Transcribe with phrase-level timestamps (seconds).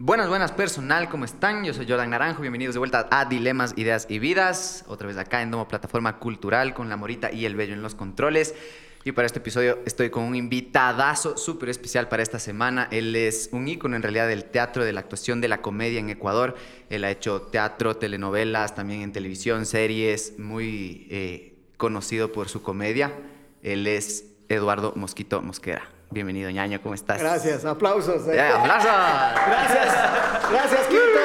[0.00, 1.64] Buenas, buenas personal, ¿cómo están?
[1.64, 5.42] Yo soy Jordan Naranjo, bienvenidos de vuelta a Dilemas, Ideas y Vidas, otra vez acá
[5.42, 8.54] en Domo Plataforma Cultural con la Morita y el Bello en los controles.
[9.02, 12.86] Y para este episodio estoy con un invitadazo súper especial para esta semana.
[12.92, 16.10] Él es un ícono en realidad del teatro, de la actuación, de la comedia en
[16.10, 16.54] Ecuador.
[16.90, 23.12] Él ha hecho teatro, telenovelas, también en televisión, series, muy eh, conocido por su comedia.
[23.64, 25.97] Él es Eduardo Mosquito Mosquera.
[26.10, 27.20] Bienvenido, ñaño, ¿cómo estás?
[27.20, 28.26] Gracias, aplausos.
[28.28, 28.32] eh.
[28.36, 28.90] Ya, aplausos.
[29.46, 29.96] Gracias,
[30.50, 31.20] gracias, Quinto.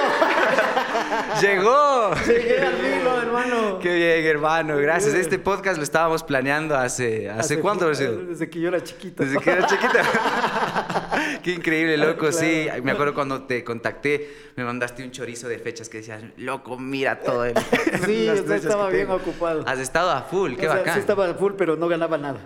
[1.41, 2.13] Llegó.
[2.27, 3.79] Llegué al filo, hermano.
[3.79, 4.75] Qué bien, hermano.
[4.77, 5.13] Gracias.
[5.13, 7.29] Este podcast lo estábamos planeando hace...
[7.29, 8.17] ¿Hace, cuánto sido?
[8.25, 9.23] Desde que yo era chiquito.
[9.23, 10.01] Desde que era chiquita.
[11.43, 12.31] Qué increíble, loco.
[12.33, 16.77] Sí, me acuerdo cuando te contacté, me mandaste un chorizo de fechas que decías, loco,
[16.77, 17.53] mira todo el.
[18.05, 19.15] Sí, las o sea, fechas estaba bien tengo".
[19.15, 19.63] ocupado.
[19.65, 20.93] Has estado a full, qué O sea, bacán.
[20.95, 22.39] Sí estaba full, pero no ganaba nada.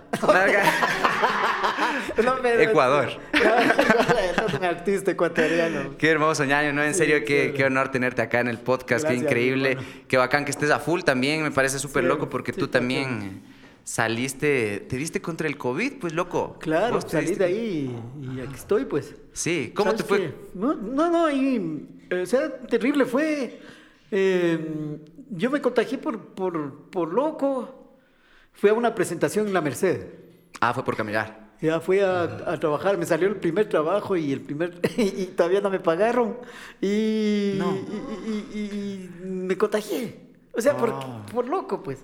[2.24, 3.08] No me- Ecuador.
[3.32, 5.96] No, un artista ecuatoriano.
[5.98, 6.82] Qué hermoso, ñaño, ¿no?
[6.82, 9.70] En Sí, serio, qué, honor tenerte acá en el podcast, qué increíble.
[9.72, 9.88] hermano.
[10.08, 12.68] Qué bacán que estés a full también, me parece súper Sí, loco porque sí, tú
[12.68, 13.42] también
[13.84, 16.58] saliste, te diste contra el COVID, pues loco.
[16.60, 19.14] Claro, salí de ahí y aquí estoy, pues.
[19.32, 20.18] Sí, ¿cómo te ¿Sabes fue?
[20.18, 20.34] qué?
[20.54, 23.60] No, no, no, y, o sea, terrible fue.
[24.10, 24.98] eh,
[25.30, 27.74] yo me contagié por, por, por loco.
[28.52, 30.06] Fui a una presentación en La Merced.
[30.60, 31.47] Ah, fue por caminar.
[31.60, 35.60] Ya fui a, a trabajar, me salió el primer trabajo y el primer y, todavía
[35.60, 36.36] no me pagaron
[36.80, 37.74] y, No.
[37.76, 40.20] y, y- y- y me contagié.
[40.52, 41.24] O sea, por, Ah.
[41.32, 41.98] por loco, pues.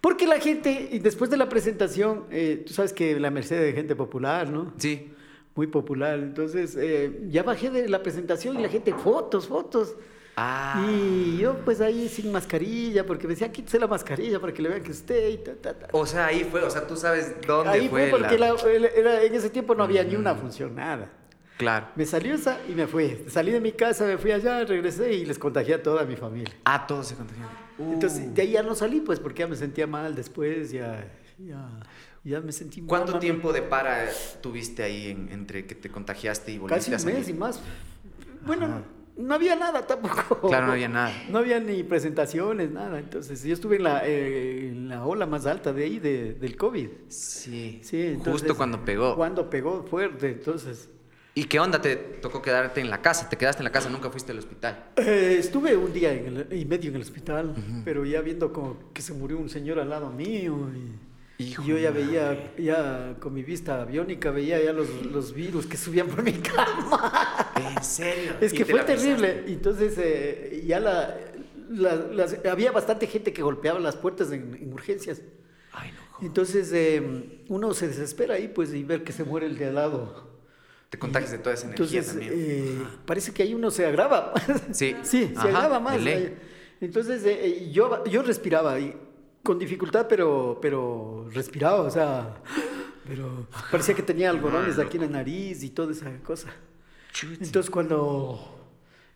[0.00, 3.72] Porque la gente, y después de la presentación, eh, tú sabes que la Merced de
[3.72, 4.72] gente popular, ¿no?
[4.78, 5.10] Sí.
[5.54, 6.18] Muy popular.
[6.18, 9.94] Entonces, eh, ya bajé de la presentación y la gente, fotos, fotos.
[10.36, 10.84] Ah.
[10.90, 14.68] Y yo, pues ahí sin mascarilla, porque me decía, quítese la mascarilla para que le
[14.68, 15.88] vean que usted y ta, ta, ta.
[15.92, 18.08] O sea, ahí fue, o sea, tú sabes dónde Ahí fue.
[18.10, 21.08] fue porque la- la- era- era- en ese tiempo no había ni una función, nada.
[21.56, 21.86] Claro.
[21.94, 23.26] Me salió esa y me fui.
[23.28, 26.52] Salí de mi casa, me fui allá, regresé y les contagié a toda mi familia.
[26.64, 27.52] Ah, todos se contagiaron.
[27.78, 27.92] Uh.
[27.92, 31.06] Entonces, de ahí ya no salí, pues, porque ya me sentía mal después, ya,
[31.38, 31.68] ya,
[32.24, 32.88] ya me sentí mal.
[32.88, 34.08] ¿Cuánto tiempo de para
[34.40, 37.18] tuviste ahí en- entre que te contagiaste y volviste Casi a un salir?
[37.18, 37.60] mes y más.
[38.44, 38.82] Bueno,
[39.16, 40.48] no había nada tampoco.
[40.48, 41.12] Claro, no había nada.
[41.30, 42.98] No había ni presentaciones, nada.
[42.98, 46.56] Entonces, yo estuve en la, eh, en la ola más alta de ahí, de- del
[46.56, 46.88] COVID.
[47.08, 47.80] Sí.
[47.82, 49.14] Sí, entonces, Justo cuando pegó.
[49.16, 50.88] Cuando pegó fuerte, entonces...
[51.36, 51.80] ¿Y qué onda?
[51.82, 53.28] ¿Te tocó quedarte en la casa?
[53.28, 53.90] ¿Te quedaste en la casa?
[53.90, 54.90] ¿Nunca fuiste al hospital?
[54.96, 57.54] Eh, estuve un día en el- y medio en el hospital,
[57.84, 60.92] pero ya viendo como que se murió un señor al lado mío y,
[61.48, 65.66] Hijo y yo ya veía, ya con mi vista aviónica, veía ya los, los virus
[65.66, 67.52] que subían por mi cama.
[67.56, 68.34] ¿En serio?
[68.40, 69.28] Es ¿Y que fue terrible.
[69.28, 69.52] pensaste?
[69.52, 71.16] Entonces eh, ya la,
[71.70, 75.20] la- las- había bastante gente que golpeaba las puertas en, en urgencias.
[75.72, 75.98] Ay, no.
[76.12, 76.26] joder.
[76.28, 79.74] Entonces eh, uno se desespera ahí pues y ver que se muere el de al
[79.74, 80.32] lado.
[80.90, 82.32] Te contagias de toda esa energía Entonces, también.
[82.36, 84.32] eh, parece que ahí uno se agrava.
[84.72, 84.94] Sí.
[85.02, 85.98] sí, se Ajá, agrava más.
[86.80, 88.94] Entonces, eh, eh, yo, yo respiraba y
[89.44, 92.34] con dificultad, pero, pero respiraba, o sea,
[93.06, 96.48] pero parecía que tenía algodones aquí en la nariz y toda esa cosa.
[97.22, 98.40] Entonces, cuando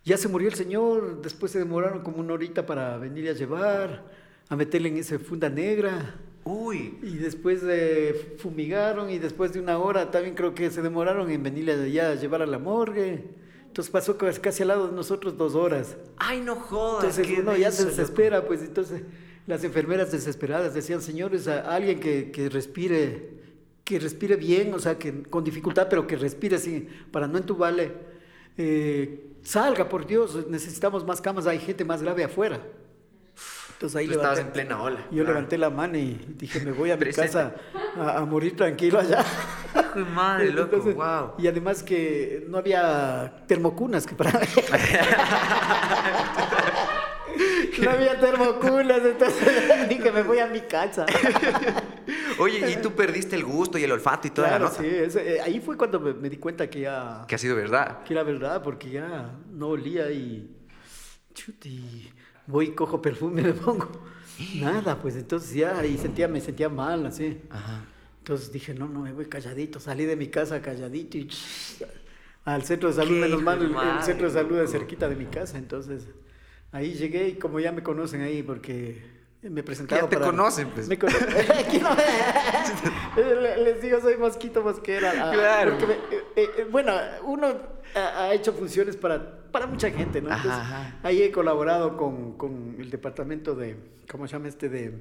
[0.05, 4.05] ya se murió el señor, después se demoraron como una horita para venir a llevar,
[4.47, 6.15] a meterle en esa funda negra.
[6.45, 6.97] Uy.
[7.01, 11.41] Y después eh, fumigaron y después de una hora también creo que se demoraron en
[11.43, 13.25] venirle allá a llevar a la morgue.
[13.65, 15.97] Entonces pasó casi al lado de nosotros dos horas.
[16.17, 17.17] Ay, no jodas.
[17.17, 19.03] Entonces uno ya se desespera, pues entonces
[19.49, 23.31] las enfermeras desesperadas decían, señores, a alguien que, que respire,
[23.83, 27.91] que respire bien, o sea, que con dificultad, pero que respire así, para no entubarle.
[28.57, 32.61] Eh, salga, por Dios, necesitamos más camas, hay gente más grave afuera.
[33.73, 34.99] Entonces ahí Tú estabas en plena ola.
[35.09, 35.29] yo Claro.
[35.29, 37.55] levanté la mano y dije, me voy a mi casa
[37.97, 39.25] a, a morir tranquilo allá.
[40.13, 41.31] Madre, loco, Entonces, wow.
[41.39, 44.31] Y además que no había termocunas que para...
[47.81, 49.49] no había termocunas, entonces
[49.89, 51.05] dije, me voy a mi casa.
[52.39, 54.81] Oye, y tú perdiste el gusto y el olfato y toda Claro, la nota.
[54.81, 57.25] sí, eh, ahí fue cuando me, me di cuenta que ya...
[57.27, 58.03] Que ha sido verdad.
[58.03, 60.49] Que era verdad, porque ya no olía y...
[61.33, 62.11] Chuti,
[62.47, 63.89] voy y cojo perfume me pongo.
[64.55, 67.41] Nada, pues entonces ya, y sentía, me sentía mal, así.
[67.49, 67.83] Ajá.
[68.19, 69.79] Entonces dije, no, no, me voy calladito.
[69.79, 71.29] Salí de mi casa calladito y
[72.45, 75.25] al centro de salud, menos mal, el, el centro de salud es cerquita de mi
[75.25, 75.57] casa.
[75.57, 76.07] Entonces
[76.71, 79.01] ahí llegué y como ya me conocen ahí, porque
[79.41, 80.05] me presentaron.
[80.05, 80.87] Ya te para- conocen, pues.
[80.87, 80.99] Me Le-
[83.63, 85.13] Les digo, soy Mosquito Mosquera.
[85.17, 85.77] ah, Claro.
[85.87, 86.23] me- eh,
[86.57, 86.93] eh, bueno,
[87.23, 87.53] uno
[87.95, 90.29] ha, hecho funciones para, para mucha gente, ¿no?
[90.29, 90.95] Entonces, ajá.
[91.03, 93.77] ahí he colaborado con, con el departamento de,
[94.11, 94.69] ¿cómo se llama este?
[94.69, 94.93] De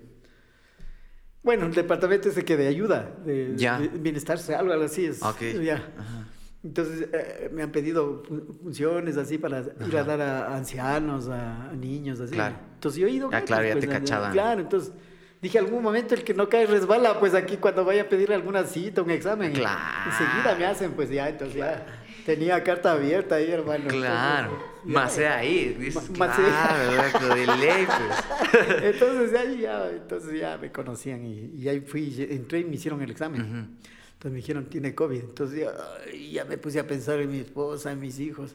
[1.43, 3.79] Bueno, el departamento ese que de ayuda, de, Ya.
[3.79, 5.23] de bienestar, algo así es.
[5.23, 5.41] Ok.
[5.63, 5.77] Ya.
[5.99, 6.27] Ajá.
[6.65, 8.23] Entonces eh, me han pedido
[8.63, 12.35] funciones así para ir a dar a, ancianos, a, niños, así.
[12.35, 12.57] Claro.
[12.75, 13.31] Entonces yo he ido.
[13.33, 14.33] Ah, claro, ya pues, te cachaban.
[14.33, 14.93] Claro, entonces
[15.41, 18.65] dije algún momento el que no cae resbala, pues aquí cuando vaya a pedir alguna
[18.65, 19.53] cita, un examen.
[19.53, 20.11] Claro.
[20.11, 21.87] Enseguida me hacen, pues ya, entonces ya
[22.27, 23.87] tenía carta abierta ahí, hermano.
[23.87, 24.59] Claro.
[24.85, 28.83] Más ahí, dices, Más claro, de ley, pues.
[28.83, 33.01] entonces ahí ya, entonces ya me conocían y, y ahí fui, entré y me hicieron
[33.01, 33.77] el examen.
[34.19, 35.21] Entonces me dijeron, tiene COVID.
[35.21, 38.53] Entonces ya, ya, me puse a pensar en mi esposa, en mis hijos.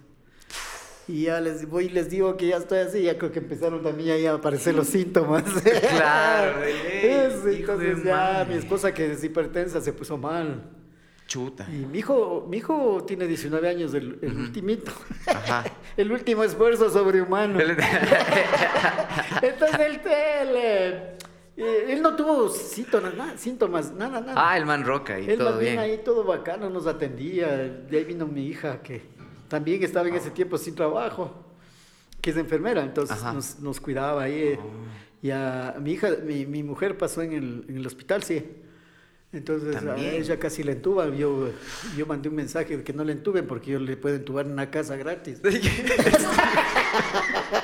[1.08, 3.82] Y ya les voy y les digo que ya estoy así, ya creo que empezaron
[3.82, 5.46] también ahí a aparecer los síntomas.
[5.90, 10.70] Claro, entonces ya mi esposa que es hipertensa se puso mal.
[11.28, 11.66] Chuta.
[11.72, 14.92] Y mi hijo, mi hijo tiene 19 años, el, el ultimito.
[15.28, 15.64] Ajá.
[15.98, 17.58] el último esfuerzo sobrehumano.
[19.42, 21.18] entonces el tele
[21.56, 24.34] eh, él no tuvo síntomas, nada, síntomas, nada, nada.
[24.36, 25.78] Ah, el man roca y todo bien.
[25.78, 27.58] ahí todo bacano, nos atendía.
[27.58, 29.04] De ahí vino mi hija que
[29.48, 31.32] también estaba en ese tiempo sin trabajo,
[32.22, 34.34] que es enfermera, entonces nos, nos, cuidaba ahí.
[34.34, 34.60] Eh,
[35.22, 38.44] y a mi hija, mi, mi mujer pasó en el, en el, hospital, sí.
[39.32, 41.10] Entonces a ella casi la entuba.
[41.10, 41.50] Yo,
[41.96, 44.54] yo mandé un mensaje de que no la entuben porque yo le puedo entubar en
[44.54, 45.42] una casa gratis.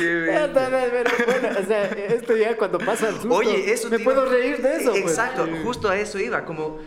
[0.00, 4.76] bueno, o sea, esto ya cuando pasa el susto, Oye, eso me puedo reír de
[4.76, 4.90] eso.
[4.90, 5.02] Pues.
[5.02, 6.78] Exacto, justo a eso iba, como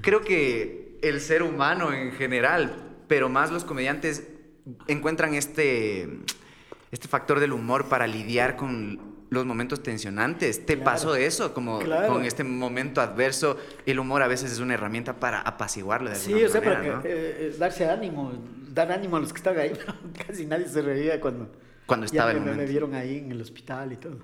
[0.00, 2.74] creo que el ser humano en general,
[3.08, 4.24] pero más los comediantes
[4.86, 6.08] encuentran este,
[6.90, 10.66] este factor del humor para lidiar con los momentos tensionantes.
[10.66, 11.54] ¿Te pasó eso?
[11.54, 16.16] Como con este momento adverso, el humor a veces es una herramienta para apaciguarlo de
[16.16, 18.32] Sí, o sea, para eh, eh, darse ánimo,
[18.68, 19.72] dar ánimo a los que están ahí.
[20.26, 21.50] Casi nadie se reía cuando
[21.92, 24.18] cuando estaba ya me, me vieron ahí en el hospital y todo.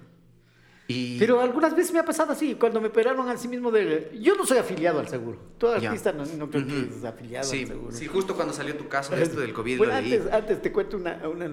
[1.18, 4.18] Pero algunas veces me ha pasado así, cuando me operaron así mismo de...
[4.22, 5.38] Yo no soy afiliado al seguro.
[5.58, 7.92] Todo artista no, no creo que es afiliado al seguro.
[7.92, 9.76] Sí, justo cuando salió tu caso de esto del COVID.
[9.76, 11.44] Bueno, antes, antes, te cuento una, una,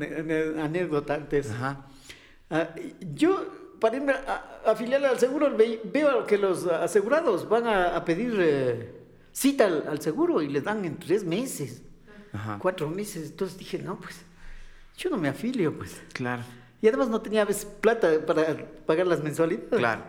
[0.64, 1.52] anécdota antes.
[1.52, 1.86] Ajá.
[2.50, 2.70] Ah,
[3.14, 5.52] yo, para irme a, afiliar al seguro,
[5.84, 8.94] veo que los asegurados van a, pedir eh,
[9.34, 11.82] cita al, al, seguro y les dan en tres meses,
[12.32, 12.58] Ajá.
[12.62, 13.32] cuatro meses.
[13.32, 14.25] Entonces dije, no, pues
[14.98, 16.02] yo no me afilio, pues.
[16.14, 16.44] Claro.
[16.82, 18.56] Y además no tenía veces plata para
[18.86, 19.70] pagar las mensualidades.
[19.70, 20.04] Claro.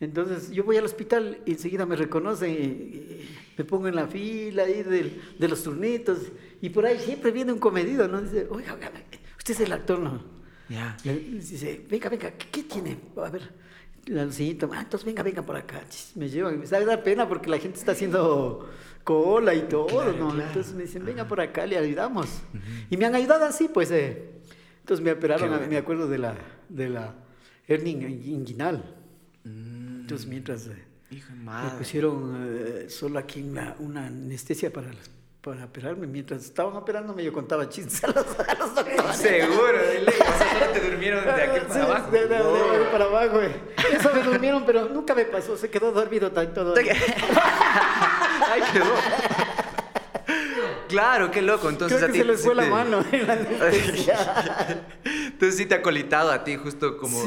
[0.00, 4.64] Entonces yo voy al hospital y enseguida me reconocen y, me pongo en la fila
[4.64, 6.18] ahí de, los turnitos
[6.60, 8.20] y por ahí siempre viene un comedido, ¿no?
[8.20, 8.90] Dice, oiga, oiga
[9.38, 10.22] usted es el actor, ¿no?
[10.68, 10.96] Ya.
[11.04, 12.98] Dice, venga, venga, ¿qué, tiene?
[13.16, 13.52] A ver,
[14.06, 15.82] la ah, entonces venga, venga por acá.
[16.14, 18.68] Me llevan, me da pena porque la gente está haciendo
[19.04, 20.32] cola y todo, ¿no?
[20.32, 22.28] Entonces me dicen, venga por acá, le ayudamos.
[22.90, 23.90] Y me han ayudado así, pues.
[23.90, 24.30] Eh.
[24.80, 26.34] Entonces me operaron, me acuerdo de la,
[26.68, 27.14] de la
[27.68, 28.94] hernia inguinal.
[29.44, 30.00] Mm.
[30.00, 35.10] Entonces mientras eh, me pusieron eh, solo aquí una, una anestesia para las
[35.44, 36.06] para operarme.
[36.06, 38.14] Mientras estaban operándome, yo contaba chistes a los,
[38.74, 39.16] doctores.
[39.16, 40.14] Seguro, de ley.
[40.18, 42.10] O sea, te durmieron de aquí para abajo.
[42.10, 43.50] De, de, de, para abajo, güey.
[43.92, 45.54] Eso me durmieron, pero nunca me pasó.
[45.56, 46.74] Se quedó dormido todo.
[48.54, 48.84] Ay, quedó.
[50.88, 51.68] Claro, qué loco.
[51.68, 53.34] Entonces Creo que se les fue la mano en la
[55.04, 57.20] Entonces sí te ha colitado a ti justo como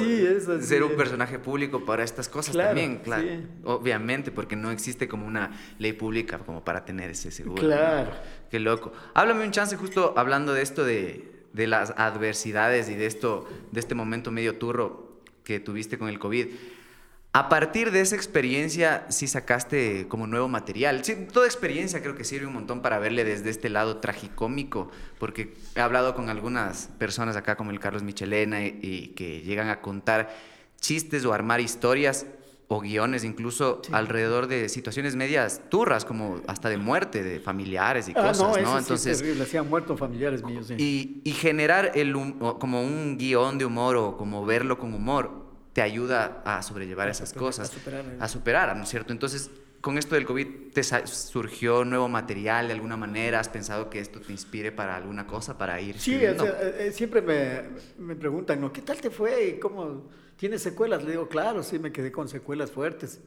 [0.62, 3.28] ser un personaje público para estas cosas también, claro.
[3.66, 7.62] Obviamente, porque no existe como una ley pública como para tener ese seguro.
[7.62, 8.12] Claro.
[8.50, 8.94] Qué loco.
[9.14, 13.80] Háblame un chance justo hablando de esto de, de las adversidades y de esto, de
[13.82, 16.48] este momento medio turro que tuviste con el COVID.
[17.38, 21.04] A partir de esa experiencia, sí sacaste como nuevo material.
[21.32, 24.90] toda experiencia creo que sirve un montón para verle desde este lado tragicómico,
[25.20, 29.82] porque he hablado con algunas personas acá, como el Carlos Michelena, y, que llegan a
[29.82, 30.36] contar
[30.82, 32.26] chistes o armar historias
[32.70, 38.14] o guiones incluso alrededor de situaciones medias turras, como hasta de muerte de familiares y
[38.16, 38.80] ah, cosas, ¿no?
[38.80, 40.72] Entonces, sí es muerto familiares míos.
[40.76, 45.47] Y, y generar el, como un guion de humor o como verlo con humor
[45.78, 47.72] te ayuda a sobrellevar esas cosas,
[48.20, 49.14] a superar, ¿no es cierto?
[49.14, 53.40] Entonces, con esto del COVID, ¿te surgió nuevo material de alguna manera?
[53.40, 56.00] ¿Has pensado que esto te inspire para alguna cosa, para ir?
[56.00, 56.36] Sí, eh,
[56.80, 57.62] eh, siempre me,
[58.00, 58.74] me, preguntan, ¿no?
[58.74, 59.60] ¿qué tal te fue?
[59.62, 61.04] ¿Cómo tienes secuelas?
[61.04, 63.20] Le digo, claro, sí, me quedé con secuelas fuertes.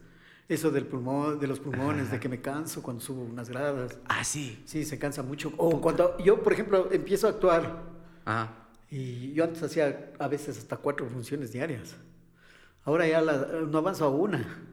[0.49, 3.97] Eso del pulmón, de los pulmones, de que me canso cuando subo unas gradas.
[4.07, 4.61] Ah, sí.
[4.65, 5.53] Sí, se cansa mucho.
[5.57, 7.85] O cuando yo, por ejemplo, empiezo a actuar.
[8.25, 8.57] Ajá.
[8.91, 11.95] Y yo antes hacía a veces hasta cuatro funciones diarias.
[12.85, 14.67] Ahora ya no avanzo a una.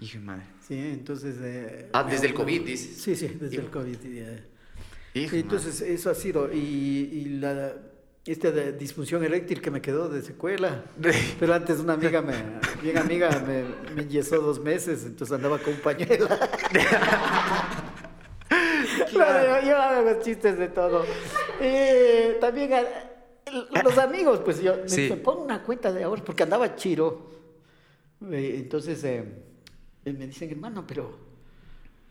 [0.00, 0.42] Hijo de madre.
[0.66, 1.36] Sí, entonces...
[1.40, 2.96] Eh, ah, desde el COVID, dices.
[3.00, 3.96] Sí, sí, desde el COVID.
[5.14, 6.52] Hijo entonces eso ha sido.
[6.52, 7.72] Y, y la,
[8.26, 10.84] esta disfunción eréctil que me quedó de secuela.
[11.38, 12.34] Pero antes una amiga, me,
[12.82, 16.26] bien amiga, me, me enyesó dos meses, entonces andaba con un pañuelo.
[19.20, 21.04] hago chistes de todo.
[21.60, 25.02] Eh, también a- los amigos, pues yo me Sí.
[25.02, 27.30] dicen, pon una cuenta de ahorros, porque andaba chiro.
[28.32, 29.24] Eh, entonces eh,
[30.04, 31.18] me dicen, hermano, pero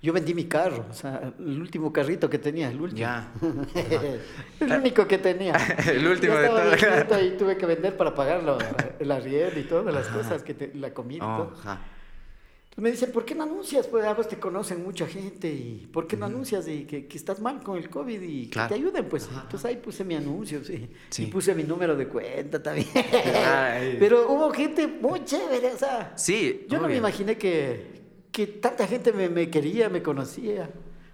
[0.02, 3.00] yo vendí mi carro, o sea, el último carrito que tenía, el último.
[3.00, 3.32] Ya.
[4.60, 5.54] el único que tenía.
[5.88, 7.22] El último de todo.
[7.24, 8.58] Y tuve que vender para pagarlo,
[9.00, 11.54] el arriendo y todas las cosas, que te- la comida y Oh, todo.
[11.60, 11.82] ajá.
[12.76, 13.86] Entonces me dicen, ¿por qué no anuncias?
[13.86, 17.18] Pues a vos te conocen mucha gente y ¿por qué no anuncias y que, que
[17.18, 18.70] estás mal con el COVID y Claro.
[18.70, 19.06] que te ayuden?
[19.10, 20.90] Pues entonces ahí puse mi anuncio, sí.
[21.12, 21.24] Sí.
[21.24, 22.88] Y puse mi número de cuenta también.
[23.46, 23.98] Ay.
[24.00, 28.02] Pero hubo gente muy chévere, o sea, Sí, yo no me imaginé que,
[28.32, 30.68] que tanta gente me, me quería, me conocía.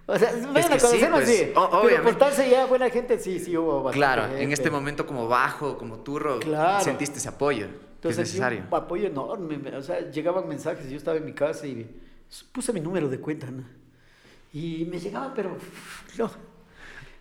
[0.06, 1.52] O sea, vengan que a sí, conocernos, pues, sí.
[1.88, 5.76] Pero portarse ya buena gente, sí, sí hubo bastante Claro, en este momento como bajo,
[5.76, 6.82] como turro, Claro.
[6.82, 8.64] sentiste ese apoyo que es Entonces, necesario.
[8.68, 9.58] un apoyo enorme.
[9.58, 11.86] me- O sea, llegaban mensajes, yo estaba en mi casa y
[12.52, 13.64] puse mi número de cuenta, ¿no?
[14.52, 15.56] Y me llegaban, pero
[16.18, 16.30] no.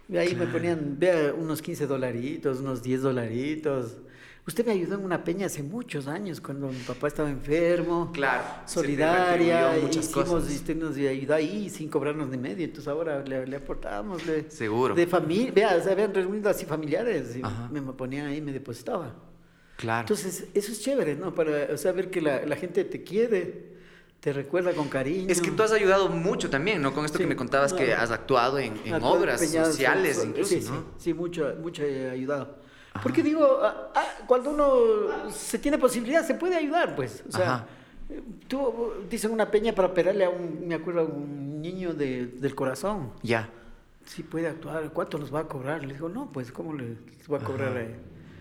[0.08, 3.98] Y ahí me ponían, vea, unos 15 dolaritos, unos 10 dolaritos.
[4.48, 8.10] Usted me ayudó en una peña hace muchos años, cuando mi papá estaba enfermo.
[8.12, 10.50] Claro, Solidaria, muchas hicimos, cosas.
[10.52, 12.66] usted nos ayudó ahí sin cobrarnos ni medio.
[12.66, 14.26] Entonces ahora le, le aportábamos.
[14.26, 14.96] le- Seguro.
[14.96, 17.70] De familia, vea, se habían reunido así familiares y Ajá.
[17.72, 19.14] me ponían ahí y me depositaba.
[19.80, 20.02] Claro.
[20.02, 21.34] Entonces, eso es chévere, ¿no?
[21.34, 23.70] Para saber que la, la gente te quiere,
[24.20, 25.28] te recuerda con cariño.
[25.30, 26.94] es que tú has ayudado mucho también, ¿no?
[26.94, 30.66] Con esto Sí, que me contabas que has actuado en, obras sociales sí, incluso, sí,
[30.70, 30.84] ¿no?
[30.98, 32.58] Sí, mucho, mucho he ayudado.
[33.02, 37.24] Porque digo, ah, ah, cuando uno se tiene posibilidad, se puede ayudar, pues.
[37.30, 37.68] O sea, Ajá.
[38.50, 42.54] tú dicen una peña para operarle a un, me acuerdo, a un niño de- del
[42.54, 43.12] corazón.
[43.24, 43.50] Ya.
[44.06, 45.86] Sí puede actuar, ¿cuánto nos va a cobrar?
[45.86, 47.88] Le digo, no, pues, ¿cómo les voy a cobrar?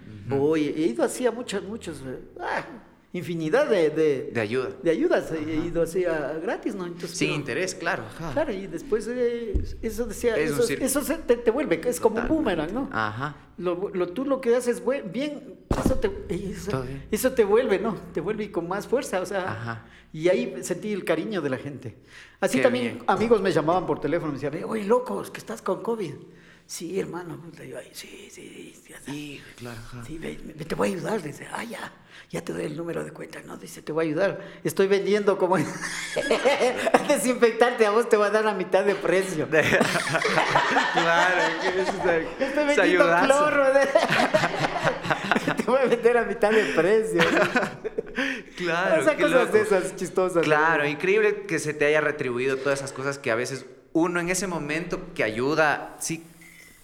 [0.09, 0.25] Eh?
[0.29, 2.65] Voy, he ido así a muchos, muchos, eh, ah,
[3.13, 4.69] infinidad de, de, De ayuda.
[4.83, 6.87] de ayudas, he ido así a, gratis, ¿no?
[6.87, 8.05] Entonces, Sin pero- interés, claro.
[8.07, 8.33] ajá.
[8.33, 12.21] Claro, y después eh, eso decía, Es eso, eso se- te, te vuelve, es como
[12.21, 12.89] un boomerang, ¿no?
[12.93, 13.37] Ajá.
[13.57, 17.05] Lo, lo- tú lo que haces bien, eso te, eso, Todo bien.
[17.11, 17.97] eso te vuelve, ¿no?
[18.13, 19.51] Te vuelve y con más fuerza, o sea.
[19.51, 19.87] Ajá.
[20.13, 21.97] Y ahí sentí el cariño de la gente.
[22.41, 23.05] Así Qué también bien.
[23.07, 26.15] amigos me llamaban por teléfono, me decían, oye, locos, que estás con COVID.
[26.71, 27.41] Sí, hermano.
[27.67, 29.79] yo, "Ay, sí, sí, sí, sí, claro.
[30.07, 31.23] Sí, ve- ve- te voy a ayudar.
[31.23, 31.91] Dice, ah, ya,
[32.29, 33.41] ya te doy el número de cuenta.
[33.47, 34.41] No, dice, te voy a ayudar.
[34.65, 35.57] Estoy vendiendo como.
[35.57, 35.65] Al
[37.09, 39.49] desinfectarte a vos te va a dar la mitad de precio.
[40.93, 41.41] claro,
[41.75, 41.89] es
[42.49, 43.65] Estoy vendiendo cloro.
[45.57, 47.23] te voy a vender a mitad de precio.
[48.59, 49.53] Claro, o sea, cosas loco.
[49.53, 50.43] de esas chistosas.
[50.45, 50.89] Claro, ¿no?
[50.91, 54.47] increíble que se te haya retribuido todas esas cosas que a veces uno en ese
[54.47, 56.23] momento que ayuda, sí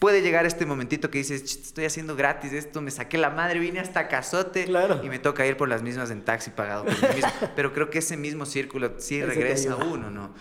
[0.04, 3.58] puede llegar este momentito que dices, "Ch, estoy haciendo gratis esto, me saqué la madre,
[3.58, 5.00] vine hasta Cazote Claro.
[5.02, 7.30] y me toca ir por las mismas en taxi pagado por mí mismo.
[7.56, 10.34] Pero creo que ese mismo círculo sí regresa a uno, ¿no?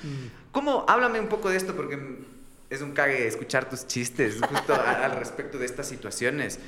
[0.52, 0.84] ¿Cómo?
[0.90, 1.98] Háblame un poco de esto porque
[2.70, 6.60] es un cague escuchar tus chistes justo a- al respecto de estas situaciones.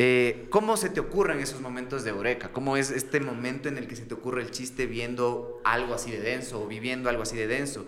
[0.00, 2.50] Eh, ¿Cómo se te ocurren esos momentos de eureka?
[2.52, 6.12] ¿Cómo es este momento en el que se te ocurre el chiste viendo algo así
[6.12, 7.84] de denso o viviendo algo así de denso?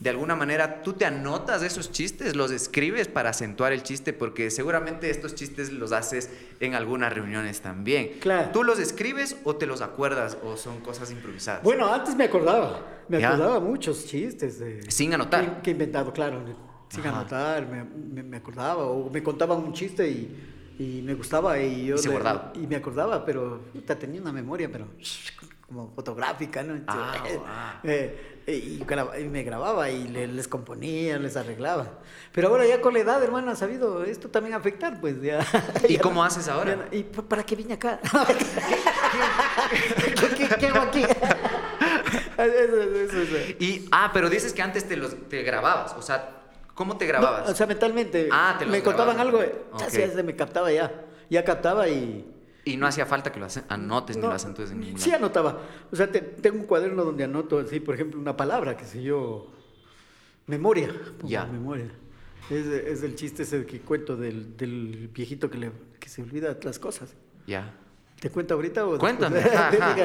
[0.00, 2.34] De alguna manera, ¿tú te anotas esos chistes?
[2.34, 4.14] ¿Los escribes para acentuar el chiste?
[4.14, 8.12] Porque seguramente estos chistes los haces en algunas reuniones también.
[8.20, 8.52] Claro.
[8.54, 11.62] ¿Tú los escribes o te los acuerdas o son cosas improvisadas?
[11.62, 12.86] Bueno, antes me acordaba.
[13.10, 13.28] Me Ya.
[13.34, 14.58] acordaba muchos chistes.
[14.60, 15.56] De, Sin anotar.
[15.56, 16.42] Que, que he inventado, claro.
[16.88, 17.18] Sin Ajá.
[17.20, 18.86] anotar, me, me- me acordaba.
[18.86, 21.58] O me contaban un chiste y, y me gustaba.
[21.58, 22.52] Y, yo Y se le- guardaba.
[22.54, 24.86] Y me acordaba, pero puta, tenía una memoria, pero
[25.66, 26.74] como fotográfica, ¿no?
[26.88, 27.80] Ah, Entonces, ah.
[27.84, 28.36] eh,
[29.20, 31.86] y, me grababa y le- les componía, les arreglaba.
[32.32, 35.46] Pero ahora ya con la edad, hermano, ha sabido esto también afectar, pues ya.
[35.88, 36.88] ¿Y ya cómo haces ahora?
[36.90, 38.00] ya ¿Y pa- para qué vine acá?
[39.70, 41.02] ¿Qué, qué- qué hago aquí?
[42.38, 43.36] Eso, eso, eso.
[43.58, 46.39] Y, ah, pero dices que antes te los te grababas, o sea,
[46.80, 47.44] ¿cómo te grababas?
[47.44, 48.30] No, o sea, mentalmente.
[48.32, 49.44] Ah, te los me contaban grababas.
[49.44, 49.80] algo, Ok.
[49.80, 51.04] ya se- se me captaba ya.
[51.28, 52.24] Ya captaba y.
[52.64, 55.24] y no hacía falta que lo anotes ni No, lo acentúes en ningún Sí lado.
[55.26, 55.58] anotaba.
[55.92, 59.02] O sea, te- tengo un cuaderno donde anoto así, por ejemplo, una palabra, que sé
[59.02, 59.52] yo.
[60.46, 60.90] Memoria.
[61.22, 61.44] Ya.
[61.44, 61.90] Memoria.
[62.48, 66.56] Es, es el chiste ese que cuento del, del viejito que, le, que se olvida
[66.62, 67.14] las cosas.
[67.46, 67.74] Ya.
[68.20, 68.98] ¿Te cuento ahorita o?
[68.98, 69.38] Cuéntame.
[69.40, 69.96] ajá, ajá.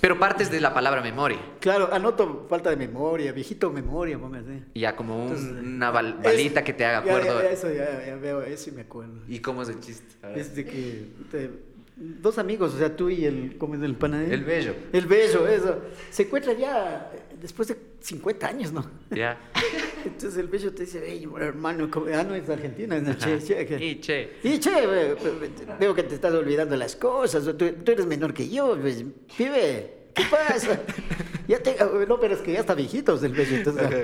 [0.00, 1.38] Pero partes de la palabra memoria.
[1.60, 4.62] Claro, anoto falta de memoria, viejito memoria, así.
[4.74, 7.42] Y ya como un- Entonces, una bal- es- balita que te haga acuerdo.
[7.42, 9.14] ya, eso, ya, ya veo eso y me acuerdo.
[9.26, 10.04] ¿Y cómo es el chiste?
[10.34, 11.50] Es de que te-
[11.96, 14.32] dos amigos, o sea, tú y el, ¿cómo es el panadero?
[14.34, 14.74] El bello.
[14.92, 15.78] El bello, eso.
[16.10, 18.88] Se encuentran ya eh, después de 50 años, ¿no?
[19.10, 19.38] Ya.
[20.04, 23.18] Entonces el bello te dice, hey, hermano, ¿cómo- ah, no es Argentina, es Ajá.
[23.18, 24.36] che, che, que- Y che.
[24.42, 28.32] y che, ve- ve- veo que te estás olvidando las cosas, tú, tú eres menor
[28.32, 29.04] que yo, pues,
[29.36, 30.80] pibe, ¿qué pasa?
[31.48, 31.76] ya te,
[32.08, 33.96] no, pero es que ya está viejitos el bello, entonces, ajá.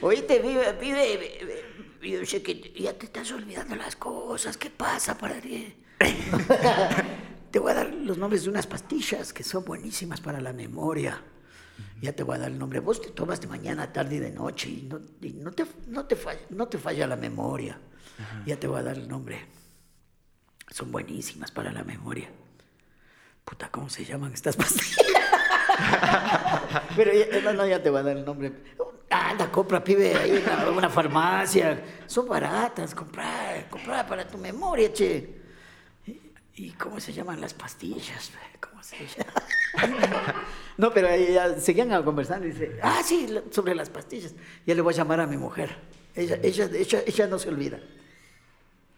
[0.00, 1.30] oíste, pibe, pibe,
[2.02, 4.56] yo sé que ya te estás olvidando las cosas.
[4.56, 5.74] ¿Qué pasa para ti?
[7.50, 11.20] te voy a dar los nombres de unas pastillas que son buenísimas para la memoria.
[12.00, 12.80] Ya te voy a dar el nombre.
[12.80, 16.04] Vos te tomas de mañana, tarde y de noche y no, y no, te, no,
[16.04, 17.78] te, falla, no te falla la memoria.
[18.46, 19.46] Ya te voy a dar el nombre.
[20.70, 22.30] Son buenísimas para la memoria.
[23.44, 24.96] Puta, ¿cómo se llaman estas pastillas?
[26.96, 28.52] Pero ya, no, no, ya te voy a dar el nombre.
[29.08, 32.02] Anda, compra, pibe, ahí en una farmacia.
[32.06, 35.42] Son baratas, comprar, comprar para tu memoria, che.
[36.54, 38.32] ¿Y cómo se llaman las pastillas?
[38.60, 38.75] ¿Cómo
[40.76, 44.34] no, pero ya seguían conversando y dice, ah, sí, sobre las pastillas.
[44.66, 45.76] Ya le voy a llamar a mi mujer.
[46.14, 47.80] Ella, ella, ella, ella no se olvida.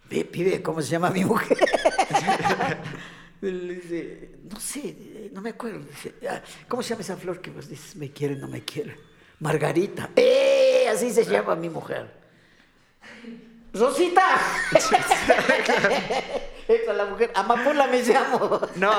[0.08, 1.58] Ve, pibe, ¿cómo se llama mi mujer?
[3.40, 5.86] dice, no sé, no me acuerdo.
[6.28, 8.96] Ah, ¿Cómo se llama esa flor que vos dices, me quiere, no me quiere?
[9.40, 10.10] Margarita.
[10.16, 10.86] ¡Eh!
[10.90, 12.10] Así se llama mi mujer.
[13.72, 14.40] Rosita.
[16.82, 17.30] Esa la mujer.
[17.34, 18.60] Amapola me llamo.
[18.76, 18.98] No, no.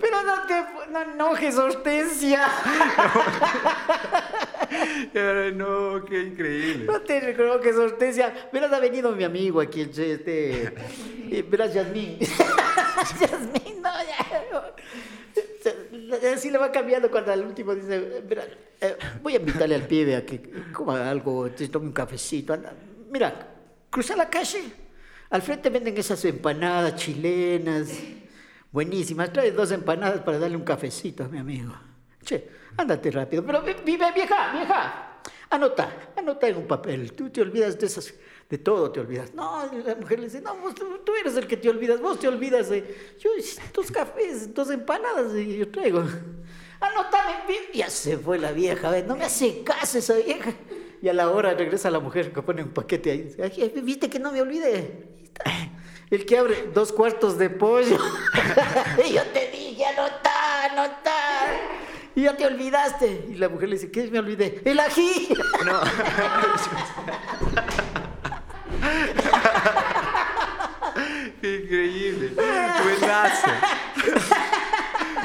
[0.00, 0.54] Pero no te
[0.90, 2.48] no enojes, Hortensia.
[5.54, 6.86] No, qué increíble.
[6.86, 8.48] No te enojes, Hortensia.
[8.52, 10.72] Verás, ha venido mi amigo aquí, este.
[11.48, 12.18] Verás, Yasmín.
[12.18, 14.74] Yasmín, no, ya.
[16.32, 18.22] Así le va cambiando cuando al último dice,
[18.80, 20.40] eh, voy a invitarle al pibe a que
[20.72, 22.52] coma algo, te tome un cafecito.
[22.52, 22.72] Anda.
[23.10, 23.34] Mira,
[23.90, 24.72] cruza la calle,
[25.30, 27.88] al frente venden esas empanadas chilenas,
[28.70, 29.32] buenísimas.
[29.32, 31.72] Trae dos empanadas para darle un cafecito a mi amigo.
[32.24, 33.44] Che, ándate rápido.
[33.44, 35.20] Pero vive, vieja, vieja.
[35.50, 37.12] Anota, anota en un papel.
[37.12, 38.12] Tú te olvidas de esas,
[38.48, 39.32] de todo te olvidas.
[39.34, 42.28] No, la mujer le dice, no, vos, tú eres el que te olvidas, vos te
[42.28, 43.30] olvidas de, yo,
[43.72, 46.04] dos cafés, dos empanadas, y yo traigo.
[46.80, 47.32] Anótame,
[47.72, 50.52] ya se fue la vieja, no me hace caso esa vieja.
[51.00, 53.72] Y a la hora regresa la mujer que pone un paquete ahí.
[53.82, 54.42] Viste que no me
[56.10, 57.98] El que abre dos cuartos de pollo.
[59.04, 61.10] y yo te dije, anota, anota.
[62.14, 63.26] Y ya te olvidaste.
[63.30, 64.62] Y la mujer le dice, ¿qué me olvidé?
[64.64, 65.36] El ají.
[65.64, 65.80] No.
[71.42, 72.30] Increíble.
[72.82, 73.50] Buenazo.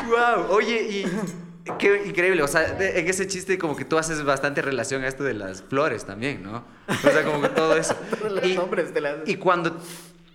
[0.08, 0.48] wow.
[0.50, 1.06] Oye, y
[1.78, 5.24] Qué increíble, o sea, en ese chiste como que tú haces bastante relación a esto
[5.24, 6.64] de las flores también, ¿no?
[6.88, 7.96] O sea, como que todo eso.
[8.44, 9.16] y, nombres de las...
[9.28, 9.78] y cuando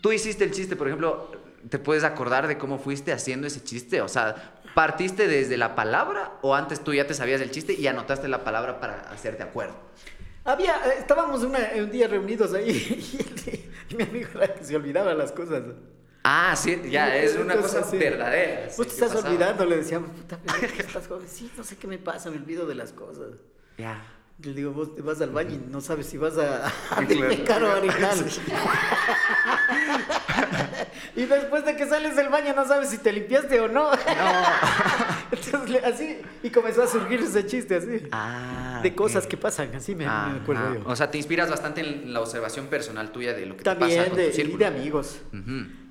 [0.00, 1.30] tú hiciste el chiste, por ejemplo,
[1.68, 4.00] ¿te puedes acordar de cómo fuiste haciendo ese chiste?
[4.00, 7.86] O sea, ¿partiste desde la palabra o antes tú ya te sabías el chiste y
[7.86, 9.74] anotaste la palabra para hacerte acuerdo?
[10.44, 12.70] Había, eh, estábamos un día reunidos ahí
[13.90, 14.28] y, mi amigo
[14.60, 15.62] se olvidaba las cosas.
[16.22, 18.68] Ah, sí, ya, es una cosa verdadera.
[18.76, 20.40] Vos te estás olvidando, le decíamos, puta,
[20.78, 21.28] estás joven.
[21.28, 23.34] Sí, no sé qué me pasa, me olvido de las cosas.
[23.78, 24.15] Ya.
[24.42, 27.66] Le digo, vos te vas al baño y no sabes si vas a, a o
[27.66, 28.14] a orinar.
[31.16, 33.90] y después de que sales del baño no sabes si te limpiaste o no.
[33.90, 33.96] No.
[35.32, 38.08] Entonces, así, y comenzó a surgir ese chiste así.
[38.12, 38.80] Ah.
[38.82, 40.80] De cosas que pasan, así me, acuerdo yo.
[40.84, 43.96] O sea, te inspiras bastante en la observación personal tuya de lo que También te
[43.96, 45.22] pasa con de, y de amigos.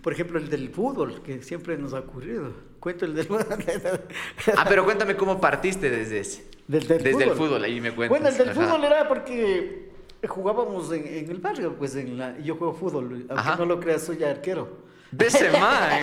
[0.03, 2.53] Por ejemplo, el del fútbol, que siempre nos ha ocurrido.
[2.85, 3.27] Cuento el del
[4.55, 6.45] Ah, pero cuéntame cómo partiste desde ese.
[6.67, 8.09] desde el fútbol, ahí me cuentas.
[8.09, 9.89] Bueno, el del fútbol era porque
[10.27, 14.23] jugábamos en, el barrio, pues en la, yo juego fútbol, aunque no lo creas, soy
[14.23, 14.69] arquero.
[15.09, 15.97] De semana,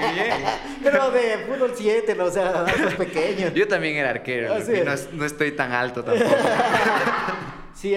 [0.82, 2.24] Pero de fútbol 7, ¿no?
[2.24, 3.52] o sea, más pequeño.
[3.54, 6.34] Yo también era arquero, ah, no, estoy tan alto tampoco.
[7.74, 7.94] sí,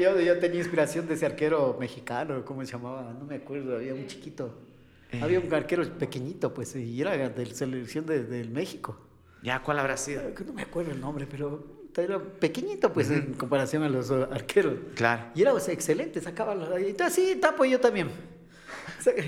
[0.00, 3.14] yo, yo tenía inspiración de ese arquero mexicano, ¿cómo se llamaba?
[3.16, 4.73] No me acuerdo, había un chiquito.
[5.22, 8.96] Había un arquero pequeñito, pues, y era de la selección del de México.
[9.42, 10.22] ¿Ya cuál habrá sido?
[10.46, 11.64] No me acuerdo el nombre, pero
[11.96, 14.74] era pequeñito, pues, en comparación a los arqueros.
[14.94, 15.24] Claro.
[15.34, 16.78] Y era excelente, sacaba la...
[16.78, 18.08] Entonces, sí, tapo yo también.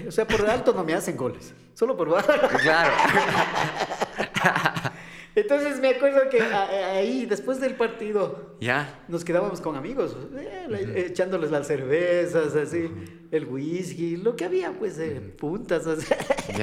[0.07, 2.33] O sea, por alto no me hacen goles, solo por bajo.
[2.63, 2.93] Claro.
[5.37, 9.05] Entonces me acuerdo que ahí, después del partido, ya.
[9.07, 12.91] nos quedábamos con amigos, eh, echándoles las cervezas, así,
[13.31, 16.11] el whisky, lo que había, pues, de puntas, así,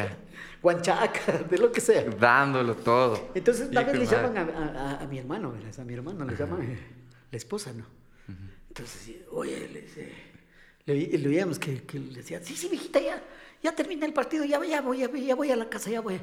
[0.64, 2.04] guanchaca, de lo que sea.
[2.20, 3.30] Dándolo todo.
[3.36, 6.80] Entonces, vez le llaman a, mi hermano, a mi hermano le llaman
[7.30, 7.86] la esposa, ¿no?
[8.70, 9.70] Entonces, oye,
[10.88, 13.22] le, le, veíamos que, que, le decía, sí, sí, viejita, ya,
[13.62, 16.20] ya termina el partido, ya, ya, voy, ya voy a la casa, ya voy.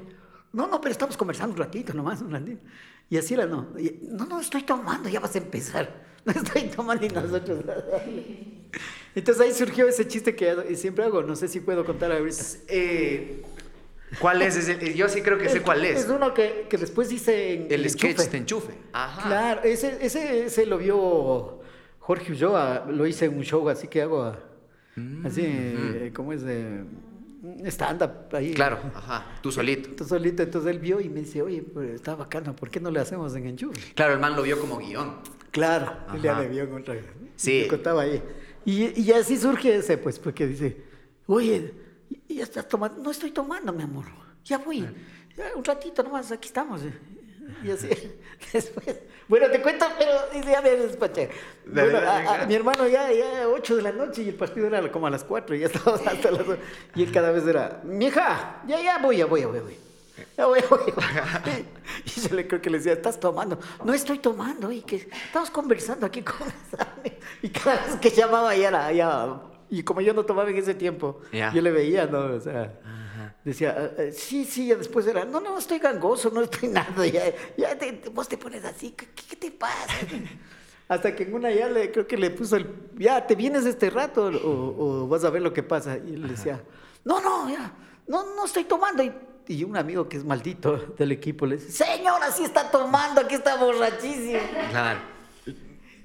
[0.53, 2.61] No, no, pero estamos conversando un ratito nomás, un ratito.
[3.09, 3.69] Y así era, no.
[4.11, 6.11] no, no, estoy tomando, ya vas a empezar.
[6.23, 7.65] No estoy tomando y nosotros.
[9.15, 11.23] Entonces ahí surgió ese chiste que siempre hago.
[11.23, 12.43] No sé si puedo contar ahorita.
[12.69, 13.43] Eh,
[14.21, 14.67] ¿Cuál es?
[14.95, 16.01] yo sí creo que sé cuál es.
[16.01, 18.75] Es uno que, que después dice en, El sketch de enchufe.
[18.93, 19.29] Ajá.
[19.29, 21.61] Claro, ese, ese, ese lo vio
[22.01, 24.37] Jorge Ulloa, lo hice en un show así que hago,
[24.97, 26.43] Mm, así, eh, ¿cómo es?
[26.43, 26.85] de
[27.66, 28.53] stand-up ahí.
[28.55, 29.90] Claro, ajá, tú solito.
[29.96, 32.90] Tú solito, entonces él vio y me dice, oye, pues, está bacano, ¿por qué no
[32.90, 33.94] le hacemos en enchufe?
[33.94, 35.16] Claro, el man lo vio como guion.
[35.50, 36.42] Claro, él ya Ajá.
[36.42, 36.96] le vio en otra.
[37.37, 37.66] Sí.
[37.68, 38.22] Contaba ahí.
[38.64, 40.85] Y, y así surge ese, pues, porque dice,
[41.26, 41.74] oye,
[42.29, 43.03] ya estás tomando.
[43.03, 44.05] No estoy tomando, mi amor.
[44.44, 44.87] Ya voy.
[45.37, 46.83] Ya, un ratito nomás, aquí estamos.
[47.64, 47.88] Y así,
[48.53, 48.96] después.
[49.31, 50.11] Bueno, te cuento, pero
[50.45, 51.31] ya me despaché.
[51.64, 55.07] Bueno, a- mi hermano ya, ya 8 de la noche y el partido era como
[55.07, 56.59] a las 4 y ya estábamos hasta las 8.
[56.97, 59.57] Y él cada vez era, mi hija, ya, ya voy, ya voy, ya voy.
[59.59, 59.77] ya voy.
[60.37, 60.81] Ya voy, ya voy,
[61.14, 61.64] ya voy".
[62.16, 63.57] Y yo le creo que le decía, estás tomando.
[63.85, 67.12] No estoy tomando, y que estamos conversando aquí con Sami".
[67.43, 69.40] Y cada vez que llamaba ya era, ya.
[69.71, 72.35] Y como yo no tomaba en ese tiempo, yo le veía, ¿no?
[72.35, 72.73] O sea,
[73.44, 77.07] decía, "Ah, ah, sí, sí, ya después era, no, no, estoy gangoso, no estoy nada.
[77.07, 79.94] Ya, ya te- vos te pones así, ¿qué, qué te pasa?
[80.88, 82.66] Hasta que en una ya le, creo que le puso el,
[82.98, 85.96] ya, ¿te vienes este rato o, o vas a ver lo que pasa?
[85.98, 86.61] Y él decía,
[87.05, 87.72] no, no, ya,
[88.09, 89.03] no, no estoy tomando.
[89.05, 89.12] Y,
[89.46, 93.37] y un amigo que es maldito del equipo le dice, señora, sí está tomando, aquí
[93.37, 94.40] está borrachísimo.
[94.70, 94.98] Claro.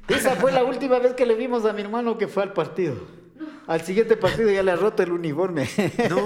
[0.08, 2.96] Esa fue la última vez que le vimos a mi hermano que fue al partido.
[3.68, 5.68] Al siguiente partido ya le ha roto el uniforme.
[6.10, 6.18] No.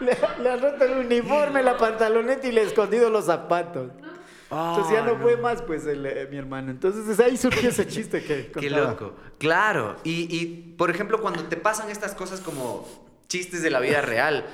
[0.00, 3.90] le, le ha roto el uniforme, la pantaloneta y le ha escondido los zapatos.
[4.50, 6.70] Entonces ya no, Ah, fue más, pues, el, eh, mi hermano.
[6.70, 8.90] Entonces ahí surgió ese chiste que Qué contaba.
[8.92, 9.12] loco.
[9.38, 9.96] Claro.
[10.04, 12.88] Y, y, por ejemplo, cuando te pasan estas cosas como
[13.28, 14.46] chistes de la vida real,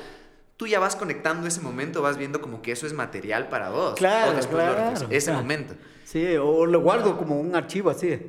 [0.57, 3.95] tú ya vas conectando ese momento, vas viendo como que eso es material para vos.
[3.95, 5.43] Claro, O después lo claro, reflex- Ese claro.
[5.43, 5.75] momento.
[6.05, 8.21] Sí, o lo guardo como un archivo así.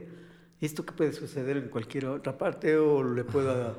[0.62, 3.76] Esto que puede suceder en cualquier otra parte o le puedo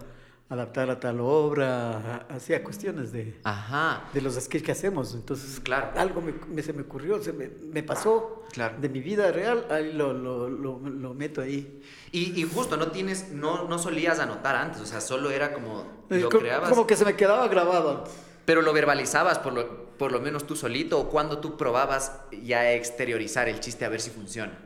[0.48, 4.04] adaptar a tal obra, a- así a cuestiones de, Ajá.
[4.14, 5.12] de los sketches que hacemos.
[5.14, 5.88] Entonces, Claro.
[5.96, 8.76] algo me, me- se me ocurrió, se me, me pasó Claro.
[8.80, 11.82] de mi vida real, ahí lo, lo, lo, lo meto ahí.
[12.12, 15.84] Y, y justo, no tienes, no, no solías anotar antes, o sea, solo era como
[16.10, 18.04] Es lo creabas, Como que se me quedaba grabado.
[18.44, 22.12] pero lo verbalizabas por lo, por lo menos tú solito, o cuando tú probabas
[22.44, 24.56] ya exteriorizar el chiste a ver si funciona.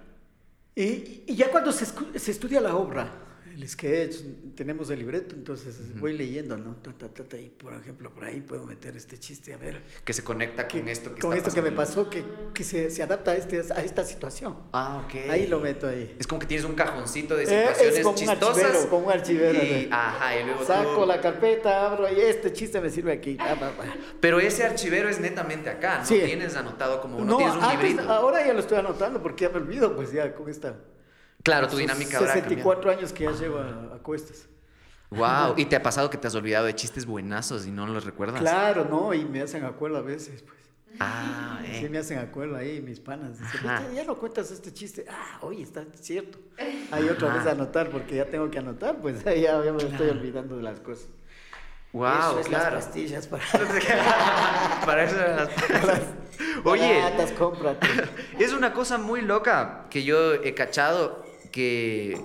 [0.74, 1.87] Y, ya cuando se,
[2.18, 3.29] se estudia la obra,
[3.61, 4.16] el sketch,
[4.55, 6.77] tenemos el libreto, entonces voy leyendo, ¿no?
[6.77, 9.83] Ta, ta, ta, ta, y por ejemplo, por ahí puedo meter este chiste, a ver.
[10.05, 12.05] Que se conecta con que- esto que con está esto que me pasando.
[12.05, 14.57] pasó, que, que se, se adapta a, este, a esta situación.
[14.73, 15.31] Ah, ok.
[15.31, 16.16] Ahí lo meto ahí.
[16.18, 18.64] Es como que tienes un cajoncito de Eh, situaciones es como un chistosas.
[18.64, 19.96] archivero, como un archivero, Y, ¿no?
[19.96, 23.37] ajá, y luego Saco la carpeta, abro y este chiste me sirve aquí.
[23.40, 23.85] Ah, va, va.
[24.20, 26.20] Pero ese archivero es netamente acá, no Sí.
[26.25, 28.11] tienes anotado como, no, No, tienes un antes- librito.
[28.11, 30.77] ahora ya lo estoy anotando porque ya me olvido, pues ya con esta.
[31.42, 34.46] Claro, tu dinámica habrá 64 años que ya llevo a, a cuestas.
[35.11, 38.05] Wow, ¿y te ha pasado que te has olvidado de chistes buenazos y no los
[38.05, 38.40] recuerdas?
[38.40, 39.14] Claro, ¿no?
[39.14, 40.59] Y me hacen acuerdo a veces, pues.
[40.98, 41.79] Ah, eh.
[41.81, 43.38] Sí, me hacen acuerdo ahí mis panas.
[43.38, 43.79] Dicen, Ajá.
[43.81, 45.07] "Viste, ya no cuentas este chiste.
[45.09, 46.38] Ah, oye, está cierto.
[46.90, 50.09] Hay otra vez a anotar porque ya tengo que anotar, pues ya, ya me estoy
[50.11, 51.09] olvidando de las cosas.
[51.92, 52.76] Wow, Eso es claro.
[52.76, 53.42] las pastillas para...
[54.87, 55.48] Para eso eran las
[56.64, 57.87] Oye, Baratas, cómprate.
[58.38, 62.20] es una cosa muy loca que yo he cachado que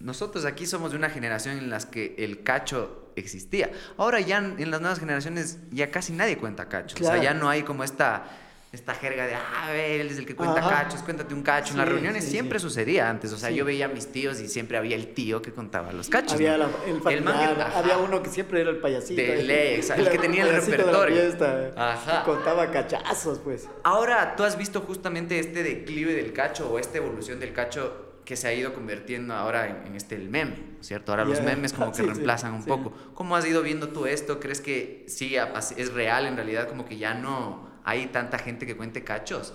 [0.00, 3.70] nosotros aquí somos de una generación en las que el cacho existía.
[3.96, 6.96] Ahora ya en las nuevas generaciones ya casi nadie cuenta cacho.
[6.96, 7.14] O Claro.
[7.14, 8.24] sea, ya no hay como esta
[8.72, 10.82] esta jerga de, ah, él es el que cuenta Ajá.
[10.84, 11.72] cachos, cuéntate un cacho.
[11.72, 12.64] en las reuniones sí, siempre sí.
[12.64, 13.32] sucedía antes.
[13.32, 16.10] O sea, yo veía a mis tíos y siempre había el tío que contaba los
[16.10, 16.34] cachos.
[16.34, 16.64] Había ¿no?
[16.66, 17.78] la- el familiar, ajá.
[17.78, 19.18] había uno que siempre era el payasito.
[19.22, 21.16] De el- el que tenía el payasito de la repertorio.
[21.22, 22.18] fiesta, Ajá.
[22.24, 23.66] que contaba cachazos, pues.
[23.82, 28.36] Ahora, ¿tú has visto justamente este declive del cacho o esta evolución del cacho que
[28.36, 31.12] se ha ido convirtiendo ahora en, en este el meme, ¿cierto?
[31.12, 32.68] Ahora los memes como que Sí, sí, reemplazan un sí.
[32.68, 32.92] poco.
[33.14, 34.40] ¿Cómo has ido viendo tú esto?
[34.40, 35.36] ¿Crees que sí
[35.76, 39.54] es real en realidad como que ya no hay tanta gente que cuente cachos?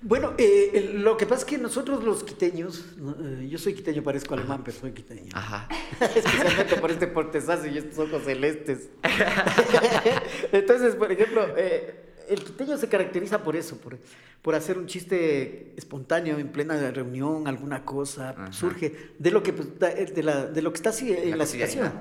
[0.00, 2.84] Bueno, eh, lo que pasa es que nosotros los quiteños,
[3.20, 5.30] eh, yo soy quiteño, parezco alemán, pero soy quiteño.
[5.32, 5.68] Ajá.
[6.00, 8.88] Especialmente por este portezazo y estos ojos celestes.
[10.52, 13.98] Entonces, por ejemplo, eh, el quiteño se caracteriza por eso, por,
[14.42, 18.52] por hacer un chiste espontáneo en plena reunión, alguna cosa, Ajá.
[18.52, 21.36] surge de lo que, pues, da- de, la- de lo que está así en La
[21.36, 21.92] la, situación.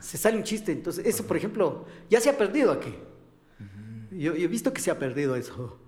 [0.00, 0.72] Se sale un chiste.
[0.72, 2.94] Entonces, eso, por ejemplo, ya se ha perdido aquí.
[4.10, 5.78] Yo, yo he visto que se ha perdido eso.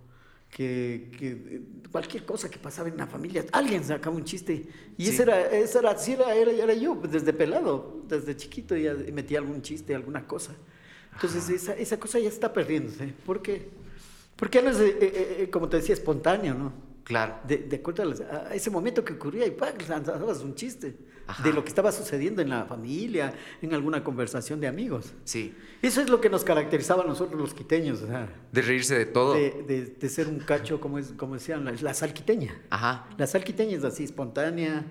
[0.50, 4.66] Que, que, eh, cualquier cosa que pasaba en la familia, alguien sacaba un chiste.
[4.98, 5.10] Y Sí.
[5.12, 9.38] ese era, ese era, sí era, era, era yo, desde pelado, desde chiquito ya metía
[9.38, 10.52] algún chiste, alguna cosa.
[11.14, 13.14] Entonces esa, esa cosa ya está perdiéndose.
[13.24, 13.70] ¿Por qué?
[14.42, 16.72] Porque no es, eh, eh, eh, como te decía, espontáneo, ¿no?
[17.04, 17.36] Claro.
[17.46, 19.56] De, de acuerdo a, las- a ese momento que ocurría y
[19.88, 20.96] lanzabas un chiste
[21.44, 25.12] de lo que estaba sucediendo en la familia, en alguna conversación de amigos.
[25.22, 25.54] Sí.
[25.80, 29.06] Eso es lo que nos caracterizaba a nosotros los quiteños, o sea, De reírse de
[29.06, 29.34] todo.
[29.34, 32.52] de, de- de ser un cacho, como, es, como decían, la, la salquiteña.
[32.70, 33.06] Ajá.
[33.18, 34.84] La salquiteña es así, espontánea,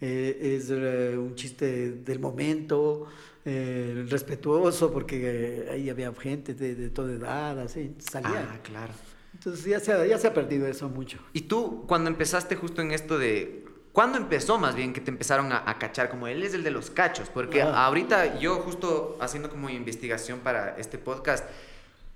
[0.00, 3.06] eh, es eh, un chiste del momento,
[3.44, 8.48] eh, respetuoso, porque eh, ahí había gente de, de toda edad, así, salía.
[8.52, 8.92] Ah, claro.
[9.34, 11.18] Entonces ya se, ha, ya se ha perdido eso mucho.
[11.32, 13.64] Y tú, cuando empezaste justo en esto de...
[13.92, 16.10] ¿Cuándo empezó más bien que te empezaron a, a cachar?
[16.10, 17.28] Como él es el de los cachos.
[17.32, 21.44] Porque ahorita yo justo haciendo como investigación para este podcast,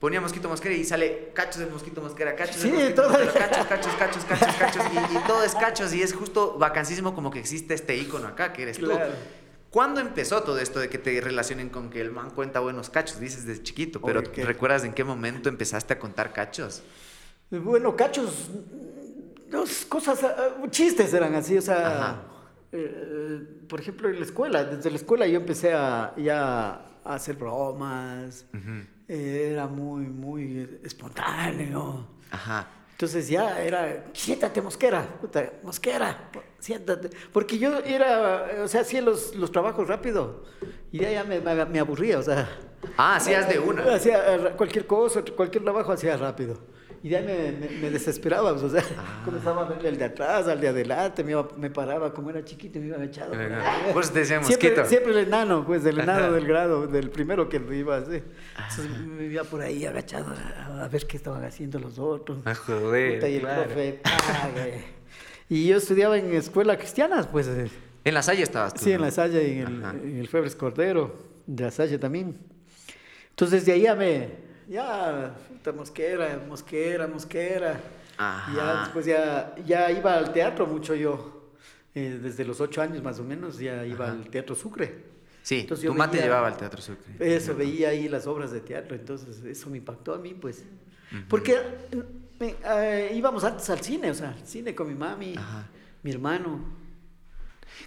[0.01, 3.67] ponía mosquito mosquera y sale cachos del mosquito mosquera, cachos Sí, del mosquito mosquera, cachos,
[3.67, 4.83] cachos, cachos, cachos, cachos.
[4.93, 8.53] Y, y todo es cachos y es justo vacancísimo como que existe este icono acá,
[8.53, 9.07] que eres Claro.
[9.07, 9.12] tú.
[9.71, 13.21] ¿Cuándo empezó todo esto de que te relacionen con que el man cuenta buenos cachos?
[13.21, 14.23] Dices desde chiquito, pero.
[14.23, 16.83] ¿recuerdas en qué momento empezaste a contar cachos?
[17.51, 18.51] Bueno, cachos,
[19.51, 22.23] dos cosas, ah, chistes eran así, o sea,
[22.73, 27.37] eh, por ejemplo, en la escuela, desde la escuela yo empecé a, ya a hacer
[27.37, 28.45] bromas,
[29.09, 32.07] eh, era muy, muy espontáneo.
[32.31, 32.69] Ajá.
[32.99, 37.11] Entonces ya era, siéntate mosquera, puta, mosquera, siéntate.
[37.33, 40.43] Porque yo era, o sea, hacía los, los trabajos rápido
[40.91, 42.49] y ya, ya me, me- me aburría, o sea.
[42.97, 43.95] Ah, hacías de una.
[43.95, 46.59] Hacía eh, cualquier cosa, cualquier trabajo hacía rápido.
[47.03, 49.23] Y ya me, me, me desesperaba, o sea, Ah.
[49.25, 52.45] comenzaba a verle al de atrás, al de adelante, me, iba- me paraba, como era
[52.45, 53.31] chiquito, me iba echado.
[53.31, 53.93] por ahí.
[53.93, 57.49] Por eso te decía Siempre, siempre el enano, pues, el enano del grado, del primero
[57.49, 58.21] que iba así.
[58.71, 62.39] Entonces me iba por ahí agachado a, a ver qué estaban haciendo los otros.
[62.45, 63.63] Ah, joder, y el claro.
[63.65, 64.85] profe, pague.
[65.49, 67.47] Y yo estudiaba en escuela cristianas, pues.
[67.47, 67.71] eh,
[68.05, 68.81] En la Salle estabas tú.
[68.85, 69.95] Sí, en la Salle y en Ajá.
[70.03, 71.15] el, en el Febres Cordero,
[71.47, 72.37] de la Salle también.
[73.31, 74.31] Entonces de ahí ya me,
[74.69, 75.35] ya,
[75.69, 77.81] puta, mosquera, mosquera, mosquera.
[78.17, 78.53] Ajá.
[78.53, 81.53] Y ya después ya, ya iba al teatro mucho yo.
[81.95, 85.07] Eh, desde los ocho años más o menos ya iba al Teatro Sucre.
[85.43, 87.15] Sí, Entonces tu yo mamá te llevaba al Teatro Sucre.
[87.19, 90.65] Eso, veía ahí las obras de teatro, entonces eso me impactó a mí, pues.
[91.29, 91.55] Porque
[92.41, 95.67] eh, eh, íbamos antes al cine, o sea, al cine con mi mami, Ajá.
[96.03, 96.61] mi hermano.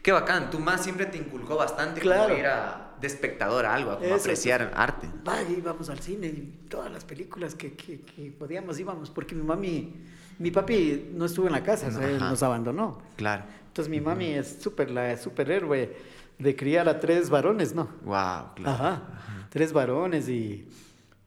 [0.01, 2.29] Qué bacán, tu mamá siempre te inculcó bastante Claro.
[2.29, 5.07] como ir a, de espectador a algo, a Eso, apreciar arte.
[5.27, 9.43] Va, íbamos al cine, y todas las películas que, que, que podíamos íbamos, porque mi
[9.43, 9.93] mami,
[10.39, 13.01] mi papi no estuvo en la casa, o sea, él nos abandonó.
[13.17, 13.43] Claro.
[13.67, 15.95] Entonces mi mami es súper, la superhéroe
[16.37, 17.89] de criar a tres varones, ¿no?
[18.03, 18.71] Wow, claro.
[18.71, 19.01] Ajá,
[19.49, 20.67] tres varones y,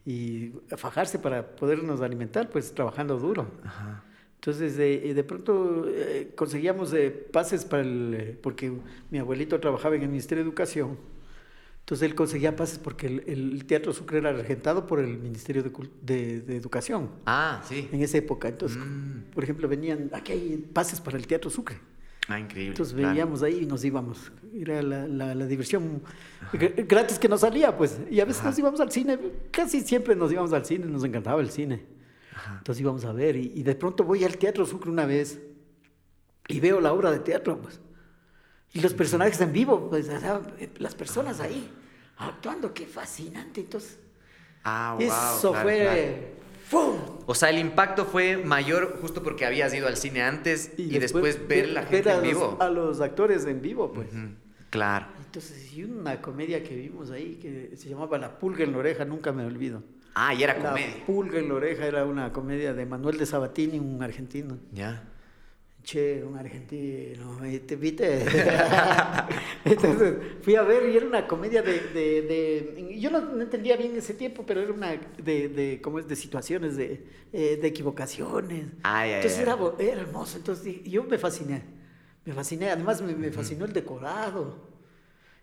[0.07, 3.47] y fajarse para podernos alimentar, pues trabajando duro.
[3.65, 4.03] Ajá.
[4.37, 8.39] Entonces, de, de pronto eh, conseguíamos eh, pases para el...
[8.43, 8.71] porque
[9.11, 10.99] mi abuelito trabajaba en el Ministerio de Educación.
[11.85, 15.71] Entonces, él conseguía pases porque el, el Teatro Sucre era regentado por el Ministerio de,
[16.01, 17.91] de- de Educación Ah, sí.
[17.93, 18.49] en esa época.
[18.49, 19.31] Entonces, Mm.
[19.35, 20.09] por ejemplo, venían...
[20.15, 21.77] Aquí hay pases para el Teatro Sucre.
[22.29, 22.71] Ah, increíble.
[22.71, 23.11] Entonces, claro.
[23.11, 24.33] veíamos ahí y nos íbamos.
[24.55, 26.01] Era la, la- la diversión
[26.55, 28.01] gr- gratis que nos salía, pues.
[28.11, 29.19] Y a veces nos íbamos al cine.
[29.51, 30.87] Casi siempre nos íbamos al cine.
[30.87, 31.85] Nos encantaba el cine.
[32.59, 35.39] Entonces íbamos a ver y, y de pronto voy al Teatro Sucre una vez
[36.49, 37.79] y veo la obra de teatro, pues.
[38.75, 40.09] Y los personajes en vivo, pues,
[40.79, 41.71] las personas ahí
[42.19, 43.61] actuando, qué fascinante.
[43.63, 43.99] Entonces,
[44.65, 45.07] Ah, wow.
[45.07, 46.13] eso claro, fue, claro.
[46.69, 46.97] ¡fum!
[47.27, 51.47] O sea, el impacto fue mayor justo porque habías ido al cine antes y, después,
[51.47, 52.57] ver la gente a en los- vivo.
[52.61, 54.09] a los actores en vivo, pues.
[54.13, 54.29] Ujú,
[54.71, 55.07] Claro.
[55.25, 59.05] Entonces, y una comedia que vimos ahí que se llamaba La Pulga en la Oreja,
[59.05, 59.83] nunca me olvido.
[60.17, 61.05] Ah, y era La comedia.
[61.07, 64.59] Pulga en la Oreja era una comedia de Manuel de Sabatini, un argentino.
[64.73, 65.05] Ya.
[65.85, 68.25] Che, un argentino, ¿y ¿te viste?
[69.67, 71.73] Entonces fui a ver y era una comedia de...
[71.93, 76.09] de- de- yo no, entendía bien ese tiempo, pero era una de, de ¿cómo es?
[76.09, 78.65] De situaciones, de, eh, de equivocaciones.
[78.83, 79.43] Ay, Entonces ay.
[79.79, 81.63] Era, hermoso, entonces yo me fasciné,
[82.25, 84.73] me fasciné, además me, me fascinó el decorado.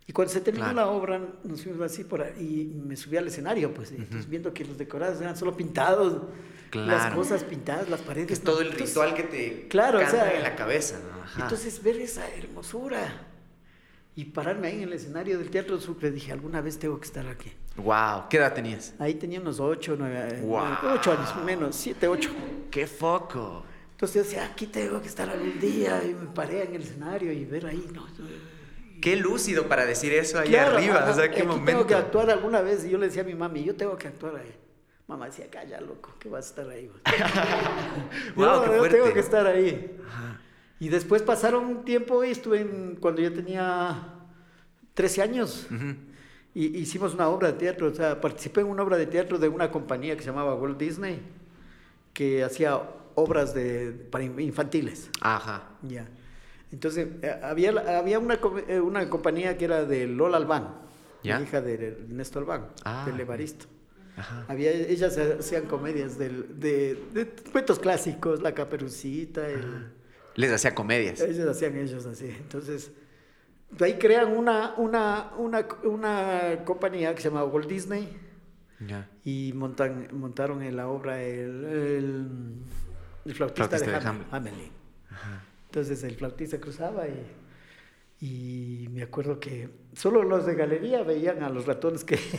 [0.08, 0.76] Y cuando se terminó Claro.
[0.76, 4.54] la obra, nos fuimos así por ahí, y me subí al escenario, pues, entonces viendo
[4.54, 6.24] que los decorados eran solo pintados,
[6.74, 7.16] las Claro.
[7.16, 8.28] cosas pintadas, las paredes.
[8.28, 10.98] Que es todo el ritual que te Claro, o sea, en la cabeza.
[11.24, 11.44] Ajá.
[11.44, 13.28] entonces ver esa hermosura
[14.16, 17.26] y pararme ahí en el escenario del Teatro Sucre, dije, alguna vez tengo que estar
[17.28, 17.52] aquí.
[17.78, 18.94] Wow, ¿qué edad tenías?
[19.00, 20.60] Ahí tenía unos ocho, nueve, Wow.
[20.82, 22.30] nueve, ocho años, menos, siete, ocho.
[22.70, 23.64] ¡Qué foco!
[23.92, 27.32] Entonces yo decía, aquí tengo que estar algún día, y me paré en el escenario
[27.32, 28.06] y ver ahí, ¿no?
[29.00, 31.66] Qué lúcido para decir eso ahí Claro, arriba, o sea, qué aquí momento.
[31.72, 34.08] tengo que actuar alguna vez, y yo le decía a mi mami, yo tengo que
[34.08, 34.54] actuar ahí.
[35.12, 36.88] Mamá decía, calla, loco, que vas a estar ahí.
[36.88, 37.02] vos".
[38.36, 38.98] Guau, yo, qué yo fuerte.
[38.98, 39.98] tengo que estar ahí.
[40.80, 44.04] Y después pasaron un tiempo y estuve en- cuando yo tenía
[44.94, 45.68] 13 años.
[46.54, 49.48] Y hicimos una obra de teatro, o sea, participé en una obra de teatro de
[49.48, 51.22] una compañía que se llamaba Walt Disney,
[52.14, 52.82] que hacía
[53.16, 55.10] obras de, para in- infantiles.
[55.22, 55.64] Ajá.
[55.82, 56.08] Ya.
[56.72, 60.76] Entonces, eh, había, había una, eh, una compañía que era de Lola Albán,
[61.24, 63.04] hija de Ernesto Albán, Ah.
[63.06, 63.66] del Evaristo.
[64.18, 64.46] Ajá.
[64.48, 69.88] Había, ellas hacían comedias del- de, de cuentos clásicos, La Caperucita, el-
[70.36, 71.22] Les hacía comedias.
[71.22, 72.26] ellos hacían ellos así.
[72.28, 72.92] Entonces,
[73.72, 78.18] de ahí crean una, una, una, una compañía que se llama Walt Disney
[78.86, 79.10] Ya.
[79.24, 82.28] y montan, montaron en la obra el, el,
[83.26, 84.72] el flautista, Flautista de de Ham- Hamelin.
[85.68, 87.26] Entonces el flautista cruzaba y,
[88.22, 92.18] y me acuerdo que solo los de galería veían a los ratones que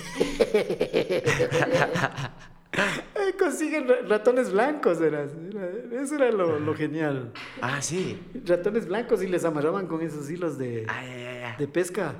[2.75, 7.31] Eh, consiguen ra- ratones blancos, era, era- eso era lo, lo genial.
[7.61, 8.19] Ah, sí.
[8.47, 11.55] Ratones blancos y les amarraban con esos hilos de, ay.
[11.59, 12.15] de pesca,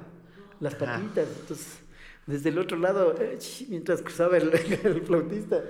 [0.61, 1.27] las patitas.
[1.41, 1.79] Entonces,
[2.27, 3.39] desde el otro lado, eh,
[3.71, 4.53] mientras cruzaba el,
[4.85, 5.63] el flautista.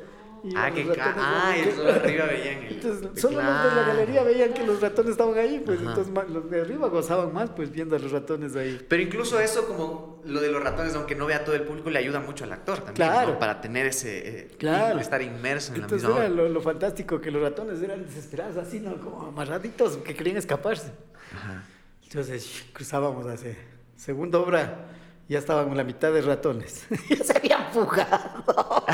[0.44, 2.72] Iban Ah, que ah, y los de arriba veían el.
[2.74, 3.87] Entonces, solo los de la Claro.
[3.87, 5.88] galería veían que los ratones estaban ahí, pues Ajá.
[5.90, 8.85] entonces los de arriba gozaban más, pues viendo a los ratones ahí.
[8.88, 11.98] Pero incluso eso, como lo de los ratones, aunque no vea todo el público, le
[11.98, 12.94] ayuda mucho al actor también.
[12.94, 13.33] Claro.
[13.33, 13.38] ¿no?
[13.38, 14.18] Para tener ese.
[14.40, 14.98] eh, Claro.
[14.98, 18.57] Estar inmerso en Entonces la misma era lo, lo fantástico que los ratones eran desesperados,
[18.57, 18.96] así, ¿no?
[19.00, 20.92] Como amarraditos, que querían escaparse.
[21.35, 21.64] Ajá.
[22.05, 23.57] Entonces cruzábamos hacia
[23.96, 24.87] segunda obra,
[25.28, 26.85] ya estaban la mitad de ratones.
[27.09, 28.85] ya se habían fugado.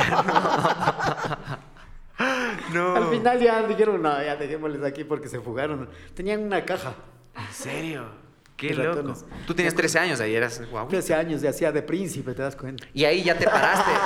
[3.18, 5.88] Final ya dijeron, no, ya dejémosles aquí porque se fugaron.
[6.14, 6.94] Tenían una caja.
[7.36, 8.28] ¿En serio?
[8.56, 8.96] Qué De loco.
[8.96, 9.24] ratones.
[9.46, 10.88] Tú tenías 13 años ahí, eras guau.
[10.92, 12.86] Hace años ya hacía de príncipe, te das cuenta.
[12.92, 13.90] Y ahí ya te paraste.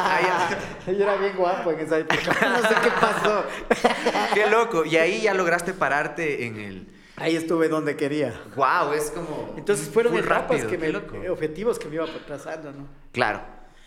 [0.86, 2.20] Ahí Yo era bien guapo en esa época.
[2.42, 3.44] No sé qué pasó.
[4.34, 4.84] Qué loco.
[4.84, 6.88] Y ahí ya lograste pararte en el.
[7.16, 8.38] Ahí estuve donde quería.
[8.54, 9.54] Wow, es como.
[9.56, 11.16] Entonces fueron etapas que me, loco.
[11.30, 12.88] objetivos que me iba trazando, ¿no?
[13.12, 13.40] Claro.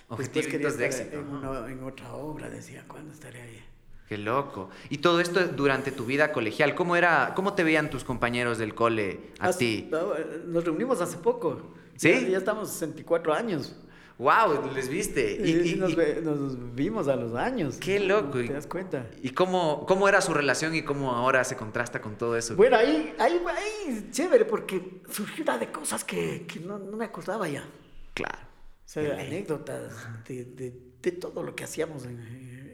[0.07, 1.17] Objetivos de éxito.
[1.17, 3.63] En, en otra obra, decía, ¿cuándo estaré ahí?
[4.07, 4.69] Qué loco.
[4.89, 6.75] Y todo esto durante tu vida colegial.
[6.75, 9.87] ¿Cómo era, cómo te veían tus compañeros del cole a Hace- ti?
[9.89, 10.13] no,
[10.47, 11.73] Nos reunimos hace poco.
[11.95, 12.11] ¿Sí?
[12.11, 13.75] Ya, ya estamos 64 años.
[14.17, 15.37] Wow, les viste.
[15.43, 17.77] Y, Y, y- nos, y- nos vimos a los años.
[17.77, 18.37] Qué loco.
[18.39, 19.07] ¿Te das cuenta?
[19.21, 22.55] ¿y cómo, cómo era su relación y cómo ahora se contrasta con todo eso?
[22.55, 27.05] Bueno, ahí, ahí, ahí, chévere, porque surgió una de cosas que, que no, no me
[27.05, 27.67] acordaba ya.
[28.13, 28.37] Claro.
[28.39, 29.93] O sea, anécdotas
[30.27, 32.19] de, de- de todo lo que hacíamos en,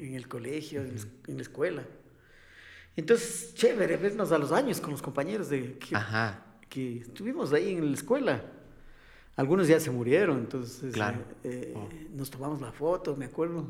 [0.01, 0.95] en el colegio, en,
[1.27, 1.83] en la escuela.
[2.95, 6.43] Entonces, chévere vernos a los años con los compañeros de, que, Ajá.
[6.69, 8.43] que estuvimos ahí en la escuela.
[9.37, 11.19] Algunos ya se murieron, entonces Claro.
[11.43, 11.87] eh, eh, Oh.
[12.15, 13.65] nos tomamos la foto, me acuerdo.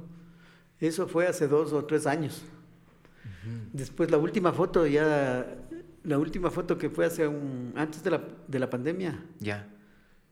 [0.79, 2.41] Eso fue hace dos o tres años.
[3.73, 5.45] Después la última foto ya,
[6.03, 9.67] la última foto que fue hace un, antes de la, de la pandemia, Ya.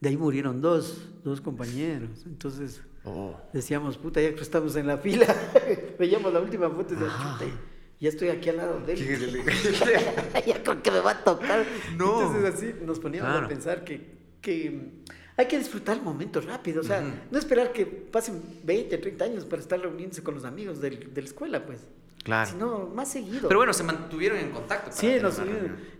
[0.00, 2.24] de ahí murieron dos, dos compañeros.
[2.26, 3.34] Entonces Oh.
[3.52, 5.26] decíamos, puta, ya que estamos en la fila,
[5.98, 7.38] veíamos la última foto y decíamos, Ajá.
[7.38, 7.50] "Chuta,
[7.98, 9.42] ya estoy aquí al lado de él.
[10.46, 11.64] Ya creo que me va a tocar.
[11.96, 12.20] No.
[12.22, 13.46] Entonces así nos poníamos Claro.
[13.46, 15.02] a pensar que, que
[15.36, 19.44] hay que disfrutar el momento rápido, o sea, no esperar que pasen 20, 30 años
[19.46, 21.80] para estar reuniéndose con los amigos del- de la escuela, pues.
[22.22, 22.50] Claro.
[22.50, 23.48] Sino más seguido.
[23.48, 24.90] Pero bueno, se mantuvieron en contacto.
[24.92, 25.40] Sí, nos.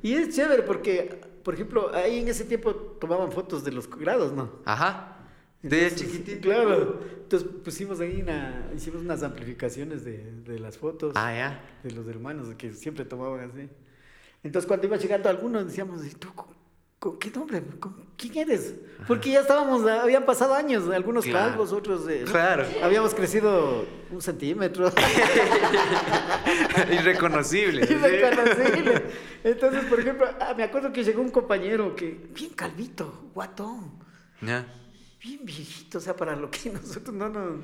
[0.02, 4.32] Y es chévere porque, por ejemplo, ahí en ese tiempo tomaban fotos de los grados,
[4.32, 4.50] ¿no?
[4.66, 5.16] Ajá.
[5.62, 6.40] De Entonces, chiquitito.
[6.48, 7.00] Claro.
[7.22, 11.64] Entonces pusimos ahí una, hicimos unas amplificaciones de, de las fotos Ah, ya.
[11.84, 13.68] de los hermanos que siempre tomaban así.
[14.42, 16.46] Entonces cuando iba llegando alguno decíamos, ¿y tú con,
[16.98, 17.62] con qué nombre?
[17.78, 18.74] ¿Con quién eres?
[19.06, 21.50] Porque ya estábamos, habían pasado años, algunos Claro.
[21.50, 22.64] calvos, otros eh, Claro.
[22.82, 24.90] habíamos crecido un centímetro.
[26.92, 27.86] Irreconocible.
[27.86, 27.94] ¿sí?
[27.94, 29.02] Irreconocible.
[29.44, 33.92] Entonces, por ejemplo, ah, me acuerdo que llegó un compañero que, bien calvito, guatón,
[34.40, 34.66] Ya.
[35.20, 37.60] Bien viejito, o sea, para lo que nosotros no nos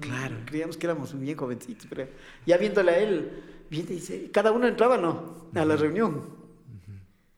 [0.00, 0.36] Claro.
[0.46, 2.08] creíamos que éramos bien jovencitos, pero
[2.46, 5.48] ya viéndole a él, viene y dice, cada uno entraba, ¿no?
[5.54, 6.42] A la reunión.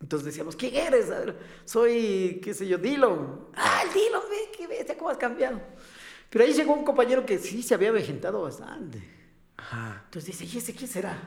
[0.00, 1.10] Entonces decíamos, ¿quién eres?
[1.10, 3.46] A ver, Soy, qué sé yo, Dillon.
[3.54, 5.60] Ah, el Dillon, ve, qué bestia, cómo has cambiado.
[6.30, 9.02] Pero ahí llegó un compañero que sí se había avejentado bastante.
[9.56, 10.02] Ajá.
[10.04, 11.18] Entonces dice, ¿y ese quién será?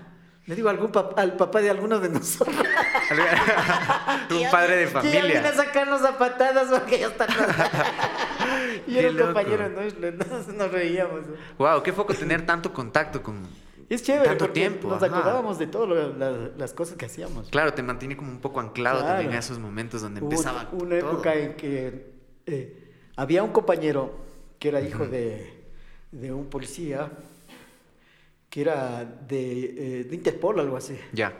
[0.50, 2.56] Le digo algún pap- al papá de alguno de nosotros.
[4.32, 5.54] Un padre de Que ya viene a familia.
[5.54, 7.28] sacarnos a patadas porque ya está.
[8.88, 9.26] y era loco.
[9.26, 11.22] compañero nuestro, entonces nos reíamos.
[11.60, 13.48] Wow, qué foco tener tanto contacto con.
[13.90, 15.16] Es chévere Tanto porque tiempo, nos ajá.
[15.18, 16.16] acordábamos de todas
[16.58, 17.50] las cosas que hacíamos.
[17.50, 19.14] Claro, te mantiene como un poco anclado Claro.
[19.16, 20.68] también a esos momentos donde Hubo empezaba.
[20.72, 21.12] una todo.
[21.12, 22.12] época en que
[22.48, 24.16] eh, había un compañero
[24.60, 25.64] que era hijo de,
[26.12, 27.12] de un policía
[28.50, 30.98] que era de, eh, de Interpol, algo así.
[31.14, 31.34] Ya.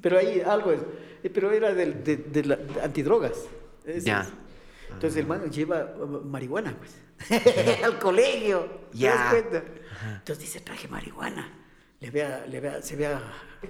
[0.00, 0.80] Pero ahí algo es.
[1.22, 3.32] eh, Pero era del- de, de la- de antidrogas.
[4.02, 4.22] Ya.
[4.22, 4.28] es.
[4.92, 6.94] Entonces el man lleva uh, marihuana, pues.
[7.84, 8.82] Al colegio.
[8.92, 9.14] ¿Te Ya.
[9.14, 9.64] das cuenta?
[10.18, 11.50] Entonces dice, traje marihuana.
[12.00, 13.20] le había, le había, se había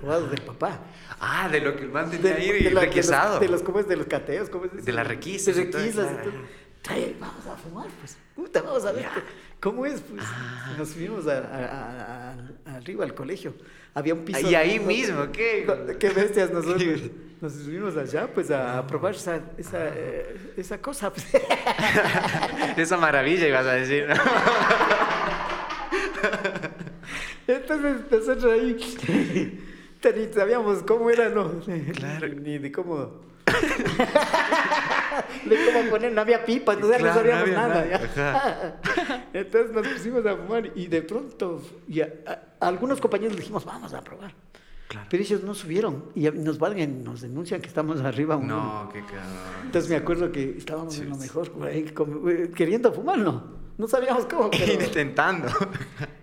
[0.03, 0.81] robado del papá.
[1.21, 3.33] Ah, de lo que el man tenía De, ahí de de requisado.
[3.35, 3.87] los, de los, ¿cómo es?
[3.89, 4.85] De los cateos, ¿cómo es?
[4.85, 6.23] De las requisas De requisas.
[6.23, 6.33] todo.
[6.83, 8.17] Trae, vamos a fumar, pues.
[8.35, 9.07] Puta, vamos a ver
[9.63, 10.23] cómo es, pues.
[10.27, 10.75] Ah.
[10.77, 12.33] Nos subimos a- a-
[12.67, 13.55] a- arriba al colegio.
[13.95, 14.41] Había un piso.
[14.51, 15.67] Y ahí mismo, ¿qué?
[15.99, 17.01] Qué bestias nosotros.
[17.41, 21.13] Nos subimos allá, pues, a probar esa, esa, eh, esa cosa.
[22.77, 24.07] Esa maravilla ibas a decir.
[24.09, 24.15] ¿no?
[27.47, 28.77] Entonces nosotros ahí
[30.17, 31.61] ni sabíamos cómo era, no,
[31.95, 32.29] Claro.
[32.29, 33.21] ni de cómo,
[35.45, 37.85] de cómo poner, no había pipa, entonces Claro, no sabíamos no nada.
[38.17, 38.81] nada.
[39.33, 43.41] Entonces nos pusimos a fumar y de pronto y a, a- a algunos compañeros les
[43.41, 44.35] dijimos, vamos a probar.
[44.89, 45.07] Claro.
[45.11, 48.37] Pero ellos no subieron y nos valgan, nos denuncian que estamos arriba.
[48.37, 49.23] un- No, qué cabrón.
[49.65, 51.51] Entonces me acuerdo que estábamos Sí, en lo mejor,
[51.95, 53.63] como, eh, queriendo fumar, no.
[53.79, 54.85] No sabíamos cómo, pero...
[54.85, 55.49] Intentando.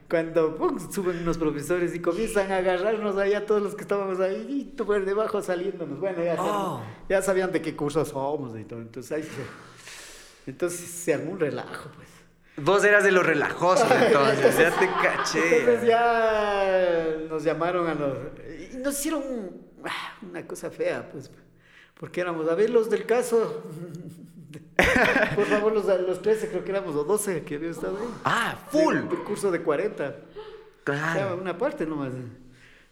[0.10, 4.20] Cuando pum, suben los profesores y comienzan a agarrarnos ahí a todos los que estábamos
[4.20, 5.99] ahí y tú por debajo saliéndonos.
[5.99, 6.82] Bueno, ya, sabían- Oh.
[7.07, 8.80] ya sabían de qué curso somos y todo.
[8.82, 12.07] Entonces ahí se, entonces se armó un relajo, pues.
[12.57, 15.60] Vos eras de los relajosos entonces, ya te caché.
[15.60, 18.18] Entonces ya nos llamaron a los...
[18.74, 19.22] Y nos hicieron
[19.86, 21.30] ah, una cosa fea, pues.
[21.99, 23.64] Porque éramos, a ver, los del caso...
[25.35, 28.07] Por favor, los, los 13 creo que éramos, o 12 que había estado ahí.
[28.25, 28.97] Ah, full.
[29.25, 30.03] Curso de 40.
[30.03, 31.37] O sea, Claro.
[31.41, 32.13] una parte nomás.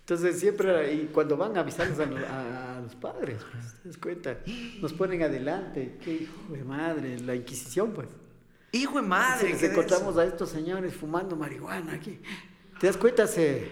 [0.02, 3.98] Entonces siempre, y cuando van a avisarles a, los- a- los padres, pues, te das
[3.98, 4.38] cuenta,
[4.80, 8.08] nos ponen adelante, qué hijo de madre, la Inquisición, pues.
[8.72, 9.50] Hijo de madre.
[9.50, 12.20] les ¿qué encontramos de a estos señores fumando marihuana aquí.
[12.80, 13.26] ¿Te das cuenta?
[13.28, 13.72] Se?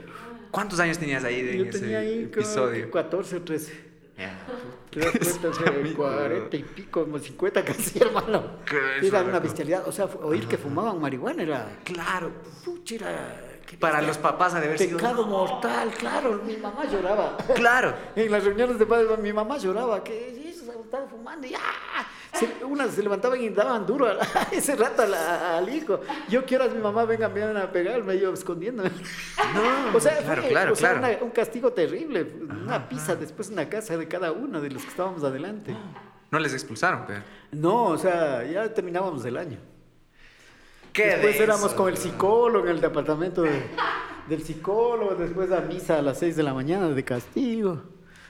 [0.51, 2.89] ¿Cuántos años tenías ahí de yo ese tenía ahí como episodio?
[2.91, 3.84] 14 o 13.
[4.15, 5.49] ¿Te das cuenta?
[5.49, 6.03] Hace amigo.
[6.03, 8.43] 40 y pico, como 50 casi, hermano.
[9.01, 9.87] Era una bestialidad.
[9.87, 11.79] O sea, oír que fumaban marihuana era...
[11.83, 12.31] Claro.
[12.63, 13.41] Pucha, era...
[13.79, 14.97] Para los papás ha de haber sido.
[14.97, 17.37] Pecado mortal, claro, mi mamá lloraba.
[17.55, 17.93] Claro.
[18.15, 20.44] En las reuniones de padres, mi mamá lloraba, que
[20.85, 22.07] estaba fumando y ¡ah!
[22.33, 25.99] Se- unas se levantaban y daban duro a, a ese rato a la- al hijo.
[26.29, 28.89] Yo quiero a mi mamá, vengan, vengan a pegarme, yo escondiéndome.
[29.53, 31.15] No, o sea, claro, fue, claro, o sea, claro.
[31.17, 32.23] una- un castigo terrible,
[32.63, 35.75] una pizza después en la casa de cada uno de los que estábamos adelante.
[36.31, 37.21] No les expulsaron, pero.
[37.51, 39.57] No, o sea, ya terminábamos el año.
[40.91, 43.63] ¿Qué Después éramos con el psicólogo en el departamento de-
[44.29, 47.83] del psicólogo, después a misa a las 6 de la mañana de castigo.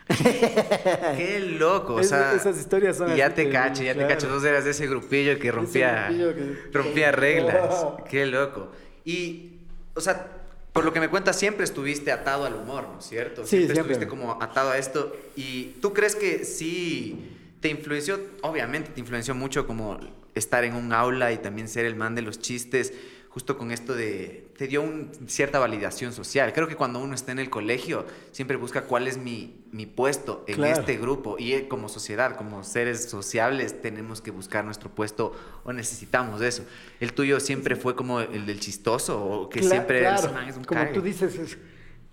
[1.17, 2.33] Qué loco, o Es- sea.
[2.33, 4.29] esas historias son y ya te cacho, ya te cacho.
[4.29, 7.55] Vos eras de ese grupillo que rompía, grupillo que- rompía reglas.
[7.85, 8.03] Oh.
[8.09, 8.71] Qué loco.
[9.03, 9.53] Y,
[9.95, 10.27] o sea,
[10.73, 13.43] por lo que me cuentas, siempre estuviste atado al humor, ¿no es cierto?
[13.43, 13.93] Sí, siempre, siempre.
[13.93, 15.15] estuviste como atado a esto.
[15.35, 17.31] ¿Y tú crees que sí
[17.61, 18.19] te influenció?
[18.41, 19.99] Obviamente te influenció mucho como
[20.35, 22.93] estar en un aula y también ser el man de los chistes,
[23.29, 24.44] justo con esto de...
[24.57, 26.53] Te dio un- cierta validación social.
[26.53, 30.45] Creo que cuando uno está en el colegio, siempre busca cuál es mi, mi puesto
[30.47, 30.79] en Claro.
[30.79, 31.35] este grupo.
[31.37, 35.33] Y eh, como sociedad, como seres sociables, tenemos que buscar nuestro puesto
[35.65, 36.63] o necesitamos eso.
[37.01, 40.63] ¿El tuyo siempre fue como el del chistoso o que Cla- siempre claro, es un
[40.63, 41.57] como tú dices, es-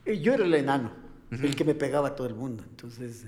[0.04, 0.92] eh, yo era el enano,
[1.30, 2.64] el que me pegaba a todo el mundo.
[2.68, 3.24] Entonces,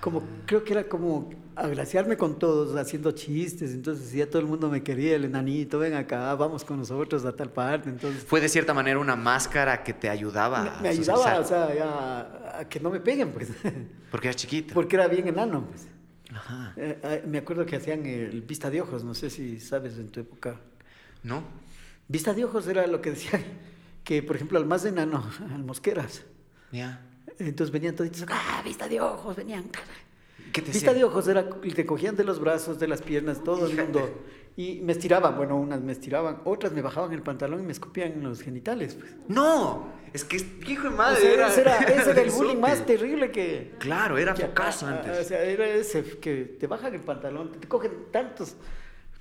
[0.00, 3.72] como creo que era como agraciarme con todos, haciendo chistes.
[3.72, 7.34] Entonces, ya todo el mundo me quería, el enanito, ven acá, vamos con nosotros a
[7.34, 7.88] tal parte.
[7.88, 11.44] Entonces, Fue de cierta manera una máscara que te ayudaba me, a me ayudaba, o
[11.44, 13.48] sea, ya a que no me peguen, pues,
[14.10, 14.74] porque eras chiquito.
[14.74, 15.88] porque era bien enano, pues.
[16.32, 16.74] Ajá.
[16.76, 20.08] Eh, eh, me acuerdo que hacían el vista de ojos, no sé si sabes en
[20.08, 20.60] tu época.
[21.22, 21.42] ¿No?
[22.08, 23.42] Vista de ojos era lo que decían,
[24.04, 26.24] que por ejemplo al más enano, al Mosqueras,
[26.70, 27.00] Ya.
[27.38, 29.64] Entonces venían toditos, ah, vista de ojos, venían.
[30.52, 33.44] ¿Qué te Vista de ojos era, y te cogían de los brazos, de las piernas,
[33.44, 34.08] todo el mundo.
[34.56, 38.12] Y me estiraban, bueno, unas me estiraban, otras me bajaban el pantalón y me escupían
[38.12, 38.94] en los genitales.
[38.94, 39.14] Pues.
[39.28, 41.20] No, es que hijo de O madre.
[41.20, 43.74] sea, era, ese era, ese era el bullying más terrible que...
[43.78, 45.26] Claro, era focazo ah, ah, antes.
[45.26, 48.56] O sea, era ese que te bajan el pantalón, te cogen tantos,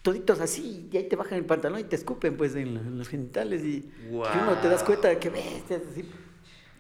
[0.01, 3.61] toditos así, y ahí te bajan el pantalón y te escupen pues en, los genitales
[3.65, 6.09] y que uno te das cuenta de que bestias así.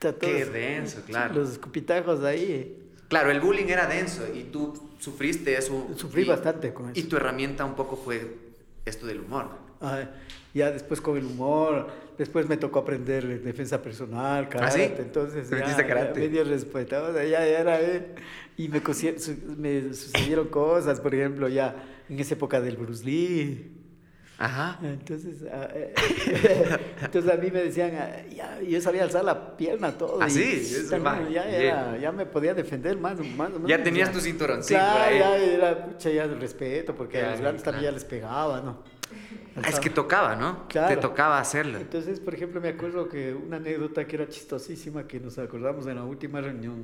[0.09, 1.33] Está Qué denso, claro.
[1.35, 2.81] Los escupitajos ahí.
[3.07, 5.87] Claro, el bullying era denso y tú sufriste eso.
[5.95, 6.99] Sufrí y- bastante con eso.
[6.99, 8.35] Y tu herramienta un poco fue
[8.85, 9.49] esto del humor.
[9.81, 10.05] Ah,
[10.53, 11.87] ya después con el humor,
[12.17, 14.93] después me tocó aprender defensa personal, karate, ¿Ah, sí?
[15.01, 16.13] entonces ya, ¿Aprendiste karate?
[16.21, 18.05] ya medio respetado, o sea, ya, ya era él.
[18.57, 18.81] Y me,
[19.57, 21.75] me sucedieron cosas, por ejemplo, ya
[22.09, 23.71] en esa época del Bruce Lee.
[24.37, 24.79] Ajá.
[24.83, 25.93] Entonces, ah, eh,
[27.01, 30.19] entonces a mí me decían, ah, ya, yo sabía alzar la pierna, todo.
[30.21, 31.61] Ah, y, también ya, ya, bien.
[31.61, 33.67] era- ya me podía defender más, más menos.
[33.69, 35.19] Ya tenías tu cinturoncito Claro, por ahí.
[35.19, 37.93] ya era, pucha, ya el respeto, porque a los grandes también claro.
[37.97, 38.83] ya les pegaba, ¿no?
[39.65, 40.67] Es que tocaba, ¿no?
[40.67, 40.93] Claro.
[40.93, 41.77] Te tocaba hacerlo.
[41.79, 45.95] Entonces, por ejemplo, me acuerdo que una anécdota que era chistosísima que nos acordamos en
[45.95, 46.83] la última reunión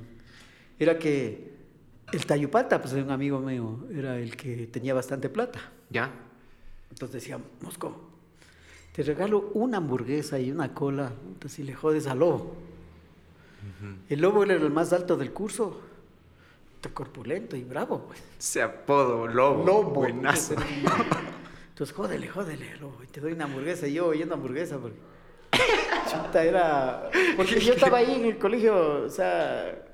[0.79, 1.51] era que
[2.13, 5.59] el Tayupata, pues un amigo mío, era el que tenía bastante plata.
[5.89, 6.11] ¿Ya?
[6.91, 7.95] Entonces decía, Mosco,
[8.93, 12.55] te regalo una hamburguesa y una cola, entonces si le jodes al lobo.
[14.09, 15.81] El lobo era el más alto del curso,
[16.89, 18.21] corpulento y bravo, pues.
[18.39, 19.65] Se apodo Lobo.
[19.65, 19.89] Lobo.
[19.91, 20.55] Buenazo.
[21.69, 23.87] Entonces, jódele, jódele, lobo, y te doy una hamburguesa.
[23.87, 24.97] Y yo oyendo hamburguesa, porque.
[26.09, 27.09] Chuta, era.
[27.35, 29.87] Porque yo estaba ahí en el colegio, o sea.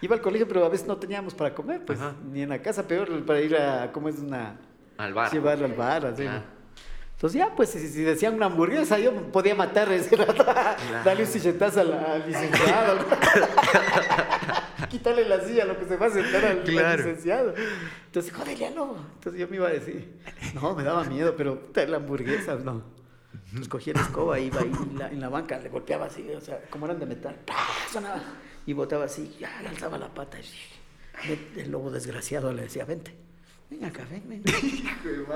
[0.00, 1.98] Iba al colegio, pero a veces no teníamos para comer, pues.
[2.00, 2.14] Ajá.
[2.30, 3.90] Ni en la casa, peor para ir a.
[3.92, 4.58] ¿Cómo es una.?
[4.98, 5.32] Al bar.
[5.32, 6.26] Llevarlo al bar, así.
[6.26, 6.42] Ah.
[7.22, 10.44] Entonces, ya, pues, si, si decían una hamburguesa, yo podía matar ese rato.
[11.04, 12.98] Darle un silletazo al, licenciado.
[14.90, 16.96] Quitarle la silla, lo que se va a sentar al, Claro.
[16.96, 17.54] licenciado.
[18.06, 18.96] Entonces, al lobo.
[19.14, 20.18] Entonces yo me iba a decir,
[20.54, 22.82] no, me daba miedo, pero puta, la hamburguesa, no.
[23.46, 26.40] Entonces cogía la escoba, iba ahí en la, en la banca, le golpeaba así, o
[26.40, 27.54] sea, como eran de metal, ¡pah!
[27.90, 28.20] sonaba.
[28.66, 30.38] Y botaba así, ya, le alzaba la pata.
[31.24, 33.14] y el lobo desgraciado le decía, vente,
[33.72, 34.42] ven acá, ven, ven.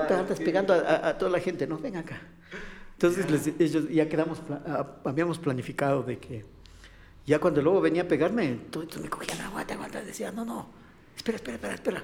[0.07, 2.21] Te andas pegando a, a- a toda la gente, no, ven acá.
[2.93, 6.45] Entonces les- ellos ya quedamos, ah, habíamos planificado de que
[7.25, 10.69] ya cuando el lobo venía a pegarme, todos me cogían, aguanta, aguanta, decía, no, no,
[11.15, 12.03] espera, espera, espera, espera.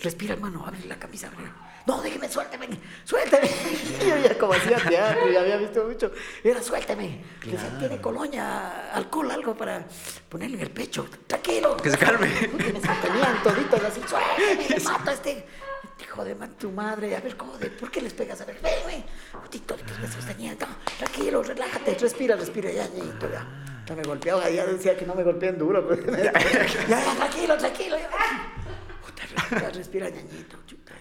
[0.00, 1.50] Respira, hermano, abre la camisa, abre.
[1.84, 2.68] No, déjeme, suélteme,
[3.04, 3.48] suélteme.
[4.08, 6.12] Yo ya como hacía teatro, ya había visto mucho.
[6.44, 7.20] Era, suélteme.
[7.44, 9.84] Le decía, tiene colonia, alcohol, algo para
[10.28, 11.08] ponerle en el pecho.
[11.26, 11.76] Tranquilo.
[11.78, 12.28] Que se calme.
[12.56, 15.44] Me sostenían toditos así, suélteme, le mato a este.
[16.00, 18.40] Hijo de man, tu madre, a ver, ¿cómo de, ¿por qué les pegas?
[18.40, 19.04] A ver, ven, ven.
[19.52, 20.66] Y toditos me sostenían, no,
[20.98, 23.82] tranquilo, relájate, respira, respira, ya, ya, ya.
[23.86, 25.86] Ya me golpeaba, ya decía que no me golpeen duro.
[25.86, 26.04] pues.
[26.06, 26.32] ya,
[26.88, 27.96] ya, tranquilo, tranquilo.
[27.98, 28.08] ya.
[29.04, 30.92] Puta, respira, respira, ñañito, chuta.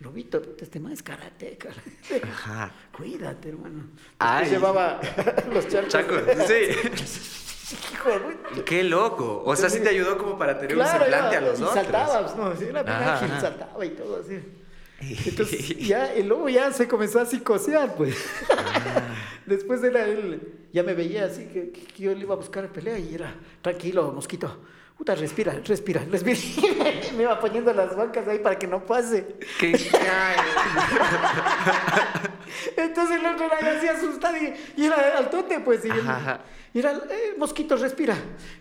[0.00, 1.68] Lobito, este más es karateca.
[2.24, 2.72] Ajá.
[2.96, 3.90] Cuídate, hermano.
[4.18, 4.48] Ay.
[4.48, 5.00] Después llevaba
[5.52, 5.92] los charcos.
[5.92, 6.14] Chaco,
[6.48, 7.56] sí.
[7.92, 8.08] Hijo
[8.54, 8.64] de.
[8.64, 9.42] Qué loco.
[9.44, 11.74] O sea, sí te ayudó como para tener un semblante a los y otros.
[11.74, 14.38] saltaba, pues, no, sí, era bien ágil, saltaba y todo así.
[15.28, 18.16] Entonces, ya, el lobo ya se comenzó a psicosear, pues.
[18.50, 19.14] Ah.
[19.46, 20.40] Después era él,
[20.72, 23.34] ya me veía así, que, que- que yo le iba a buscar pelea y era,
[23.62, 24.58] tranquilo, mosquito.
[25.00, 26.38] Puta, respira, respira, respira.
[27.16, 29.26] me iba poniendo las bancas ahí para que no pase.
[29.58, 29.68] Qué
[32.76, 35.86] Entonces el otro era así asustado y, y era al tote, pues.
[35.86, 36.40] Y, Ajá, ajá.
[36.74, 38.14] y era, eh, mosquito, respira.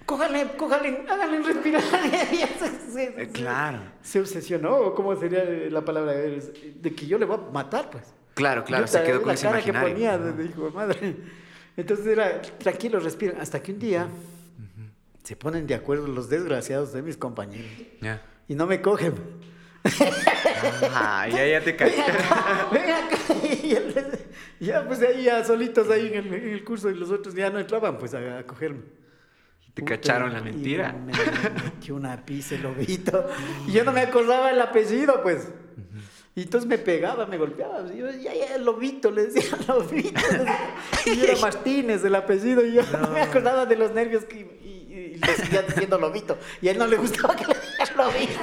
[0.05, 1.81] Cójale, cójale, háganle respirar.
[1.91, 3.79] Se- se- Eh, se- Claro.
[4.01, 6.13] Se obsesionó, ¿o ¿cómo sería la palabra?
[6.13, 8.05] De que yo le voy a matar, pues.
[8.35, 11.17] Claro, claro, Puta, se quedó con la ese cara que ponía de madre.
[11.75, 13.33] Entonces era, tranquilo, respira.
[13.41, 14.07] Hasta que un día
[15.23, 17.69] se ponen de acuerdo los desgraciados de mis compañeros
[18.01, 18.21] Ya.
[18.47, 19.13] y no me cogen.
[19.83, 21.91] Ajá, ya, ya te caí.
[22.71, 23.17] Ven acá.
[23.63, 23.95] Y él-
[24.59, 27.49] ya, pues ahí ya solitos ahí en el, en el curso y los otros ya
[27.49, 28.81] no entraban pues a, a cogerme.
[29.73, 30.91] Te Puta, cacharon la y mentira.
[30.93, 31.13] Me
[31.63, 33.25] metió una pizza el lobito.
[33.67, 35.47] Y yo no me acordaba el apellido, pues.
[36.35, 37.85] Y entonces me pegaba, me golpeaba.
[37.93, 40.19] Y yo, ya, ya, el lobito, le decía lobito.
[41.05, 42.65] Y era Martínez el apellido.
[42.65, 44.68] Y yo no, me acordaba de los nervios que, y, y- y
[45.19, 46.37] le seguía diciendo lobito.
[46.61, 48.39] Y a él no le gustaba que le dijera lobito.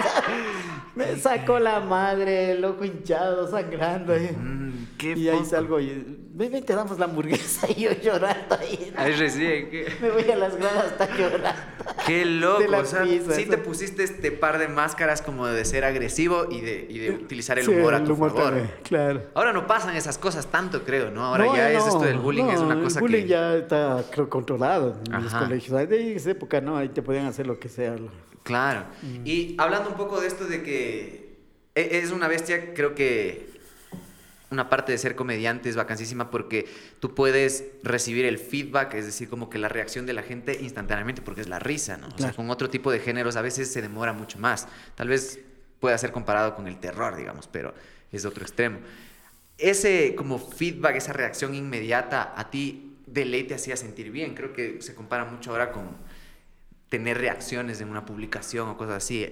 [0.96, 4.12] Me sacó la madre, el ojo hinchado, sangrando.
[4.14, 4.30] ahí.
[4.34, 5.48] Mm, qué y ahí poco.
[5.50, 5.88] salgo y
[6.32, 7.66] ven, ven, te damos la hamburguesa.
[7.76, 8.92] Y yo llorando ahí.
[8.96, 9.68] Ahí recién.
[9.70, 11.60] Qué, Me voy a las gradas, está llorando.
[12.06, 12.64] qué loco.
[12.78, 13.50] O sea, pizza, sí eso.
[13.50, 17.58] te pusiste este par de máscaras como de ser agresivo y de, y de utilizar
[17.58, 18.44] el Sí, humor a tu humor favor.
[18.46, 19.22] también, claro.
[19.34, 21.24] Ahora no pasan esas cosas tanto, creo, ¿no?
[21.26, 23.28] Ahora No, ya es no, esto del bullying, es una cosa El bullying que...
[23.28, 25.88] ya está, creo, controlado en los colegios.
[25.88, 27.96] De esa época, no, ahí te podían hacer lo que sea.
[28.46, 28.86] Claro.
[29.02, 29.26] Mm.
[29.26, 31.36] Y hablando un poco de esto de que
[31.74, 33.50] e- es una bestia, creo que
[34.50, 36.66] una parte de ser comediante es vacancísima porque
[37.00, 41.22] tú puedes recibir el feedback, es decir, como que la reacción de la gente instantáneamente,
[41.22, 42.06] porque es la risa, ¿no?
[42.06, 44.68] O sea, con otro tipo de géneros a veces se demora mucho más.
[44.94, 45.40] Tal vez
[45.80, 47.74] pueda ser comparado con el terror, digamos, pero
[48.12, 48.78] es otro extremo.
[49.58, 54.34] Ese como feedback, esa reacción inmediata a ti de ley te hacía sentir bien.
[54.36, 55.88] Creo que se compara mucho ahora con
[56.88, 59.26] tener reacciones en una publicación o cosas así.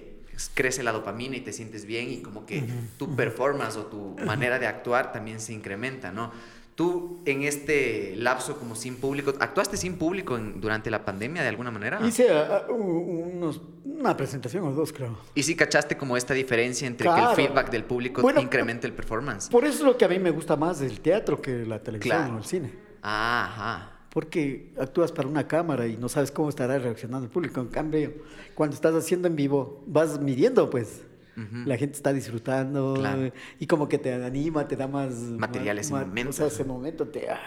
[0.53, 2.63] Crece la dopamina y te sientes bien y como que
[2.97, 6.31] tu performance o tu manera de actuar también se incrementa, ¿no?
[6.75, 11.47] Tú en este lapso como sin público, ¿actuaste sin público en- durante la pandemia de
[11.47, 12.01] alguna manera?
[12.05, 15.17] Hice ah, ah, unos, una presentación o dos, creo.
[15.35, 17.29] Y sí cachaste como esta diferencia entre que Claro.
[17.29, 19.47] el feedback del público Bueno, incremente el performance.
[19.47, 22.17] Por eso es lo que a mí me gusta más del teatro que la televisión
[22.17, 22.35] Claro.
[22.35, 22.73] o el cine.
[23.01, 23.91] Ah, Ajá.
[24.15, 27.59] Porque actúas para una cámara y no sabes cómo estará reaccionando el público.
[27.59, 28.13] En cambio,
[28.55, 31.01] cuando estás haciendo en vivo, vas midiendo, pues.
[31.65, 33.29] La gente está disfrutando Claro.
[33.59, 35.15] y como que te anima, te da más...
[35.15, 36.29] Material ese momento.
[36.29, 37.29] O sea, ese momento te...
[37.29, 37.41] ah,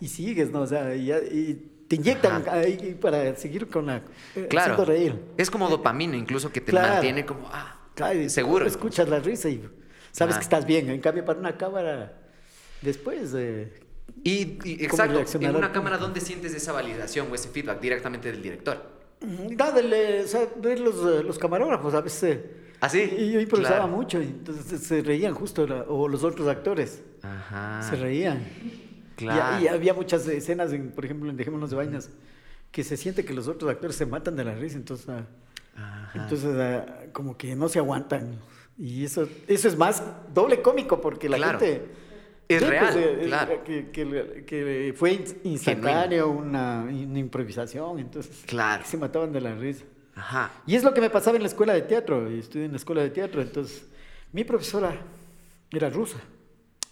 [0.00, 0.60] y sigues, ¿no?
[0.60, 1.54] O sea, y, y
[1.88, 3.96] te inyectan ahí para seguir con la...
[4.36, 4.74] eh, Claro.
[4.74, 5.20] haciendo reír.
[5.36, 6.92] Es como dopamina, incluso que te Claro.
[6.92, 8.64] mantiene como, ah, Claro, seguro.
[8.64, 9.68] Escuchas la risa y
[10.12, 10.38] sabes Ah.
[10.38, 10.88] que estás bien.
[10.88, 12.16] En cambio, para una cámara,
[12.80, 13.32] después...
[13.34, 13.72] eh,
[14.24, 18.30] Y, y- ¿Cómo exacto, en una cámara, ¿dónde sientes esa validación o ese feedback directamente
[18.30, 18.82] del director?
[19.56, 22.38] Nada, le- o sea, ver los, eh, los camarógrafos a veces.
[22.80, 23.00] ¿Ah, sí?
[23.18, 23.92] Y yo improvisaba Claro.
[23.94, 27.82] mucho, y entonces se reían justo, la- o los otros actores Ajá.
[27.88, 28.42] se reían.
[29.16, 29.60] Claro.
[29.60, 32.08] Y, y había muchas escenas, en, por ejemplo, en Dejémonos de Vainas,
[32.72, 35.26] que se siente que los otros actores se matan de la risa, entonces, ah,
[35.76, 36.22] Ajá.
[36.22, 38.38] entonces ah, como que no se aguantan.
[38.78, 40.02] Y eso, eso es más
[40.32, 41.58] doble cómico, porque la Claro.
[41.58, 41.99] gente...
[42.54, 43.64] Es Sí, pues, real, eh, claro.
[43.64, 48.82] Que, que- que fue in- instantáneo, una, una improvisación, entonces Claro.
[48.84, 49.84] se mataban de la risa.
[50.16, 50.50] Ajá.
[50.66, 53.02] Y es lo que me pasaba en la escuela de teatro, estudié en la escuela
[53.02, 53.86] de teatro, entonces
[54.32, 54.94] mi profesora
[55.72, 56.18] era rusa.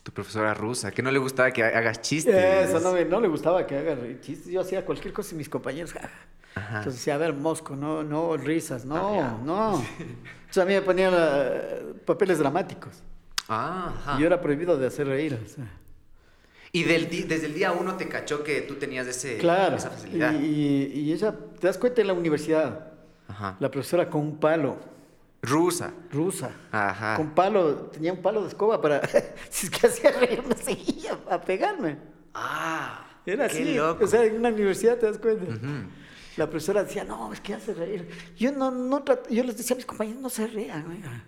[0.05, 2.35] Tu profesora rusa, que no le gustaba que hagas chistes.
[2.69, 5.49] Eso no, me- no le gustaba que haga chistes, yo hacía cualquier cosa y mis
[5.49, 6.09] compañeros, ja.
[6.55, 6.79] Ajá.
[6.79, 9.85] entonces decía, a ver, Mosco, no, no, risas, no, Ah, no.
[10.41, 13.03] Entonces a mí me ponían eh, papeles dramáticos,
[13.49, 14.17] ajá.
[14.17, 15.65] y yo era prohibido de hacer reír, o sea.
[16.71, 20.35] Y del desde el día uno te cachó que tú tenías ese, Claro, esa facilidad.
[20.39, 22.93] y, y- y ella, te das cuenta en la universidad,
[23.27, 23.57] Ajá.
[23.59, 24.77] la profesora con un palo,
[25.41, 25.93] Rusa.
[26.13, 27.17] rusa, Ajá.
[27.17, 29.01] con palo, tenía un palo de escoba para,
[29.51, 31.97] si es que hacía reír, me seguía a pegarme.
[32.35, 33.05] Ah.
[33.25, 34.05] Era qué así, loco.
[34.05, 35.47] o sea, en una universidad te das cuenta.
[36.37, 38.09] La profesora decía, no, es que hace reír.
[38.37, 41.25] Yo no, no yo les decía a mis compañeros, no se rían, oiga.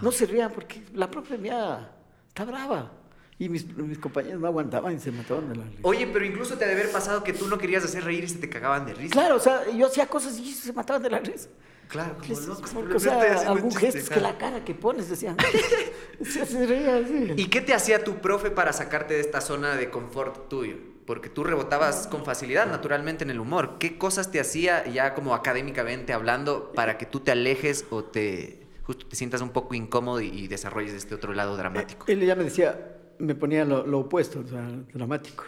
[0.00, 1.90] No se rían porque la profe mía
[2.28, 2.90] está brava.
[3.38, 5.78] Y mis, mis compañeros no aguantaban y se mataban de la risa.
[5.82, 8.28] Oye, pero incluso te ha de haber pasado que tú no querías hacer reír y
[8.28, 9.12] se te cagaban de risa.
[9.12, 11.48] Claro, o sea, yo hacía cosas y se mataban de la risa.
[11.88, 12.70] Claro, como locos.
[12.70, 15.36] como pero que, o sea, algún gesto es que la cara que pones, decían.
[16.24, 17.34] se, se reía así.
[17.36, 20.76] ¿Y qué te hacía tu profe para sacarte de esta zona de confort tuyo?
[21.04, 23.76] Porque tú rebotabas con facilidad, naturalmente, en el humor.
[23.78, 28.63] ¿Qué cosas te hacía, ya como académicamente hablando, para que tú te alejes o te
[28.84, 32.06] justo te sientas un poco incómodo y, y desarrolles este otro lado dramático?
[32.08, 35.44] Él ya me decía, me ponía lo, lo opuesto, o sea, dramático.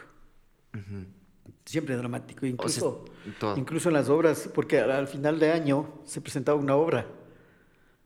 [1.64, 3.04] Siempre dramático, incluso,
[3.56, 7.06] incluso en las obras, porque al, al final de año se presentaba una obra,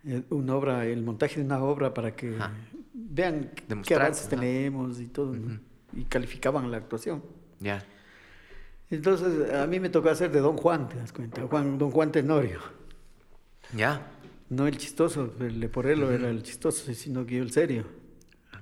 [0.05, 2.53] eh, una obra, el montaje de una obra para que Ajá.
[2.95, 3.51] vean
[3.85, 5.61] qué avances tenemos y todo, ¿no?
[5.93, 7.23] y calificaban la actuación.
[7.59, 7.85] Ya.
[8.89, 12.13] Entonces a mí me tocó hacer de Don Juan, te das cuenta, Juan, Don Juan
[12.13, 12.61] Tenorio,
[13.77, 14.07] Ya.
[14.51, 17.85] No el chistoso, el leporelo era el chistoso, sino que yo el serio.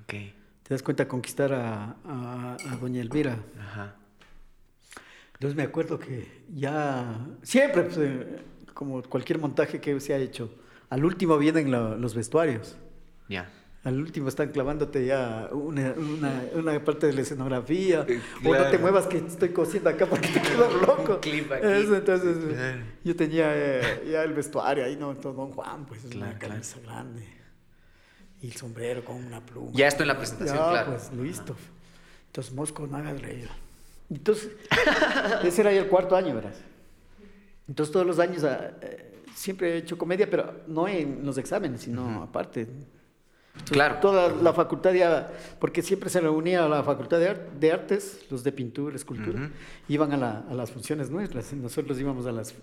[0.01, 0.13] Ok.
[0.63, 3.37] Te das cuenta conquistar a, a- a Doña Elvira.
[3.59, 3.95] Ajá.
[5.33, 8.39] Entonces me acuerdo que ya, siempre, pues, eh,
[8.73, 10.53] como cualquier montaje que se ha hecho,
[10.89, 12.75] al último vienen la- los vestuarios.
[13.27, 13.49] Ya.
[13.85, 18.05] Al último están clavándote ya una, una- una parte de la escenografía.
[18.09, 18.79] Eh, O no te claro.
[18.79, 21.13] muevas que estoy cosiendo acá porque te quedo loco.
[21.13, 21.65] Un clip aquí.
[21.65, 22.81] Eso, entonces, eh, Claro.
[23.05, 25.15] yo tenía eh, ya el vestuario ahí, ¿no?
[25.15, 26.53] Todo Don Juan, pues es Claro, una claro.
[26.55, 27.25] camisa grande.
[28.41, 29.71] Y el sombrero con una pluma.
[29.73, 30.91] Ya esto en la presentación, Ya, claro.
[30.91, 31.55] pues listo.
[32.27, 33.47] Entonces, Mosco, no hagas reír.
[34.09, 34.49] Entonces,
[35.43, 36.57] ese era ya el cuarto año, verás.
[37.67, 41.81] Entonces, todos los años ah, eh, siempre he hecho comedia, pero no en los exámenes,
[41.81, 42.67] sino aparte.
[43.69, 43.97] Claro.
[43.99, 48.51] Toda la facultad ya, porque siempre se reunía la facultad de, de artes, los de
[48.51, 49.49] pintura, escultura,
[49.87, 52.55] iban a, la- a las funciones nuestras, nosotros íbamos a las,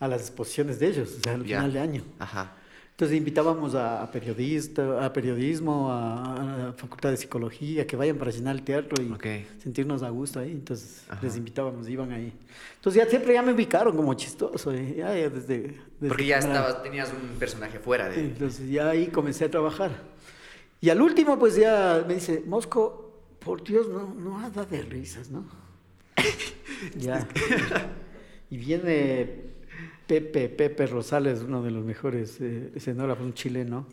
[0.00, 2.02] a las exposiciones de ellos, o sea, al final de año.
[2.18, 2.52] Ajá.
[2.96, 8.16] Entonces invitábamos a, a periodista, a periodismo, a, a la facultad de psicología, que vayan
[8.16, 9.26] para llenar el teatro y Ok.
[9.62, 10.52] sentirnos a gusto ahí.
[10.52, 11.20] Entonces Ajá.
[11.22, 12.32] les invitábamos, iban ahí.
[12.76, 16.38] Entonces ya siempre ya me ubicaron como chistoso, eh, ya, ya desde, desde Porque ya
[16.38, 18.18] estabas, tenías un personaje fuera de...
[18.18, 19.90] Entonces ya ahí comencé a trabajar.
[20.80, 25.28] Y al último pues ya me dice, Mosco, por Dios, no, no haga de risas,
[25.28, 25.44] ¿no?
[26.98, 27.28] ya.
[28.50, 29.54] y viene
[30.06, 33.86] Pepe, Pepe Rosales, uno de los mejores eh, escenógrafos, un chileno.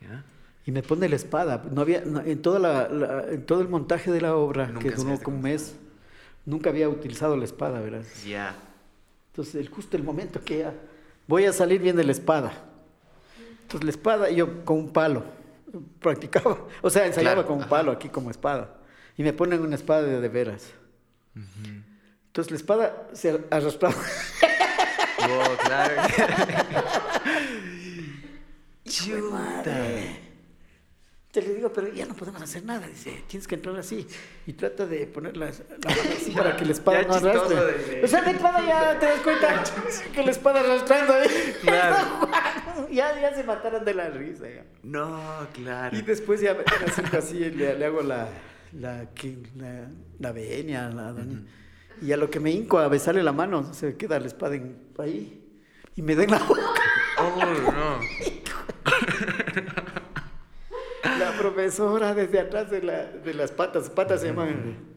[0.00, 0.24] ¿Ya?
[0.66, 1.64] Y me pone la espada.
[1.72, 4.80] No había, no, en, toda la, la- en todo el montaje de la obra, Nunca
[4.88, 5.74] que duró como un mes,
[6.46, 8.02] nunca había utilizado la espada, ¿verdad?
[8.26, 8.54] Ya.
[9.32, 10.74] Entonces, el, justo el momento que ya
[11.26, 12.52] voy a salir viene la espada.
[13.62, 15.24] Entonces, la espada, yo con un palo,
[16.00, 18.74] practicaba, o sea, ensayaba Claro, con un palo aquí como espada.
[19.16, 20.70] Y me ponen una espada de, de veras.
[22.26, 23.94] Entonces, la espada se arrastraba.
[25.26, 25.94] Wow, claro.
[29.30, 30.28] Madre.
[31.30, 32.86] Te le digo, pero ya no podemos hacer nada.
[32.88, 34.06] Dice, tienes que entrar así.
[34.46, 37.54] Y trata de poner la, la mano así para que la espada no arrastre.
[37.56, 39.62] de- O sea, de entrada ya te das cuenta
[40.14, 41.54] que la espada arrastrando ahí.
[41.60, 42.28] Claro.
[42.90, 44.48] ya, ya se mataron de la risa.
[44.48, 44.64] ya.
[44.82, 45.20] No,
[45.52, 45.94] claro.
[45.96, 48.28] Y después ya me acerco así, le, le hago la,
[48.72, 49.06] la,
[50.18, 51.42] la venia, la doña.
[52.02, 54.76] Y a lo que me hinco a besarle la mano, se queda la espada en-
[54.98, 55.44] ahí.
[55.96, 56.60] Y me da en la boca.
[57.18, 57.40] Oh,
[57.72, 57.98] no.
[61.18, 64.88] La profesora desde atrás de, la, de las patas, patas se llaman en-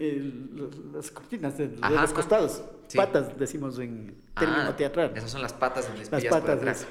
[0.00, 2.62] en- las cortinas de, de Ajá, los costados.
[2.88, 2.96] Sí.
[2.98, 5.12] Patas decimos en término Ah, teatral.
[5.16, 6.58] Esas son las patas donde Las espías por patas.
[6.58, 6.78] atrás.
[6.80, 6.88] eso.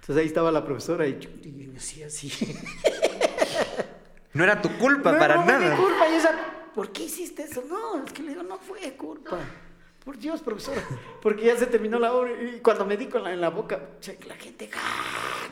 [0.00, 2.30] Entonces ahí estaba la profesora y, yo- y me hacía así.
[4.34, 5.70] No era tu culpa No, para no fue nada.
[5.70, 6.08] mi culpa.
[6.10, 6.30] Y ella,
[6.78, 7.64] ¿por qué hiciste eso?
[7.68, 9.36] No, es que le digo, no fue culpa.
[10.04, 10.80] Por Dios, profesora.
[11.20, 13.80] Porque ya se terminó la obra y cuando me di con la, en la boca,
[14.28, 15.48] la gente, ¡ah!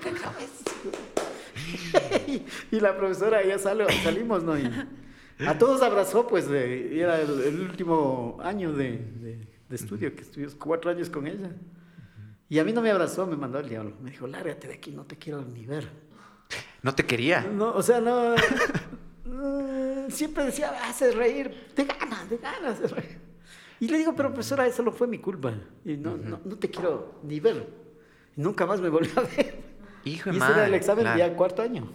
[2.28, 2.44] Y,
[2.76, 4.56] y la profesora ya sale, salimos, ¿no?
[4.56, 4.70] Y
[5.44, 10.22] a todos abrazó, pues, de- era el, el último año de, de- de estudio, que
[10.22, 11.50] estudió cuatro años con ella.
[12.48, 13.96] Y a mí no me abrazó, me mandó al diablo.
[14.00, 15.88] Me dijo, lárgate de aquí, no te quiero ni ver.
[16.82, 17.40] No te quería.
[17.40, 18.36] No, o sea, no.
[19.26, 23.18] Mm, siempre decía, haces reír, de ganas, de ganas de reír.
[23.80, 25.52] Y le digo, pero profesora, eso no fue mi culpa.
[25.84, 27.66] Y no, no, no te quiero ni ver.
[28.36, 29.56] Y nunca más me volvió a ver.
[30.04, 31.18] Hijo Y ese era el examen claro.
[31.18, 31.90] ya cuarto año.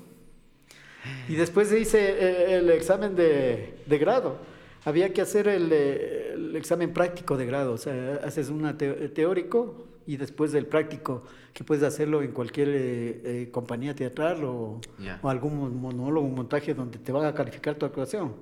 [1.28, 4.38] Y después hice el, el examen de, de grado.
[4.86, 7.74] Había que hacer el, eh, el examen práctico de grado.
[7.74, 13.22] O sea, haces un teórico y después del práctico, que puedes hacerlo en cualquier eh,
[13.24, 14.82] eh, compañía teatral o,
[15.24, 18.36] algún mon- monólogo, un montaje donde te van a calificar tu actuación.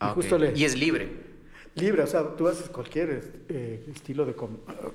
[0.00, 0.14] Ah, y ok.
[0.16, 1.08] justo le, Y es libre.
[1.76, 4.34] libre, o sea, tú haces cualquier eh, estilo, de,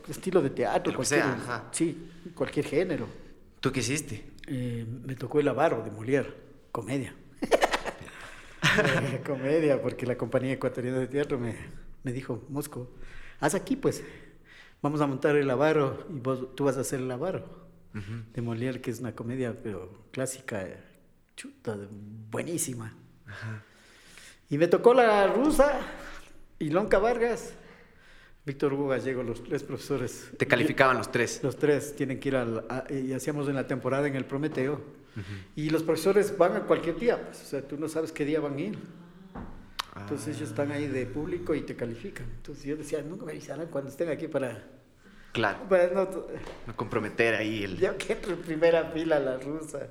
[0.09, 1.69] estilo de teatro, cualquier, sea, ajá.
[1.71, 3.05] sí, cualquier género.
[3.61, 4.23] ¿Tú qué hiciste?
[4.47, 6.33] Eh, me tocó el avaro de Molière,
[6.71, 7.13] comedia.
[9.25, 11.55] Comedia, porque la compañía ecuatoriana de teatro me,
[12.03, 12.89] me dijo, Mosco,
[13.39, 14.03] haz aquí pues,
[14.81, 17.43] vamos a montar el avaro y vos, tú vas a hacer el avaro
[18.33, 20.65] de Molière, que es una comedia pero clásica,
[21.35, 21.75] chuta,
[22.31, 22.93] buenísima.
[24.49, 25.79] Y me tocó la rusa,
[26.59, 27.53] Ilonka Vargas,
[28.45, 30.31] Víctor Hugo Gallego, los tres profesores.
[30.37, 31.41] Te calificaban los tres.
[31.43, 34.81] Los tres tienen que ir al, a- y hacíamos en la temporada en el Prometeo.
[35.55, 38.39] Y los profesores van a cualquier día, pues, o sea, tú no sabes qué día
[38.39, 38.77] van a ir.
[40.01, 42.25] Entonces ellos están ahí de público y te califican.
[42.37, 44.63] Entonces yo decía, no me avisarán cuando estén aquí para...
[45.31, 45.69] Claro.
[45.69, 47.77] para no, comprometer ahí el.
[47.77, 49.87] yo que entro en primera fila la rusa.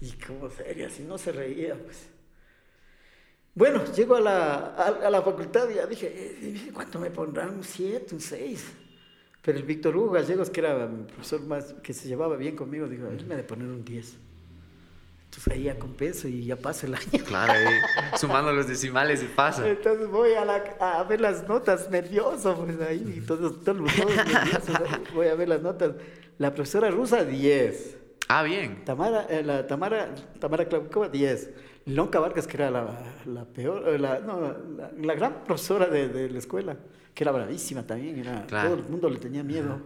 [0.00, 2.08] Y como seria, si no se reía, pues.
[3.54, 7.50] Bueno, llego a la, a, a la facultad y ya dije, eh, ¿cuánto me pondrán?
[7.50, 8.72] ¿Un 7, un 6?
[9.42, 12.88] Pero el Víctor Hugo Gallegos, que era mi profesor más, que se llevaba bien conmigo,
[12.88, 14.16] dijo, él me ha de poner un 10.
[15.36, 17.02] Entonces ahí ya compenso y ya pasa el año.
[17.26, 17.66] Claro, ahí,
[18.18, 19.66] sumando los decimales y pasa.
[19.68, 24.16] Entonces voy a, la, a ver las notas, nervioso, pues ahí, y todos, todos, todos
[24.16, 24.78] nerviosos,
[25.14, 25.92] voy a ver las notas.
[26.38, 27.96] La profesora rusa, 10.
[28.28, 28.84] Ah, bien.
[28.84, 31.50] Tamara, eh, la Tamara, Tamara Claucova, 10.
[31.86, 32.86] Lonca Vargas, que era la,
[33.26, 36.76] la peor, eh, la, no, la, la gran profesora de, de la escuela,
[37.12, 38.70] que era bravísima también, era, Claro.
[38.70, 39.80] todo el mundo le tenía miedo.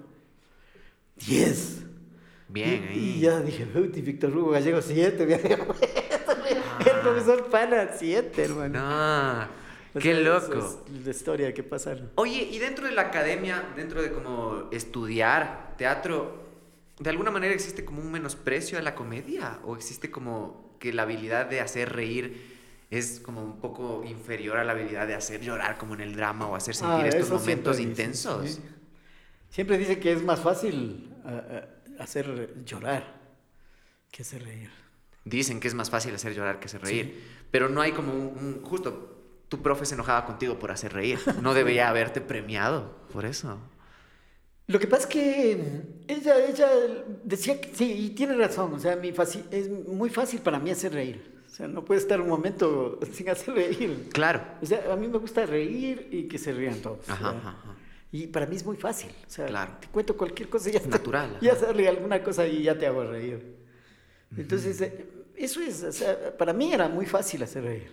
[1.27, 1.85] 10.
[2.49, 2.99] Bien, y, ahí.
[3.17, 5.25] y ya dije, "Uy, Víctor Hugo Gallego, 7.
[6.87, 8.79] El profesor Pana, 7, hermano.
[8.81, 9.59] No.
[9.95, 10.53] O Qué loco.
[10.59, 11.97] es la historia que pasa.
[12.17, 16.45] Oye, y dentro de la academia, dentro de como estudiar teatro,
[17.01, 19.59] ¿de alguna manera existe como un menosprecio a la comedia?
[19.65, 22.59] ¿O existe como que la habilidad de hacer reír
[22.91, 26.47] es como un poco inferior a la habilidad de hacer llorar como en el drama
[26.47, 28.51] o hacer sentir Ah, estos momentos siempre intensos?
[28.51, 28.61] sí.
[29.49, 31.65] Siempre dicen que es más fácil ah, ah,
[31.99, 33.19] hacer llorar
[34.11, 34.71] que hacer reír.
[35.25, 38.21] Dicen que es más fácil hacer llorar que hacer reír, pero no hay como un,
[38.39, 39.15] un- justo
[39.49, 43.59] tu profe se enojaba contigo por hacer reír, no debería haberte premiado por eso.
[44.67, 46.69] Lo que pasa es que mm, ella, ella
[47.25, 49.09] decía que sí, y tiene razón, o sea, mi
[49.51, 51.37] es muy fácil para mí hacer reír.
[51.47, 54.11] O sea, no puede estar un momento sin hacer reír.
[54.13, 54.43] Claro.
[54.61, 57.09] O sea, a mí me gusta reír y que se rían todos.
[57.09, 57.57] Ajá, ajá.
[58.11, 59.11] Y para mí es muy fácil.
[59.27, 59.73] O sea, Claro.
[59.81, 61.39] te cuento cualquier cosa y ya, te- Natural, ajá.
[61.41, 63.57] ya sale alguna cosa y ya te hago reír.
[64.37, 65.07] Entonces, eh,
[65.37, 67.91] eso es, o sea, para mí era muy fácil hacer reír.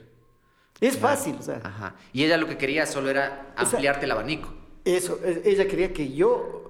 [0.82, 1.16] Es Claro.
[1.16, 1.62] fácil, o sea.
[1.64, 1.96] Ajá.
[2.14, 4.54] Y ella lo que quería solo era O sea, ampliarte el abanico.
[4.84, 6.70] Eso, eh, ella quería que yo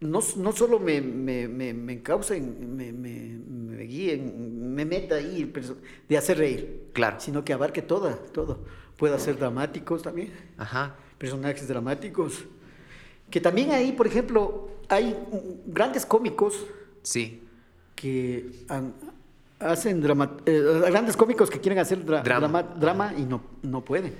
[0.00, 3.38] no, no solo me, me, me, me encaucen, me, me,
[3.76, 5.50] me guíen, me meta ahí
[6.08, 7.18] de hacer reír, Claro.
[7.20, 8.64] sino que abarque toda, todo.
[8.96, 10.96] Puedo hacer dramáticos también, Ajá.
[11.18, 12.44] personajes dramáticos.
[13.30, 15.16] Que también ahí, por ejemplo, hay
[15.66, 16.64] grandes cómicos
[17.02, 17.42] Sí.
[17.94, 18.94] que han-
[19.60, 22.48] hacen drama, eh, grandes cómicos que quieren hacer dra- Drama.
[22.48, 24.14] drama, drama y no, no pueden.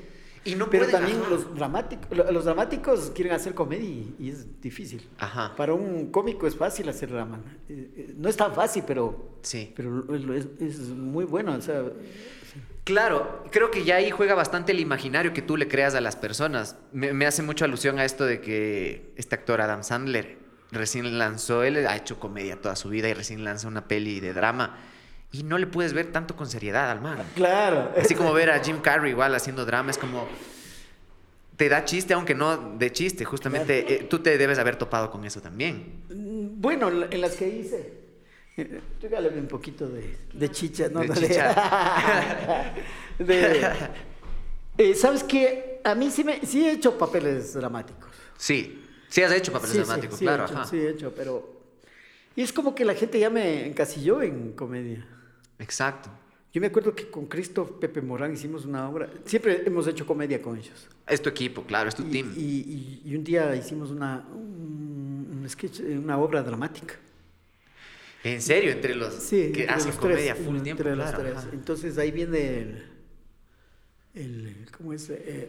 [0.44, 1.30] Y no Pero pueden- también ajá.
[1.30, 5.06] los dramáticos, lo- los dramáticos quieren hacer comedia y, y es difícil.
[5.18, 5.54] Ajá.
[5.56, 7.40] Para un cómico es fácil hacer drama.
[7.68, 9.72] Eh, eh, No es tan fácil, pero, Sí.
[9.76, 10.04] pero
[10.34, 11.54] es, es muy bueno.
[11.54, 11.84] O sea,
[12.84, 16.16] Claro, creo que ya ahí juega bastante el imaginario que tú le creas a las
[16.16, 16.76] personas.
[16.92, 20.38] Me, me hace mucha alusión a esto de que este actor Adam Sandler
[20.70, 24.32] recién lanzó, él ha hecho comedia toda su vida y recién lanza una peli de
[24.32, 24.76] drama
[25.32, 27.18] y no le puedes ver tanto con seriedad al man.
[27.34, 27.92] claro.
[28.00, 30.26] Así como ver a Jim Carrey igual haciendo drama es como
[31.56, 33.24] te da chiste aunque no de chiste.
[33.24, 36.02] Justamente eh, tú te debes haber topado con eso también.
[36.08, 37.97] Mm, Bueno, en las que hice.
[39.00, 41.00] Regálame un poquito de, de chicha, ¿no?
[41.00, 42.74] De chicha.
[43.18, 43.70] De-
[44.78, 45.80] eh, ¿Sabes qué?
[45.84, 48.10] A mí sí, me, sí he hecho papeles dramáticos.
[48.36, 50.42] Sí, sí has hecho papeles Sí, dramáticos, sí claro.
[50.44, 50.64] he hecho, ajá.
[50.66, 51.58] sí he hecho, pero...
[52.36, 55.04] Y es como que la gente ya me encasilló en comedia.
[55.58, 56.08] Exacto.
[56.52, 59.10] Yo me acuerdo que con Cristo Pepe Morán hicimos una obra.
[59.24, 60.86] Siempre hemos hecho comedia con ellos.
[61.06, 62.32] Es tu equipo, claro, es tu Y, team.
[62.36, 66.94] y- y- y un día hicimos una, un, un sketch, eh, una obra dramática.
[68.24, 71.08] En serio, entre los Sí, que entre hacen los comedia tres, full entre tiempo, los
[71.10, 71.18] claro.
[71.24, 71.36] tres.
[71.38, 71.48] ajá.
[71.52, 72.84] Entonces ahí viene el,
[74.14, 75.08] el ¿cómo es?
[75.10, 75.48] Eh,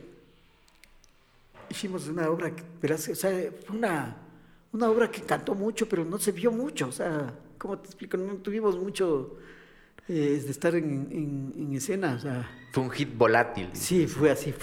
[1.69, 3.31] hicimos una obra, que, verás, o sea,
[3.65, 4.15] fue una,
[4.71, 8.17] una obra que cantó mucho, pero no se vio mucho, o sea, ¿cómo te explico?
[8.17, 9.37] No tuvimos mucho
[10.07, 13.69] eh, de estar en, en- en escena, o sea, Fue un hit volátil.
[13.73, 14.53] sí, fue así.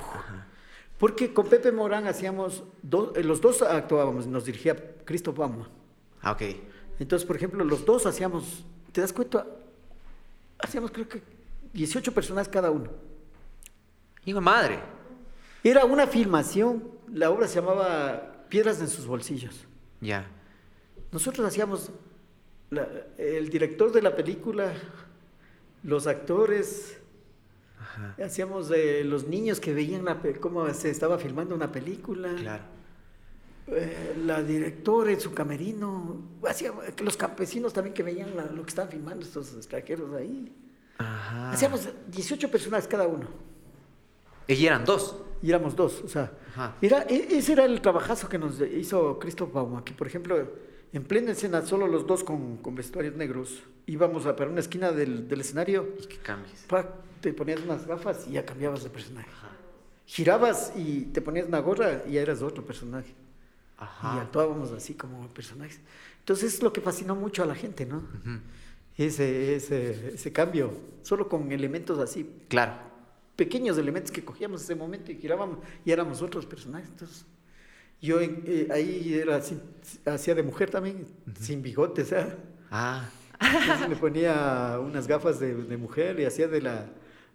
[0.98, 5.68] Porque con Pepe Morán hacíamos, dos, eh, los dos actuábamos, nos dirigía Cristo Bauman.
[6.22, 6.42] Ah, ok.
[6.98, 9.46] Entonces, por ejemplo, los dos hacíamos, ¿te das cuenta?
[10.58, 11.22] Hacíamos creo que
[11.72, 12.90] 18 personas cada uno.
[14.24, 14.78] Hijo de madre.
[15.62, 19.64] Era una filmación, la obra se llamaba Piedras en sus bolsillos.
[20.00, 20.26] Ya.
[21.12, 21.90] Nosotros hacíamos,
[22.70, 22.88] la-
[23.18, 24.72] el director de la película,
[25.82, 26.98] los actores,
[27.80, 28.16] Ajá.
[28.24, 32.34] hacíamos eh, los niños que veían la, cómo se estaba filmando una película.
[32.36, 32.64] Claro.
[33.68, 38.68] Eh, la directora en su camerino, hacía, los campesinos también que veían la- lo que
[38.68, 40.54] estaban filmando estos extranjeros ahí.
[40.98, 41.50] Ajá.
[41.50, 43.26] Hacíamos 18 personas cada uno
[44.46, 45.16] Y eran dos.
[45.42, 46.76] y éramos dos, o sea, Ajá.
[46.80, 50.48] era, e- ese era el trabajazo que nos hizo Christoph Bauma, que por ejemplo,
[50.92, 54.92] en plena escena, solo los dos con, con vestuarios negros, íbamos a para una esquina
[54.92, 56.64] del, del escenario, Y que cambies.
[56.68, 56.88] pa,
[57.20, 59.28] te ponías unas gafas y ya cambiabas de personaje.
[60.06, 63.12] Girabas y te ponías una gorra y ya eras otro personaje.
[63.78, 64.20] Y Ajá.
[64.22, 65.80] actuábamos así como personajes.
[66.20, 67.98] Entonces es lo que fascinó mucho a la gente, ¿no?
[67.98, 68.40] Ujú.
[68.96, 70.72] Ese, ese, ese cambio,
[71.02, 72.72] solo con elementos así, Claro.
[73.36, 76.88] pequeños elementos que cogíamos ese momento y girábamos y éramos otros personajes.
[76.88, 77.26] Entonces,
[78.00, 79.58] yo eh, ahí era así,
[80.06, 81.06] hacía de mujer también,
[81.38, 82.36] sin bigote, o sea,
[82.70, 83.08] Ah.
[83.38, 86.86] entonces me ponía unas gafas de, de mujer y hacía de la,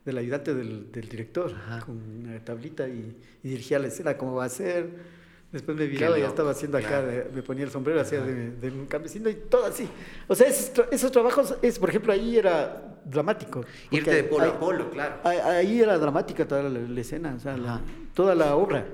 [0.03, 1.85] del ayudante del, del director, Ajá.
[1.85, 5.20] con una tablita y, y dirigía la escena, cómo va a ser.
[5.51, 7.25] Después me viraba y ya estaba haciendo acá, claro.
[7.33, 9.87] me ponía el sombrero, hacía de, de un campesino y todo así.
[10.29, 13.65] O sea, esos, tra- esos trabajos, es, por ejemplo, ahí era dramático.
[13.89, 15.15] Irte de polo ahí- a polo, claro.
[15.25, 17.81] Ahí, era dramática toda la, la escena, o sea, la-
[18.13, 18.85] toda la obra.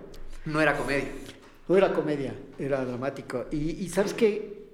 [0.46, 1.10] No era comedia.
[1.68, 3.46] No era comedia, era dramático.
[3.52, 4.66] Y, y sabes que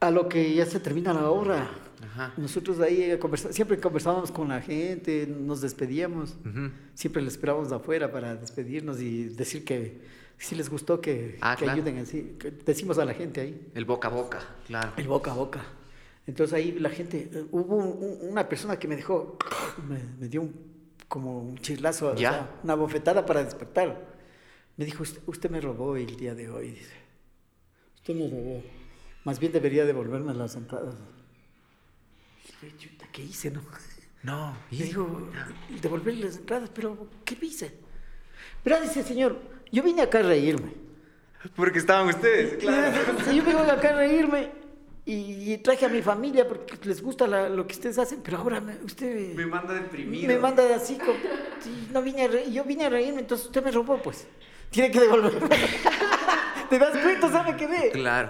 [0.00, 1.70] a lo que ya se termina la obra,
[2.12, 2.32] Ajá.
[2.36, 6.36] nosotros ahí eh, conversa- siempre conversábamos con la gente, nos despedíamos,
[6.94, 10.00] siempre les esperábamos afuera para despedirnos y decir que
[10.38, 11.80] si les gustó que, Ah, que claro.
[11.80, 12.36] ayuden así.
[12.38, 14.92] que decimos a la gente ahí, El boca a boca, claro.
[14.96, 15.62] el boca a boca.
[16.26, 19.36] Entonces ahí la gente, eh, hubo un- un- una persona que me dejó,
[19.88, 20.54] me, me dio un,
[21.08, 22.30] como un chislazo, o Ya.
[22.30, 24.08] sea, una bofetada para despertar.
[24.76, 26.94] Me dijo, usted, usted me robó el día de hoy, dice.
[27.96, 28.62] Usted me robó.
[29.24, 30.94] Más bien debería devolverme las entradas.
[32.60, 33.62] Dije, "Chuta, ¿qué hice, no?
[34.22, 34.54] No.
[34.70, 35.30] Y digo,
[35.80, 37.72] devolverle las entradas, pero ¿qué hice?
[38.62, 39.38] Pero dice, señor,
[39.72, 40.72] yo vine acá a reírme.
[41.56, 44.50] Porque estaban ustedes, Sí, yo vengo acá a reírme
[45.06, 48.36] y, y traje a mi familia porque les gusta la- lo que ustedes hacen, pero
[48.36, 50.28] ahora me- usted Me manda deprimido.
[50.28, 51.14] me manda así, como,
[51.60, 54.26] sí, no vine a reír, yo vine a reírme, entonces usted me robó, pues.
[54.70, 55.48] Tiene que devolverme.
[56.68, 57.32] ¿Te das cuenta?
[57.32, 57.90] ¿Sabe qué ve?
[57.92, 58.28] Claro.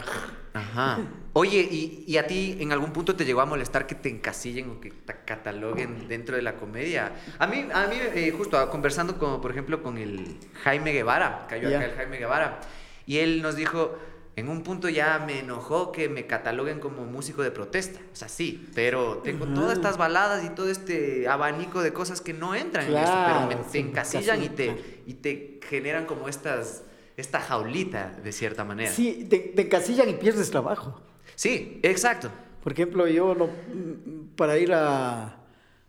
[0.54, 0.98] Ajá.
[1.32, 4.68] Oye, ¿y, y a ti en algún punto te llegó a molestar que te encasillen
[4.70, 7.12] o que te cataloguen dentro de la comedia?
[7.38, 11.46] A mí, a mí eh, justo ah, conversando con, por ejemplo, con el Jaime Guevara,
[11.48, 11.76] cayó Ya.
[11.78, 12.60] acá el Jaime Guevara,
[13.06, 13.96] y él nos dijo,
[14.34, 18.00] en un punto ya me enojó que me cataloguen como músico de protesta.
[18.12, 22.32] O sea, sí, pero tengo todas estas baladas y todo este abanico de cosas que
[22.32, 26.28] no entran en esto, pero me, Claro, te encasillan y te, y te generan como
[26.28, 26.82] estas,
[27.16, 28.90] esta jaulita, de cierta manera.
[28.90, 31.00] Sí, te, te encasillan y pierdes trabajo.
[31.40, 32.30] Sí, exacto.
[32.62, 35.38] Por ejemplo, yo mm, para ir a,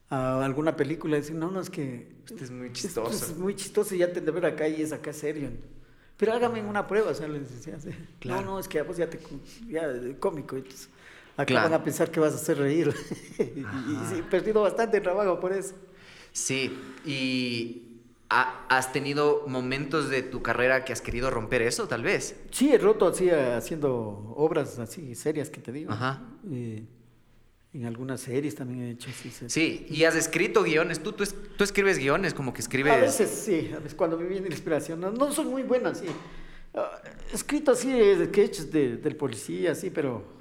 [0.10, 2.10] a alguna película decir, no, no, es que...
[2.26, 3.26] Este es muy esto chistoso.
[3.26, 5.50] es muy chistoso y ya te de ver acá y es acá serio.
[6.16, 7.90] Pero hágame una prueba, o sea, les decía así.
[8.20, 8.42] Claro.
[8.46, 9.20] No, no, es que a vos ya te...
[9.68, 10.88] Ya, de cómico, entonces...
[11.36, 11.70] Acá Claro.
[11.70, 12.94] van a pensar que vas a hacer reír.
[13.40, 15.76] y, y sí, he perdido bastante trabajo por eso.
[16.32, 16.72] Sí,
[17.06, 17.91] y
[18.34, 22.36] has tenido momentos de tu carrera que has querido romper eso, tal vez.
[22.52, 25.92] Sí, he roto así haciendo obras así serias que te digo.
[25.92, 26.22] Ajá.
[26.50, 26.84] Eh,
[27.74, 29.32] en algunas series también he hecho así.
[29.50, 31.04] Sí, y has escrito guiones.
[31.04, 32.94] Tú, tú, es- tú escribes guiones, como que escribes.
[32.94, 35.00] A veces sí, a veces cuando me viene inspiración.
[35.02, 36.06] No, no soy muy buena, sí.
[36.74, 37.02] Ah,
[37.32, 40.41] he escrito así eh, sketches de, del policía, sí, pero.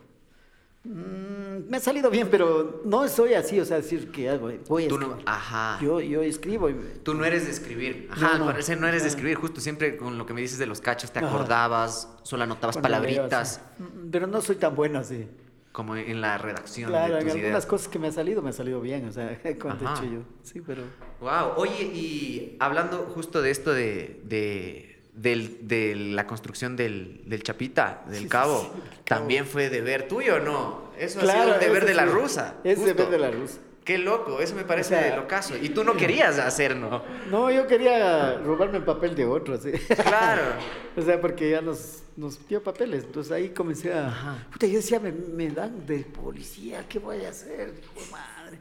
[0.85, 4.85] Mm, me ha salido bien, pero no soy así, o sea, decir que ah, voy
[4.87, 5.79] a Tú no- ajá.
[5.83, 6.69] Yo, yo escribo.
[6.71, 8.09] y- Tú no eres de escribir.
[8.11, 8.47] Ajá, No, no.
[8.47, 9.37] parece no eres de escribir.
[9.37, 11.29] Justo siempre con lo que me dices de los cachos, te Ajá.
[11.29, 13.83] acordabas, solo anotabas cuando palabritas, así.
[13.83, 15.27] Mm, Pero no soy tan buena, sí.
[15.73, 17.67] como en la redacción Claro, de tus algunas ideas.
[17.67, 20.21] cosas que me ha salido, me ha salido bien, o sea, cuando he hecho yo.
[20.43, 20.83] Sí, pero.
[21.21, 27.43] Wow, oye, y hablando justo de esto de, de, del- de la construcción del, del
[27.43, 29.05] Chapita, del Sí, sí, Cabo, sí, del Cabo.
[29.05, 30.91] ¿también fue deber tuyo o no?
[30.99, 32.57] Eso ha Claro, sido un deber de la rusa.
[32.65, 32.95] Es justo.
[32.95, 33.59] deber de la rusa.
[33.85, 35.57] Qué loco, eso me parece O sea, locazo.
[35.57, 37.03] Y tú no querías hacer, ¿no?
[37.31, 39.73] No, yo quería robarme el papel de otro, sí.
[39.73, 40.43] Claro.
[40.97, 43.05] o sea, porque ya nos, nos dio papeles.
[43.05, 44.07] Entonces ahí comencé a.
[44.09, 44.47] Ajá.
[44.53, 47.75] Puta, yo decía, me, me dan de policía, ¿qué voy a hacer?
[47.83, 48.59] Hijo madre.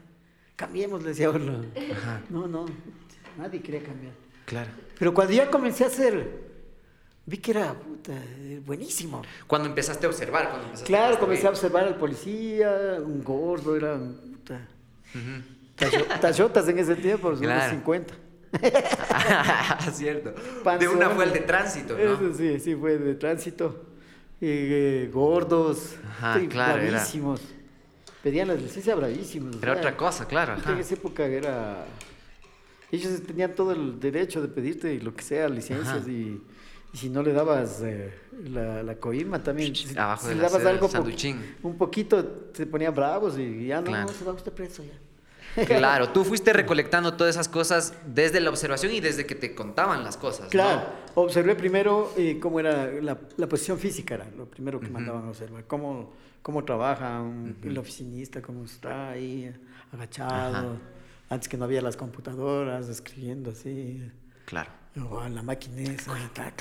[0.56, 1.64] Cambiemos, le decía uno.
[1.92, 2.22] Ajá.
[2.30, 2.66] No, no,
[3.38, 4.14] nadie quería cambiar.
[4.46, 4.70] Claro.
[5.00, 6.30] Pero cuando ya comencé a hacer,
[7.26, 8.12] vi que era puta,
[8.66, 9.22] buenísimo.
[9.48, 13.74] Cuando empezaste a observar, cuando empezaste Claro, a comencé a observar al policía, un gordo,
[13.74, 14.60] era puta.
[15.76, 17.70] Tacho- Tachotas en ese tiempo, unos Claro.
[17.70, 18.14] 50.
[19.94, 20.34] Cierto.
[20.78, 22.00] De una fue el de tránsito, ¿no?
[22.00, 23.86] Eso sí, sí, fue de tránsito.
[24.40, 27.40] Eh, gordos, Ajá, era- bravísimos.
[28.22, 29.56] Pedían la licencia bravísimos.
[29.56, 30.56] o Era sea, otra cosa, claro.
[30.66, 31.86] En esa época era...
[32.92, 36.40] Ellos tenían todo el derecho de pedirte lo que sea, licencias, y,
[36.92, 38.12] y si no le dabas eh,
[38.48, 41.04] la, la coima también, si, Abajo si le dabas seda, algo, po-
[41.62, 44.08] un poquito, se ponían bravos y ya no, Claro.
[44.08, 45.64] no, se va usted preso ya.
[45.66, 50.02] Claro, tú fuiste recolectando todas esas cosas desde la observación y desde que te contaban
[50.04, 50.44] las cosas.
[50.46, 50.50] ¿no?
[50.50, 50.82] Claro,
[51.14, 55.28] observé primero eh, cómo era la, la posición física, era lo primero que mandaban a
[55.30, 56.12] observar, cómo,
[56.42, 59.52] cómo trabaja un, el oficinista, cómo está ahí
[59.92, 60.76] agachado, Ajá.
[61.30, 64.02] Antes que no había las computadoras, escribiendo así,
[64.44, 64.70] Claro.
[65.10, 66.60] o la máquina esa, tac,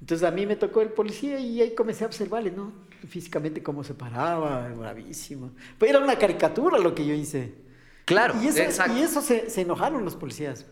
[0.00, 2.72] Entonces a mí me tocó el policía y ahí comencé a observarle, ¿no?
[3.08, 5.50] Físicamente cómo se paraba, bravísimo.
[5.78, 7.52] Pues era una caricatura lo que yo hice.
[8.04, 8.96] Claro, y eso, exacto.
[8.98, 10.64] Y eso se, se enojaron los policías.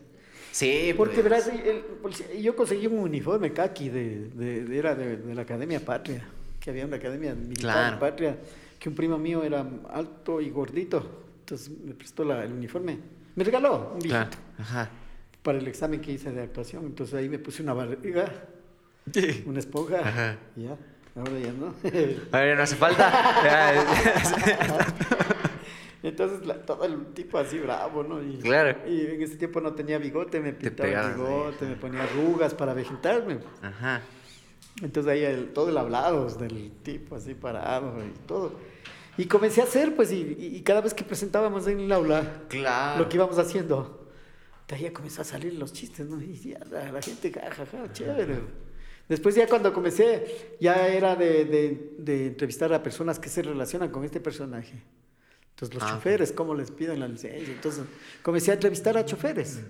[0.53, 1.25] Sí, Porque pues.
[1.25, 5.43] verás, el policía- yo conseguí un uniforme kaki de, de- de- era de, de la
[5.43, 6.27] Academia Patria,
[6.59, 7.99] que había una academia militar Claro.
[7.99, 8.39] Patria,
[8.79, 12.99] que un primo mío era alto y gordito, entonces me prestó la- el uniforme,
[13.37, 14.31] me regaló un Claro.
[14.31, 14.91] viejito Ajá.
[15.45, 18.25] para el examen que hice de actuación, entonces ahí me puse una barriga,
[19.47, 20.37] una esponja, Ajá.
[20.57, 20.77] y ya,
[21.15, 21.73] ahora ya no.
[22.33, 23.07] A ver, no hace falta.
[26.03, 28.23] Entonces, la- todo el tipo así bravo, ¿no?
[28.23, 28.79] Y, Claro.
[28.89, 32.55] Y en ese tiempo no tenía bigote, me pintaba el pegabas bigote, me ponía arrugas
[32.55, 33.39] para vegetarme.
[33.63, 34.03] Ajá.
[34.83, 38.53] Entonces ahí el- todo el hablado del tipo así parado y todo.
[39.19, 43.03] Y comencé a hacer, pues, y, y- cada vez que presentábamos en el aula Claro.
[43.03, 44.09] lo que íbamos haciendo,
[44.69, 46.21] de ahí ya comenzó a salir los chistes, ¿no?
[46.21, 48.41] Y ya la, la gente, jajaja, chévere.
[49.09, 53.91] Después ya cuando comencé, ya era de, de- de entrevistar a personas que se relacionan
[53.91, 54.83] con este personaje.
[55.51, 57.39] Entonces los Ah, choferes, cómo les piden la licencia.
[57.55, 57.85] Entonces
[58.23, 59.61] comencé a entrevistar a choferes.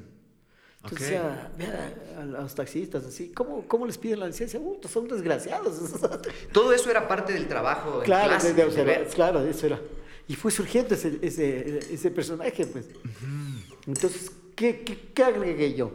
[0.90, 1.14] Entonces, Ok.
[1.14, 4.58] ya, vea, a los taxistas, así, ¿cómo, cómo les piden la licencia?
[4.60, 5.78] Uh, son desgraciados.
[6.52, 9.06] Todo eso era parte del trabajo claro, clase, de- de deber.
[9.08, 9.80] claro, eso era.
[10.28, 12.86] Y fue surgiendo ese, ese, ese personaje, pues.
[13.86, 15.92] Entonces, ¿qué, qué, qué agregué yo?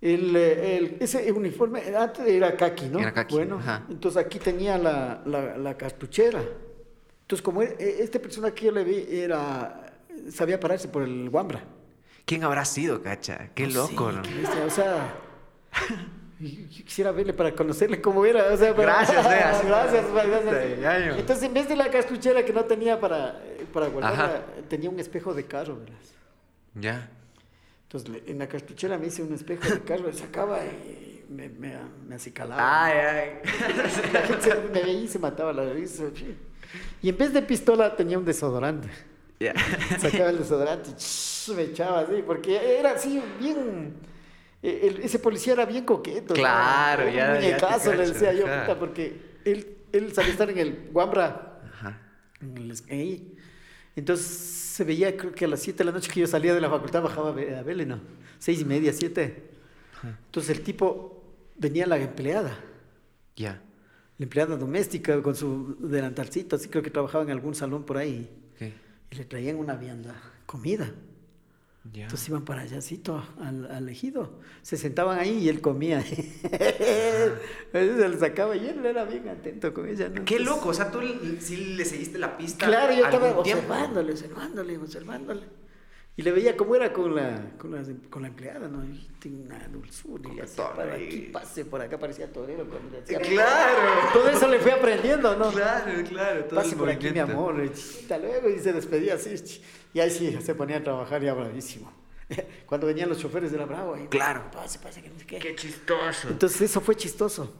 [0.00, 2.98] El, eh, el- ese uniforme, antes era kaki, ¿no?
[3.00, 3.84] Era kaki, Bueno, ajá.
[3.88, 6.42] entonces aquí tenía la, la, la cartuchera.
[7.22, 9.98] Entonces, como e- este personaje que yo le vi era,
[10.30, 11.64] sabía pararse por el guambra.
[12.26, 13.48] ¿Quién habrá sido, cacha?
[13.54, 14.22] Qué loco, sé, ¿no?
[14.22, 15.14] qué o sea,
[16.40, 18.52] yo quisiera verle para conocerle cómo era.
[18.52, 19.22] O sea, para- Gracias,
[19.60, 19.66] sí.
[19.68, 20.42] gracias, gracias.
[20.76, 21.14] Sí, ya, yo.
[21.14, 24.98] Entonces, en vez de la cartuchera que no tenía para, eh, para guardarla, tenía un
[24.98, 26.14] espejo de carro, verás.
[26.74, 27.08] Ya.
[27.84, 31.76] Entonces, en la cartuchera me hice un espejo de carro, sacaba y me, me,
[32.08, 32.84] me acicalaba.
[32.86, 33.30] Ay, ay.
[34.12, 36.04] La gente se- me veía y se mataba la risa.
[37.00, 38.88] Y en vez de pistola tenía un desodorante.
[39.38, 39.54] Ya.
[40.00, 40.94] Sacaba el desodorante y
[41.54, 43.94] me echaba así, porque era así bien...
[44.62, 46.34] eh, el- ese policía era bien coqueto.
[46.34, 46.40] ¿no?
[46.40, 50.32] Claro, Un ya- ya te muñecazo, le cacho, decía yo, puta, porque él, él sabía
[50.32, 52.00] estar en el Guambra, Ajá.
[52.40, 53.34] en el ahí.
[53.94, 56.60] Entonces se veía, creo que a las 7 de la noche que yo salía de
[56.60, 58.00] la facultad bajaba a Be- a Belén, ¿no?
[58.38, 59.50] Seis y media, siete.
[60.26, 61.24] Entonces el tipo
[61.56, 62.58] venía la empleada,
[63.36, 63.62] Ya.
[64.18, 68.28] la empleada doméstica con su delantalcito, así creo que trabajaba en algún salón por ahí.
[68.56, 68.68] Ok.
[69.12, 70.92] Y le traían una vianda, comida.
[71.94, 74.38] Entonces iban para allácito al, al ejido.
[74.62, 76.02] Se sentaban ahí y él comía.
[77.72, 80.08] se le sacaba y él era bien atento con ella.
[80.08, 80.24] ¿no?
[80.24, 81.00] Qué loco, o sea, tú
[81.40, 82.66] sí le seguiste la pista.
[82.66, 83.60] Claro, yo estaba tiempo.
[83.62, 85.42] observándole, observándole, observándole.
[86.18, 88.82] Y le veía cómo era con la, con la, con la empleada, ¿no?
[88.84, 92.64] Y tiene una dulzura y Coquetona para aquí, pase por acá, parecía torero.
[92.66, 94.08] Cuando le hacía- Claro.
[94.14, 95.50] Todo eso le fui aprendiendo, ¿no?
[95.52, 96.44] Claro, claro.
[96.46, 97.62] todo Pase por aquí, mi amor.
[97.62, 98.48] y Hasta luego.
[98.48, 99.34] Y se despedía así.
[99.92, 101.92] Y ahí sí, se ponía a trabajar ya bravísimo.
[102.66, 103.94] Cuando venían los choferes de la Bravo.
[103.94, 104.50] Ahí, Claro.
[104.50, 105.38] Pase, pase, que no sé qué.
[105.38, 106.28] Qué chistoso.
[106.30, 107.52] Entonces eso fue chistoso.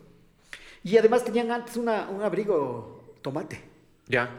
[0.82, 3.62] Y además tenían antes una, un abrigo tomate.
[4.08, 4.30] Ya.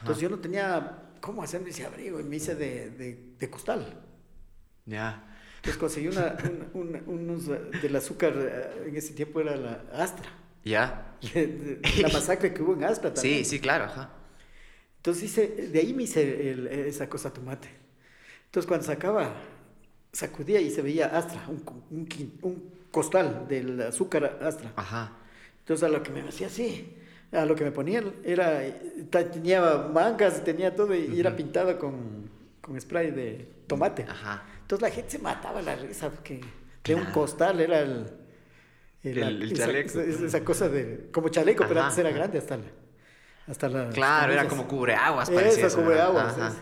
[0.00, 4.02] Entonces yo no tenía cómo hacerme ese abrigo y me hice de, de, de costal.
[4.86, 5.24] Ya.
[5.56, 9.84] Entonces conseguí una, un- un- unos eh, del azúcar, eh, en ese tiempo era la
[9.92, 10.28] Astra.
[10.64, 11.16] Ya.
[12.02, 13.44] La masacre que hubo en Astra también.
[13.44, 14.10] Sí, sí, claro, ajá.
[14.98, 17.68] Entonces hice, de ahí me hice el- esa cosa tomate.
[18.46, 19.34] Entonces cuando sacaba,
[20.12, 22.08] sacudía y se veía Astra, un, un
[22.42, 24.72] un costal del azúcar Astra.
[24.76, 25.12] Ajá.
[25.60, 26.94] Entonces a lo que me hacía así,
[27.32, 28.62] a lo que me ponían era,
[29.10, 29.60] tenía
[29.92, 34.04] mangas, tenía todo y era pintado con, con spray de tomate.
[34.08, 34.44] Ajá.
[34.62, 36.40] Entonces la gente se mataba la risa porque
[36.84, 37.14] de un Claro.
[37.14, 38.06] costal era el...
[39.02, 40.00] El- el chaleco.
[40.00, 41.08] esa- esa cosa de...
[41.12, 42.18] Como chaleco, pero Ajá, antes era ajá.
[42.18, 42.64] grande hasta la...
[43.46, 46.06] Hasta la Claro, era como cubreaguas, parecía Eso, cubre ¿verdad?
[46.08, 46.38] aguas.
[46.38, 46.54] Ajá.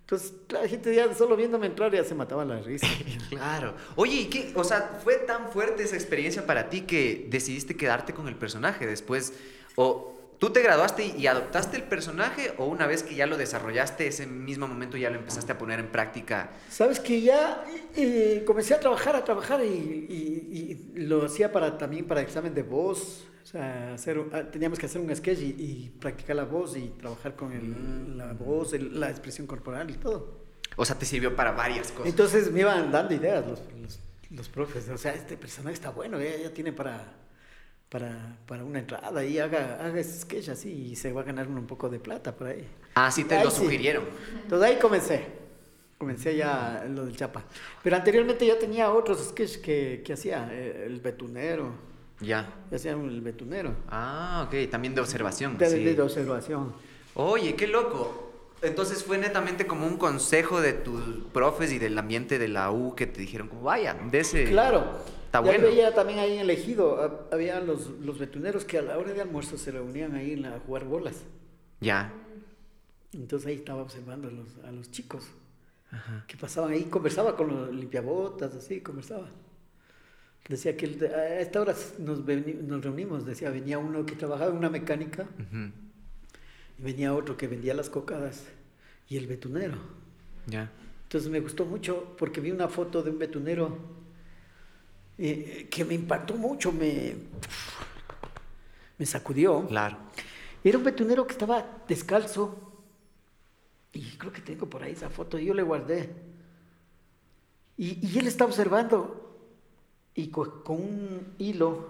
[0.00, 2.86] Entonces la gente ya solo viéndome entrar ya se mataba la risa.
[3.30, 3.74] Claro.
[3.96, 4.52] Oye, ¿y qué?
[4.54, 8.86] O sea, ¿fue tan fuerte esa experiencia para ti que decidiste quedarte con el personaje
[8.86, 9.32] después?
[9.76, 14.06] ¿O tú te graduaste y adoptaste el personaje o una vez que ya lo desarrollaste,
[14.06, 16.50] ese mismo momento ya lo empezaste a poner en práctica?
[16.68, 17.64] Sabes que ya
[17.96, 22.54] eh, comencé a trabajar, a trabajar y, y- y lo hacía para también para examen
[22.54, 23.26] de voz.
[23.42, 26.88] O sea, hacer, ah, teníamos que hacer un sketch y, y practicar la voz y
[26.98, 30.42] trabajar con el- la voz, el- la expresión corporal y todo.
[30.76, 32.06] O sea, te sirvió para varias cosas.
[32.08, 34.00] Entonces me iban dando ideas los, los,
[34.30, 34.88] los profes.
[34.88, 37.04] O sea, este personaje está bueno, ya, ya tiene para,
[37.94, 41.46] para, para una entrada y haga, haga ese sketch así y se va a ganar
[41.46, 42.66] un poco de plata por ahí.
[42.96, 43.62] Ah, sí te Ahí lo sí.
[43.62, 44.02] sugirieron.
[44.42, 45.24] Entonces ahí comencé.
[45.96, 47.44] Comencé ya lo del Chapa.
[47.84, 50.48] Pero anteriormente ya tenía otros sketches que, que hacía.
[50.50, 51.70] eh, El betunero.
[52.18, 52.52] Ya.
[52.68, 53.72] Ya hacía el betunero.
[53.88, 55.56] Ah, ok, también de observación.
[55.56, 55.84] De, sí.
[55.84, 56.74] de observación.
[57.14, 58.32] Oye, qué loco.
[58.60, 61.00] Entonces fue netamente como un consejo de tus
[61.32, 64.46] profes y del ambiente de la U que te dijeron como, vaya, de ese...
[64.46, 64.98] Claro.
[65.34, 65.66] Está ya bueno.
[65.74, 66.96] veía también ahí en el ejido.
[67.02, 70.60] hab- Había los, los betuneros que a la hora de almuerzo se reunían ahí a
[70.60, 71.16] jugar bolas.
[71.80, 72.12] Ya.
[73.12, 75.24] Entonces ahí estaba observando a los, a los chicos
[76.28, 76.84] que pasaban ahí.
[76.84, 79.28] Conversaba con los limpiabotas, así, conversaba.
[80.48, 83.26] Decía que a esta hora nos, nos reunimos.
[83.26, 85.22] Decía, venía uno que trabajaba en una mecánica.
[85.22, 85.72] Ujú.
[86.78, 88.44] Y venía otro que vendía las cocadas
[89.08, 89.78] y el betunero.
[90.46, 90.70] Ya.
[91.04, 93.78] Entonces me gustó mucho porque vi una foto de un betunero
[95.18, 97.14] eh, que me impactó mucho, me,
[98.98, 99.66] me sacudió.
[99.66, 99.96] Claro.
[100.62, 102.56] Era un betunero que estaba descalzo
[103.92, 106.10] y creo que tengo por ahí esa foto, yo le guardé.
[107.76, 109.20] Y, y él estaba observando
[110.14, 111.88] y co- con, un hilo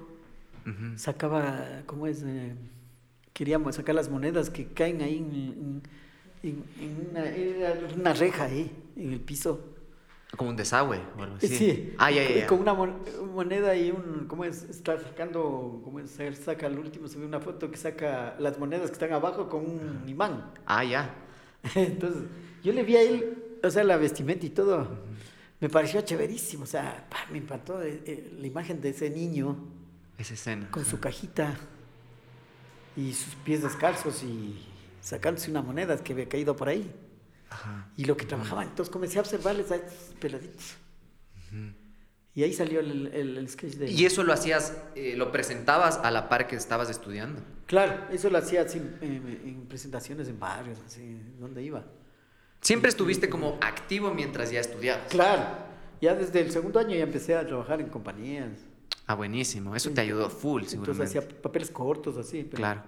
[0.97, 2.22] sacaba, ¿cómo es?
[2.25, 2.55] Eh,
[3.35, 5.83] queríamos sacar las monedas que caen ahí en, en-
[6.43, 9.61] en- en una, era una reja ahí, en el piso.
[10.37, 11.49] Como un desagüe o algo así.
[11.49, 12.47] Sí, Ah, ya, ya, ya.
[12.47, 12.99] con una mon-
[13.35, 14.64] moneda y un, ¿cómo es?
[14.64, 16.18] Está sacando, ¿cómo es?
[16.20, 19.49] Él Saca al último, se ve una foto que saca las monedas que están abajo
[19.49, 20.53] con un imán.
[20.66, 21.14] Ah, ya.
[21.74, 22.22] Entonces,
[22.62, 24.89] yo le vi a él, o sea, la vestimenta y todo,
[25.61, 29.57] me pareció chéverísimo, o sea, pa, me impactó eh, eh, la imagen de ese niño
[30.18, 30.71] Esa escena.
[30.71, 31.57] con su cajita
[32.96, 34.59] y sus pies descalzos y
[35.00, 36.91] sacándose una moneda que había caído por ahí.
[37.55, 37.89] Ajá.
[37.97, 40.75] Y lo que trabajaban, entonces comencé a observarles a estos peladitos.
[42.37, 43.91] Y ahí salió el, el- el sketch de...
[43.91, 47.41] Y eso lo hacías, eh, lo presentabas a la par que estabas estudiando.
[47.67, 51.85] Claro, eso lo hacía así, en, en presentaciones en barrios, así, donde iba.
[52.61, 55.07] Siempre estuviste como activo mientras ya estudiabas.
[55.11, 55.45] Claro,
[56.01, 58.51] ya desde el segundo año ya empecé a trabajar en compañías.
[59.07, 59.76] Ah, buenísimo.
[59.76, 61.18] Eso te ayudó full, Entonces seguramente.
[61.18, 62.43] hacía papeles cortos así.
[62.43, 62.83] Pero, Claro.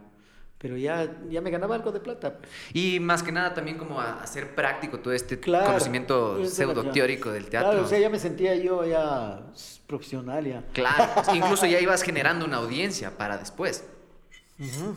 [0.58, 2.38] Pero ya, ya me ganaba algo de plata.
[2.72, 5.66] Y más que nada también como a hacer práctico todo este Claro.
[5.66, 7.70] conocimiento pseudo teórico del teatro.
[7.72, 9.42] Claro, o sea, ya me sentía yo ya
[9.86, 10.64] profesional ya.
[10.72, 13.84] Claro, incluso ya ibas generando una audiencia para después.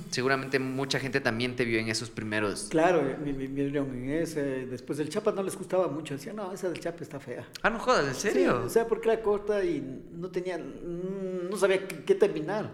[0.09, 2.67] Seguramente mucha gente también te vio en esos primeros.
[2.69, 4.65] Claro, me, me vieron en ese.
[4.65, 6.13] Después del Chapa no les gustaba mucho.
[6.13, 7.45] Decían, no, esa del Chapa está fea.
[7.61, 8.59] Ah, no jodas, ¿en serio?
[8.61, 9.81] Sí, o sea, porque era corta y
[10.13, 10.57] no tenía.
[10.57, 12.69] No sabía qué, qué terminar.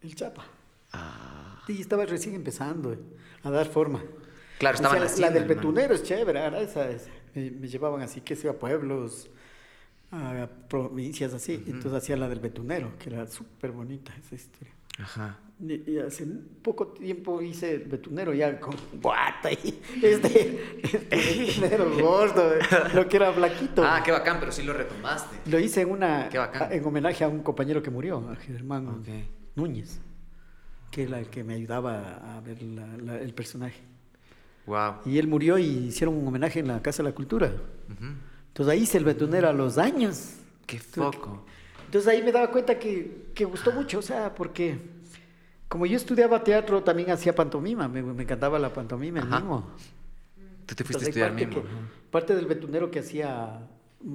[0.00, 0.46] El Chapa.
[0.94, 1.37] Ah.
[1.68, 2.98] Y estaba recién empezando eh,
[3.42, 4.02] a dar forma.
[4.58, 7.68] Claro, O estaban sea, la- La del betunero es chévere, ahora esa es- me, me
[7.68, 9.28] llevaban así, que sea a pueblos,
[10.10, 11.62] a provincias así.
[11.66, 14.72] Entonces hacía la del betunero, que era súper bonita esa historia.
[14.98, 15.38] Ajá.
[15.60, 16.24] Y, y hace
[16.62, 21.16] poco tiempo hice el betunero ya con guata y este, este
[21.46, 22.60] betunero gordo, eh,
[22.94, 23.82] lo que era flaquito.
[23.84, 25.36] Ah, qué bacán, pero sí lo retomaste.
[25.50, 26.28] Lo hice en una
[26.70, 29.08] en homenaje a un compañero que murió, a Germán Ok.
[29.56, 30.00] Núñez,
[30.98, 33.80] que era el que me ayudaba a ver la- la- el personaje.
[34.66, 34.94] Wow.
[35.06, 37.52] Y él murió y hicieron un homenaje en la Casa de la Cultura.
[38.48, 40.34] Entonces ahí hice el betunero a los años.
[40.66, 41.46] Qué foco.
[41.86, 44.76] Entonces ahí me daba cuenta que, que gustó mucho, o sea, porque
[45.68, 49.38] como yo estudiaba teatro, también hacía pantomima, me, me encantaba la pantomima, el Ajá.
[49.40, 49.70] mimo.
[50.66, 51.62] Tú te fuiste a Entonces, estudiar parte mimo.
[51.62, 53.68] que- parte del betunero que hacía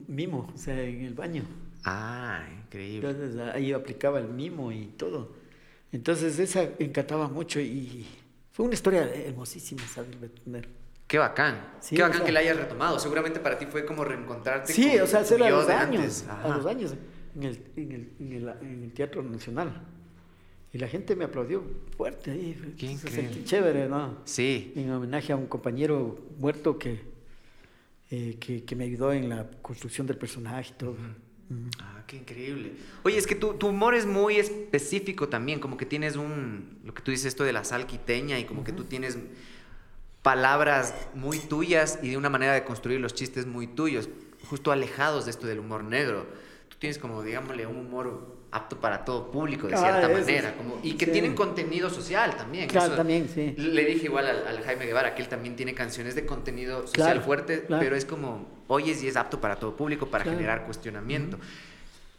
[0.07, 1.43] mimo, o sea, en el baño.
[1.85, 3.09] Ah, increíble.
[3.09, 5.41] Entonces ahí aplicaba el mimo y todo.
[5.93, 8.05] Entonces esa encantaba mucho y
[8.51, 9.81] fue una historia hermosísima.
[11.07, 11.73] Qué bacán.
[11.79, 12.99] Sí, Qué o bacán sea- que la hayas retomado.
[12.99, 16.47] Seguramente para ti fue como reencontrarte Sí, con o sea, hacerlo a los años, a
[16.57, 16.95] los años,
[17.35, 19.85] en el, en, el, en, el, en el Teatro Nacional.
[20.71, 21.63] Y la gente me aplaudió
[21.95, 22.73] fuerte ahí.
[22.77, 24.17] Qué Se sentí chévere, ¿no?
[24.25, 24.73] Sí.
[24.75, 26.99] En homenaje a un compañero muerto que,
[28.09, 30.95] eh, que, que me ayudó en la construcción del personaje y todo.
[31.79, 32.73] Ah, qué increíble.
[33.03, 36.93] Oye, es que tu, tu humor es muy específico también, como que tienes un, lo
[36.93, 39.17] que tú dices esto de la sal quiteña y como que tú tienes
[40.21, 44.09] palabras muy tuyas y de una manera de construir los chistes muy tuyos,
[44.49, 46.25] justo alejados de esto del humor negro.
[46.83, 50.95] Tienes como, digámosle, un humor apto para todo público, de Ah, cierta manera, como, y
[50.95, 51.11] que Sí.
[51.13, 52.67] tienen contenido social también.
[52.67, 53.53] Claro, Eso- también, sí.
[53.57, 57.05] Le dije igual al, al Jaime Guevara que él también tiene canciones de contenido social
[57.13, 57.81] Claro, fuerte, claro.
[57.81, 60.37] pero es como, oyes y es apto para todo público, para Claro.
[60.37, 61.37] generar cuestionamiento.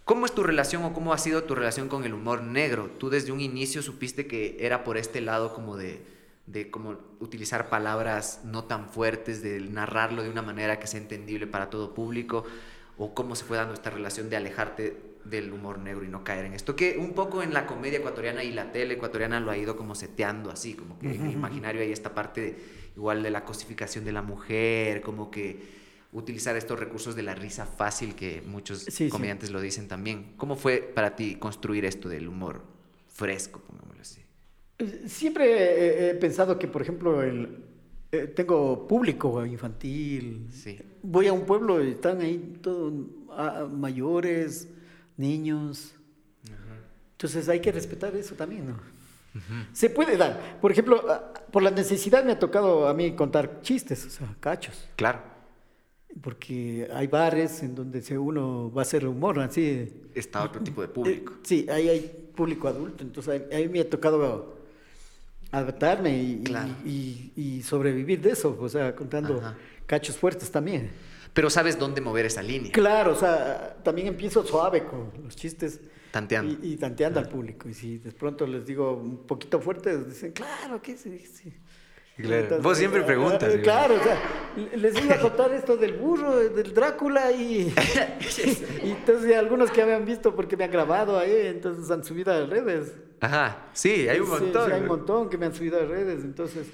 [0.06, 2.88] ¿Cómo es tu relación o cómo ha sido tu relación con el humor negro?
[2.98, 6.00] Tú desde un inicio supiste que era por este lado como de,
[6.46, 11.46] de como utilizar palabras no tan fuertes, de narrarlo de una manera que sea entendible
[11.46, 12.44] para todo público,
[12.98, 16.44] o cómo se fue dando esta relación de alejarte del humor negro y no caer
[16.46, 19.56] en esto, que un poco en la comedia ecuatoriana y la tele ecuatoriana lo ha
[19.56, 22.56] ido como seteando así, como que en el imaginario hay esta parte de-
[22.96, 27.66] igual de la cosificación de la mujer, como que utilizar estos recursos de la risa
[27.66, 29.08] fácil que muchos Sí, sí.
[29.08, 30.34] comediantes lo dicen también.
[30.36, 32.62] ¿Cómo fue para ti construir esto del humor
[33.08, 34.20] fresco, pongámoslo así?
[34.78, 37.64] Eh, Siempre he, he pensado que, por ejemplo, el,
[38.14, 40.48] eh, tengo público infantil.
[40.52, 40.78] Sí.
[41.02, 42.92] Voy a un pueblo y están ahí todos
[43.30, 44.68] ah, mayores,
[45.16, 45.94] niños.
[47.12, 48.94] Entonces hay que respetar eso también, ¿no?
[49.72, 50.58] Se puede dar.
[50.60, 54.36] Por ejemplo, ah, por la necesidad me ha tocado a mí contar chistes, o sea,
[54.40, 54.88] cachos.
[54.96, 55.20] Claro.
[56.20, 60.02] Porque hay bares en donde uno va a hacer humor, así.
[60.14, 61.32] Está otro tipo de público.
[61.32, 64.53] Eh, sí, ahí hay público adulto, entonces ahí, ahí me ha tocado
[65.58, 66.70] adaptarme y, Claro.
[66.84, 69.56] y- y sobrevivir de eso, o sea, contando Ajá.
[69.86, 70.90] cachos fuertes también.
[71.32, 72.70] Pero sabes dónde mover esa línea.
[72.72, 75.80] Claro, o sea, también empiezo suave con los chistes.
[76.12, 76.56] Tanteando.
[76.62, 77.68] Y, y tanteando al público.
[77.68, 81.52] Y si de pronto les digo un poquito fuerte, dicen, claro, ¿qué sí, sí.
[82.16, 82.60] Claro.
[82.62, 83.62] Vos siempre ah, preguntas, ah, igual.
[83.62, 87.74] Claro, o sea, les iba a contar esto del burro, del Drácula y,
[88.84, 92.32] y entonces algunos que me han visto porque me han grabado ahí, entonces han subido
[92.32, 92.92] a redes.
[93.24, 93.66] Ajá.
[93.72, 94.66] Sí, hay un montón.
[94.66, 96.66] sí, hay un montón que me han subido a redes, entonces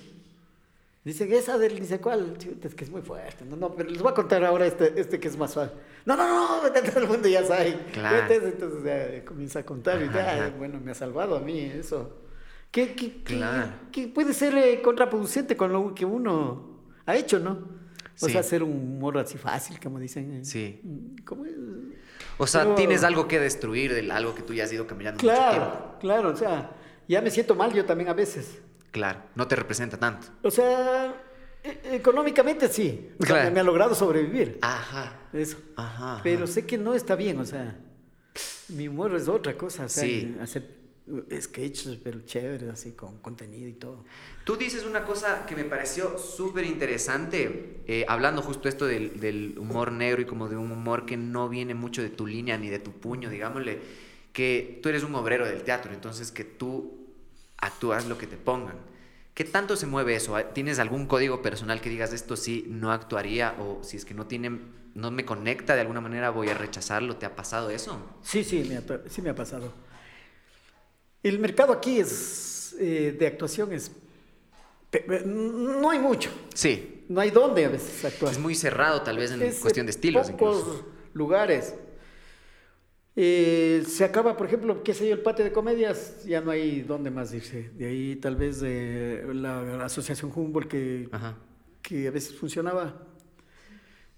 [1.04, 3.44] dicen, esa del sé cuál, es que es muy fuerte.
[3.44, 5.70] No, no, pero les voy a contar ahora este, este que es más suave.
[6.04, 7.76] No, no, no, todo el mundo ya sabe.
[7.92, 8.18] Claro.
[8.32, 10.54] Entonces, entonces ya comienza a contar y ya, ajá.
[10.58, 12.16] bueno, me ha salvado a mí eso.
[12.70, 13.72] ¿Qué, qué, qué- Claro.
[14.14, 17.52] puede ser eh, contraproducente con lo que uno ha hecho, no?
[18.22, 18.32] O Sí.
[18.32, 20.30] sea, hacer un humor así fácil, como dicen.
[20.34, 20.44] eh.
[20.44, 20.80] Sí.
[21.24, 21.54] ¿Cómo es?
[22.42, 25.22] O sea, Pero- tienes algo que destruir de algo que tú ya has ido caminando
[25.22, 25.50] mucho tiempo.
[25.58, 26.70] Claro, claro, o sea,
[27.06, 28.58] ya me siento mal yo también a veces.
[28.90, 29.20] Claro.
[29.34, 30.28] No te representa tanto.
[30.42, 31.14] O sea,
[31.62, 33.10] e- económicamente sí.
[33.20, 33.50] O sea, Claro.
[33.52, 34.58] me, ha logrado sobrevivir.
[34.62, 35.18] Ajá.
[35.34, 35.58] Eso.
[35.76, 36.14] Ajá.
[36.14, 36.20] ajá.
[36.22, 37.76] Pero sé que no está bien, o sea,
[38.68, 39.84] mi humor es otra cosa.
[39.84, 40.34] O sea, Sí.
[40.40, 40.80] hacer
[41.40, 44.04] sketches, pero chéveres, así, con contenido y todo.
[44.50, 49.54] Tú dices una cosa que me pareció súper interesante, eh, hablando justo esto del, del
[49.56, 52.68] humor negro y como de un humor que no viene mucho de tu línea ni
[52.68, 53.78] de tu puño, digámosle,
[54.32, 56.98] que tú eres un obrero del teatro, entonces que tú
[57.58, 58.74] actúas lo que te pongan.
[59.34, 60.36] ¿Qué tanto se mueve eso?
[60.52, 64.26] ¿Tienes algún código personal que digas esto sí no actuaría o si es que no
[64.26, 64.58] tiene,
[64.96, 67.14] no me conecta de alguna manera voy a rechazarlo?
[67.14, 68.04] ¿Te ha pasado eso?
[68.24, 69.72] Sí, sí, me ha, sí me ha pasado.
[71.22, 73.92] El mercado aquí es eh, de actuación es...
[75.26, 76.30] No hay mucho.
[76.54, 77.04] Sí.
[77.08, 78.32] No hay dónde a veces actuar.
[78.32, 80.86] Es muy cerrado tal vez en Es, cuestión de eh, estilos pocos incluso.
[81.14, 81.74] lugares.
[83.16, 86.82] Eh, se acaba, por ejemplo, qué sé yo, el patio de comedias, ya no hay
[86.82, 87.70] dónde más irse.
[87.74, 91.36] De ahí tal vez eh, la, la asociación Humboldt que, Ajá.
[91.82, 93.06] que a veces funcionaba.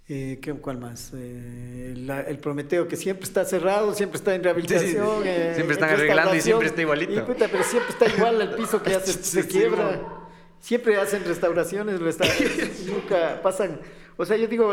[0.08, 1.12] Eh, ¿qué- ¿Cuál más?
[1.14, 4.90] Eh, la- el Prometeo que siempre está cerrado, siempre está en rehabilitación.
[5.18, 5.28] Sí, sí.
[5.28, 7.12] eh, Siempre están arreglando y siempre está igualito.
[7.14, 10.21] Y, puta, pero siempre está igual el piso que se, quiebra.
[10.62, 12.24] Siempre hacen restauraciones, resta-
[12.86, 13.80] nunca pasan.
[14.16, 14.72] O sea, yo digo,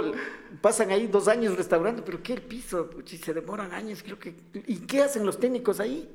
[0.61, 2.87] pasan ahí dos años restaurando, pero ¿qué el piso?
[2.89, 4.35] Puchi, se demoran años, creo que.
[4.67, 6.07] ¿Y qué hacen los técnicos ahí?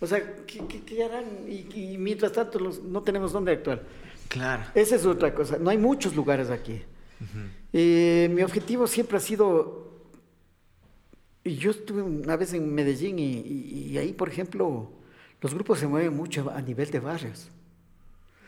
[0.00, 1.26] O sea, ¿qué, qué- qué harán?
[1.46, 3.82] Y, y mientras tanto los- no tenemos dónde actuar.
[4.28, 4.62] Claro.
[4.74, 5.58] Esa es otra cosa.
[5.58, 6.80] No hay muchos lugares aquí.
[7.72, 9.88] Eh, mi objetivo siempre ha sido.
[11.44, 14.90] Yo estuve una vez en Medellín y, y- y ahí, por ejemplo,
[15.42, 17.48] los grupos se mueven mucho a nivel de barrios.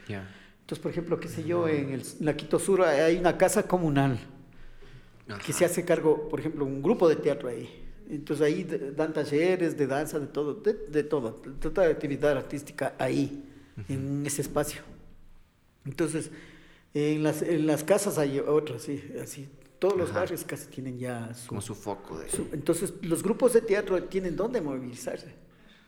[0.08, 0.26] Ya.
[0.70, 3.64] Entonces, por ejemplo, qué sé yo, en, el, en la Quito Sur hay una casa
[3.64, 4.20] comunal
[5.44, 7.68] que se hace cargo, por ejemplo, un grupo de teatro ahí.
[8.08, 8.62] Entonces ahí
[8.96, 13.44] dan talleres de danza, de todo, de, de todo, de toda actividad artística ahí,
[13.88, 14.82] en ese espacio.
[15.84, 16.30] Entonces,
[16.94, 19.48] en las, en las casas hay otras, sí, así.
[19.80, 22.28] Todos los barrios casi tienen ya su, Como su foco de...
[22.28, 25.34] su- Entonces, los grupos de teatro tienen dónde movilizarse,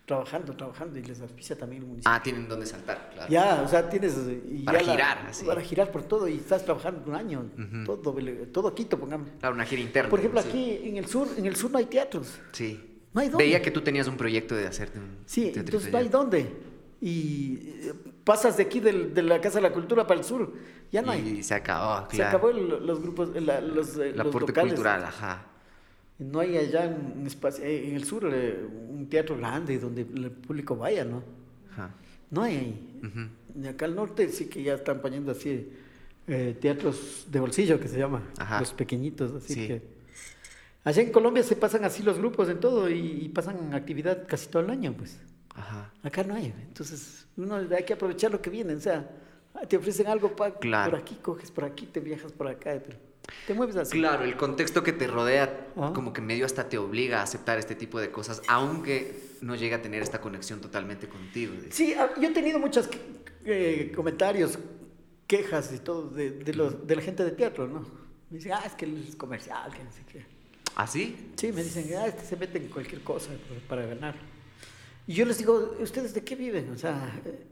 [0.06, 2.12] trabajando, trabajando, y les auspicia también el municipio.
[2.12, 3.30] Ah, tienen donde saltar, claro.
[3.30, 4.14] Ya, o sea, tienes...
[4.16, 5.44] eh, y Para ya la- girar, así.
[5.46, 7.44] Para girar por todo y estás trabajando un año,
[7.86, 7.98] todo,
[8.52, 9.28] todo Quito, pongamos.
[9.40, 10.10] Claro, una gira interna.
[10.10, 10.48] Por ejemplo, sí.
[10.48, 12.38] aquí en el sur, en el sur no hay teatros.
[12.52, 12.88] Sí.
[13.14, 13.44] No hay dónde.
[13.44, 16.50] Veía que tú tenías un proyecto de hacerte un Sí, entonces no hay dónde.
[17.00, 17.58] Y
[17.88, 17.92] eh,
[18.24, 20.52] pasas de aquí del- de la Casa de la Cultura para el sur,
[20.90, 21.38] ya no hay.
[21.38, 22.10] Y se acabó, claro.
[22.12, 24.72] Se acabó el- los grupos, la, los, eh, La los aporte locales.
[24.74, 25.46] cultural, ajá.
[26.22, 26.86] No hay allá
[27.16, 28.58] un, espacio, eh, en el sur eh,
[28.90, 31.22] un teatro grande donde el público vaya, ¿no?
[31.72, 31.94] Ajá.
[32.30, 33.00] No hay ahí.
[33.62, 35.70] Y acá al norte sí que ya están poniendo así
[36.26, 38.60] eh, teatros de bolsillo que se llama, Ajá.
[38.60, 39.66] los pequeñitos, así Sí.
[39.66, 39.82] que
[40.84, 44.48] allá en Colombia se pasan así los grupos en todo y, y pasan actividad casi
[44.48, 45.18] todo el año, pues.
[45.54, 45.92] Ajá.
[46.02, 49.10] Acá no hay, entonces uno hay que aprovechar lo que viene, o sea,
[49.68, 50.92] te ofrecen algo pa- Claro.
[50.92, 52.96] por aquí, coges por aquí, te viajas por acá, pero
[53.46, 53.98] te mueves así.
[53.98, 55.92] Claro, el contexto que te rodea Ajá.
[55.92, 59.76] como que medio hasta te obliga a aceptar este tipo de cosas, aunque no llega
[59.76, 61.54] a tener esta conexión totalmente contigo.
[61.70, 62.88] Sí, ah, yo he tenido muchos
[63.94, 64.58] comentarios,
[65.26, 67.80] quejas y todo de, de los, de la gente de teatro, ¿no?
[68.30, 70.24] Me dicen, ah, es que es comercial, que no sé qué.
[70.74, 71.32] ¿Ah, sí?
[71.36, 74.14] Sí, me dicen, ah, este se mete en cualquier cosa para, para ganar.
[75.06, 76.70] Y yo les digo, ¿ustedes de qué viven?
[76.70, 77.46] O sea, eh,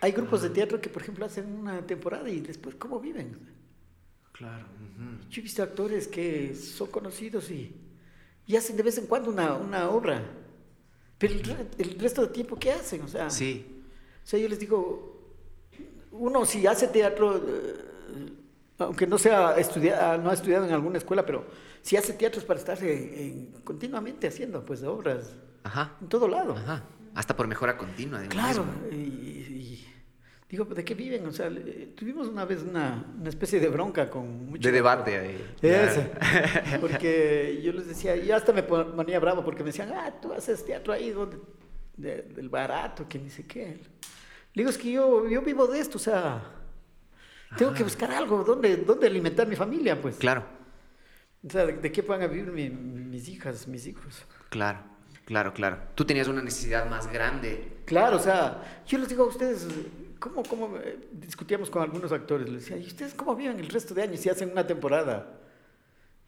[0.00, 3.38] hay grupos de teatro que, por ejemplo, hacen una temporada y después, ¿cómo viven?
[4.40, 4.64] Claro.
[5.28, 7.76] Yo he visto actores que son conocidos y,
[8.46, 10.22] y hacen de vez en cuando una, una obra.
[11.18, 13.02] Pero el, re- el resto de tiempo, ¿qué hacen?
[13.02, 13.66] O sea, Sí.
[14.24, 15.36] o sea, yo les digo,
[16.12, 18.32] uno si hace teatro, eh,
[18.78, 21.44] aunque no sea estudia- no ha estudiado en alguna escuela, pero
[21.82, 25.34] si hace teatro es para estar en- continuamente haciendo pues obras
[25.64, 25.96] Ajá.
[26.00, 26.56] en todo lado.
[26.56, 26.82] Ajá.
[27.14, 28.20] Hasta por mejora continua.
[28.20, 28.88] de Claro, mismo.
[28.96, 29.39] y
[30.50, 31.24] digo, ¿de qué viven?
[31.26, 34.68] O sea, le- tuvimos una vez una, una especie de bronca con mucho...
[34.68, 35.54] De debate ahí.
[35.62, 36.02] Eso.
[36.80, 40.64] Porque yo les decía, y hasta me ponía bravo porque me decían, ah, tú haces
[40.64, 41.38] teatro ahí donde,
[41.96, 43.80] de- del barato, que ni sé qué.
[44.52, 46.42] Le digo, es que yo, yo vivo de esto, o sea,
[47.56, 50.16] tengo que buscar algo, donde, donde alimentar mi familia, pues.
[50.16, 50.44] Claro,
[51.46, 54.24] O sea, de, de qué puedan vivir mi- mis hijas, mis hijos.
[54.48, 54.80] claro,
[55.26, 55.78] claro, claro.
[55.94, 57.78] Tú tenías una necesidad más grande.
[57.84, 59.66] Claro, o sea, yo les digo a ustedes,
[60.20, 62.48] ¿cómo, cómo eh, discutíamos con algunos actores?
[62.48, 65.40] Les decía, ¿y ustedes cómo viven el resto de años si hacen una temporada?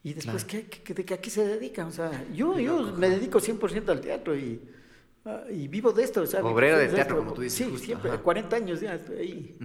[0.02, 1.86] Y después, ¿qué, qué, de qué- ¿a qué se dedican?
[1.86, 4.60] O sea, yo, yo me dedico 100% al teatro y,
[5.24, 6.22] ah, y vivo de esto.
[6.22, 7.16] O sea, mi Obrero de teatro, esto.
[7.18, 8.20] como tú dices, Sí, justo, siempre, ajá.
[8.20, 9.56] 40 años ya estoy ahí.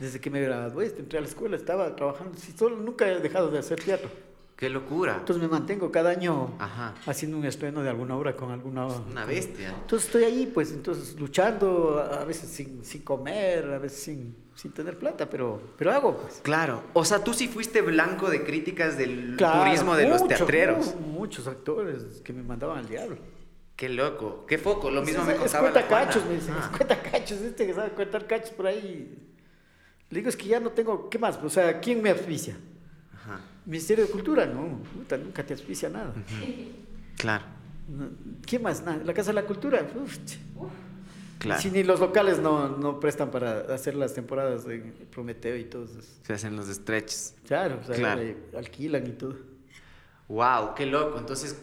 [0.00, 2.36] Desde que me gradué, entré a la escuela, estaba trabajando.
[2.36, 4.10] Sí, solo, nunca he dejado de hacer teatro.
[4.58, 5.14] Qué locura.
[5.20, 6.92] Entonces me mantengo cada año Ajá.
[7.06, 9.68] haciendo un estreno de alguna obra con alguna Una bestia.
[9.68, 14.72] entonces estoy ahí, pues, entonces luchando, a veces sin, sin comer, a veces sin, sin
[14.72, 16.40] tener plata, pero, pero hago, pues.
[16.42, 16.82] Claro.
[16.92, 20.92] O sea, tú sí fuiste blanco de críticas del Claro, turismo de los mucho, teatreros.
[20.96, 23.16] mu- Muchos actores que me mandaban al diablo.
[23.76, 24.44] Qué loco.
[24.48, 24.90] Qué foco.
[24.90, 26.72] Lo mismo Es- me contaba cuenta la cachos, me dicen, Ah.
[26.76, 29.16] cuenta cachos, este que sabe contar cachos por ahí.
[30.10, 31.38] Le digo, es que ya no tengo, ¿qué más?
[31.44, 32.56] O sea, ¿quién me auspicia?
[33.68, 34.80] Ministerio de Cultura, no,
[35.22, 36.12] nunca te auspicia nada.
[37.18, 37.44] Claro,
[38.46, 38.82] ¿Quién más?
[39.04, 40.16] La Casa de la Cultura, uf,
[41.38, 41.60] claro.
[41.60, 44.78] Si ni los locales no, no prestan para hacer las temporadas de
[45.10, 46.00] Prometeo y todo eso.
[46.22, 47.34] Se hacen los stretches.
[47.46, 48.22] Claro, o sea, Claro.
[48.56, 49.36] alquilan y todo.
[50.28, 51.18] Wow, qué loco.
[51.18, 51.56] Entonces,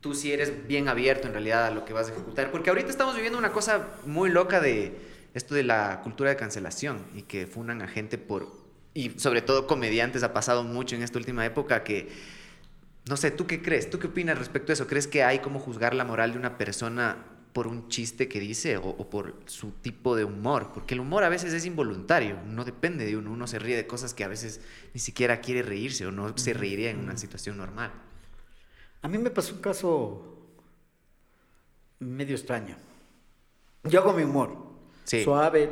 [0.00, 2.50] tú sí eres bien abierto en realidad a lo que vas a ejecutar.
[2.50, 4.96] Porque ahorita estamos viviendo una cosa muy loca de
[5.34, 8.50] esto de la cultura de cancelación y que funan a gente por,
[8.96, 12.08] y sobre todo comediantes, ha pasado mucho en esta última época que,
[13.06, 13.90] no sé, ¿tú qué crees?
[13.90, 14.86] ¿Tú qué opinas respecto a eso?
[14.86, 17.18] ¿Crees que hay como juzgar la moral de una persona
[17.52, 20.70] por un chiste que dice o, o, por su tipo de humor?
[20.72, 23.86] Porque el humor a veces es involuntario, no depende de uno, uno se ríe de
[23.86, 24.62] cosas que a veces
[24.94, 27.92] ni siquiera quiere reírse o no se reiría en una situación normal.
[29.02, 30.38] A mí me pasó un caso
[31.98, 32.78] medio extraño.
[33.84, 34.56] Yo hago mi humor.
[35.04, 35.22] Sí.
[35.22, 35.68] Suave.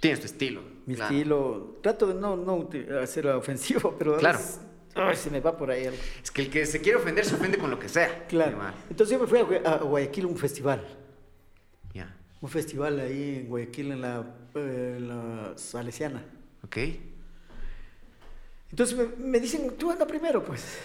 [0.00, 0.75] Tienes tu estilo.
[0.86, 1.14] Mi claro.
[1.14, 1.76] estilo.
[1.82, 2.68] Trato de no, no
[3.02, 4.38] hacer ofensivo, pero Claro.
[4.38, 4.60] es-
[4.94, 5.98] ay, se me va por ahí algo.
[6.22, 8.26] Es que el que se quiere ofender se ofende con lo que sea.
[8.28, 8.58] Claro.
[8.88, 10.86] Entonces yo me fui a Gua- a Guayaquil a un festival.
[11.92, 12.16] Ya.
[12.40, 16.24] Un festival ahí en Guayaquil, en la, eh, en la Salesiana.
[16.64, 16.76] Ok.
[18.70, 20.78] Entonces me, me dicen, tú anda primero, pues.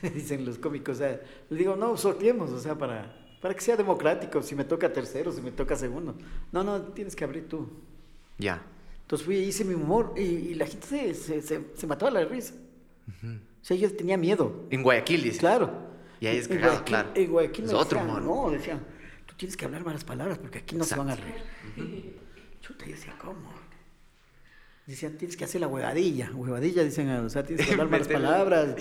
[0.14, 0.96] Dicen los cómicos.
[0.96, 4.42] O sea, le digo, no, sorteemos, o sea, para, para que sea democrático.
[4.42, 6.14] Si me toca tercero, si me toca segundo.
[6.52, 7.68] No, no, tienes que abrir tú.
[8.38, 8.62] Ya.
[9.10, 12.12] Entonces fui, hice mi humor y, y la gente se, se, se, se mató a
[12.12, 12.54] la risa.
[13.24, 14.68] O sea, yo tenía miedo.
[14.70, 15.40] En Guayaquil, dice.
[15.40, 15.72] Claro.
[16.20, 17.10] Y ahí es En cagado, Guayaquil- claro.
[17.16, 18.46] En Guayaquil Es me otro decían, humor.
[18.46, 18.80] No, decían,
[19.26, 21.02] tú tienes que hablar malas palabras porque aquí no Exacto.
[21.02, 22.14] se van a reír.
[22.60, 23.52] Chuta, yo decía, ¿cómo?
[24.86, 26.30] Decían, tienes que hacer la huevadilla.
[26.32, 28.76] Huevadilla, dicen, o sea, tienes que hablar malas palabras.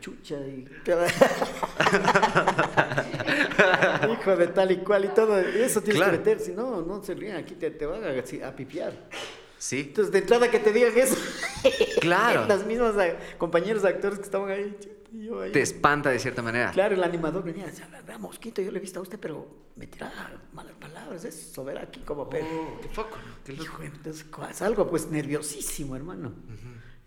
[0.00, 0.66] Chucha, y.
[4.12, 5.38] Hijo de tal y cual y todo.
[5.38, 6.12] Eso tienes Claro.
[6.12, 8.08] que meter, si no, no se ríen, aquí te, te van a,
[8.48, 8.92] a pipiar.
[9.58, 9.80] Sí.
[9.88, 11.16] Entonces, de entrada que te digan eso.
[12.00, 12.46] Claro.
[12.46, 14.76] Las mismas eh, compañeros actores que estaban ahí.
[15.12, 15.40] yo.
[15.50, 16.70] Te espanta de cierta manera.
[16.70, 19.46] Claro, el animador venía y decía, vea, Mosquito, yo le he visto a usted, pero
[19.74, 20.12] me tira
[20.52, 22.46] malas palabras, es sobera aquí como perro.
[22.76, 23.34] Oh, qué foco, ¿no?
[23.44, 23.82] Qué loco.
[23.82, 26.32] Entonces salgo pues nerviosísimo, hermano.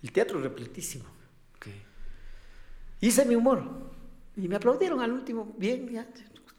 [0.03, 1.05] El teatro repletísimo.
[1.55, 1.67] Ok.
[2.99, 3.63] Hice mi humor
[4.35, 6.05] y me aplaudieron al último, bien, ya.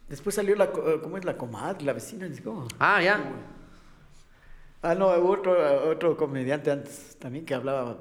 [0.09, 2.27] Después salió la, co- ¿cómo es la comadre, la vecina?
[2.43, 2.66] ¿cómo?
[2.78, 3.19] Ah, ya.
[4.82, 7.98] Ah, no, hubo otro, otro comediante antes también que hablaba.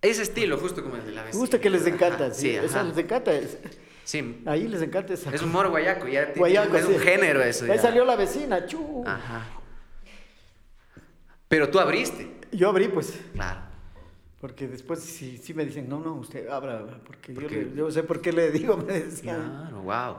[0.00, 1.40] Ese estilo, justo como el de la vecina.
[1.40, 3.32] gusta que les encanta, Ajá, sí, Sí, eso les encanta.
[3.32, 3.58] es-
[4.04, 4.42] Sí.
[4.44, 6.92] ahí les encanta esa Es humor guayaco, ya Guayaco, es sí.
[6.92, 7.64] un género eso.
[7.64, 7.74] Ahí ya.
[7.76, 7.78] Ah.
[7.78, 9.02] salió la vecina, chu.
[9.06, 9.46] Ajá.
[11.48, 12.30] Pero tú abriste.
[12.52, 13.18] Yo abrí, pues.
[13.32, 13.60] Claro.
[14.40, 17.90] Porque después sí, sí me dicen, no, no, usted abra, abra", porque yo, le- yo
[17.90, 19.70] sé por qué le digo, me decían.
[19.70, 20.18] Claro, wow.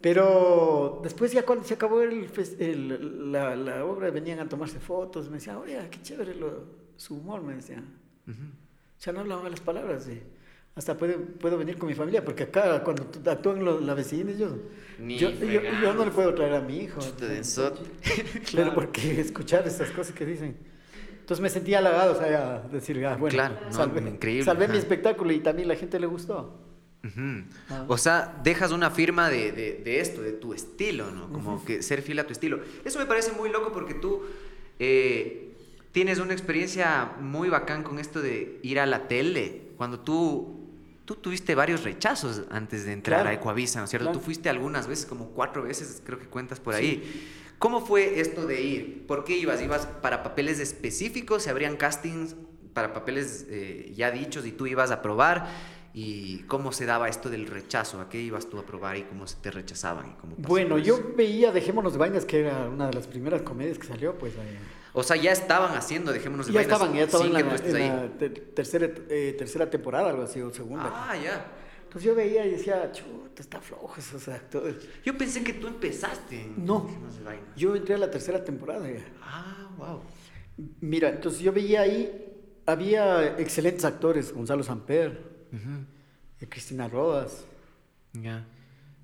[0.00, 2.28] Pero después ya cuando se acabó el,
[2.58, 6.64] el- la, la obra, venían a tomarse fotos, me decían, oye, qué chévere lo-
[6.96, 7.84] su humor, me decían.
[9.00, 10.22] Ya no hablaba las palabras, y
[10.74, 14.30] hasta puedo, puedo venir con mi familia, porque acá cuando tú- actúan los, la vecina
[14.32, 14.56] y yo,
[14.98, 17.00] yo, yo, yo no le puedo traer a mi hijo.
[17.20, 17.78] Ensot.
[18.54, 20.56] Pero porque escuchar esas cosas que dicen.
[21.20, 24.66] Entonces me sentía halagado, o sea, a decir, ah, bueno, Claro, no, salvé, increíble, salvé
[24.68, 26.58] mi espectáculo y también la gente le gustó.
[27.70, 27.84] Ah.
[27.88, 31.32] O sea, dejas una firma de, de- de esto, de tu estilo, ¿no?
[31.32, 32.60] Como que ser fiel a tu estilo.
[32.84, 34.22] Eso me parece muy loco porque tú
[34.78, 35.54] eh,
[35.92, 39.62] tienes una experiencia muy bacán con esto de ir a la tele.
[39.76, 40.60] Cuando tú,
[41.04, 43.30] tú tuviste varios rechazos antes de entrar Claro.
[43.30, 44.06] a Ecuavisa, ¿no es cierto?
[44.08, 44.18] Claro.
[44.18, 47.02] Tú fuiste algunas veces, como cuatro veces, creo que cuentas por ahí.
[47.58, 49.06] ¿Cómo fue esto de ir?
[49.06, 49.60] ¿Por qué ibas?
[49.62, 51.42] ¿Ibas para papeles específicos?
[51.42, 52.34] ¿Se abrían castings
[52.72, 55.46] para papeles eh, ya dichos y tú ibas a probar?
[55.92, 58.00] ¿Y cómo se daba esto del rechazo?
[58.00, 60.10] ¿A qué ibas tú a probar y cómo se te rechazaban?
[60.10, 63.78] y cómo Bueno, yo veía Dejémonos de Vainas, que era una de las primeras comedias
[63.78, 64.34] que salió, pues.
[64.92, 67.96] O sea, ya estaban haciendo, dejémonos de Ya vainas, estaban, ya estaban en la, en
[68.10, 70.90] la ter- tercera, eh, tercera temporada, algo así, o segunda.
[70.92, 71.46] Ah, ya.
[71.84, 74.76] Entonces yo veía y decía, chuta, está flojo esos actores.
[75.04, 76.88] Yo pensé que tú empezaste en No.
[77.18, 77.44] De vainas.
[77.56, 79.04] Yo entré a la tercera temporada ya.
[79.22, 80.00] Ah, wow.
[80.80, 82.32] Mira, entonces yo veía ahí,
[82.66, 87.44] había excelentes actores, Gonzalo Samper, eh, Cristina Rodas,
[88.12, 88.46] Ya.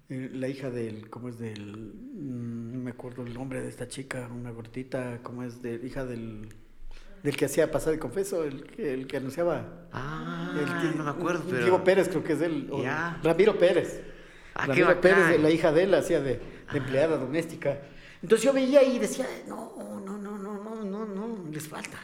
[0.09, 1.77] eh, la hija del, ¿cómo es del?
[1.77, 5.61] mm, No me acuerdo el nombre de esta chica, una gordita, ¿cómo es?
[5.63, 6.49] De, hija del,
[7.23, 9.89] del que hacía pasar de confeso, el, que- el que anunciaba.
[9.93, 11.59] Ah, el que- no me acuerdo, pero...
[11.63, 12.71] Diego Pérez creo que es él.
[12.83, 13.21] Ya.
[13.23, 14.03] Ramiro Pérez.
[14.55, 15.01] Ah, Ramiro.
[15.01, 16.41] Pérez, la hija de él, hacía de,
[16.73, 17.79] de empleada doméstica.
[18.23, 19.75] Entonces yo veía y decía, no,
[20.05, 21.99] no, no, no, no, no, no, les falta.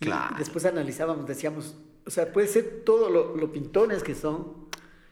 [0.00, 0.36] Y Claro.
[0.38, 1.74] después analizábamos, decíamos,
[2.06, 4.68] o sea, puede ser todo lo, lo pintones que son.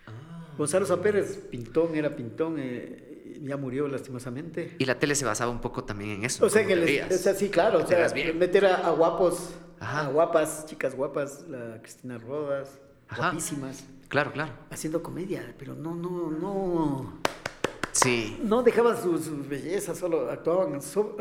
[0.06, 0.55] Ah.
[0.59, 4.77] Gonzalo Zapérez, pintón, era pintón, eh, ya murió lastimosamente.
[4.78, 6.44] Y la tele se basaba un poco también en eso.
[6.44, 7.10] O sea, que les, veías.
[7.12, 9.51] o sea, sí, claro, o sea, meter a, a guapos,
[9.81, 10.06] Ajá.
[10.06, 12.78] a guapas, chicas guapas, la Cristina Rodas,
[13.09, 13.23] Ajá.
[13.31, 14.52] guapísimas, Claro, claro.
[14.70, 17.20] haciendo comedia, pero no, no, no,
[17.93, 18.39] Sí.
[18.44, 21.16] no dejaban sus, bellezas, solo actuaban, so-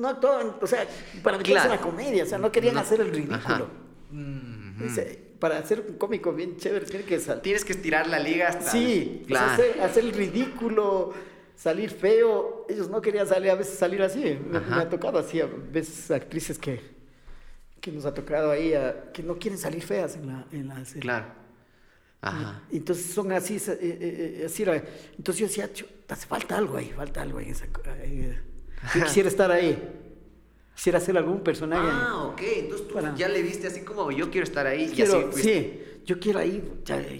[0.00, 0.86] no actuaban, o sea,
[1.22, 1.70] para meterse Claro.
[1.74, 2.80] la comedia, o sea, no querían No.
[2.80, 3.36] hacer el ridículo.
[3.36, 3.62] Ajá.
[4.10, 4.57] Mhm.
[4.94, 5.04] Sea,
[5.38, 7.42] para hacer un cómico bien chévere, tiene que saltar.
[7.42, 8.70] Tienes que estirar la liga hasta...
[8.70, 9.52] Sí, claro.
[9.52, 11.12] hacer, hacer el ridículo,
[11.56, 14.38] salir feo, ellos no querían salir a veces salir así.
[14.50, 16.80] Me, me ha tocado así, a veces actrices que,
[17.80, 20.84] que nos ha tocado ahí, a- que no quieren salir feas en la, en la
[20.84, 21.02] serie.
[21.02, 21.26] Claro.
[22.20, 22.62] Ajá.
[22.72, 24.74] Y Entonces son así, eh, eh, eh, así era.
[25.16, 27.66] Entonces yo decía, "Chuta, hace falta algo ahí, falta algo en esa.
[28.02, 28.36] ahí".
[28.94, 29.78] Yo quisiera estar ahí.
[30.78, 31.88] Quisiera hacer algún personaje.
[31.90, 32.40] Ah, ok.
[32.40, 34.84] Entonces tú Para- ya le viste así como yo quiero estar ahí.
[34.84, 35.42] y Quiero- así fuiste.
[35.96, 36.62] sí, yo quiero ahí,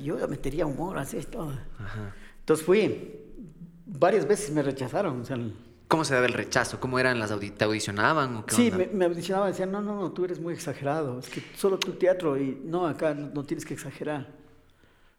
[0.04, 1.52] yo metería humor, así todo.
[1.80, 2.14] Ajá.
[2.38, 3.16] Entonces fui,
[3.84, 5.22] varias veces me rechazaron.
[5.22, 5.56] O sea, el-
[5.88, 6.78] ¿Cómo se daba el rechazo?
[6.78, 8.78] ¿Cómo eran las audi- ¿Te audicionaban o qué sí, onda?
[8.78, 11.94] me, me audicionaban, decían, no, no, no, tú eres muy exagerado, es que solo tu
[11.94, 14.28] teatro y no, acá no, no tienes que exagerar.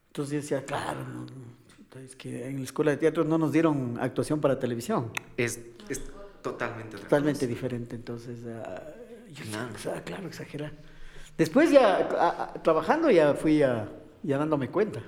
[0.07, 3.51] Entonces yo decía, claro, no, no, es que en la escuela de teatro no nos
[3.51, 5.59] dieron actuación para televisión, Es,
[5.89, 6.01] es
[6.41, 8.81] totalmente otra totalmente diferente, entonces ah,
[9.31, 9.69] yo Claro.
[9.95, 10.71] "Ah, claro, exagerar.
[11.37, 13.87] Después ya a- a- trabajando ya fui a,
[14.23, 15.01] ya dándome cuenta.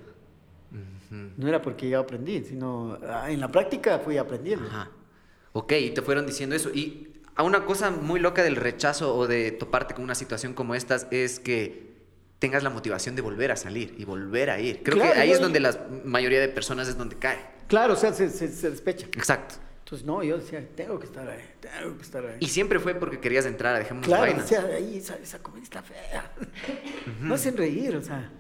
[1.38, 4.66] No era porque ya aprendí, sino ah, en la práctica fui aprendiendo.
[4.68, 4.90] Ajá.
[5.52, 6.70] Ok, y te fueron diciendo eso.
[6.70, 10.74] Y a una cosa muy loca del rechazo o de toparte con una situación como
[10.74, 11.92] estas es que
[12.40, 14.84] tengas la motivación de volver a salir y volver a ir.
[14.84, 17.40] Creo Claro, que ahí es donde la mayoría de personas es donde cae.
[17.68, 19.08] Claro, o sea, se, se, se despecha.
[19.08, 19.56] Exacto.
[19.92, 22.38] Entonces, no, yo decía, tengo que estar ahí, tengo que estar ahí.
[22.40, 24.50] Y siempre fue porque querías entrar a Dejemos claro, Vainas.
[24.50, 26.32] decía, ahí esa, esa comedia está fea.
[27.20, 28.32] No hacen reír, o sea.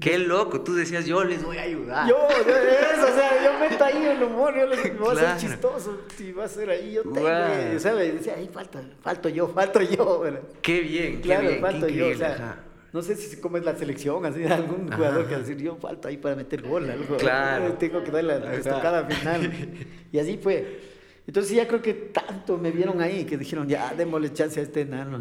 [0.00, 2.08] Qué loco, tú decías, yo les voy a ayudar.
[2.08, 5.40] Yo, eso, o sea, yo meto ahí el humor, yo les voy a Claro.
[5.40, 7.28] ser chistoso, si va a ser ahí, yo tengo,
[7.74, 8.14] y, ¿sabes?
[8.14, 10.42] Decía, ahí falta, falto yo, falto yo, ¿verdad?
[10.62, 12.56] Qué bien, qué Claro, bien, qué falto yo, o sea, ajá.
[12.94, 16.08] No sé si cómo es la selección, así, algún Ajá, jugador que decir, yo falta
[16.10, 17.16] ahí para meter gol, algo.
[17.16, 17.72] Claro.
[17.72, 19.50] Tengo que dar la, estocada final.
[20.12, 20.80] Y así fue.
[21.26, 24.82] Entonces ya creo que tanto me vieron ahí que dijeron, ya, démosle chance a este
[24.82, 25.20] enano.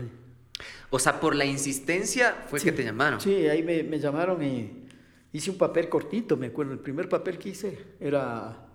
[0.91, 2.65] O sea, por la insistencia fue Sí.
[2.65, 3.19] que te llamaron.
[3.19, 4.85] Sí, ahí me, me llamaron y
[5.31, 6.73] hice un papel cortito, me acuerdo.
[6.73, 8.67] El primer papel que hice era,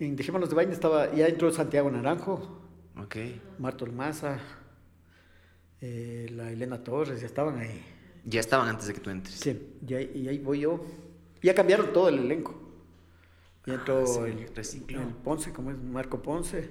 [0.00, 2.60] en Dejémonos de Vaina estaba, ya entró Santiago Naranjo,
[3.00, 3.16] Ok.
[3.60, 4.40] Marto Maza,
[5.80, 7.80] eh, la Elena Torres, ya estaban ahí.
[8.24, 9.34] Ya estaban antes de que tú entres.
[9.34, 10.84] Sí, y ahí, y ahí voy yo.
[11.42, 12.58] Ya cambiaron todo el elenco.
[13.66, 14.06] Ya entró Ah,
[14.62, 16.68] sí, el, el Ponce, como es Marco Ponce.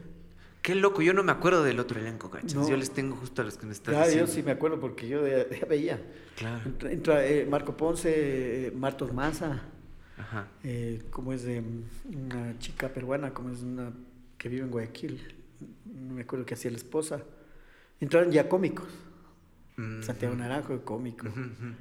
[0.61, 2.53] Qué loco, yo no me acuerdo del otro elenco, ¿cachas?
[2.53, 2.69] No.
[2.69, 4.31] Yo les tengo justo a los que me estás Claro, yo diciendo.
[4.33, 6.01] sí me acuerdo porque yo ya, ya veía.
[6.37, 6.61] Claro.
[6.65, 9.61] Entra, entra, eh, Marco Ponce, eh, Martos Maza.
[10.17, 10.47] Ajá.
[10.63, 11.63] eh, como es de
[12.05, 13.91] una chica peruana, como es una
[14.37, 15.19] que vive en Guayaquil,
[15.85, 17.23] no me acuerdo qué hacía la esposa,
[17.99, 18.85] entraron ya cómicos,
[19.77, 21.73] Mm, Santiago Naranjo cómico, ujú, ujú.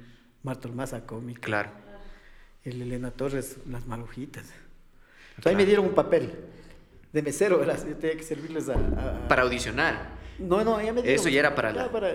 [0.43, 1.69] Marta Maza cómico, Claro.
[2.63, 4.43] el Elena Torres, las malujitas.
[4.45, 5.49] Entonces, Claro.
[5.49, 6.31] ahí me dieron un papel
[7.13, 7.79] de mesero, ¿verdad?
[7.87, 8.73] Yo tenía que servirles a...
[8.73, 10.19] a- Para audicionar.
[10.39, 11.19] No, no, ya me dieron...
[11.19, 11.91] Eso ya era para la- Ah.
[11.91, 12.13] para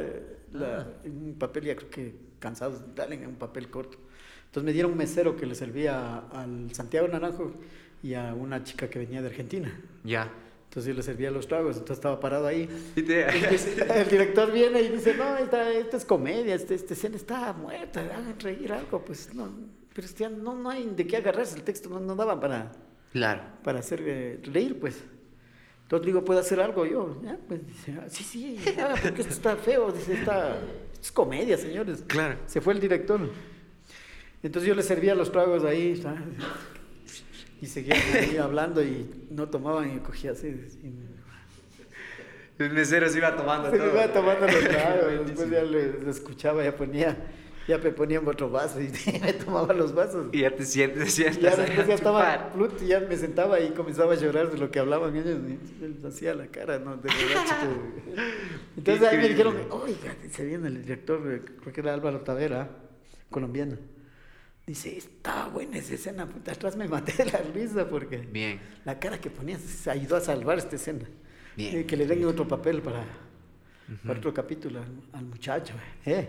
[0.53, 3.99] la- un papel, ya creo que cansados, dale un papel corto.
[4.47, 7.53] Entonces me dieron un mesero que le servía al Santiago Naranjo
[8.03, 9.79] y a una chica que venía de Argentina.
[10.05, 10.31] Ya.
[10.77, 12.69] Entonces yo le servía los tragos, entonces estaba parado ahí.
[12.97, 17.55] Y te- El director viene y dice, no, esta, esta es comedia, esta escena está
[17.55, 19.49] muerta, hagan reír algo, pues no,
[19.95, 22.73] pero este, no, no hay de qué agarrarse, el texto no, no daba para,
[23.11, 23.41] Claro.
[23.65, 25.03] para hacer eh, reír, pues.
[25.85, 27.23] Entonces digo, ¿puedo hacer algo yo?
[27.25, 30.59] Ya, pues dice, "Ah, sí, sí, haga, porque esto está feo, dice, está,
[30.93, 32.05] esto es comedia, señores.
[32.07, 32.37] Claro.
[32.45, 33.31] Se fue el director.
[34.43, 36.21] Entonces yo le servía los tragos ahí, ¿sabes?
[37.61, 40.49] Y seguían ahí hablando y no tomaban y cogía así.
[40.49, 41.17] y-
[42.63, 43.87] El mesero se iba tomando se todo.
[43.89, 47.15] me iba tomando los tragos, después ya le, le escuchaba, ya ponía,
[47.69, 50.29] ya me ponían otro vaso y me tomaba los vasos.
[50.33, 53.61] Y ya te sientes, te sientas Y ya después ya estaba plut, ya me sentaba
[53.61, 55.39] y comenzaba a llorar de lo que hablaban ellos.
[55.47, 56.97] Y él hacía la cara, ¿no?
[56.97, 57.11] De
[58.77, 61.21] Entonces ahí me dijeron, oiga, se viene el director,
[61.61, 62.71] creo que era Álvaro Tavera,
[63.31, 63.77] colombiano.
[64.67, 68.61] Dice, estaba buena esa escena, puta, atrás me maté de la risa porque Bien.
[68.85, 71.07] la cara que ponías se ayudó a salvar esta escena.
[71.57, 71.77] Bien.
[71.79, 73.05] Eh, que le den otro papel para,
[74.05, 75.73] para otro capítulo al, al muchacho.
[76.05, 76.29] ¿eh?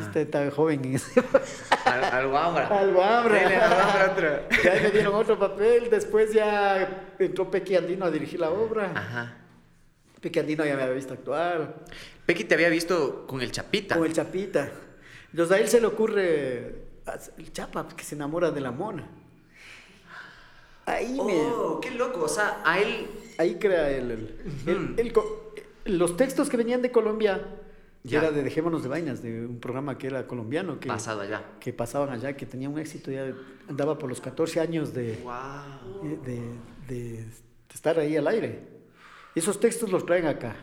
[0.00, 1.20] Este está joven en ese
[1.86, 2.66] Al, al guambra.
[2.68, 3.34] al Guambra.
[3.40, 4.62] Dele al guambra otro.
[4.64, 5.88] Ya me dieron otro papel.
[5.90, 8.92] Después ya entró Pequi Andino a dirigir la obra.
[8.94, 9.36] Ajá.
[10.20, 11.84] Pequi Andino ya me había visto actuar.
[12.26, 13.96] Pequi te había visto con el Chapita.
[13.96, 14.70] Con el Chapita.
[15.32, 16.81] Entonces a él se le ocurre
[17.38, 19.08] el Chapa que se enamora de la mona.
[20.86, 22.24] Ahí Oh, qué loco.
[22.24, 23.06] O sea, a él.
[23.38, 24.10] me, ahí crea el,
[24.66, 25.12] el-
[25.84, 27.44] los textos que venían de Colombia.
[28.04, 28.18] Ya.
[28.18, 31.44] Era de Dejémonos de Vainas, de un programa que era colombiano, que, Pasado allá.
[31.60, 33.32] que pasaban allá, que tenía un éxito, ya
[33.68, 36.04] andaba por los 14 años de, Wow.
[36.04, 36.40] eh, de,
[36.92, 37.32] de- de
[37.72, 38.58] estar ahí al aire.
[39.36, 40.56] Esos textos los traen acá.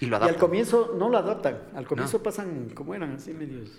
[0.00, 1.58] Y lo Y al comienzo no lo adaptan.
[1.74, 2.22] Al comienzo No.
[2.22, 3.70] pasan como eran, así medios.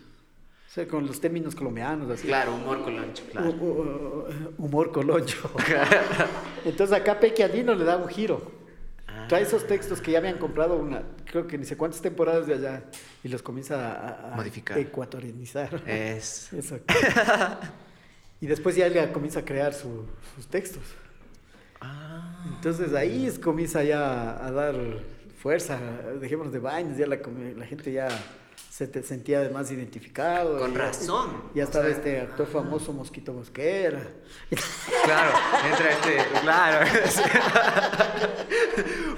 [0.78, 2.28] Sea, con los términos colombianos, así.
[2.28, 3.50] Claro, humor coloncho, claro.
[3.52, 5.52] Hu- hu- humor coloncho.
[6.66, 8.52] Entonces acá Peque Andino le da un giro.
[9.28, 12.54] Trae esos textos que ya habían comprado una, creo que ni sé cuántas temporadas de
[12.54, 12.84] allá,
[13.24, 14.78] y los comienza a, Modificar.
[14.78, 15.82] ecuatorianizar.
[15.86, 16.54] Es.
[16.54, 16.80] Eso.
[18.40, 20.06] y después ya él comienza a crear su-
[20.36, 20.84] sus textos.
[21.82, 22.44] Ah.
[22.56, 24.76] Entonces ahí es, comienza ya a dar
[25.42, 25.78] fuerza,
[26.22, 27.18] dejémonos de vainas, ya la
[27.66, 28.08] gente ya
[28.78, 30.60] se te sentía más identificado.
[30.60, 31.46] Con y razón.
[31.56, 34.04] Ya O estaba sea, este actor famoso Mosquito Mosquera.
[35.04, 35.32] Claro,
[35.68, 36.18] entra este.
[36.42, 36.88] Claro.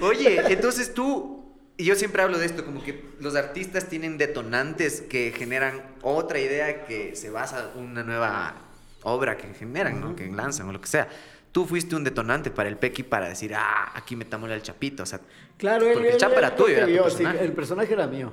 [0.00, 1.36] Oye, entonces tú.
[1.76, 6.38] Y yo siempre hablo de esto, como que los artistas tienen detonantes que generan otra
[6.38, 8.54] idea que se basa en una nueva
[9.02, 10.16] obra que generan, ¿no?
[10.16, 11.06] Que lanzan o lo que sea.
[11.52, 15.02] Tú fuiste un detonante para el Pequi para decir, ah, aquí metámosle al chapito.
[15.02, 15.20] O sea,
[15.58, 18.32] Claro, él, Porque el él- Chapa era tuyo, era tu sí, el personaje era mío.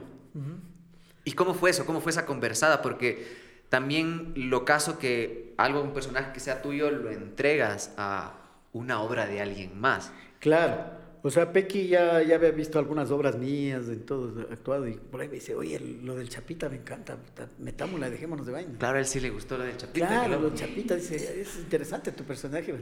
[1.28, 1.86] ¿Y cómo fue eso?
[1.86, 2.82] ¿Cómo fue esa conversada?
[2.82, 3.28] Porque
[3.68, 8.38] también lo caso que algo, un personaje que sea tuyo, lo entregas a
[8.72, 10.14] una obra de alguien más.
[10.40, 10.86] Claro.
[11.24, 15.20] O sea, Pequi ya, ya había visto algunas obras mías, en todo actuado, y por
[15.20, 17.18] ahí me dice, oye, lo del Chapita me encanta,
[17.60, 18.78] metámosla, dejémonos de vaina.
[18.80, 20.06] Claro, a él sí le gustó lo del chapito.
[20.06, 22.74] qué Claro, lo Chapita dice, es interesante tu personaje.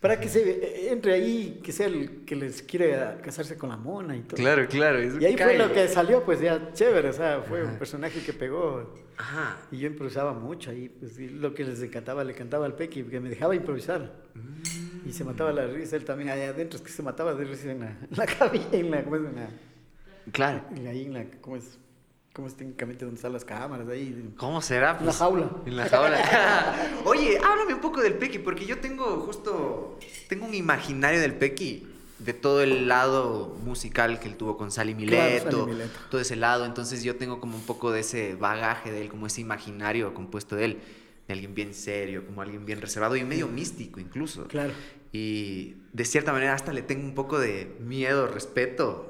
[0.00, 3.76] Para que se eh, entre ahí, que sea el que les quiere casarse con la
[3.76, 4.36] mona y todo.
[4.36, 5.02] Claro, claro.
[5.02, 8.32] Y ahí fue lo que salió, pues ya chévere, o sea, fue un personaje que
[8.32, 8.94] pegó.
[9.16, 9.56] Ajá.
[9.72, 13.04] Y yo improvisaba mucho ahí, pues y lo que les encantaba, le cantaba al Pequi,
[13.04, 14.12] que me dejaba improvisar.
[15.06, 17.70] Y se mataba la risa, él también allá adentro, es que se mataba de risa
[17.72, 19.22] en la, en la cabina, en la, ¿cómo es?
[19.24, 19.48] En la,
[20.32, 20.62] Claro.
[20.74, 21.78] en la- ahí en la, ¿cómo es?
[22.36, 23.88] ¿Cómo es técnicamente donde están las cámaras?
[23.88, 24.90] Ahí, ¿Cómo será?
[24.90, 25.50] En la Pues, jaula.
[25.64, 26.90] En la jaula.
[27.06, 29.98] Oye, háblame un poco del Pequi, porque yo tengo justo,
[30.28, 31.86] tengo un imaginario del Pequi
[32.18, 35.98] de todo el lado musical que él tuvo con Sally Mileto, Sally Mileto.
[36.10, 39.26] todo ese lado, entonces yo tengo como un poco de ese bagaje de él, como
[39.26, 40.78] ese imaginario compuesto de él,
[41.28, 44.46] de alguien bien serio, como alguien bien reservado y medio místico incluso.
[44.48, 44.74] Claro.
[45.10, 49.08] Y de cierta manera hasta le tengo un poco de miedo, respeto.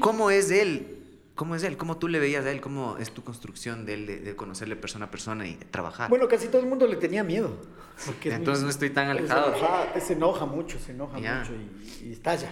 [0.00, 0.95] ¿Cómo es él?
[1.36, 1.76] ¿Cómo es él?
[1.76, 2.60] ¿Cómo tú le veías a él?
[2.60, 6.08] ¿Cómo es tu construcción de él, de, de conocerle persona a persona y trabajar?
[6.10, 7.56] Bueno, casi todo el mundo le tenía miedo.
[8.04, 9.54] porque es Entonces no estoy tan es alejado.
[9.54, 11.38] enojada- se enoja mucho, se enoja Ya.
[11.40, 12.50] mucho y, y estalla.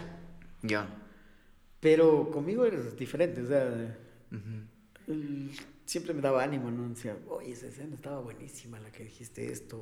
[0.63, 0.87] Ya.
[1.81, 3.97] Pero conmigo eres diferente, o sea,
[4.33, 5.13] Ujú.
[5.13, 5.51] él
[5.85, 6.89] siempre me daba ánimo, ¿no?
[6.89, 9.77] Decía, oye, esa escena estaba buenísima, la que dijiste esto.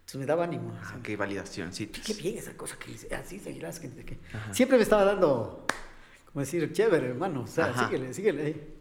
[0.00, 0.72] Entonces me daba ánimo.
[0.82, 1.86] Ah, qué validación, sí.
[1.86, 3.80] qué bien esa cosa que dice, así seguirás.
[3.80, 4.18] Que, que-".
[4.52, 5.64] Siempre me estaba dando,
[6.38, 7.86] como decir, chévere, hermano, o sea, Ajá.
[7.88, 8.74] síguele, síguele ahí.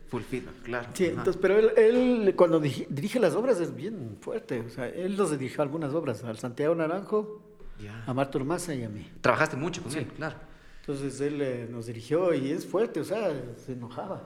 [0.63, 0.89] Claro.
[0.93, 1.13] Sí, Ajá.
[1.17, 5.31] entonces, pero él, él cuando dirige, las obras es bien fuerte, o sea, él nos
[5.31, 7.41] dirigió algunas obras, al Santiago Naranjo,
[7.83, 8.03] Ya.
[8.05, 9.09] a Marta Maza y a mí.
[9.21, 10.35] Trabajaste mucho con él, claro.
[10.81, 13.33] Entonces él eh, nos dirigió y es fuerte, o sea,
[13.65, 14.21] se enojaba.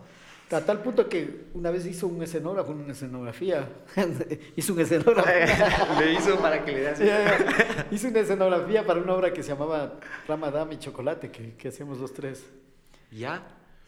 [0.51, 3.69] A tal punto que una vez hizo un escenógrafo, una escenografía,
[4.57, 5.29] hizo un escenógrafo.
[5.99, 7.87] le hizo para que le ya.
[7.91, 9.97] hizo una escenografía para una obra que se llamaba
[10.27, 12.45] Rama Dame y Chocolate, que, que hacíamos los tres.
[13.11, 13.43] ¿Ya?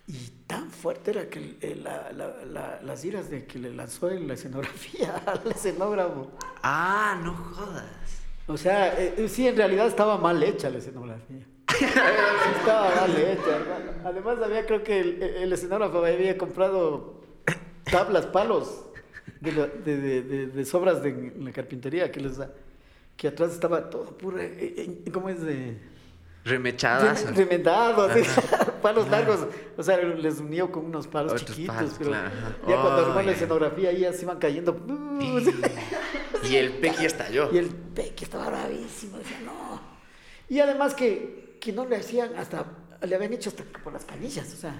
[0.07, 3.73] Y tan fuerte era que el- el- la- la- la- las iras de que le
[3.73, 6.31] lanzó en la escenografía al escenógrafo.
[6.61, 7.85] Ah, no jodas.
[8.47, 11.45] O sea, eh, eh, sí, en realidad estaba mal hecha la escenografía.
[11.79, 13.91] Sí, estaba mal hecha, hermano.
[14.03, 17.21] Además, había, creo que el, el escenógrafo había comprado
[17.89, 18.83] tablas, palos
[19.39, 22.51] de, la- de, de- de- de sobras de en la carpintería que les da.
[23.15, 24.51] Que atrás estaba todo puro, eh,
[25.05, 25.92] eh, ¿cómo es de...?
[26.43, 27.25] Remechadas.
[27.27, 28.21] Rem- Remendado, así,
[28.81, 29.47] palos largos.
[29.77, 31.75] O sea, les unió con unos palos Otros chiquitos.
[31.75, 32.29] palos, pero claro,
[32.67, 33.31] ya cuando armó la ya.
[33.31, 34.75] escenografía, ahí se iban cayendo.
[36.43, 37.49] Y el Pequi estalló.
[37.53, 39.79] Y el peque estaba bravísimo, decía, no.
[40.49, 42.65] Y además que, que no le hacían hasta,
[43.01, 44.75] le habían hecho hasta por las canillas, o sea.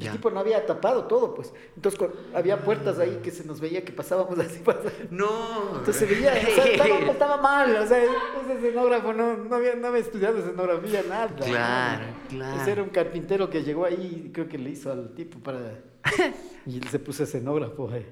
[0.00, 0.12] El Ya.
[0.12, 1.52] tipo no había tapado todo, pues.
[1.76, 4.60] Entonces con- había puertas ahí que se nos veía que pasábamos así.
[4.64, 4.78] pas-
[5.10, 5.76] No.
[5.76, 9.74] Entonces se veía, o sea, estaba, estaba mal, o sea, ese escenógrafo no, no, había,
[9.74, 11.28] no había estudiado escenografía, nada.
[11.36, 12.62] Claro, claro.
[12.62, 15.58] Ese era un carpintero que llegó ahí y creo que le hizo al tipo para...
[16.66, 18.06] Y él se puso escenógrafo, eh.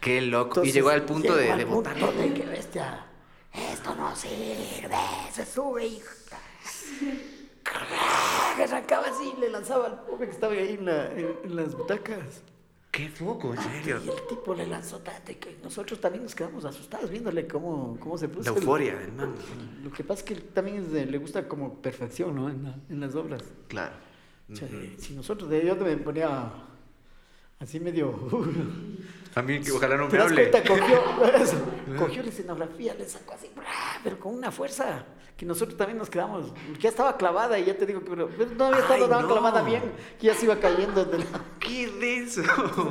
[0.00, 0.62] Qué loco.
[0.62, 3.06] y llegó al punto llegó de, de que bestia,
[3.50, 4.94] esto no sirve,
[5.32, 6.02] se sube y
[8.62, 11.74] arrancaba así y le lanzaba al pobre que estaba ahí en, la- en- en las
[11.74, 12.42] butacas.
[12.90, 14.00] Qué foco, en serio.
[14.04, 18.16] Y el tipo le lanzó tanto que nosotros también nos quedamos asustados viéndole cómo, cómo
[18.16, 18.52] se puso.
[18.52, 19.34] La euforia del man.
[19.82, 22.48] Lo que pasa es que también es de- le gusta como perfección, ¿no?
[22.48, 23.42] En, la- en las obras.
[23.66, 23.94] Claro.
[24.52, 24.68] O sea,
[24.98, 26.52] si nosotros, de yo me ponía
[27.58, 28.12] así medio...
[29.34, 30.50] A mí que ojalá no ¿Te me hable.
[30.50, 30.68] cuenta?
[31.98, 33.50] Cogió, la escenografía, le sacó así,
[34.04, 35.04] pero con una fuerza
[35.36, 38.50] que nosotros también nos quedamos, ya estaba clavada y ya te digo que pero, pero
[38.56, 39.28] no había estado tan no.
[39.28, 39.82] clavada bien,
[40.20, 41.04] que ya se iba cayendo.
[41.04, 41.24] de la-
[41.58, 42.42] ¡Qué denso!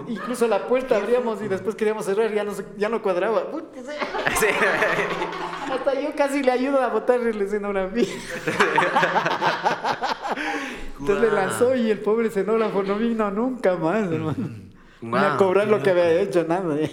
[0.10, 3.44] incluso la puerta abríamos y después queríamos cerrar, ya no, ya no cuadraba.
[4.38, 4.48] Sí.
[5.72, 8.08] Hasta yo casi le ayudo a botar el escenografía.
[11.00, 14.50] Entonces le lanzó y el pobre escenógrafo no vino nunca más, hermano.
[15.12, 16.80] A cobrar lo que había hecho, nada.
[16.80, 16.90] ¿eh?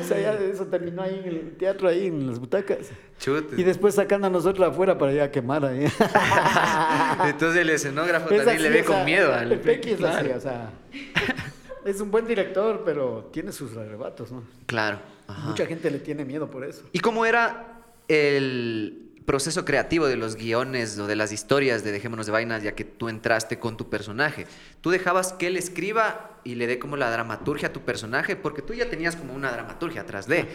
[0.00, 2.88] O sea, ya eso terminó ahí en el teatro, ahí en las butacas.
[3.20, 3.60] Chute.
[3.60, 5.86] Y después sacando a nosotros afuera para ir a quemar ahí.
[7.26, 10.24] Entonces el escenógrafo Es también le ve o con miedo al El Pequi es así,
[10.24, 10.36] Claro.
[10.36, 10.70] o sea.
[11.84, 14.42] Es un buen director, pero tiene sus arrebatos, ¿no?
[14.66, 14.98] Claro.
[15.28, 15.48] ajá.
[15.48, 16.82] Mucha gente le tiene miedo por eso.
[16.92, 17.78] ¿Y cómo era
[18.08, 22.74] el proceso creativo de los guiones o de las historias de Dejémonos de Vainas, ya
[22.74, 24.46] que tú entraste con tu personaje?
[24.80, 28.36] ¿Tú dejabas que él escriba y le dé como la dramaturgia a tu personaje?
[28.36, 30.46] Porque tú ya tenías como una dramaturgia atrás de.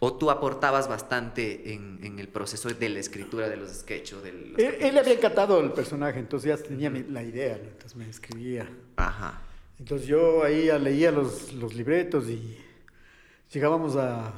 [0.00, 4.22] ¿O tú aportabas bastante en, en el proceso de la escritura de los sketches?
[4.22, 8.08] De los Él, le había encantado el personaje, entonces ya tenía la idea, entonces me
[8.08, 8.68] escribía.
[8.96, 9.40] Ajá.
[9.78, 12.58] Entonces yo ahí ya leía los, los libretos y
[13.52, 14.32] llegábamos a...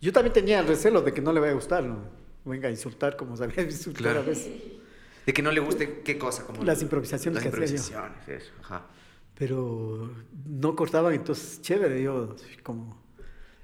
[0.00, 2.21] Yo también tenía el recelo de que no le vaya a gustar, ¿no?
[2.44, 4.20] Venga a insultar como sabía insultar Claro.
[4.20, 4.50] a veces.
[5.26, 6.44] De que no le guste qué cosa.
[6.44, 7.82] Como Las improvisaciones Las que hacía yo.
[7.82, 8.52] improvisaciones, eso.
[8.62, 8.82] Ajá.
[9.38, 10.10] Pero
[10.46, 13.00] no cortaban, entonces chévere, yo como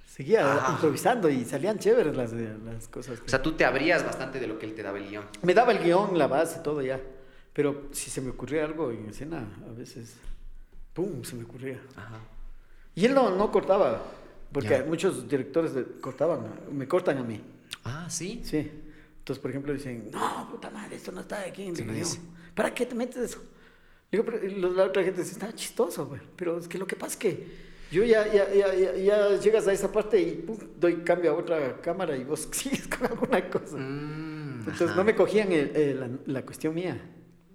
[0.06, 3.18] seguía improvisando y salían chéveres las, las cosas.
[3.20, 5.24] que- O sea, tú te abrías bastante de lo que él te daba el guion.
[5.42, 7.00] Me daba el guion, la base, todo ya.
[7.52, 10.14] Pero si se me ocurría algo en escena, a veces,
[10.94, 11.80] ¡pum!, se me ocurría.
[11.96, 12.20] Ajá.
[12.94, 14.02] Y él no, no cortaba,
[14.52, 14.84] porque Ya.
[14.84, 16.40] muchos directores cortaban,
[16.72, 17.40] me cortan a mí.
[17.84, 18.40] Ah, sí.
[18.44, 18.70] Sí.
[19.18, 22.18] Entonces, por ejemplo, dicen, no, puta madre, esto no está aquí Sí, dice.
[22.54, 23.42] ¿Para qué te metes eso?
[24.10, 24.38] Digo, pero
[24.72, 26.20] la otra gente dice, está chistoso, güey.
[26.36, 27.46] Pero es que lo que pasa es que
[27.90, 31.34] yo ya, ya, ya, ya, ya llegas a esa parte y pum, doy cambio a
[31.34, 33.76] otra cámara y vos sigues con alguna cosa.
[33.76, 34.96] Mm, Entonces ajá.
[34.96, 36.98] no me cogían el- el- la, la cuestión mía.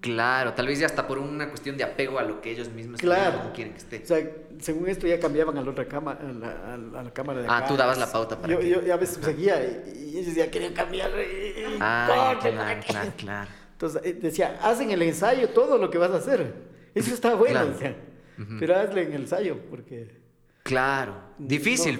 [0.03, 2.99] Claro, tal vez ya hasta por una cuestión de apego a lo que ellos mismos
[2.99, 3.53] Claro.
[3.55, 4.01] quieren, que esté.
[4.03, 7.03] O sea, según esto ya cambiaban a la otra cámara, a la, a la- a
[7.03, 7.67] la cámara de Ah, acá.
[7.69, 10.35] tú dabas la pauta para yo, que- yo, yo a veces seguía y, y ellos
[10.35, 11.09] ya querían cambiar.
[11.11, 13.49] y- Ah, claro, claro, claro.
[13.71, 16.53] Entonces eh, decía, haz en el ensayo todo lo que vas a hacer.
[16.93, 17.69] Eso está bueno, Claro.
[17.71, 17.95] decía.
[18.39, 18.55] Ujú.
[18.59, 20.19] Pero hazle en el ensayo porque...
[20.63, 21.97] Claro, difícil.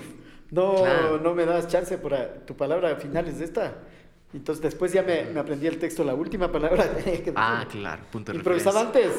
[0.51, 3.75] No, no, me das chance para tu palabra final es esta.
[4.34, 6.89] Entonces después ya me, me aprendí el texto, la última palabra.
[7.03, 9.11] que Ah, claro, punto de Improvisaba antes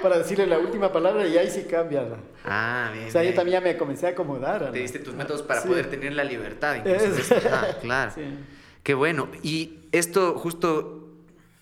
[0.00, 2.06] para decirle la última palabra y ahí sí cambia.
[2.44, 3.08] Ah, bien.
[3.08, 4.70] O sea, yo también ya me comencé a acomodar.
[4.70, 5.68] Te diste tus métodos para Sí.
[5.68, 6.76] poder tener la libertad.
[6.76, 7.34] Incluso.
[7.34, 8.12] Ajá, claro.
[8.14, 8.22] Sí.
[8.82, 9.28] Qué bueno.
[9.42, 11.08] Y esto justo,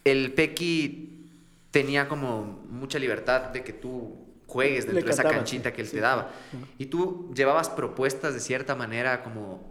[0.04, 1.28] el Pequi
[1.70, 5.94] tenía como mucha libertad de que tú juegues dentro de esa canchita que él sí,
[5.96, 6.30] te daba.
[6.76, 9.69] Y tú llevabas propuestas de cierta manera como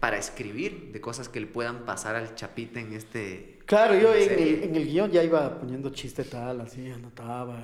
[0.00, 3.58] para escribir de cosas que le puedan pasar al chapita en este...
[3.66, 7.56] Claro, yo en el, en el guion ya iba poniendo chiste tal, así, anotaba,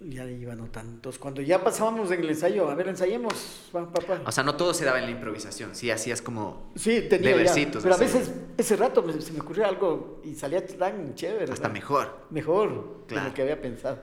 [0.00, 0.92] ya iba anotando.
[0.92, 4.20] Entonces, cuando ya pasábamos en el ensayo, a ver, ensayemos, pa, pa, pa.
[4.24, 7.44] O sea, no todo se daba en la improvisación, sí, hacías como Sí, tenía de
[7.44, 7.52] ya,
[7.82, 11.52] pero a veces ese rato me- se me ocurrió algo y salía tan chévere.
[11.52, 12.26] hasta mejor.
[12.30, 13.28] Mejor de Claro.
[13.28, 13.98] lo que había pensado.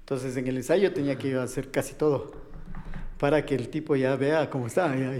[0.00, 2.32] Entonces, en el ensayo tenía que hacer casi todo
[3.18, 5.12] para que el tipo ya vea cómo está, ya,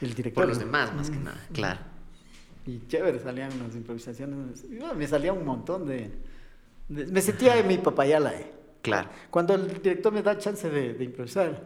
[0.00, 0.42] el director.
[0.44, 1.80] Por los demás, más que nada, claro.
[2.66, 4.64] Y chévere salían las improvisaciones.
[4.96, 6.10] Me salía un montón de,
[6.88, 8.34] de- Me sentía en mi papayala.
[8.34, 8.52] eh.
[8.82, 9.08] Claro.
[9.30, 11.62] Cuando el director me da chance de, de improvisar,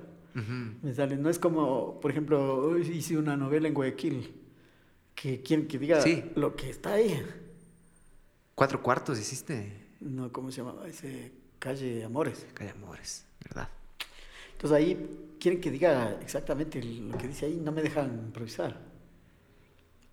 [0.83, 1.17] me sale.
[1.17, 4.35] No es como, por ejemplo, hoy hice una novela en Guayaquil
[5.15, 6.23] que quien que diga Sí.
[6.37, 7.21] lo que está ahí.
[8.55, 9.89] Cuatro cuartos hiciste.
[10.01, 10.87] No, ¿cómo se llamaba?
[10.89, 12.47] Ese calle Amores.
[12.55, 13.69] Calla amores, ¿verdad?
[14.53, 15.09] Entonces ahí
[15.41, 18.79] quieren que diga exactamente lo que dice ahí, no me dejan improvisar.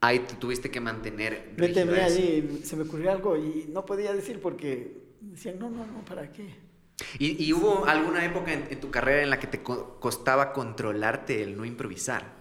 [0.02, 1.54] Ahí tuviste que mantener.
[1.58, 1.68] Me
[2.02, 6.32] ahí, se me ocurrió algo y no podía decir porque decían, no, no, no, ¿para
[6.32, 6.54] qué?
[7.20, 10.54] ¿Y, y hubo alguna época en, en tu carrera en la que te co- costaba
[10.54, 12.37] controlarte el no improvisar?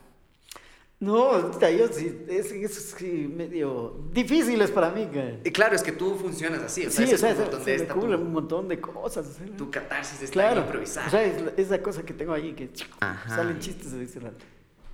[0.98, 5.06] No, yo sí, es, es sí medio difíciles para mí.
[5.44, 6.86] Y claro, es que tú funcionas así.
[6.86, 8.32] O sea, sí, o es sea, un montón se de me esta, cubre tu, un
[8.32, 9.26] montón de cosas.
[9.26, 11.06] o sea, tu catarsis está claro, en improvisar.
[11.06, 11.52] o sea, es la-
[11.82, 12.70] cosa que tengo ahí que
[13.00, 13.36] Ajá.
[13.36, 14.44] salen chistes de ese rato.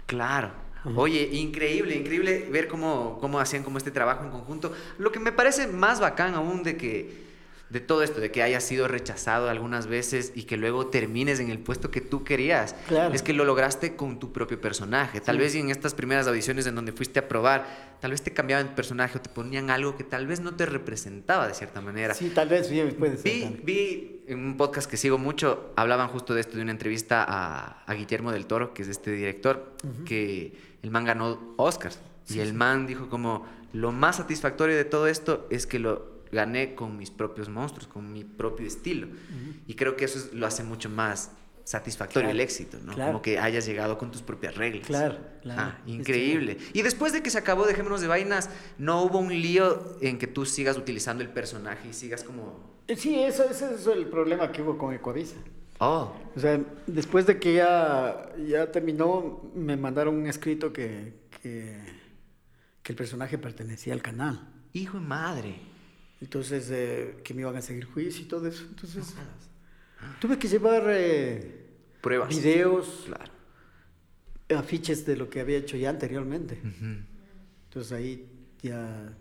[0.06, 0.50] Claro.
[0.96, 4.72] Oye, increíble, increíble ver cómo, cómo hacían como este trabajo en conjunto.
[4.98, 7.22] Lo que me parece más bacán aún de que
[7.72, 11.50] de todo esto, de que hayas sido rechazado algunas veces y que luego termines en
[11.50, 13.14] el puesto que tú querías, Claro.
[13.14, 15.20] es que lo lograste con tu propio personaje.
[15.22, 15.42] Tal Sí.
[15.42, 18.74] vez en estas primeras audiciones en donde fuiste a probar, tal vez te cambiaban el
[18.74, 22.12] personaje o te ponían algo que tal vez no te representaba de cierta manera.
[22.12, 23.24] Sí, tal vez sí, puede ser.
[23.24, 27.24] Vi, vi en un podcast que sigo mucho, hablaban justo de esto, de una entrevista
[27.26, 29.72] a, a Guillermo del Toro, que es este director,
[30.04, 31.98] que el man ganó Oscars.
[32.28, 36.74] Y el man dijo como, lo más satisfactorio de todo esto es que lo gané
[36.74, 39.06] con mis propios monstruos, con mi propio estilo.
[39.66, 41.30] Y creo que eso es- lo hace mucho más
[41.64, 42.92] satisfactorio Claro, el éxito, ¿no?
[42.94, 43.12] claro.
[43.12, 44.84] Como que hayas llegado con tus propias reglas.
[44.86, 45.60] Claro, claro.
[45.62, 46.56] Ah, increíble.
[46.72, 50.26] Y después de que se acabó Dejémonos de Vainas, ¿no hubo un lío en que
[50.26, 52.72] tú sigas utilizando el personaje y sigas como...
[52.88, 55.36] Eh, Sí, eso, ese es el problema que hubo con Ecoavisa.
[55.78, 61.78] Oh, O sea, después de que ya, ya terminó, me mandaron un escrito que, que,
[62.82, 64.48] que el personaje pertenecía al canal.
[64.72, 65.54] hijo de madre.
[66.22, 68.62] Entonces, eh, que me iban a seguir juicio y todo eso.
[68.68, 69.12] Entonces,
[70.20, 71.66] tuve que llevar eh,
[72.00, 72.28] Pruebas.
[72.30, 73.32] videos, Claro.
[74.56, 76.58] afiches de lo que había hecho ya anteriormente.
[77.68, 78.26] Entonces ahí
[78.62, 79.12] ya,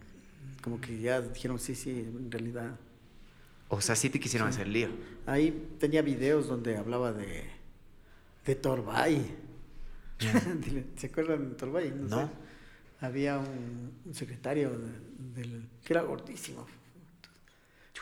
[0.61, 2.77] como que ya dijeron, sí, sí, en realidad.
[3.69, 4.89] O sea, sí te quisieron hacer lío.
[5.25, 7.45] Ahí tenía videos donde hablaba de,
[8.45, 9.25] de Torbay.
[10.97, 11.91] ¿Se acuerdan de Torbay?
[11.97, 12.25] No.
[12.27, 12.27] sé.
[12.99, 16.67] Había un, un secretario de- del, que era gordísimo.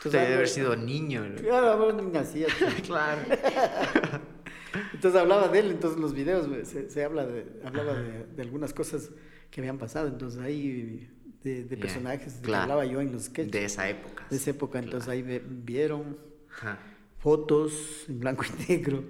[0.04, 1.28] Usted debe haber sido niño.
[1.28, 1.36] ¿no?
[1.36, 2.46] Claro, ni nacía.
[2.86, 3.20] claro.
[4.94, 8.72] Entonces hablaba de él, entonces los videos se, se habla de, hablaba de, de algunas
[8.72, 9.10] cosas
[9.50, 11.10] que habían pasado, entonces ahí
[11.42, 12.62] de, de personajes que claro.
[12.64, 14.26] hablaba yo en los sketches De esa época.
[14.30, 16.18] de esa época, entonces ahí vieron
[16.56, 16.78] Ajá.
[17.18, 19.02] fotos en blanco y negro,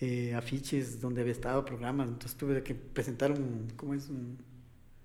[0.00, 4.08] eh, afiches donde había estado, programas, entonces tuve que presentar un, ¿cómo es?
[4.08, 4.36] Un,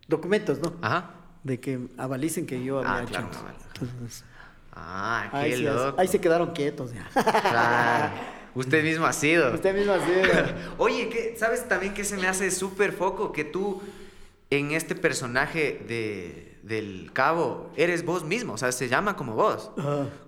[0.07, 0.74] documentos, ¿no?
[0.82, 1.15] Ajá.
[1.44, 3.11] De que avalicen que yo había Ah, hecho.
[3.11, 3.40] claro, eso.
[3.40, 3.56] aval.
[3.82, 4.26] Entonces,
[4.75, 5.99] Ah, qué ahí, sí, loco.
[5.99, 7.07] ahí se quedaron quietos ya.
[7.13, 8.13] Claro.
[8.55, 9.53] Usted mismo ha sido.
[9.53, 10.55] Usted mismo así era.
[10.77, 13.31] Oye, ¿qué- ¿sabes también que se me hace súper foco?
[13.31, 13.81] Que tú
[14.51, 19.71] en este personaje de, del cabo eres vos mismo, o sea, se llama como vos.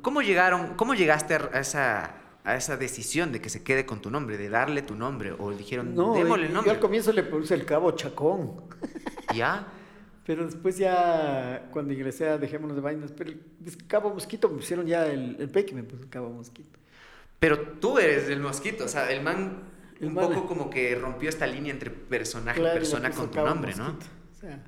[0.01, 4.09] ¿Cómo llegaron, cómo llegaste a esa, a esa decisión de que se quede con tu
[4.09, 5.35] nombre, de darle tu nombre?
[5.37, 6.71] ¿O dijeron, No, démosle yo el nombre?
[6.71, 8.61] al comienzo le puse el cabo Chacón,
[9.35, 9.67] ¿Ya?
[10.25, 14.57] pero después ya cuando ingresé a Dejémonos de Vainas, pero el el cabo Mosquito me
[14.57, 16.79] pusieron ya el, el peque, me puso el cabo Mosquito.
[17.39, 19.63] Pero tú eres el mosquito, o sea, el man
[19.99, 23.29] El un man- poco como que rompió esta línea entre personaje y Claro, persona con
[23.29, 23.83] tu nombre, ¿no?
[23.85, 24.05] Mosquito.
[24.35, 24.63] O sea,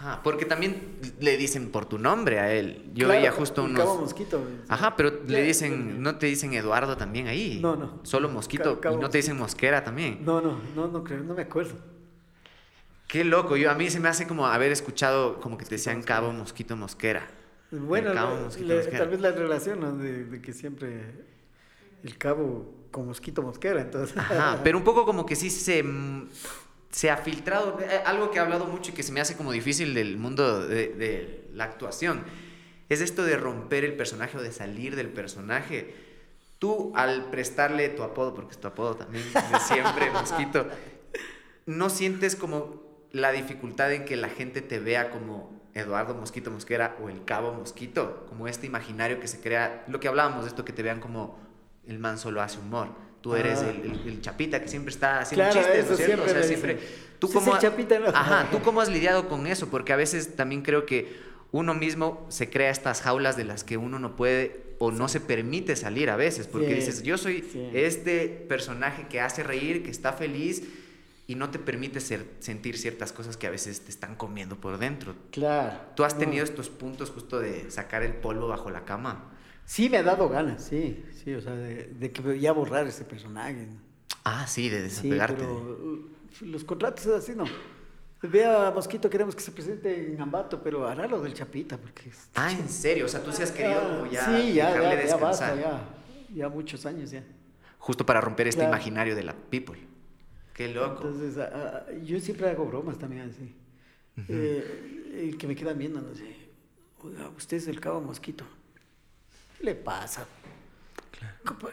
[0.00, 2.90] Ajá, porque también le dicen por tu nombre a él.
[2.94, 3.78] Yo claro, veía justo unos...
[3.78, 4.42] Cabo Mosquito.
[4.68, 7.58] Ajá, pero le dicen, no te dicen Eduardo también ahí.
[7.62, 8.00] No, no.
[8.02, 8.64] Solo Mosquito.
[8.64, 10.18] Cabo- Cabo y no te dicen Mosquera también.
[10.24, 11.74] No, no, no, no creo, no me acuerdo.
[13.14, 13.56] Qué loco.
[13.56, 16.74] Yo a mí se me hace como haber escuchado como que te decían Cabo Mosquito
[16.76, 17.24] Mosquera.
[17.70, 18.98] Bueno, Cabo Mosquito le- Mosquera.
[18.98, 19.92] tal vez la relación ¿no?
[19.96, 21.00] de, de que siempre
[22.02, 24.16] el cabo con Mosquito Mosquera, entonces.
[24.16, 25.84] Ajá, pero un poco como que sí se,
[26.90, 29.52] se ha filtrado, eh, algo que he hablado mucho y que se me hace como
[29.52, 32.24] difícil del mundo de, de la actuación,
[32.88, 35.94] es esto de romper el personaje o de salir del personaje.
[36.58, 40.66] Tú al prestarle tu apodo, porque es tu apodo también de siempre, Mosquito,
[41.66, 42.82] ¿no sientes como
[43.14, 47.52] la dificultad en que la gente te vea como Eduardo Mosquito Mosquera o el Cabo
[47.54, 48.26] Mosquito?
[48.28, 51.38] Como este imaginario que se crea, lo que hablábamos de esto que te vean como
[51.86, 52.88] el man solo hace humor.
[53.20, 53.70] Tú eres Ah.
[53.70, 56.24] el, el- el chapita que siempre está haciendo Claro, chistes, ¿no es cierto?
[56.24, 56.78] O sea, siempre...
[57.18, 58.08] ¿Tú Sí, cómo, ese chapita, ¿no?
[58.08, 59.68] Ajá, ¿tú cómo has lidiado con eso?
[59.68, 61.16] Porque a veces también creo que
[61.52, 65.20] uno mismo se crea estas jaulas de las que uno no puede o no se
[65.20, 67.70] permite salir a veces, porque Sí, dices, yo soy sí.
[67.72, 70.64] este personaje que hace reír, que está feliz
[71.26, 74.78] y no te permite ser- sentir ciertas cosas que a veces te están comiendo por
[74.78, 75.14] dentro.
[75.30, 75.78] Claro.
[75.96, 76.20] ¿Tú has no.
[76.20, 79.30] tenido estos puntos justo de sacar el polvo bajo la cama?
[79.64, 83.04] Sí, me ha dado ganas, sí, sí, o sea, de, de que ya borrar ese
[83.04, 83.66] personaje.
[84.24, 85.36] Ah, sí, de Sí, desapegarte.
[85.36, 86.10] pero uh,
[86.42, 87.44] los contratos es así, ¿no?
[88.22, 92.10] Ve a Mosquito, queremos que se presente en Ambato, pero hará lo del Chapita, porque...
[92.34, 93.04] Ah, ¿en serio?
[93.04, 95.20] O sea, tú sí has querido como ya sí, ya, dejarle ya, ya descansar.
[95.20, 95.88] basta, ya,
[96.34, 97.22] ya muchos años ya.
[97.78, 98.74] Justo para romper este Claro.
[98.74, 99.78] imaginario de la people.
[100.54, 101.06] Qué loco.
[101.08, 101.36] Entonces,
[102.04, 103.54] yo siempre hago bromas también así.
[104.28, 106.36] Eh, el que me quedan viendo, no sé,
[107.02, 108.44] oiga, usted es el cabo Mosquito.
[109.58, 110.26] ¿Qué le pasa?
[111.44, 111.68] Compa,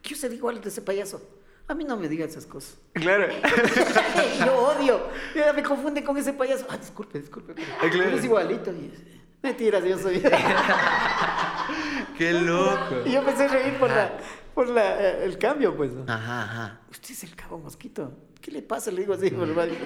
[0.00, 1.20] ¿Qué usted igual de ese payaso?
[1.68, 2.78] A mí no me diga esas cosas.
[2.94, 3.28] Claro.
[4.44, 5.08] yo odio.
[5.54, 6.66] Me confunden con ese payaso.
[6.68, 7.54] Ah, disculpe, disculpe.
[7.54, 8.10] pero Ah, claro.
[8.10, 8.72] Eres igualito.
[8.72, 9.00] Y es-
[9.42, 10.20] Mentiras, yo soy.
[12.18, 13.02] Qué loco.
[13.06, 14.12] y yo empecé a reír por, la,
[14.54, 15.92] por la, el cambio, pues.
[16.06, 16.80] Ajá, ajá.
[16.90, 18.12] Usted es el cabo mosquito.
[18.40, 18.90] ¿Qué le pasa?
[18.90, 19.76] Le digo así, por el barrio,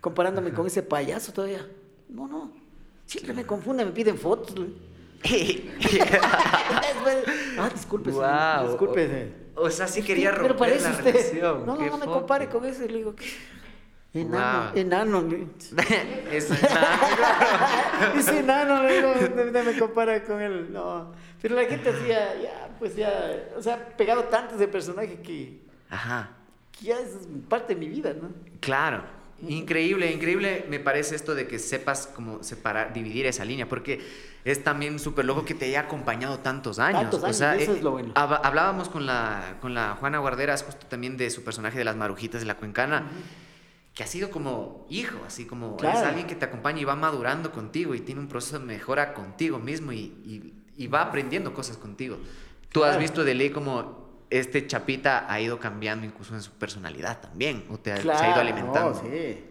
[0.00, 1.66] comparándome con ese payaso todavía.
[2.08, 2.52] No, no.
[3.06, 4.54] Siempre me confunde, me piden fotos.
[6.22, 6.82] ah,
[7.56, 8.68] Guau.
[8.68, 9.06] disculpe.
[9.06, 9.44] señor.
[9.56, 11.12] O sea, sí quería romper pero parece la usted.
[11.12, 11.66] relación.
[11.66, 12.88] No, Qué no, no me compare con ese.
[12.88, 13.24] Le digo que.
[14.14, 15.24] Enano, enano.
[16.30, 16.48] Es-
[18.28, 20.72] enano, le digo, no, no me compara con él.
[20.72, 21.12] No.
[21.42, 23.10] Pero la gente hacía, ya, pues ya.
[23.56, 25.60] O sea, pegado tanto ese personaje que,
[25.90, 26.30] Ajá.
[26.72, 27.10] que ya es
[27.48, 28.30] parte de mi vida, ¿no?
[28.60, 29.02] Claro.
[29.46, 34.00] Increíble, increíble me parece esto de que sepas cómo separar, dividir esa línea, porque
[34.44, 37.02] es también súper loco que te haya acompañado tantos años.
[37.10, 38.12] Tantos años, eso es lo bueno.
[38.14, 42.40] Hablábamos con la, con la Juana Guarderas justo también de su personaje de las marujitas
[42.40, 43.02] de la Cuencana,
[43.94, 47.52] que ha sido como hijo, así como es alguien que te acompaña y va madurando
[47.52, 52.18] contigo y tiene un proceso de mejora contigo mismo y, y, va aprendiendo cosas contigo.
[52.70, 57.20] Tú has visto de ley como este Chapita ha ido cambiando incluso en su personalidad
[57.20, 59.00] también, o te ha, se ha ido alimentando.
[59.00, 59.44] sí.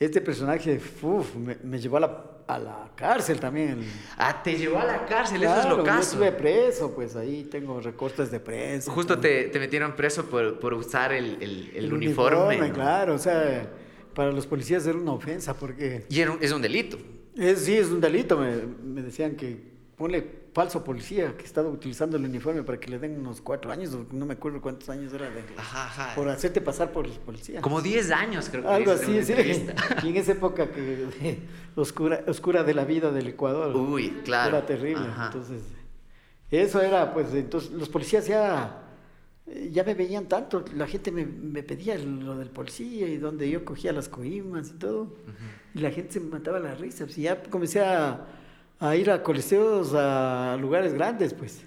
[0.00, 3.88] Este personaje uf, me, llevó a la, a la, cárcel también.
[4.16, 6.18] Ah, te llevó a la cárcel, eso es lo caso.
[6.18, 8.90] Yo estuve preso, pues ahí tengo recortes de preso.
[8.90, 12.72] Justo te, te, metieron preso por, por usar el, el, el, uniforme.
[12.72, 13.70] Claro, o sea,
[14.14, 16.06] para los policías era una ofensa porque...
[16.08, 16.98] Y es un delito.
[17.36, 18.38] Es, sí, es un delito.
[18.38, 22.98] Me, me decían que ponle falso policía que estaba utilizando el uniforme para que le
[22.98, 25.42] den unos cuatro años, no me acuerdo cuántos años era, de,
[26.14, 27.60] por hacerte pasar por policía.
[27.60, 29.32] Como diez años, creo que Algo así, sí.
[30.02, 31.06] Y en esa época que
[31.74, 33.74] oscura, oscura de la vida del Ecuador.
[33.74, 34.56] Uy, claro.
[34.56, 35.06] Era terrible.
[35.24, 35.62] Entonces,
[36.50, 38.81] eso era, pues, entonces los policías ya
[39.46, 43.64] ya me veían tanto, la gente me, me, pedía lo del policía y donde yo
[43.64, 45.14] cogía las coimas y todo,
[45.74, 48.26] y la gente se me mataba la risa, pues, y ya comencé a,
[48.78, 51.64] a ir a coliseos, a lugares grandes, pues.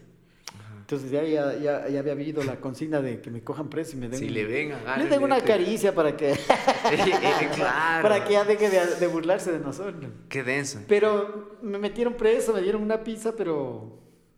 [0.86, 4.08] Entonces ya, ya, ya, había habido la consigna de que me cojan preso y me
[4.08, 6.36] den, si le ven, le den una caricia para que,
[8.04, 10.12] para que ya deje de, burlarse de nosotros.
[10.30, 10.82] Qué denso.
[10.88, 13.98] Pero me metieron preso, me dieron una pizza, pero,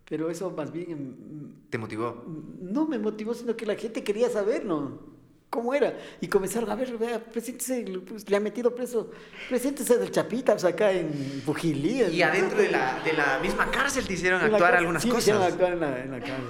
[0.10, 1.47] pero eso más bien...
[1.70, 2.24] ¿Te motivó?
[2.62, 5.18] No me motivó, sino que la gente quería saber, ¿no?
[5.50, 5.98] cómo era.
[6.22, 9.12] Y comenzaron a ver, vea, preséntese, pues, le ha metido preso,
[9.50, 12.04] preséntese del Chapita, o sea, acá en Bujilí.
[12.04, 15.24] Y adentro de la, de la misma cárcel te hicieron actuar algunas sí, cosas.
[15.24, 16.46] hicieron actuar en la, en la cárcel.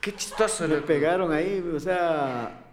[0.00, 0.66] Qué chistoso.
[0.66, 2.64] Me pegaron ahí, o sea,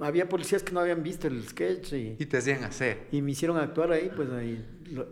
[0.00, 1.92] había policías que no habían visto el sketch.
[1.92, 3.06] Y, y te hacían hacer.
[3.12, 4.64] Y me hicieron actuar ahí, pues ahí,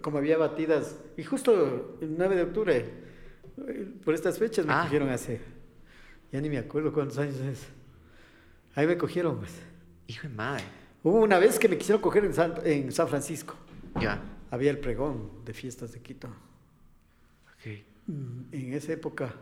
[0.03, 0.97] como había batidas.
[1.17, 3.10] Y justo el 9 de octubre,
[4.05, 4.89] por estas fechas me ah.
[4.91, 5.41] a hacer.
[6.33, 7.67] Ya ni me acuerdo cuántos años es.
[8.75, 9.53] Ahí me cogieron, pues.
[10.07, 10.65] Hijo de madre.
[11.03, 13.55] Hubo una vez que me quisieron coger en San, en San Francisco.
[14.01, 14.23] Ya.
[14.51, 16.29] Había el pregón de fiestas de Quito.
[16.29, 17.85] Ok.
[18.07, 19.35] Mm, en esa época.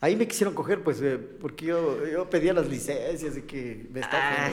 [0.00, 4.00] Ahí me quisieron coger, pues, eh, porque yo, yo pedía las licencias y que me
[4.00, 4.50] estaba ah,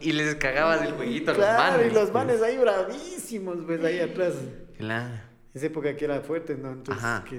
[0.00, 1.92] y, les cagabas el jueguito a los manes.
[1.92, 4.34] y los manes ahí bravísimos, pues, ahí atrás.
[4.78, 5.20] Claro.
[5.52, 6.72] Esa época que era fuerte, ¿no?
[6.72, 7.24] Entonces, Ajá.
[7.28, 7.38] que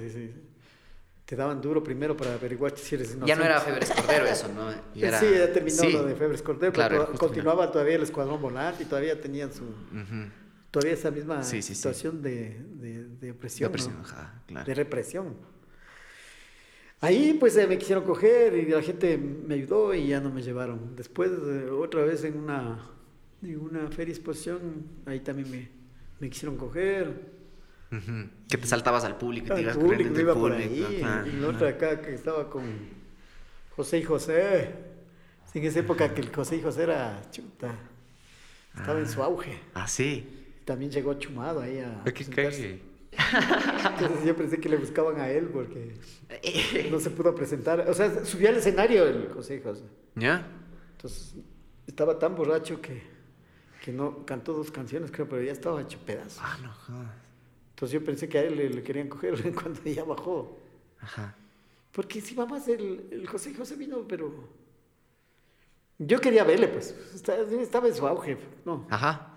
[1.25, 3.27] te daban duro primero para averiguar si eres inocente.
[3.27, 4.71] Ya no era Febres Cordero eso, ¿no?
[4.93, 9.19] Sí, ya terminó lo de Febres Cordero, pero continuaba todavía el escuadrón volante y todavía
[9.19, 9.63] tenían su...
[10.69, 13.77] Todavía esa misma situación de, de, de, opresión, de,
[14.45, 14.65] claro.
[14.65, 15.37] de represión.
[16.99, 20.95] Ahí pues me quisieron coger y la gente me ayudó y ya no me llevaron.
[20.97, 21.31] Después,
[21.71, 22.91] otra vez en una,
[23.41, 25.69] en una feria exposición, ahí también me,
[26.19, 27.34] me quisieron coger
[28.49, 30.85] que te saltabas al público y te ibas público, iba por ahí.
[31.25, 32.63] y la otra acá que estaba con
[33.75, 34.69] José y José.
[35.53, 37.75] en esa época que el José y José era chuta.
[38.75, 39.25] Estaba en su ah.
[39.25, 39.59] auge.
[39.73, 40.45] Ah, sí.
[40.65, 42.03] También llegó chumado ahí a.
[42.03, 42.81] ¿Qué?
[43.15, 45.93] Entonces yo pensé que le buscaban a él porque
[46.91, 47.85] no se pudo presentar.
[47.87, 49.83] O sea, subió al escenario el José y José.
[50.15, 50.45] ¿Ya?
[50.91, 51.35] Entonces
[51.87, 53.03] estaba tan borracho que,
[53.83, 56.41] que no cantó dos canciones, creo, pero ya estaba hecho pedazo.
[56.43, 57.24] Ah, no jodas.
[57.75, 60.57] Entonces yo pensé que a él le, querían coger cuando ya bajó.
[61.01, 61.35] Ajá.
[61.91, 64.31] Porque si vamos, el, el José José vino, pero...
[65.97, 66.95] Yo quería verle, pues.
[67.13, 68.87] Estaba en su auge, ¿no?
[68.89, 69.33] Ajá.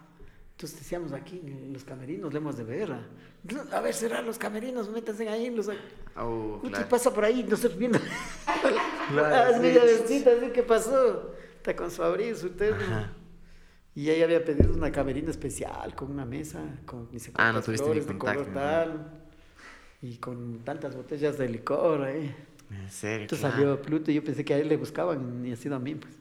[0.53, 2.93] Entonces decíamos aquí en los camerinos, le hemos de ver.
[3.73, 5.51] A, ver, serán los camerinos, métanse ahí.
[5.51, 5.69] Los...
[6.17, 7.43] Oh, ¿Qué pasa por ahí?
[7.43, 7.99] No estoy viendo.
[9.11, 9.57] claro,
[10.05, 10.25] así,
[10.55, 11.35] ¿qué pasó?
[11.57, 13.09] Está con su abrigo, su terno.
[13.99, 17.85] Y ella había pedido una camerina especial con una mesa, con mis ah, no tuviste
[17.85, 19.11] flores ni contacto, tal,
[20.01, 22.33] y con tantas botellas de licor ahí.
[22.71, 23.23] En serio.
[23.23, 25.81] Entonces salió Pluto y yo pensé que a él le buscaban y ha sido a
[25.81, 26.15] mí, pues.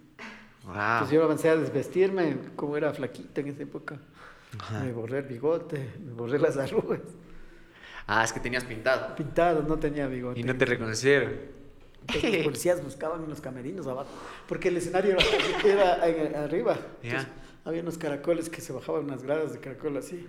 [0.63, 0.73] Wow.
[0.73, 3.99] Entonces yo avancé a desvestirme, como era flaquita en esa época.
[4.81, 7.01] Me borré el bigote, me borré las arrugas.
[8.07, 9.15] Ah, es que tenías pintado.
[9.15, 10.39] Pintado, no tenía bigote.
[10.39, 11.31] Y no te reconocieron.
[12.01, 14.09] Entonces, los policías buscaban en los camerinos abajo,
[14.47, 15.15] porque el escenario
[15.63, 16.75] era, era arriba.
[17.03, 17.27] Ya
[17.67, 20.25] había unos caracoles que se bajaban unas gradas de caracol así,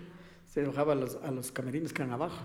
[0.46, 2.42] se bajaban a los, a los camerinos que eran abajo.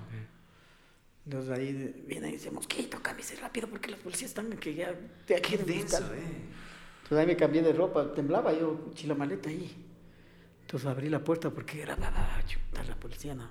[1.25, 4.93] Entonces ahí viene y dice, Mosquito, cámbiese rápido porque las policías están que ya
[5.25, 6.21] te aquí denso, eh.
[7.03, 9.73] Entonces ahí me cambié de ropa, temblaba yo, chila maleta ahí.
[10.61, 11.95] Entonces abrí la puerta porque era,
[12.45, 13.49] chuta, la policía no.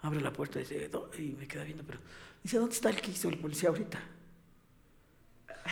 [0.00, 1.98] Abre la puerta y dice, y me queda viendo, pero
[2.42, 4.00] dice, ¿dónde está el que hizo el policía ahorita?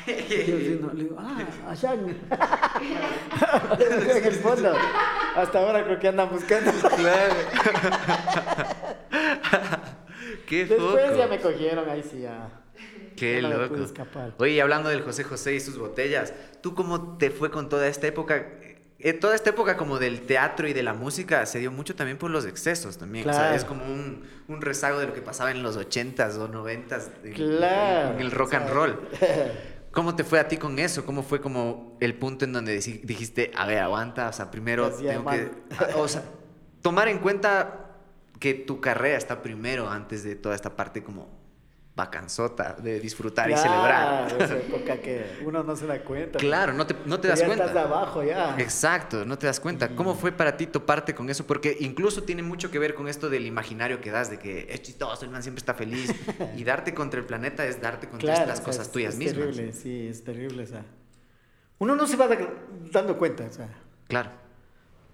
[0.06, 1.38] Y yo le digo, ah,
[1.68, 1.94] allá.
[1.98, 2.08] en
[4.24, 4.72] el fondo.
[5.36, 6.70] Hasta ahora creo que andan buscando.
[6.96, 7.34] Claro.
[10.46, 11.16] Qué Después foco.
[11.18, 12.48] ya me cogieron, ahí sí ya.
[13.16, 13.82] Qué ya no loco.
[13.82, 14.32] escapar.
[14.38, 17.86] Oye, y hablando del José José y sus botellas, ¿tú cómo te fue con toda
[17.88, 18.46] esta época?
[18.98, 22.16] Eh, toda esta época como del teatro y de la música se dio mucho también
[22.18, 23.28] por los excesos también.
[23.28, 23.56] O sea, Claro.
[23.56, 27.32] es como un, un rezago de lo que pasaba en los 80s o 90s en,
[27.34, 28.14] Claro.
[28.14, 29.00] en el rock and o sea, roll.
[29.94, 31.06] ¿Cómo te fue a ti con eso?
[31.06, 35.20] ¿Cómo fue como el punto en donde dijiste, a ver, aguanta, o sea, primero tengo
[35.20, 35.22] que...
[35.22, 35.52] mal.
[35.78, 36.22] a- O sea,
[36.82, 37.80] tomar en cuenta
[38.40, 41.28] que tu carrera está primero antes de toda esta parte como
[41.96, 44.26] vacanzota de disfrutar y celebrar.
[44.40, 46.38] Esa época que uno no se da cuenta.
[46.38, 47.66] Claro, no te, no te das ya cuenta.
[47.66, 48.56] estás abajo ya.
[48.58, 49.88] Exacto, no te das cuenta.
[49.94, 51.46] ¿Cómo fue para ti toparte con eso?
[51.46, 54.82] Porque incluso tiene mucho que ver con esto del imaginario que das, de que es
[54.82, 56.12] chistoso, el man siempre está feliz.
[56.56, 59.12] y darte contra el planeta es darte contra Claro, las o sea, cosas es- tuyas
[59.14, 59.36] es mismas.
[59.46, 60.64] terrible, sí, es terrible.
[60.64, 60.84] O sea,
[61.78, 62.38] uno no se va da-
[62.92, 63.68] dando cuenta, o sea.
[64.08, 64.30] Claro.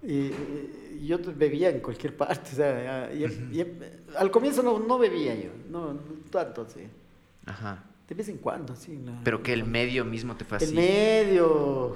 [0.03, 0.31] Y,
[1.01, 3.65] y yo bebía en cualquier parte, o sea, ya-
[4.17, 5.99] al comienzo no, no bebía yo, no, no
[6.29, 6.81] tanto, sí.
[7.45, 7.83] Ajá.
[8.07, 8.99] De vez en cuando, sí.
[9.05, 11.95] la- Pero que el medio mismo te fue El medio,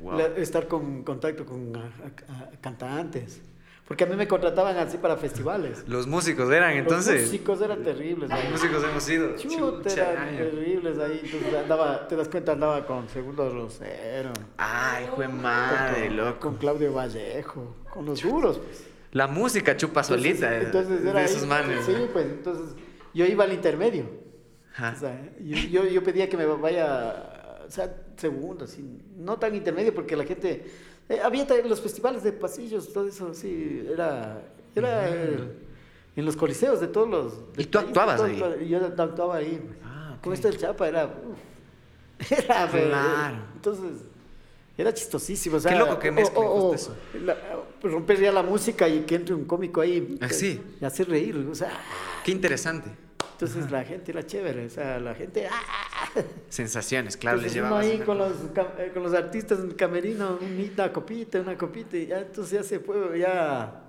[0.00, 0.18] Wow.
[0.18, 1.90] la- estar con contacto con a-
[2.32, 3.40] a- a cantantes,
[3.88, 5.82] porque a mí me contrataban así para festivales.
[5.88, 7.14] Los músicos eran entonces.
[7.22, 8.28] Los músicos eran terribles.
[8.28, 8.48] Los ahí.
[8.52, 9.34] músicos hemos sido.
[9.36, 11.20] Chucha, eran terribles ahí.
[11.24, 14.30] Entonces andaba, te das cuenta, andaba con Segundo Rosero.
[14.58, 16.38] Ay, de madre, con, loco.
[16.40, 18.84] Con Claudio Vallejo, con los duros, pues.
[19.12, 20.54] La música chupa solita.
[20.54, 21.86] eh, Entonces era de ahí, esos manes.
[21.86, 22.76] Sí, pues entonces
[23.14, 24.04] yo iba al intermedio.
[24.76, 24.92] Ajá.
[24.94, 29.54] O sea, yo, yo, yo pedía que me vaya, o sea, segundo, así, no tan
[29.54, 30.66] intermedio, porque la gente,
[31.08, 34.42] eh, había los festivales de pasillos, todo eso, sí, era,
[34.74, 35.52] era el-
[36.16, 37.32] en los coliseos de todos los...
[37.56, 38.68] ¿Y tú país, actuabas todo- ahí?
[38.68, 39.62] Yo actuaba ahí.
[39.84, 40.24] Ah, ok.
[40.24, 41.06] Con esto del Chapa era...
[41.06, 43.36] uf, era pues, Claro.
[43.54, 43.90] Entonces,
[44.76, 45.56] era chistosísimo.
[45.56, 46.94] O sea, Qué loco que mezclen o- eso.
[47.24, 47.36] la-
[47.82, 50.18] romper ya la música y que entre un cómico ahí.
[50.20, 50.60] Ah, sí.
[50.80, 51.70] Y hacer reír, o sea...
[52.24, 52.90] Qué interesante.
[53.40, 55.46] Entonces la gente era chévere, o sea, la gente...
[55.48, 56.20] ¡ah!
[56.48, 58.00] Sensaciones, claro, les Entonces, uno llevabas.
[58.00, 58.32] ahí con los,
[58.78, 60.38] eh, con los artistas en el camerino,
[60.74, 63.84] una copita, una copita, y ya entonces ya se fue, ya...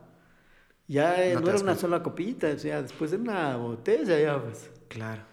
[0.87, 4.39] Ya eh, No no, era una sola copita, o sea, después de una botella ya,
[4.39, 4.69] pues.
[4.87, 5.23] Claro.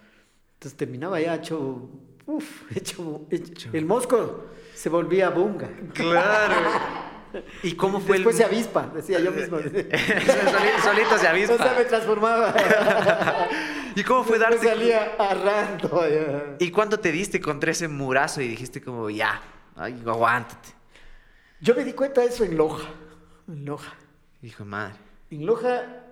[0.54, 1.90] Entonces terminaba ya hecho...
[2.24, 5.68] Uf, hecho, hecho- El mosco se volvía bunga.
[5.92, 6.54] Claro.
[7.62, 8.38] ¿Y cómo fue Después el...
[8.38, 9.58] se avispa, decía yo mismo.
[9.58, 9.78] Solito,
[10.82, 11.54] solito se avispa.
[11.54, 12.54] O sea, me transformaba.
[13.96, 14.58] ¿Y cómo fue darte?
[14.64, 16.02] salía arrando.
[16.60, 19.42] ¿Y cuándo te diste contra ese murazo y dijiste como, ya,
[19.74, 20.68] ay, aguántate?
[21.60, 22.88] Yo me di cuenta de eso en Loja.
[23.48, 23.94] En Loja.
[24.42, 24.94] Hijo de madre.
[25.30, 26.04] En Loja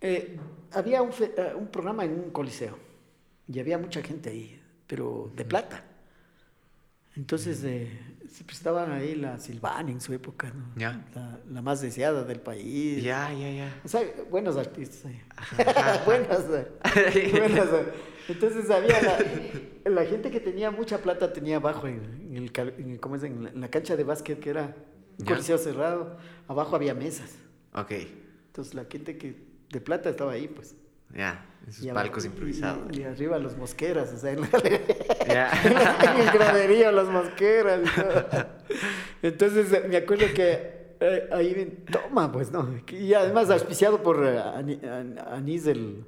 [0.00, 0.38] eh,
[0.72, 2.76] había un, fe- eh, un programa en un coliseo
[3.46, 5.84] y había mucha gente ahí, pero de plata.
[7.14, 10.64] Entonces eh, se prestaban ahí la Silvana en su época, ¿no?
[10.76, 11.04] Ya.
[11.14, 13.02] La, la más deseada del país.
[13.02, 13.80] Ya, ya, ya.
[13.84, 14.00] O sea,
[14.30, 15.12] buenos artistas
[16.06, 16.66] buenos, eh,
[17.14, 17.92] eh.
[18.28, 22.00] Entonces había la, la gente que tenía mucha plata tenía abajo en,
[22.30, 23.22] en el, en el- ¿cómo es?
[23.24, 24.74] En la, en la cancha de básquet que era
[25.18, 26.16] un coliseo cerrado,
[26.48, 27.32] abajo había mesas.
[27.74, 27.90] Ok,
[28.46, 29.36] Entonces la gente que
[29.70, 30.74] de plata estaba ahí, pues.
[31.14, 32.96] ya, esos Y abajo- palcos y- improvisados.
[32.96, 34.48] Y, y arriba los mosqueras, o sea, en, la,
[35.26, 35.50] Ya.
[36.14, 37.80] en el graderío los mosqueras.
[37.82, 39.26] y.
[39.26, 42.68] Entonces eh, me acuerdo que eh, ahí ven- toma, pues, ¿no?
[42.90, 44.38] Y además auspiciado por eh,
[45.30, 46.04] anís del,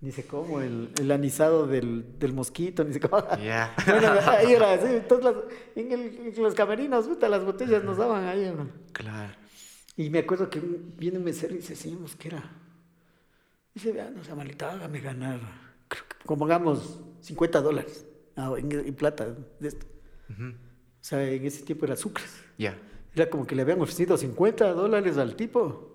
[0.00, 3.24] ni sé cómo, el, el anisado del, del mosquito, ni sé cómo.
[3.42, 3.74] Ya.
[3.86, 5.44] Bueno, ahí era así, entonces las-
[5.76, 8.68] en, el- en los camerinos, las botellas nos daban ahí, ¿no?
[8.92, 9.32] Claro.
[9.96, 10.60] Y me acuerdo que
[10.98, 12.42] viene un mesero y dice, señor Mosquera,
[13.74, 15.40] dice, vea, no sea malita, hágame ganar,
[15.88, 18.06] creo que como hagamos 50 dólares
[18.36, 19.86] en, en plata de esto.
[20.30, 22.30] O sea, en ese tiempo era sucres.
[22.58, 22.78] Ya.
[23.14, 25.92] Era como que le habían ofrecido 50 dólares al tipo,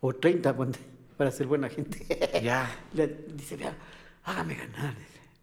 [0.00, 0.78] o 30, ponte,
[1.16, 2.06] para ser buena gente.
[2.42, 2.70] Ya.
[3.34, 3.76] Dice, vea,
[4.24, 4.94] hágame ganar.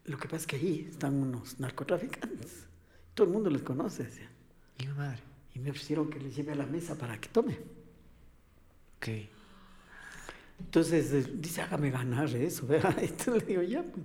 [0.04, 2.66] Lo que pasa es que ahí están unos narcotraficantes.
[3.14, 4.04] Todo el mundo les conoce.
[4.04, 4.28] decía.
[4.78, 5.22] Hijo de madre.
[5.54, 7.58] Y me ofrecieron que les lleve a la mesa para que tome.
[8.96, 9.08] Ok.
[10.64, 12.94] Entonces eh, dice, hágame ganar eso, ¿verdad?
[13.00, 13.82] Entonces le digo, ya.
[13.82, 14.04] pues.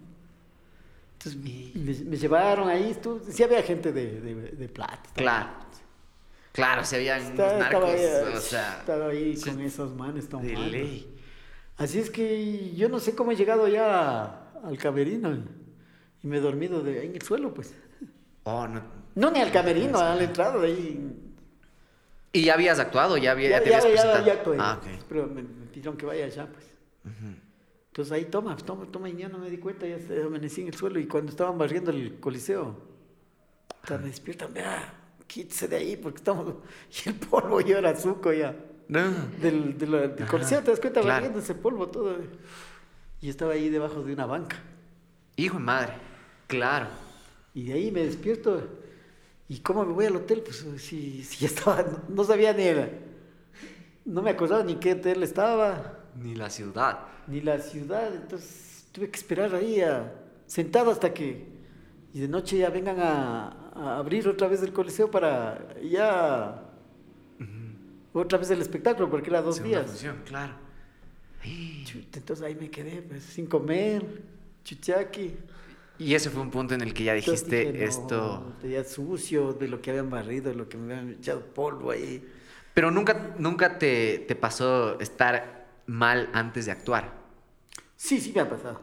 [1.13, 5.09] Entonces me, me llevaron ahí, estuvo, sí había gente de, de, de plata.
[5.15, 5.49] Claro.
[6.51, 9.93] Claro, se habían unos Estaba, estaba narcos, ahí, o sea, estaba ahí sí, con esos
[9.95, 10.61] manes de tomando.
[10.67, 11.13] ley.
[11.77, 15.37] Así es que yo no sé cómo he llegado ya al camerino
[16.23, 17.73] y me he dormido de, en el suelo, pues.
[18.43, 18.81] Oh, no.
[19.15, 21.11] No ni al camerino, a la entrada de ahí.
[22.31, 23.17] ¿Y ya habías actuado?
[23.17, 24.25] ¿Ya, había, ya, Ya, te habías ya, presentado?
[24.25, 24.57] ya actué.
[24.59, 24.87] Ah, ok.
[25.09, 25.43] Pero me,
[25.75, 26.65] me pidieron que vaya allá, pues.
[27.87, 30.73] Entonces ahí toma, toma, toma, y ya no me di cuenta, ya amanecí en el
[30.73, 32.75] suelo y cuando estaban barriendo el coliseo,
[33.89, 34.93] me despiertan, vea,
[35.27, 36.55] quítese de ahí porque estamos...
[37.05, 38.55] Y el polvo yo era azúcar ya.
[38.87, 39.01] No.
[39.41, 41.01] Del, del coliseo, ¿te das cuenta?
[41.01, 41.15] claro.
[41.15, 42.17] Barriendo ese polvo todo.
[43.21, 44.57] Y estaba ahí debajo de una banca.
[45.35, 45.93] Hijo de madre.
[46.47, 46.87] Claro.
[47.53, 48.61] Y de ahí me despierto.
[49.47, 50.41] ¿Y cómo me voy al hotel?
[50.41, 53.04] Pues si, si estaba, no, no sabía ni el-
[54.05, 56.99] No me acordaba ni qué hotel estaba, Ni la ciudad.
[57.27, 58.13] ni la ciudad.
[58.15, 60.13] Entonces tuve que esperar ahí a-
[60.45, 61.53] sentado hasta que...
[62.13, 66.61] Y de noche ya vengan a, a abrir otra vez el coliseo para ya...
[68.13, 69.91] Otra vez el espectáculo, porque era dos Segunda días.
[69.91, 70.53] función, claro.
[71.83, 74.21] Chuta, entonces ahí me quedé, pues, sin comer,
[74.63, 75.35] chuchaqui.
[75.99, 78.53] Y ese fue un punto en el que ya dijiste dije, no, esto.
[78.63, 82.25] Ya sucio de lo que habían barrido, de lo que me habían echado polvo ahí.
[82.75, 87.11] Pero nunca, nunca te, te pasó estar mal antes de actuar.
[87.95, 88.81] Sí, sí me ha pasado.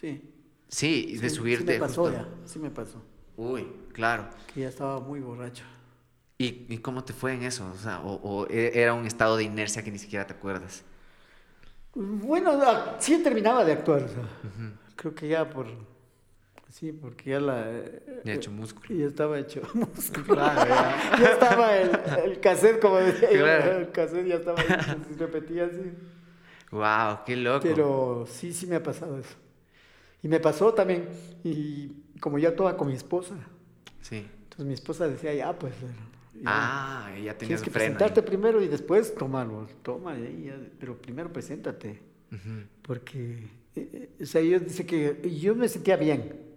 [0.00, 0.30] Sí.
[0.68, 1.74] Sí, de Sí, subirte.
[1.74, 3.02] Sí me pasó justo- ya, sí me pasó.
[3.36, 4.28] Uy, claro.
[4.54, 5.64] Que ya estaba muy borracho.
[6.38, 7.70] ¿Y, y cómo te fue en eso?
[7.74, 10.82] O sea, o, o e- era un estado de inercia que ni siquiera te acuerdas.
[11.94, 12.58] Bueno,
[13.00, 14.02] sí terminaba de actuar.
[14.04, 14.22] o sea,
[14.96, 15.66] Creo que ya por...
[16.72, 17.70] Sí, porque ya la...
[18.24, 18.88] Ya hecho músculo.
[18.98, 20.36] Ya estaba hecho músculo.
[20.36, 21.16] ya.
[21.20, 21.90] Ya estaba el,
[22.24, 23.78] el cassette, como decía Claro.
[23.78, 25.92] el cassette ya estaba se repetía así.
[26.70, 27.60] Wow, qué loco.
[27.62, 29.34] Pero sí, sí me ha pasado eso.
[30.22, 31.08] Y me pasó también,
[31.44, 31.88] y
[32.20, 33.34] como yo actuaba con mi esposa,
[34.00, 34.26] Sí.
[34.44, 35.74] entonces mi esposa decía, ya, pues,
[36.34, 37.98] ya, Ah, ya tenías tienes que freno.
[37.98, 42.00] presentarte primero y después tomarlo, toma, ya, pero primero preséntate,
[42.82, 46.51] porque, eh, eh, o sea, yo dice que yo me sentía bien.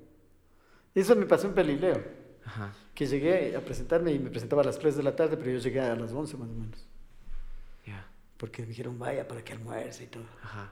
[0.96, 2.02] Eso me pasó en Pelileo,
[2.46, 2.74] Ajá.
[2.96, 5.60] que llegué a presentarme y me presentaba a las 3 de la tarde, pero yo
[5.60, 6.88] llegué a las 11 más o menos,
[7.86, 8.08] Ya.
[8.38, 10.24] porque me dijeron, vaya, para que almuerce y todo.
[10.42, 10.72] Ajá.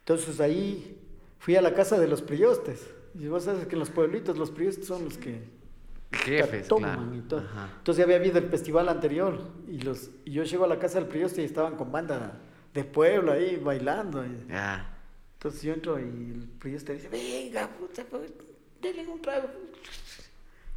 [0.00, 0.98] Entonces ahí
[1.38, 2.90] fui a la casa de los priostes.
[3.16, 5.44] Y vos sabes que en los pueblitos los priostes son los que
[6.12, 7.14] Jefes, toman claro.
[7.16, 7.40] y todo.
[7.40, 7.68] Ajá.
[7.78, 9.38] Entonces ya había habido el festival anterior
[9.68, 12.40] y, los, y yo llego a la casa del prioste y estaban con banda
[12.72, 14.24] de pueblo ahí bailando.
[14.24, 14.96] y- Ya.
[15.34, 18.32] entonces yo entro y el prioste dice, venga, puta, pues,
[18.92, 19.48] denle un trago.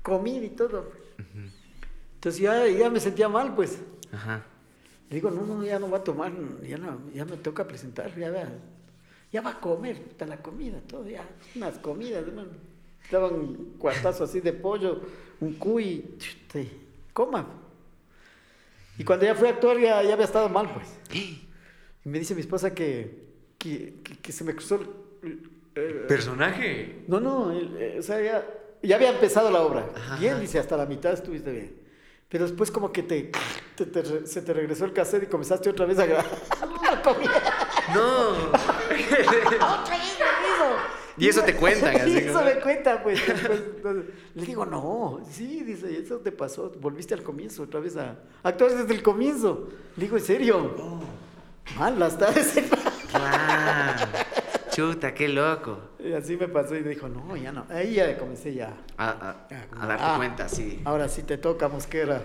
[0.01, 0.91] Comida y todo.
[2.15, 3.79] Entonces ya, ya me sentía mal, pues.
[4.11, 4.45] Ajá.
[5.09, 6.31] Le digo, no, no, ya no va a tomar,
[6.63, 8.43] ya, no, ya me toca presentar, ya va,
[9.31, 11.25] ya va a comer, puta, la comida, todo, ya,
[11.55, 12.49] unas comidas, hermano.
[13.09, 15.01] Daban un cuartazo así de pollo,
[15.39, 16.03] un cuy,
[17.13, 17.47] coma.
[18.97, 20.87] Y cuando ya fui a actuar ya, ya había estado mal, pues.
[22.03, 23.27] Y me dice mi esposa que,
[23.57, 24.75] que, que- que se me cruzó
[25.23, 27.03] el- eh, ¿Personaje?
[27.07, 28.45] no, no, eh, o sea, ya,
[28.83, 29.87] ya había empezado la obra.
[29.95, 31.87] Ajá, Bien, dice, hasta la mitad estuviste bien.
[32.29, 33.31] Pero después como que te,
[33.75, 36.25] te- te re- se te regresó el cassette y comenzaste otra vez a grabar.
[37.95, 38.29] No.
[38.51, 40.75] otra vez lo mismo.
[41.19, 43.25] Y eso te cuentan, así Y eso me cuenta, pues.
[43.25, 44.05] después, entonces,
[44.35, 46.69] le digo, no, sí, dice, eso te pasó.
[46.79, 49.69] Volviste al comienzo, otra vez a actuar desde el comienzo.
[49.95, 51.01] Le digo, ¿en serio?
[51.79, 52.53] Mal, las tardes.
[53.09, 54.05] Claro.
[54.77, 55.79] Chuta, qué loco.
[55.97, 57.65] Y así me pasó y dijo, no, ya no.
[57.67, 58.77] Ahí ya comencé ya.
[58.95, 60.83] A, a- Ya, como, a darte ah, cuenta, sí.
[60.85, 62.21] Ahora sí te toca, mosquera.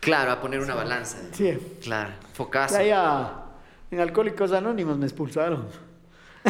[0.00, 1.18] Claro, a poner una balanza.
[1.30, 1.56] Sí.
[1.80, 2.82] Claro, focazo.
[2.82, 3.44] Ya,
[3.92, 5.68] en Alcohólicos Anónimos me expulsaron.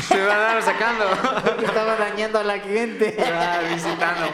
[0.01, 1.05] Se van a dar sacando.
[1.45, 3.15] Porque estaba dañando a la gente.
[3.31, 4.27] Ah, visitando.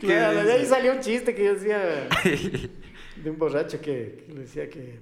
[0.00, 1.78] Claro, de ahí salió un chiste que yo decía
[3.14, 4.98] de un borracho que, que le decía que,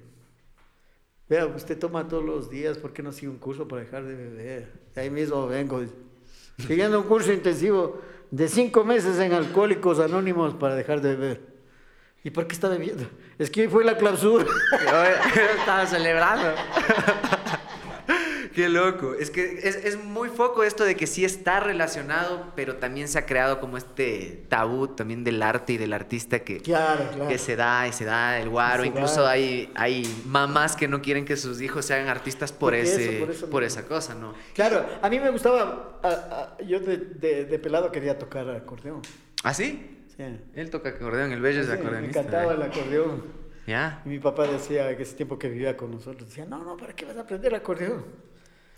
[1.29, 4.15] vea, usted toma todos los días, ¿por qué no sigue un curso para dejar de
[4.15, 4.71] beber?
[4.95, 5.81] Ahí mismo vengo,
[6.57, 8.01] siguiendo un curso intensivo
[8.31, 11.49] de cinco meses en Alcohólicos Anónimos para dejar de beber.
[12.23, 13.05] ¿Y por qué está bebiendo?
[13.37, 14.45] Es que hoy fue la clausura.
[15.59, 16.53] Estaba celebrando.
[18.59, 19.13] Qué loco.
[19.13, 23.17] Es que es, es muy foco esto de que sí está relacionado, pero también se
[23.17, 27.29] ha creado como este tabú también del arte y del artista que, Claro, claro.
[27.29, 28.81] que se da y se da el guaro.
[28.83, 29.31] Se Incluso da.
[29.31, 33.19] hay, hay mamás que no quieren que sus hijos sean artistas por, Por eso, ese,
[33.19, 34.33] por eso por esa cosa, ¿no?
[34.53, 36.07] Claro, a mí me gustaba, a-
[36.59, 39.01] a- yo de, de- de pelado quería tocar acordeón.
[39.43, 40.03] ¿Ah, sí?
[40.17, 40.23] Sí.
[40.53, 42.19] Él toca acordeón, el bello es Sí, me acordeonista.
[42.19, 42.55] encantaba ¿eh?
[42.57, 43.23] el acordeón.
[43.67, 44.01] ¿Ya?
[44.05, 46.93] Y mi papá decía que ese tiempo que vivía con nosotros, decía, no, no, ¿para
[46.93, 48.03] qué vas a aprender acordeón?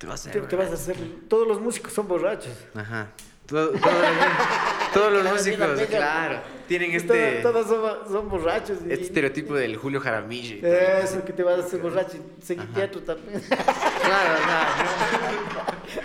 [0.01, 0.97] Te vas a Te, te vas a hacer,
[1.29, 2.53] todos los músicos son borrachos.
[2.75, 3.07] Ajá.
[3.45, 3.81] Todo- todo-
[4.93, 8.77] todos los músicos, claro, tienen este, Todos, son, son borrachos.
[8.87, 10.55] y- este estereotipo del Julio Jaramillo.
[10.55, 10.61] y.
[11.03, 12.17] Eso, que te vas a hacer borracho.
[12.17, 13.41] y Seguir teatro también.
[14.01, 14.69] Claro, claro.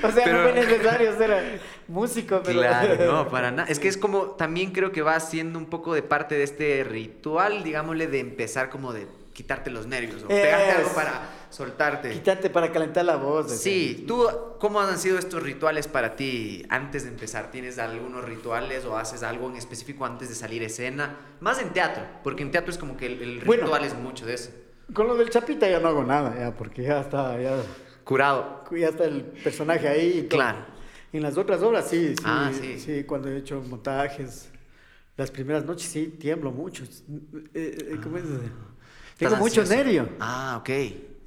[0.08, 2.60] o sea, Pero- no fue necesario ser músico, pero...
[2.60, 3.68] Claro, no, para nada.
[3.68, 6.84] Es que es como, también creo que va siendo un poco de parte de este
[6.84, 11.22] ritual, digámosle, de empezar como de quitarte los nervios o Es- pegarte algo para
[11.56, 12.10] soltarte.
[12.10, 13.50] Quítate para calentar la voz.
[13.50, 14.26] Sí, ¿tú
[14.60, 17.50] cómo han sido estos rituales para ti antes de empezar?
[17.50, 21.16] ¿Tienes algunos rituales o haces algo en específico antes de salir escena?
[21.40, 23.62] Más en teatro, porque en teatro es como que el, el Bueno.
[23.64, 24.50] ritual es mucho de eso.
[24.92, 27.56] Con lo del Chapita ya no hago nada, ya, porque ya está, ya,
[28.04, 28.62] Curado.
[28.70, 30.20] ya está el personaje ahí.
[30.24, 30.28] y.
[30.28, 30.58] Claro.
[31.12, 32.78] En las otras obras sí, sí, Ah, sí.
[32.78, 34.50] sí, cuando he hecho montajes,
[35.16, 36.84] las primeras noches sí, tiemblo mucho.
[36.84, 38.24] Eh, eh, ¿Cómo es?
[38.24, 38.44] Tengo
[39.34, 40.08] ¿Estás mucho nervio.
[40.20, 40.68] Ah, ok.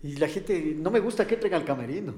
[0.04, 2.14] Y la gente, no me gusta que entren al camerino.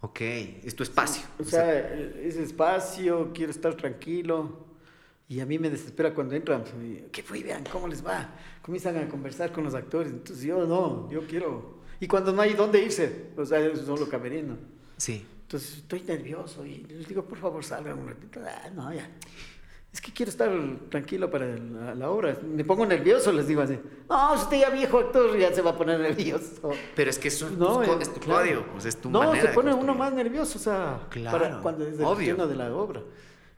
[0.00, 1.22] Ok, es tu espacio.
[1.38, 4.66] O sea, es espacio, quiero estar tranquilo.
[5.28, 6.62] Y a mí me desespera cuando entran.
[6.62, 7.42] pues, ¿Qué fue?
[7.42, 8.30] Vean cómo les va.
[8.62, 10.12] Comienzan a conversar con los actores.
[10.12, 11.80] Entonces yo no, yo quiero.
[11.98, 14.56] Y cuando no hay dónde irse, o sea, es solo camerino.
[14.96, 15.24] sí.
[15.46, 18.40] Entonces estoy nervioso y les digo, por favor, salgan un ratito.
[18.44, 19.08] Ah, no, ya.
[19.96, 20.50] Es que quiero estar
[20.90, 22.36] tranquilo para la, la obra.
[22.46, 23.78] Me pongo nervioso, les digo así.
[24.10, 26.70] No, usted ya viejo actor, ya se va a poner nervioso.
[26.94, 28.40] Pero es que eso es, No, tu, eh, es tu claro.
[28.42, 31.84] código, pues es tu no, se pone uno más nervioso, o sea, Claro, para cuando
[31.84, 33.00] es el de la obra.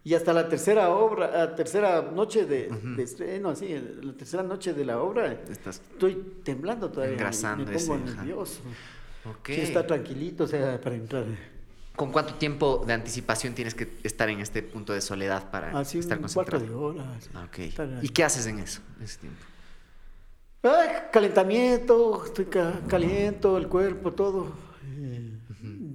[0.05, 4.73] Y hasta la tercera obra, la tercera noche de, de estreno, así, la tercera noche
[4.75, 7.15] de la obra, Estás- estoy temblando todavía.
[7.15, 8.61] Engrasando me pongo ese, nervioso.
[9.29, 9.39] Ok.
[9.43, 11.25] Quiero estar tranquilito, o sea, para entrar.
[11.99, 15.99] ¿Con cuánto tiempo de anticipación tienes que estar en este punto de soledad para Así
[15.99, 16.93] estar un cuarto concentrado?
[16.93, 17.15] de hora.
[17.17, 17.59] así, Ah, ok.
[17.59, 17.99] estar ahí.
[18.07, 19.41] ¿Y qué haces en eso, en ese tiempo?
[21.13, 24.53] Calentamiento, estoy ca- caliento, el cuerpo, todo.
[25.01, 25.33] Eh,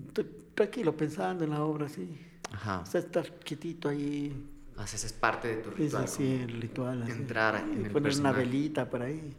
[0.07, 2.07] Estoy tranquilo pensando en la obra, sí.
[2.51, 2.79] Ajá.
[2.81, 4.31] O sea, estar quietito ahí,
[4.77, 6.03] Haces es parte de tu es ritual.
[6.03, 7.03] así el ritual.
[7.03, 7.11] así.
[7.11, 9.35] Entrar en Y el poner una velita por ahí.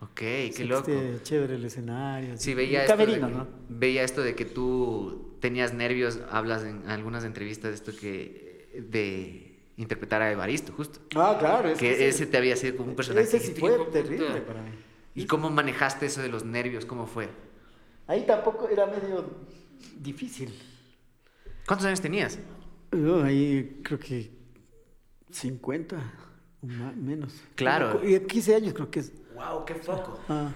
[0.00, 0.92] Ok, qué Sí, loco.
[1.22, 2.36] chévere el escenario.
[2.36, 3.46] Sí, veía esto, de camerino, que, ¿no?
[3.68, 9.58] veía esto de que tú tenías nervios, hablas en algunas entrevistas de esto que de
[9.76, 11.00] interpretar a Evaristo, justo.
[11.16, 11.68] Ah, claro.
[11.70, 13.26] Es que ese- te había sido como un personaje.
[13.26, 14.46] Ese sí fue "Hijo de terrible puta".
[14.46, 14.70] para mí.
[15.16, 16.84] ¿Y cómo manejaste eso de los nervios?
[16.84, 17.28] ¿Cómo fue?
[18.06, 19.28] Ahí tampoco era medio
[20.00, 20.52] difícil.
[21.66, 22.38] ¿Cuántos años tenías?
[22.92, 24.30] Yo ahí creo que
[25.30, 25.96] 50
[26.62, 27.34] o ma- menos.
[27.56, 28.00] Claro.
[28.08, 29.12] Y 15 años creo que es.
[29.38, 30.18] Wow, qué foco.
[30.28, 30.50] Ah.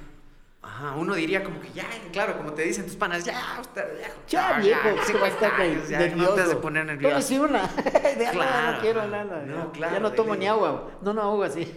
[0.65, 3.83] Ajá, uno diría como que ya, claro, como te dicen tus panas, ya, usted,
[4.29, 6.31] ya, Ya, viejo, ¿qué va a 50 estar ahí años, ya, nervioso?
[6.31, 7.15] no te has de poner nervioso.
[7.15, 7.63] Tómese una.
[7.75, 8.73] Ya no, Claro.
[8.77, 9.43] no quiero nada.
[9.45, 10.91] No, ya, claro, ya no de tomo ni agua.
[11.03, 11.73] No, no, agua así.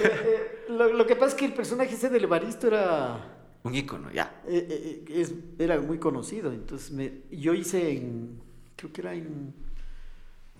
[0.00, 3.24] Eh, lo, lo que pasa es que el personaje ese del Evaristo era...
[3.62, 4.42] Un ícono, ya.
[4.46, 4.66] eh,
[5.08, 6.52] eh, es- era muy conocido.
[6.52, 8.40] Entonces me, yo hice en...
[8.76, 9.54] Creo que era en...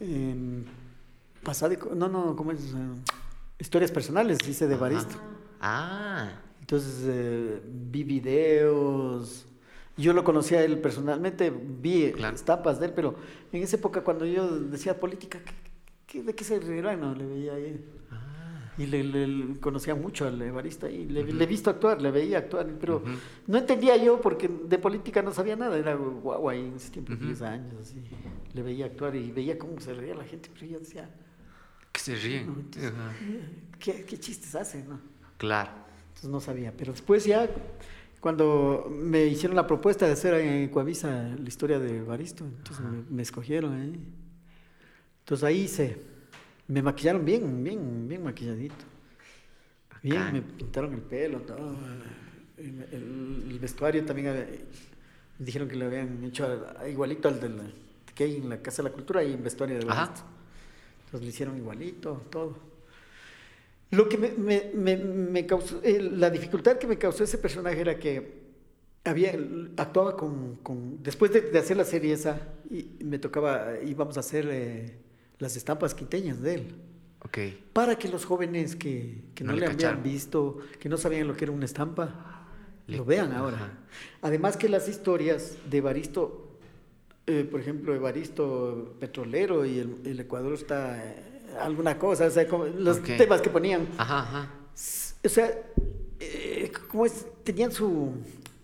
[0.00, 0.66] en
[1.44, 2.74] pasado, no, no, ¿cómo es?
[3.58, 5.16] Historias personales, hice de Evaristo.
[5.60, 6.30] Ah,
[6.60, 9.46] Entonces eh, vi videos.
[9.96, 12.36] Yo lo conocía a él personalmente, vi Claro.
[12.36, 13.16] estampas de él, pero
[13.52, 15.52] en esa época cuando yo decía política, ¿qué,
[16.06, 17.00] qué- de qué se reirán?
[17.00, 17.84] No, le veía ahí.
[18.76, 23.02] Y le, conocía mucho al Evaristo y le, he visto actuar, le veía actuar, pero
[23.48, 27.12] no entendía yo porque de política no sabía nada, era guau ahí en ese tiempo,
[27.14, 27.24] Ujú.
[27.24, 28.00] 10 años, así.
[28.54, 31.10] Le veía actuar y veía cómo se reía la gente, pero yo decía,
[31.98, 32.46] que se ríen.
[32.46, 33.12] No, entonces- Ajá.
[33.78, 34.88] ¿qué, qué chistes hacen?
[34.88, 35.00] No?
[35.36, 35.70] Claro.
[36.08, 36.72] Entonces no sabía.
[36.76, 37.48] Pero después ya,
[38.20, 43.02] cuando me hicieron la propuesta de hacer en Coavisa la historia de Baristo, entonces me,
[43.10, 44.00] me escogieron ahí.
[45.20, 46.00] Entonces ahí hice,
[46.68, 48.84] me maquillaron bien, bien, bien maquilladito.
[50.02, 51.76] Bien, me pintaron el pelo, todo.
[52.56, 54.64] El, el- el vestuario también, eh,
[55.38, 56.46] dijeron que le habían hecho
[56.88, 57.62] igualito al de la,
[58.14, 60.12] que hay en la Casa de la Cultura, y en vestuario de Ajá.
[61.08, 61.16] Baristo.
[61.16, 62.56] Entonces le hicieron igualito, todo.
[63.90, 67.80] Lo que me, me- me- me causó, eh, la dificultad que me causó ese personaje
[67.80, 68.46] era que
[69.04, 69.32] había,
[69.78, 72.38] actuaba con, con- después de, de hacer la serie esa,
[72.70, 74.98] y me tocaba, íbamos a hacer eh,
[75.38, 76.74] las estampas quiteñas de él,
[77.24, 77.38] Ok.
[77.72, 80.02] para que los jóvenes que, que No no, le habían cacharon.
[80.02, 82.46] visto, que no sabían lo que era una estampa,
[82.86, 83.56] Le- lo vean ahora.
[83.56, 83.78] Ajá.
[84.20, 86.47] Además que las historias de Evaristo,
[87.28, 91.14] eh, por ejemplo, Evaristo petrolero y el, el Ecuador está eh,
[91.60, 94.50] alguna cosa, o sea, como los temas que ponían, Ajá, ajá.
[95.24, 95.50] o sea,
[96.20, 97.26] eh, ¿cómo es?
[97.44, 98.12] Tenían su,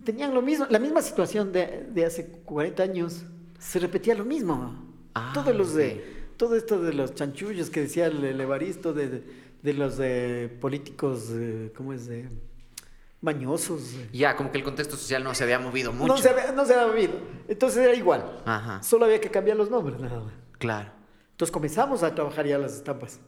[0.05, 3.23] tenían lo mismo, la misma situación de, de hace 40 años,
[3.59, 4.83] se repetía lo mismo.
[5.15, 6.03] Ah, Todos los de,
[6.37, 9.23] todo esto de los chanchullos que decía el, el Evaristo, de, de,
[9.63, 12.07] de los de políticos, eh, ¿cómo es?
[12.07, 12.29] De
[13.25, 13.95] mañosos.
[14.13, 16.13] Ya, como que el contexto social no se había movido mucho.
[16.15, 17.15] No se, había, no se había movido.
[17.49, 18.43] Entonces era igual.
[18.45, 18.83] Ajá.
[18.83, 20.33] Solo había que cambiar los nombres, nada más.
[20.59, 20.91] Claro.
[21.33, 23.19] Entonces comenzamos a trabajar ya las estampas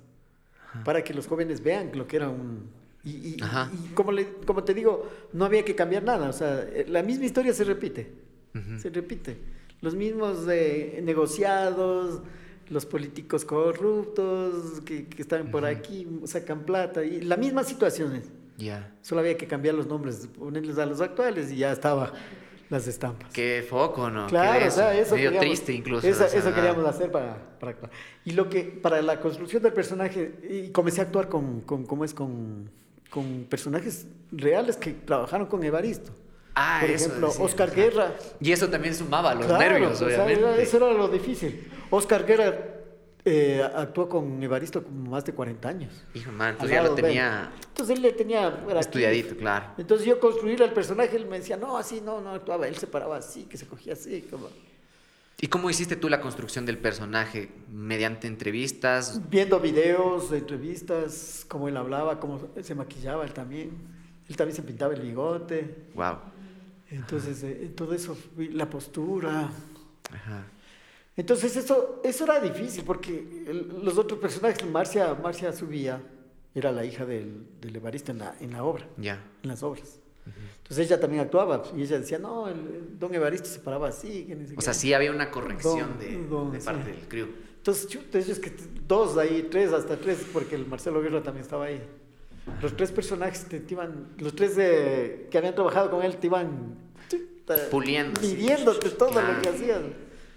[0.85, 2.71] para que los jóvenes vean lo que era un...
[3.03, 3.71] Y, y- Ajá.
[3.73, 6.29] y como, le- como te digo, no había que cambiar nada.
[6.29, 8.13] O sea, la misma historia se repite.
[8.55, 8.79] Ujú.
[8.79, 9.39] Se repite.
[9.81, 12.21] Los mismos eh, negociados,
[12.69, 18.23] los políticos corruptos que, que están por aquí, sacan plata, y la misma situación.
[18.57, 18.93] Ya.
[19.03, 22.13] Solo había que cambiar los nombres, ponerles a los actuales y ya estaba
[22.71, 23.31] las estampas.
[23.33, 24.27] Qué foco, ¿no?
[24.27, 26.07] Claro, Qué o sea, eso Medio queríamos- triste incluso.
[26.07, 27.91] Eso, o sea, eso queríamos hacer para, para actuar.
[28.25, 32.05] Y lo que, para la construcción del personaje, y comencé a actuar con, con ¿cómo
[32.05, 32.13] es?
[32.15, 32.71] Con,
[33.11, 36.13] con personajes reales que trabajaron con Evaristo.
[36.59, 37.71] Ah, Por eso ejemplo, Oscar.
[37.75, 38.15] Guerra.
[38.41, 40.41] Y eso también sumaba los Claro, nervios, o sea, obviamente.
[40.41, 41.69] era- eso era lo difícil.
[41.91, 42.57] Oscar Guerra
[43.29, 45.93] eh, actuó con Evaristo como más de 40 años.
[46.15, 48.47] Hijo, man, entonces ya lo tenía Entonces él le tenía...
[48.47, 48.79] aquí.
[48.79, 49.73] estudiadito, claro.
[49.77, 52.69] Entonces yo construir al personaje, él me decía, no, así, no, no actuaba.
[52.69, 54.49] Él se paraba así, que se cogía así, como...
[55.41, 57.51] ¿Y cómo hiciste tú la construcción del personaje?
[57.69, 59.21] ¿Mediante entrevistas?
[59.29, 63.73] Viendo videos, entrevistas, cómo él hablaba, cómo se maquillaba él también.
[64.29, 65.89] Él también se pintaba el bigote.
[65.95, 66.19] Wow.
[66.89, 69.51] Entonces, eh, todo eso, la postura.
[70.13, 70.47] Ajá.
[71.17, 76.03] Entonces, eso, eso era difícil porque el- los otros personajes, Marcia, Marcia subía,
[76.55, 79.23] era la hija del, del Evaristo en la, en la obra, Ya.
[79.43, 80.01] en las obras.
[80.59, 84.25] Entonces ella también actuaba y ella decía, no, el, el don Evaristo se paraba así.
[84.25, 84.63] que O qué".
[84.63, 86.67] sea, sí había una corrección Don- de, don, de sí.
[86.67, 87.29] parte del crew.
[87.59, 88.53] Entonces, chuta, ellos que
[88.87, 91.81] dos ahí, tres, hasta tres, porque el Marcelo Guerra también estaba ahí.
[92.61, 96.27] Los tres personajes te, te iban, los tres eh, que habían trabajado con él te
[96.27, 96.75] iban
[97.71, 98.35] Puliendo, sí.
[98.35, 99.35] midiéndote todo Claro.
[99.35, 99.95] lo que hacían.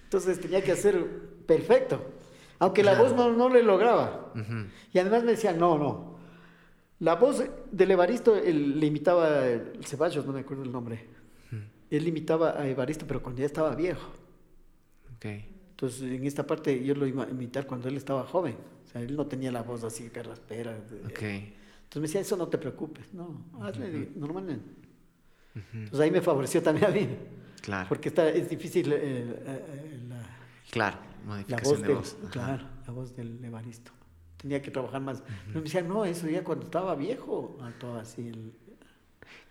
[0.10, 1.06] Entonces tenía que hacer
[1.46, 2.04] perfecto.
[2.58, 4.32] Aunque la voz no, no le lograba.
[4.34, 4.66] Ujú.
[4.92, 6.18] Y además me decían, no, no.
[6.98, 11.06] La voz del Evaristo él, le imitaba el Ceballos, no me acuerdo el nombre.
[11.92, 14.10] Él imitaba a Evaristo, pero cuando ya estaba viejo.
[15.16, 15.26] Ok.
[15.72, 18.56] Entonces, en esta parte yo lo iba a imitar cuando él estaba joven.
[18.86, 20.74] O sea, él no tenía la voz así carraspera.
[20.74, 21.22] de- Ok.
[21.22, 24.66] Entonces me decía, eso no te preocupes, no, hazle normalmente.
[25.74, 27.08] Entonces ahí me favoreció también a mí,
[27.62, 27.88] Claro.
[27.90, 30.20] porque está, es difícil eh, eh, eh, la,
[30.72, 30.98] Claro.
[31.22, 32.18] la Modificación voz de voz.
[32.32, 33.92] Claro, la voz del Evaristo.
[34.38, 35.22] Tenía que trabajar más.
[35.54, 38.28] Me decían, no, eso ya cuando estaba viejo actuaba así.
[38.30, 38.54] el-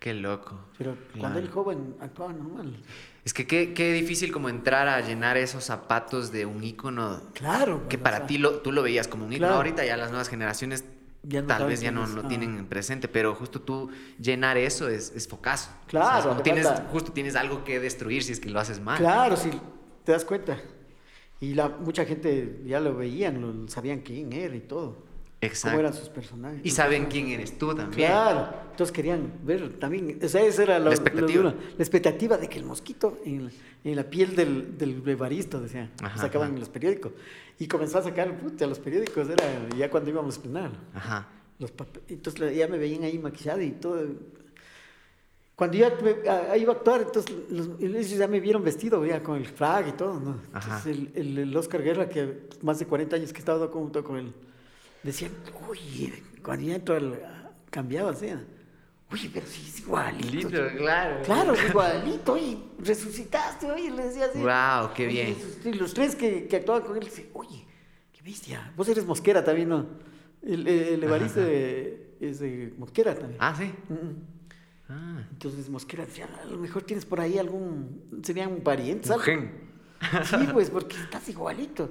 [0.00, 0.58] Qué loco.
[0.78, 1.18] pero Claro.
[1.20, 2.76] cuando él joven actuaba normal.
[3.24, 7.86] Es que qué, qué difícil como entrar a llenar esos zapatos de un ícono Claro.
[7.88, 9.48] que o para sea, ti lo, tú lo veías como un ícono.
[9.48, 9.56] Claro.
[9.56, 10.84] Ahorita ya las nuevas generaciones
[11.24, 12.28] Ya no tal vez ya no lo Ah.
[12.28, 13.90] tienen presente, pero justo tú
[14.20, 15.70] llenar eso es, es focazo.
[15.88, 18.80] Claro, O sea, tienes, falta- justo tienes algo que destruir si es que lo haces
[18.80, 18.98] mal.
[18.98, 19.50] Claro, sí,
[20.04, 20.58] te das cuenta.
[21.40, 25.07] Y la, mucha gente ya lo veían, lo, sabían quién era y todo.
[25.40, 25.76] Exacto.
[25.76, 26.60] Cómo eran sus personajes.
[26.64, 28.08] Y saben quién eres tú también.
[28.10, 31.44] Claro, entonces querían ver también, o sea, esa era La expectativa.
[31.44, 31.54] la
[31.84, 33.50] expectativa de que el mosquito en, la-
[33.84, 36.58] en la piel del, del Evaristo, decían, Ajá, sacaban ajá.
[36.58, 37.12] los periódicos.
[37.60, 39.44] Y comenzó a sacar, puta, los periódicos, era
[39.76, 40.70] ya cuando íbamos a estrenar.
[40.92, 41.28] Ajá.
[41.60, 41.72] Los
[42.08, 44.06] Entonces ya me veían ahí maquillado y todo.
[45.54, 45.86] Cuando yo
[46.30, 49.88] a- iba a actuar, entonces los, ellos ya me vieron vestido ya con el flag
[49.88, 50.40] y todo, ¿no?
[50.54, 54.04] Entonces el, el- el Oscar Guerra, que más de 40 años que he estado junto
[54.04, 54.32] con él,
[55.08, 55.32] decían,
[55.68, 56.12] uy,
[56.42, 57.20] cuando ya entro al,
[57.70, 58.26] cambiaba así,
[59.12, 60.48] uy, pero sí es igualito.
[60.76, 61.22] Claro.
[61.24, 64.40] Claro, es igualito, oye, resucitaste, oye, le decía así.
[64.40, 65.36] Guau, qué bien.
[65.64, 67.66] y los tres que, que actuaban con él, decían, oye,
[68.12, 69.86] qué bestia, vos eres mosquera también, ¿no?
[70.42, 73.38] El, el Evaristo es de Mosquera también.
[73.40, 73.72] Ah, sí.
[73.88, 74.38] Mm, mm.
[74.88, 75.26] Ah.
[75.32, 79.20] Entonces Mosquera decía, a lo mejor tienes por ahí algún, serían parientes, algo".
[79.20, 79.68] Mujer.
[80.24, 81.90] Sí, pues, porque estás igualito.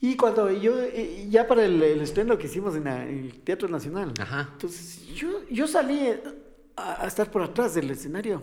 [0.00, 3.40] Y cuando yo, eh, ya para el, el estreno que hicimos en, la- en el
[3.40, 4.50] Teatro Nacional, Ajá.
[4.52, 6.08] entonces yo, yo salí
[6.76, 8.42] a, a estar por atrás del escenario,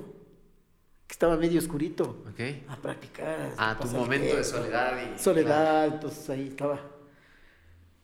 [1.07, 2.39] que estaba medio oscurito, Ok.
[2.69, 3.53] a practicar.
[3.57, 5.19] Ah, tu momento de soledad y.
[5.19, 6.79] Soledad, entonces ahí estaba.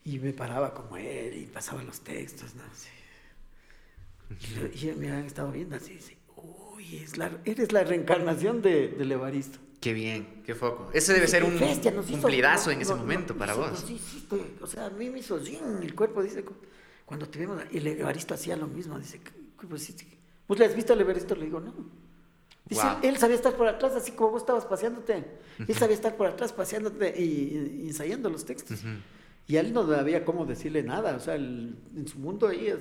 [0.05, 2.63] Y me paraba como él y pasaba los textos, ¿no?
[2.73, 2.89] Sí.
[4.87, 5.99] Y, me han estado viendo así,
[6.35, 9.57] uy, es la, eres la reencarnación de, del Evaristo.
[9.79, 10.89] Qué bien, qué foco.
[10.93, 13.53] Ese debe ser un Bestia, nos hizo- cumplidazo en no- ese no- momento no- para
[13.53, 13.79] hizo- vos.
[13.87, 14.27] Sí, sí,
[14.61, 16.55] o sea, a mí me hizo en el cuerpo, dice, cu-
[17.05, 19.31] cuando te vemos, el Evaristo hacía lo mismo, dice, "¿Qué-
[19.67, 19.95] pues.
[20.47, 21.35] ¿vos le has visto al Evaristo?
[21.35, 21.73] Le digo, no.
[22.67, 22.97] Dice, Guau.
[23.01, 25.23] él sabía estar por atrás, así como vos estabas paseándote.
[25.67, 28.79] Él sabía estar por atrás paseándote y, y ensayando los textos.
[28.79, 28.89] Ujú.
[29.47, 32.67] Y a él no había cómo decirle nada, o sea, él- en su mundo ahí
[32.67, 32.79] es...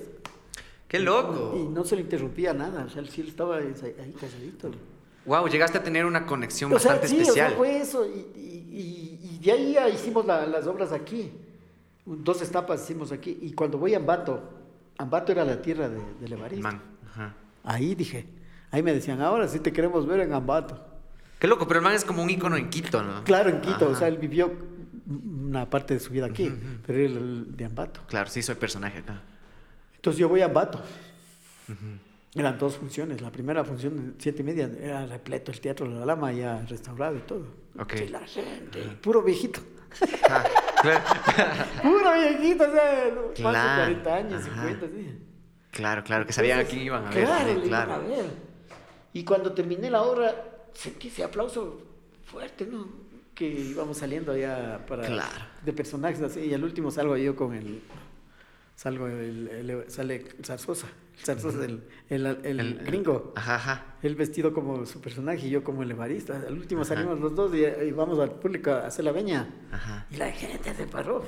[0.87, 1.55] Qué loco.
[1.57, 4.71] Y no se le interrumpía nada, o sea, él sí estaba ahí ahí calladito.
[5.29, 7.45] Wow, llegaste a tener una conexión O sea, bastante sí, especial.
[7.47, 8.03] o sea, fue eso.
[8.07, 11.31] Y, y- y- de ahí ya hicimos la- las obras aquí.
[12.03, 13.37] Dos etapas hicimos aquí.
[13.41, 14.41] Y cuando voy a Ambato,
[14.97, 16.63] Ambato era la tierra de, del Evaristo.
[16.63, 16.81] Man,
[17.11, 17.35] ajá.
[17.63, 18.25] Ahí dije,
[18.71, 20.83] ahí me decían, ahora sí te queremos ver en Ambato.
[21.37, 23.23] Qué loco, pero el man es como un ícono en Quito, ¿no?
[23.23, 23.99] Claro, en Quito, o Ajá.
[23.99, 24.51] sea, él vivió
[25.07, 26.51] una parte de su vida aquí,
[26.87, 28.01] pero era el de Ambato.
[28.07, 29.21] Claro, sí, soy personaje acá.
[29.95, 30.81] Entonces yo voy a Ambato.
[32.35, 33.21] Eran dos funciones.
[33.21, 36.63] La primera función de siete y media era repleto el Teatro de la Lama, ya
[36.69, 37.45] restaurado y todo.
[37.79, 37.93] Ok.
[37.97, 39.61] Sí, la gente, puro viejito.
[40.29, 40.43] Ah,
[40.83, 41.01] claro.
[41.81, 44.67] Puro viejito, o sea, no, más de Claro, 40 años, ajá.
[44.67, 45.19] 50, sí.
[45.71, 47.25] claro, claro, que sabían a Entonces, quién iban a ver.
[47.25, 47.93] Claro, iban claro.
[47.93, 48.25] a ver.
[49.13, 50.35] Y cuando terminé la obra,
[50.73, 51.81] sentí ese aplauso
[52.25, 52.87] fuerte, ¿no?
[53.33, 55.45] Que íbamos saliendo ya para Claro.
[55.65, 57.81] de personajes así, y al último salgo yo con el
[58.79, 60.87] salgo el, el- sale el Zarzosa,
[61.21, 63.33] Zarzosa, el, el, el gringo.
[63.35, 63.95] Ajá, ajá.
[64.01, 66.37] Él vestido como su personaje y yo como el evarista.
[66.47, 66.95] Al último Ajá.
[66.95, 69.49] salimos los dos y, y vamos al público a hacer la veña.
[69.69, 70.05] Ajá.
[70.09, 71.25] Y la gente se paró.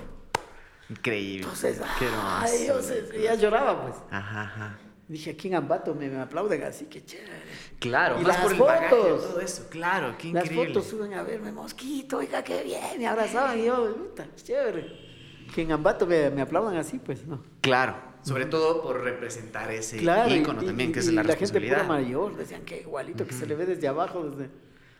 [0.89, 1.41] Increíble.
[1.43, 3.95] Entonces, Qué ay, se- ya lloraba pues.
[4.11, 4.79] Ajá, ajá.
[5.09, 7.31] Dije, aquí en Ambato me, me aplauden así, que chévere.
[7.79, 9.23] Claro, Y más las por el bagaje, fotos.
[9.29, 9.67] todo eso.
[9.69, 10.73] Claro, qué Las increíble.
[10.73, 15.10] fotos suben a verme, mosquito, oiga, qué bien, me abrazaban y yo, puta, chévere.
[15.53, 17.43] Que en Ambato me, me aplaudan así, pues, ¿no.
[17.61, 21.11] Claro, sobre todo por representar ese claro, y- ícono y, también, y- que es y
[21.11, 21.85] la la gente responsabilidad.
[21.85, 24.49] pura mayor, decían que igualito, que se le ve desde abajo, desde...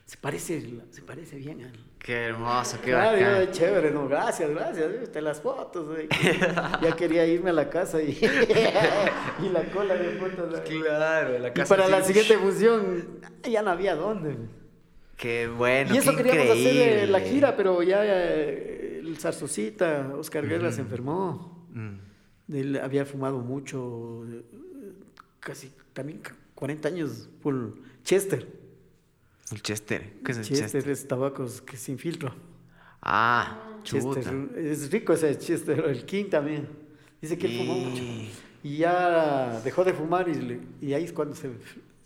[0.05, 1.71] Se parece, se parece bien al...
[1.97, 3.51] Qué hermoso, qué Claro, yo, bacán.
[3.51, 5.87] chévere, no, gracias, gracias, viste las fotos.
[5.87, 6.09] güey.
[6.81, 8.19] ya quería irme a la casa y,
[9.41, 10.49] y la cola de fotos.
[10.49, 10.81] güey.
[10.81, 14.33] Claro, la Y casa para la siguiente función ya no había dónde.
[14.33, 14.47] güey.
[15.15, 17.29] Qué bueno, y eso qué queríamos hacer eh, la increíble.
[17.29, 18.80] gira, pero ya eh,
[19.11, 21.67] el Zarzocita, Oscar Guerra se enfermó.
[21.73, 24.25] Mm, Él había fumado mucho,
[25.39, 26.21] casi también
[26.55, 28.47] 40 años por Chester.
[29.51, 30.89] El Chester, ¿qué es el Chester, Chester?
[30.91, 32.33] es tabacos que sin filtro.
[33.01, 34.21] Ah, chuta.
[34.21, 36.67] Chester, es rico ese Chester, el King también.
[37.21, 38.01] Dice que él fumó mucho.
[38.03, 38.29] Y-
[38.77, 41.49] ya dejó de fumar y, le- y ahí es cuando se,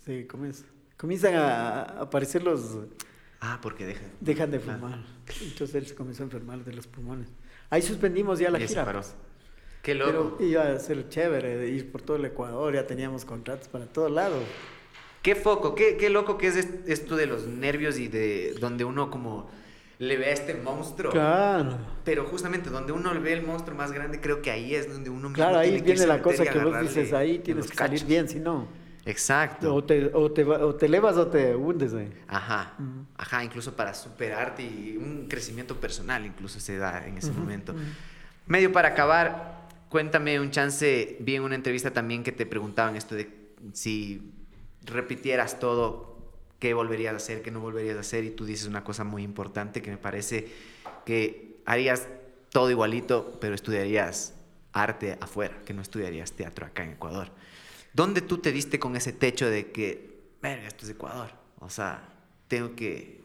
[0.06, 0.64] se comienza.
[0.98, 2.78] Comienzan a aparecer los...
[3.42, 4.02] Ah, porque deja.
[4.22, 4.80] Dejan de Claro.
[4.80, 5.04] fumar.
[5.42, 7.30] Entonces él se comenzó a enfermar de los pulmones.
[7.70, 8.86] Ahí suspendimos ya la Y gira.
[8.86, 9.00] paró.
[9.00, 9.16] pues.
[9.82, 10.44] Qué Pero loco.
[10.44, 14.10] iba a ser chévere de ir por todo el Ecuador, ya teníamos contratos para todo
[14.10, 14.38] lado.
[15.22, 18.84] Qué foco, qué, qué loco que es est- esto de los nervios y de donde
[18.84, 19.50] uno como
[20.00, 21.12] le ve a este monstruo.
[21.12, 21.78] Claro.
[22.04, 25.30] Pero justamente donde uno ve el monstruo más grande, creo que ahí es donde uno
[25.30, 27.76] mismo Claro, ahí tiene que viene a la cosa que vos dices, ahí tienes que
[27.78, 28.08] salir cachos.
[28.08, 28.68] bien, si no.
[29.06, 29.74] Exacto.
[29.74, 31.94] O te, o, te, o te elevas o te hundes.
[31.94, 32.12] ahí.
[32.28, 33.06] Ajá, Ujú.
[33.18, 37.74] ajá, incluso para superarte y un crecimiento personal incluso se da en ese Ujú, momento.
[37.74, 37.82] ujú.
[38.48, 43.16] Medio para acabar, cuéntame un chance, vi en una entrevista también que te preguntaban esto
[43.16, 43.30] de
[43.74, 44.32] si
[44.84, 46.16] repitieras todo,
[46.60, 49.24] qué volverías a hacer, qué no volverías a hacer, y tú dices una cosa muy
[49.24, 50.48] importante que me parece
[51.06, 52.08] que harías
[52.52, 54.34] todo igualito, pero estudiarías
[54.74, 57.30] arte afuera, que no estudiarías teatro acá en Ecuador.
[57.96, 61.30] ¿Dónde tú te diste con ese techo de que, verga, esto es Ecuador?
[61.60, 62.04] O sea,
[62.50, 63.22] tengo que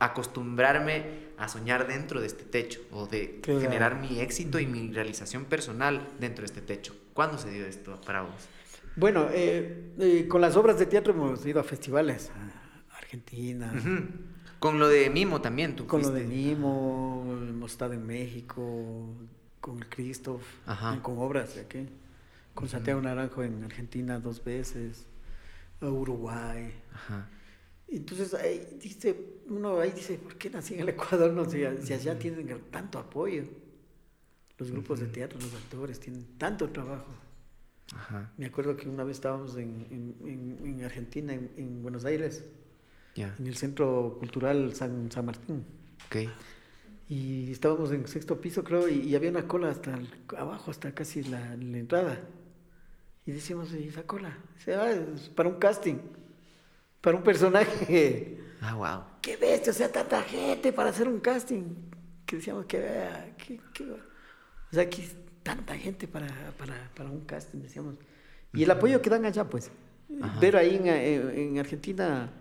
[0.00, 3.60] acostumbrarme a soñar dentro de este techo o de Claro.
[3.60, 6.94] generar mi éxito y mi realización personal dentro de este techo.
[7.14, 8.48] ¿Cuándo se dio esto para vos?
[8.96, 12.30] Bueno, eh, eh, con las obras de teatro hemos ido a festivales,
[12.90, 13.72] a Argentina.
[14.58, 16.24] Con lo de Mimo también, tú con lo de.
[16.24, 19.06] Mimo, hemos estado en México,
[19.60, 21.00] con el Christoph, Ajá.
[21.00, 21.88] con obras de aquí,
[22.58, 25.06] con Santiago Naranjo en Argentina dos veces,
[25.80, 26.72] a Uruguay.
[26.92, 27.28] Ajá.
[27.86, 29.14] Entonces ahí dice,
[29.48, 31.32] uno ahí dice, ¿por qué nací en el Ecuador?
[31.32, 33.44] No si allá tienen tanto apoyo.
[34.58, 37.06] Los grupos de teatro, los actores tienen tanto trabajo.
[37.94, 38.32] Ajá.
[38.36, 42.44] Me acuerdo que una vez estábamos en, en- en- en Argentina, en, en Buenos Aires,
[43.38, 45.64] en el Centro Cultural San, San Martín.
[46.08, 46.28] Ok.
[47.08, 50.92] Y estábamos en sexto piso, creo, y, y había una cola hasta el- abajo, hasta
[50.92, 52.20] casi la, la entrada.
[53.28, 54.38] Y decíamos, ¿y esa cola?
[54.56, 54.88] Dice, "Ah,
[55.34, 55.96] para un casting,
[57.02, 58.38] para un personaje.
[58.60, 59.20] Ah, wow.
[59.22, 59.70] ¡Qué bestia!
[59.70, 61.62] O sea, tanta gente para hacer un casting.
[62.26, 63.98] Que decíamos que vea, que, que- o
[64.72, 65.06] sea, aquí
[65.44, 66.26] tanta gente para,
[66.58, 67.94] para, para un casting, decíamos.
[68.54, 69.70] Y el apoyo que dan allá, pues.
[70.22, 70.40] Ajá.
[70.40, 72.32] Ver ahí en, en- en Argentina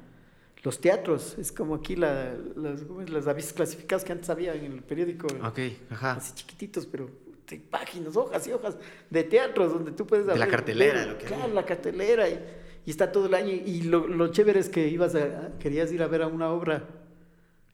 [0.64, 4.81] los teatros, es como aquí la, las, los avisos clasificados que antes había en el
[4.84, 5.27] periódico.
[5.45, 5.59] Ok,
[5.91, 6.14] ajá.
[6.14, 7.11] Así chiquititos, pero
[7.48, 8.78] de páginas, hojas y hojas
[9.10, 12.40] de teatros donde tú puedes De la cartelera, ver, lo que claro, la cartelera y,
[12.86, 16.03] y está todo el año y lo, lo chévere es que ibas a, querías ir
[16.03, 16.84] a ver a una obra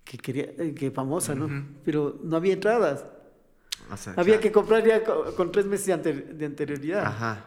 [0.04, 1.50] que quería eh, que famosa, ¿no?
[1.86, 3.06] Pero no había entradas.
[3.92, 4.42] O sea, Había claro.
[4.42, 7.46] que comprar ya co- con, tres meses de, de anterioridad Ajá.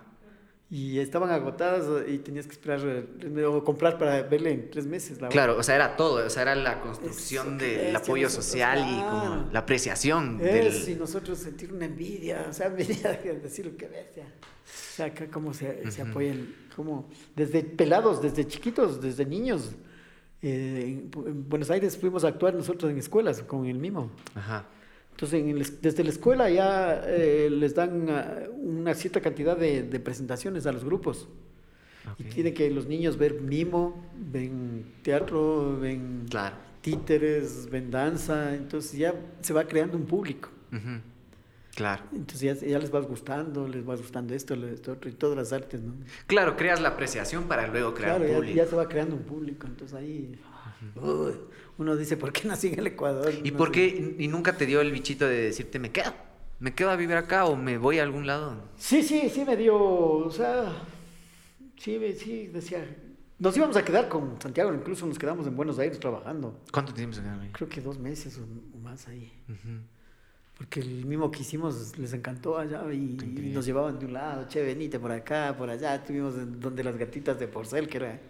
[0.68, 5.20] Y estaban agotadas y tenías que esperar eh, o comprar para verle en tres meses
[5.20, 5.28] la.
[5.28, 8.78] Claro, o sea, era todo, o sea, era la construcción del bestia, apoyo nosotros, social
[8.80, 10.98] y como la apreciación Es, y del...
[10.98, 14.24] nosotros sentir una envidia, o sea, envidia de decir que bestia.
[14.24, 16.10] O sea, acá cómo se, se Ujú.
[16.10, 19.70] apoyan, como desde pelados, desde chiquitos, desde niños.
[20.42, 24.10] Eh, en Buenos Aires fuimos a actuar nosotros en escuelas con el mimo.
[24.34, 24.66] Ajá.
[25.16, 29.82] Entonces, en el- desde la escuela ya eh, les dan ah, una cierta cantidad de,
[29.82, 31.26] de presentaciones a los grupos.
[32.18, 32.28] Y Ok.
[32.34, 36.54] tienen que los niños ver mimo, ven teatro, ven Claro.
[36.82, 40.50] títeres, vendanza, entonces ya se va creando un público.
[41.74, 42.02] Claro.
[42.12, 45.52] Entonces ya, ya les va gustando, les va gustando esto, esto otro, y todas las
[45.52, 45.92] artes, ¿no?
[46.26, 48.56] Claro, creas la apreciación para luego crear Claro, ya, público.
[48.56, 50.38] ya se va creando un público, entonces ahí
[50.94, 51.32] uy,
[51.78, 53.32] uno dice, ¿por qué nací en el Ecuador?
[53.44, 56.12] ¿Y No por qué y nunca te dio el bichito de decirte me quedo?
[56.58, 58.56] ¿Me quedo a vivir acá o me voy a algún lado?
[58.78, 60.72] Sí, sí, sí me dio, o sea,
[61.76, 62.86] sí, sí, decía,
[63.38, 67.14] nos íbamos a quedar con Santiago, incluso nos quedamos en Buenos Aires trabajando, ¿Cuánto tiempo
[67.14, 67.50] se quedaron ahí?
[67.52, 69.30] creo que dos meses o, más ahí,
[70.56, 73.18] porque el mismo que hicimos les encantó allá y,
[73.52, 76.96] nos llevaban de un lado, che, venite por acá, por allá, estuvimos en donde las
[76.96, 78.20] gatitas de Porcel, que era,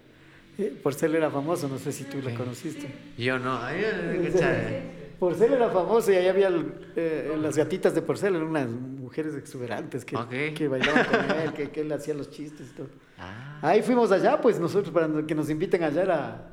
[0.83, 2.33] Porcel era famoso, no sé si tú Sí.
[2.35, 2.87] conociste.
[3.17, 3.59] Yo no.
[5.19, 6.49] Porcel era famoso y ahí había
[6.95, 11.71] eh, las gatitas de Porcel, eran unas mujeres exuberantes que, que bailaban con él, que,
[11.71, 12.87] que él hacía los chistes y todo.
[13.17, 16.49] Ah, Ahí fuimos allá, pues nosotros para que nos inviten allá era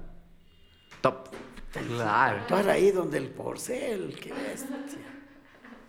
[1.03, 1.29] top.
[1.89, 2.39] Claro.
[2.39, 4.77] actuar ahí donde el Porcel, qué bestia.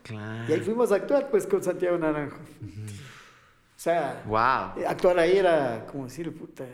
[0.04, 0.50] Claro.
[0.50, 2.38] Y ahí fuimos a actuar pues con Santiago Naranjo.
[2.38, 4.86] O sea, Wow.
[4.88, 6.66] actuar ahí era como decir, puta,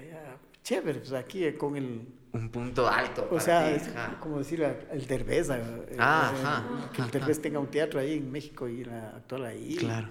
[0.64, 2.08] chévere, pues aquí eh, con el...
[2.34, 3.28] Un punto alto.
[3.32, 4.18] O sea, ti, es ajá.
[4.20, 7.12] como decir a- el Derbez, a- eh, Ah, ajá, que el.
[7.12, 9.76] Derbez tenga un teatro ahí en México y ir a actuar ahí.
[9.76, 10.08] Claro.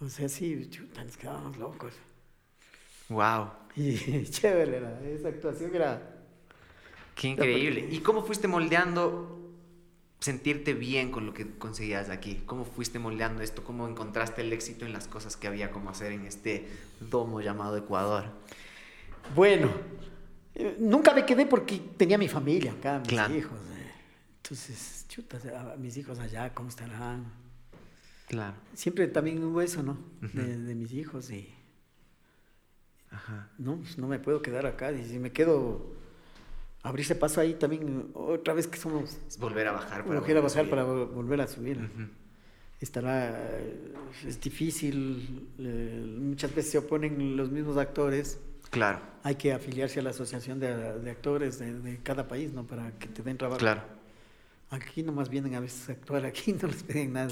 [0.00, 1.92] O sea, sí, chuta, nos quedábamos locos.
[3.08, 3.50] Wow.
[3.76, 6.16] Y chévere era, esa actuación era...
[7.16, 7.86] Qué increíble.
[7.90, 9.36] ¿Y cómo fuiste moldeando
[10.20, 12.42] sentirte bien con lo que conseguías aquí?
[12.46, 13.64] ¿Cómo fuiste moldeando esto?
[13.64, 16.68] ¿Cómo encontraste el éxito en las cosas que había como hacer en este
[17.00, 18.26] domo llamado Ecuador?
[19.34, 19.70] Bueno,
[20.54, 23.34] eh, nunca me quedé porque tenía mi familia acá, mis Claro.
[23.34, 23.58] hijos.
[23.76, 23.90] eh.
[24.42, 27.24] Entonces, chuta, a- a mis hijos allá, ¿cómo estarán?
[28.28, 28.56] Claro.
[28.74, 29.98] Siempre también hubo eso, ¿no?
[30.20, 31.48] De, de mis hijos y
[33.10, 33.48] Ajá.
[33.58, 34.92] no, pues no me puedo quedar acá.
[34.92, 35.92] Y si me quedo,
[36.82, 40.60] abrirse paso ahí también, otra vez que somos, volver a bajar para volver a bajar
[40.64, 40.70] subir.
[40.70, 41.90] para vol- volver a subir.
[42.80, 43.58] Estará,
[44.26, 48.38] es difícil, eh, muchas veces se oponen los mismos actores.
[48.70, 52.64] Claro, Hay que afiliarse a la asociación de, de actores de, de cada país, ¿no?
[52.64, 53.58] Para que te den trabajo.
[53.58, 53.82] claro.
[54.70, 57.30] Aquí nomás vienen a veces a actuar, aquí no les piden nada.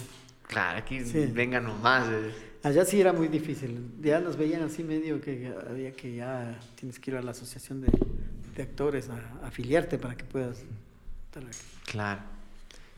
[0.49, 1.27] Claro, aquí Sí.
[1.33, 2.09] venga nomás.
[2.11, 2.33] eh.
[2.65, 3.93] Allá sí era muy difícil.
[4.03, 7.81] Ya nos veían así medio que había que ya tienes que ir a la asociación
[7.83, 7.89] de,
[8.57, 10.59] de actores a, a afiliarte para que puedas
[11.27, 11.57] estar aquí.
[11.87, 12.23] Claro.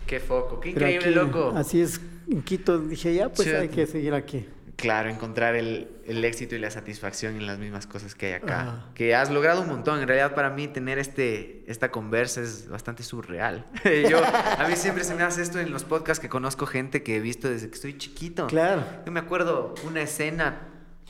[0.07, 1.53] Qué foco, qué Pero increíble, aquí, loco.
[1.55, 4.47] Así es, en Quito dije ya, pues hay que seguir aquí.
[4.81, 8.61] Claro, encontrar el, el éxito y la satisfacción en las mismas cosas que hay acá.
[8.61, 8.85] Ajá.
[8.95, 10.01] Que has logrado un montón.
[10.01, 13.67] En realidad, para mí, tener este, esta conversa es bastante surreal.
[14.11, 17.17] Yo, a mí siempre se me hace esto en los podcasts que conozco gente que
[17.17, 18.47] he visto desde que estoy chiquito.
[18.47, 18.85] Claro.
[19.05, 20.61] Yo me acuerdo una escena,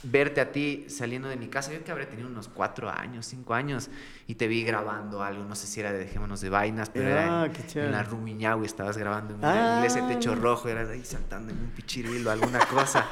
[0.02, 1.72] verte a ti saliendo de mi casa.
[1.72, 3.90] Yo que habré tenido unos cuatro años, cinco años,
[4.30, 5.44] y te vi grabando algo.
[5.44, 7.90] No sé si era de Dejémonos de Vainas, pero era Ah, en, qué en chévere.
[7.90, 8.64] la Rumiñahui.
[8.64, 9.82] Estabas grabando en Ah.
[9.82, 10.68] de techo rojo.
[10.68, 13.06] Eras ahí saltando en un pichirilo, alguna cosa.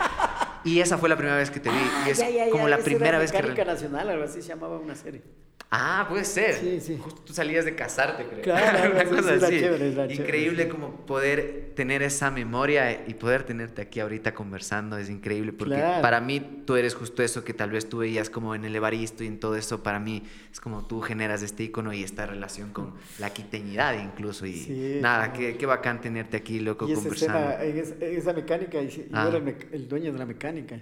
[0.62, 1.76] Y esa fue la primera vez que te vi.
[2.06, 3.42] Y es Ya, ya, ya, como la primera era vez que...
[3.42, 5.22] Re- Nacional, algo así se llamaba una serie.
[5.70, 6.54] Ah, puede ser.
[6.54, 6.98] Sí, sí.
[6.98, 8.40] Justo tú salías de casarte, creo.
[8.40, 9.58] Claro, Una cosa era así.
[9.60, 10.68] chévere, era chévere, increíble sí.
[10.70, 14.96] como poder tener esa memoria y poder tenerte aquí ahorita conversando.
[14.96, 16.00] Es increíble porque Claro.
[16.00, 19.24] para mí tú eres justo eso que tal vez tú veías como en el Evaristo
[19.24, 19.82] y en todo eso.
[19.82, 24.46] Para mí es como tú generas este icono y esta relación con la quiteñidad incluso.
[24.46, 27.38] Y Sí, nada, qué, qué bacán tenerte aquí, loco, Y esa conversando.
[27.50, 29.26] escena, en esa, en esa mecánica, y sí, yo Ah.
[29.28, 30.80] era el, mec- el dueño de la mecánica.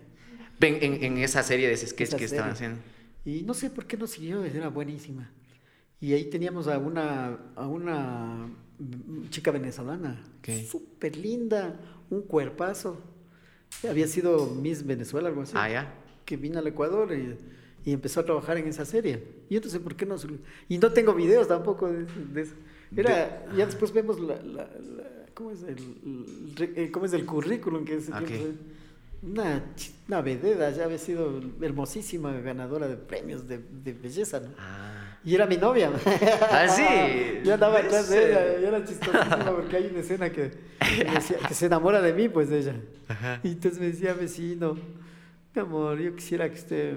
[0.61, 2.79] En, en- en esa serie de sketch Esa que estaban haciendo.
[3.25, 5.31] Y no sé por qué no siguió, era buenísima.
[6.01, 8.49] Y ahí teníamos a una, a una
[9.31, 10.67] chica venezolana, Ok.
[10.69, 11.81] súper linda,
[12.11, 13.01] un cuerpazo.
[13.89, 15.53] Había sido Miss Venezuela, algo así.
[15.57, 15.95] Ah, ya.
[16.25, 17.37] Que vino al Ecuador y,
[17.87, 19.23] y empezó a trabajar en esa serie.
[19.49, 20.17] Y yo sé por qué no.
[20.69, 22.55] Y no tengo videos tampoco de, de eso.
[22.95, 27.97] Era, ya después vemos la, la- la- ¿cómo, es el, cómo es el currículum que
[27.97, 28.25] ese Ok.
[28.27, 28.77] tiempo se-
[29.27, 29.65] una,
[30.09, 34.49] una vededa, ya había sido hermosísima ganadora de premios de, de belleza, ¿no?
[34.59, 35.19] Ah.
[35.25, 35.91] Y era mi novia.
[36.51, 36.83] ¿Ah, sí?
[37.45, 40.51] Yo andaba atrás de ella, y era chistosísima porque hay una escena que,
[41.13, 42.77] decía- que se enamora de mí, pues ella.
[43.09, 43.41] Ajá.
[43.43, 44.77] Y entonces me decía, vecino,
[45.55, 46.95] mi amor, yo quisiera que usted.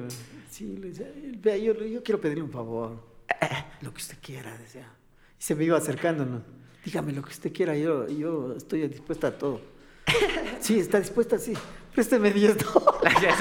[0.50, 1.08] Sí, le decía,
[1.42, 3.00] vea, yo, yo quiero pedirle un favor.
[3.82, 4.92] Lo que usted quiera, decía.
[5.40, 6.42] Y se me iba acercando, ¿no?
[6.84, 9.62] Dígame lo que usted quiera, yo, yo estoy dispuesta a todo.
[10.60, 11.54] Sí, está dispuesta, sí.
[11.94, 13.18] Présteme 10 dólares.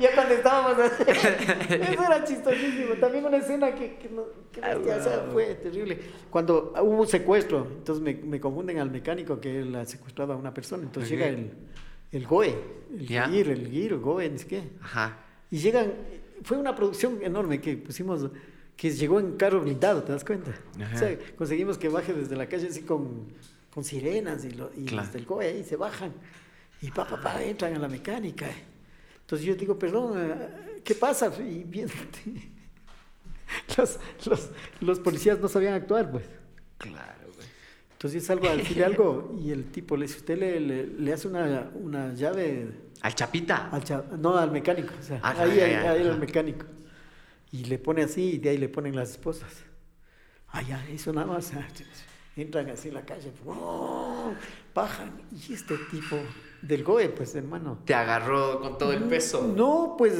[0.00, 2.94] Ya cuando estábamos así, eso era chistosísimo.
[3.00, 5.98] También una escena que, que, no, que Ah, bestia, o sea, fue terrible.
[6.30, 10.36] Cuando hubo un secuestro, entonces me, me confunden al mecánico que él ha secuestrado a
[10.36, 10.84] una persona.
[10.84, 11.50] Entonces llega el,
[12.12, 12.56] el GOE,
[12.92, 13.08] el.
[13.08, 14.70] GIR, el GIR, el GOE, qué.
[14.80, 15.18] Ajá.
[15.50, 15.92] Y llegan,
[16.42, 18.30] fue una producción enorme que pusimos
[18.76, 20.52] que llegó en carro blindado, ¿te das cuenta?
[20.80, 20.94] Ajá.
[20.94, 23.26] O sea, conseguimos que baje desde la calle así con,
[23.74, 25.04] con sirenas y, lo, y Claro.
[25.04, 26.12] los del COE ahí se bajan
[26.80, 28.46] y pa, pa, pa, entran a la mecánica.
[29.22, 31.32] Entonces yo digo, perdón, eh, ¿qué pasa?
[31.42, 31.88] Y bien,
[33.76, 36.24] los, los, los policías no sabían actuar, pues.
[36.78, 37.48] Claro, güey.
[37.92, 41.26] Entonces salgo a decirle algo y el tipo le dice, usted le, le, le hace
[41.26, 42.68] una, una llave
[43.02, 43.68] ¿Al Chapita?
[43.70, 46.66] al cha- no, al mecánico, o sea, Ah, ahí, ahí, ahí al mecánico.
[47.52, 49.50] Y le pone así y de ahí le ponen las esposas.
[50.48, 51.52] Ah, ya, eso nada más.
[51.54, 51.66] ah,
[52.36, 54.32] Entran así en la calle, ¡oh!
[54.74, 55.10] bajan.
[55.32, 56.16] Y este tipo
[56.62, 57.78] del GOE, pues hermano.
[57.84, 59.52] Te agarró con todo el peso.
[59.56, 60.14] No, pues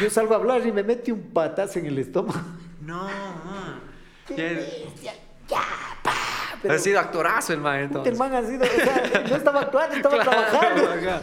[0.00, 2.40] yo salgo a hablar y me mete un patazo en el estómago.
[2.80, 3.80] No, man.
[4.26, 5.12] ¡Qué bestia!
[5.48, 5.62] ¡Ya!
[6.62, 8.18] Pero, Ha sido actorazo el man, puta, el entonces.
[8.18, 11.22] man ha sido, o sea, no estaba actuando, estaba Claro, trabajando.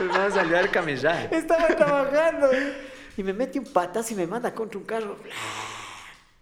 [0.00, 1.32] El man salió al camellar.
[1.32, 2.48] Estaba trabajando.
[3.16, 5.16] Y me mete un patazo y me manda contra un carro.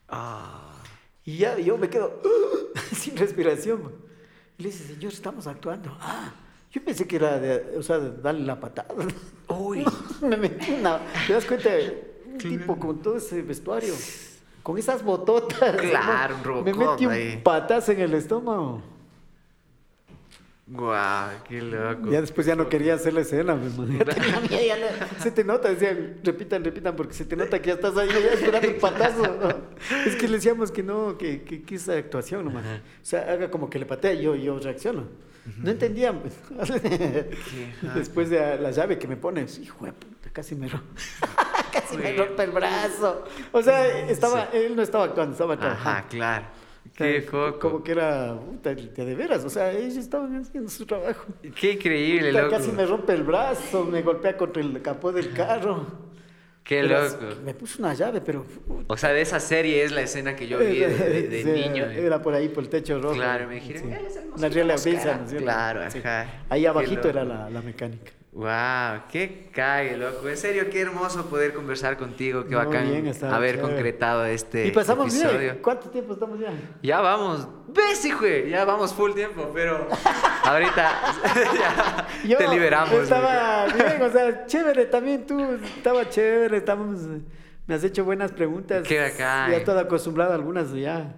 [0.09, 0.73] Ah.
[1.25, 2.21] Y ya yo me quedo
[2.97, 3.93] sin respiración.
[4.59, 5.97] Y le dice, señor, estamos actuando.
[6.01, 6.33] Ah,
[6.71, 8.89] yo pensé que era de, o sea, darle la patada.
[9.49, 9.85] Uy.
[10.23, 10.99] me metí una.
[11.27, 11.69] ¿Te das cuenta?
[12.27, 13.93] Un tipo con todo ese vestuario,
[14.63, 15.77] con esas bototas.
[15.77, 17.41] Claro, un Me Robocop metí un ahí.
[17.43, 18.83] patazo en el estómago.
[20.67, 22.11] Guau, qué loco.
[22.13, 23.89] Ya después ya no quería hacer la escena, pues,
[25.21, 28.35] se te nota, decían, repitan, repitan, porque se te nota que ya estás ahí ya
[28.35, 29.23] esperando el patazo.
[29.23, 29.49] ¿no?
[30.07, 32.65] Es que le decíamos que no, que, que, que esa actuación nomás.
[32.65, 32.77] Ajá.
[32.77, 35.07] O sea, haga como que le patea y yo, yo reacciono.
[35.59, 36.21] No entendían.
[36.21, 36.37] pues.
[37.97, 40.87] Después de la llave que me pones, hijo de puta, casi me rompe.
[41.73, 43.25] casi me rompe el brazo.
[43.53, 45.91] O sea, estaba, él no estaba actuando, estaba trabajando.
[45.91, 46.47] Ajá, claro.
[46.93, 47.59] O sea, Qué foco.
[47.59, 49.45] Como que era, puta, de veras.
[49.45, 51.25] O sea, ellos estaban haciendo su trabajo.
[51.55, 52.57] Qué increíble, Puta, loco.
[52.57, 55.87] Casi me rompe el brazo, me golpea contra el capó del carro.
[56.65, 57.27] Qué Pero loco.
[57.45, 58.45] Me puso una llave, pero.
[58.87, 61.51] O sea, de esa serie es la escena que yo vi de, de- de Sí,
[61.51, 61.85] niño.
[61.87, 62.05] eh.
[62.07, 63.15] Era por ahí, por el techo rojo.
[63.15, 63.89] Claro, me dijeron, Sí.
[63.93, 64.95] "Él es el Una mosquito real mosquera".
[65.19, 65.39] brisa, ¿no?
[65.41, 65.99] Claro, Sí.
[65.99, 66.27] ajá.
[66.49, 68.13] Ahí abajito era la, la mecánica.
[68.33, 70.29] Wow, qué cague, loco.
[70.29, 72.45] En serio, qué hermoso poder conversar contigo.
[72.45, 73.61] Qué No, bacán bien, haber chévere.
[73.61, 75.39] concretado este y pasamos episodio.
[75.39, 75.59] bien.
[75.61, 76.53] ¿Cuánto tiempo estamos ya?
[76.81, 77.49] Ya vamos.
[77.67, 78.25] ¿Ves, hijo?
[78.49, 79.89] Ya vamos full tiempo, pero
[80.45, 80.93] ahorita
[81.59, 82.93] ya Yo te liberamos.
[82.95, 85.59] Estaba bien, o sea, chévere también tú.
[85.77, 87.01] Estaba chévere, estábamos.
[87.67, 88.87] Me has hecho buenas preguntas.
[88.87, 89.51] Qué bacán.
[89.51, 91.17] Ya todo acostumbrado a algunas ya.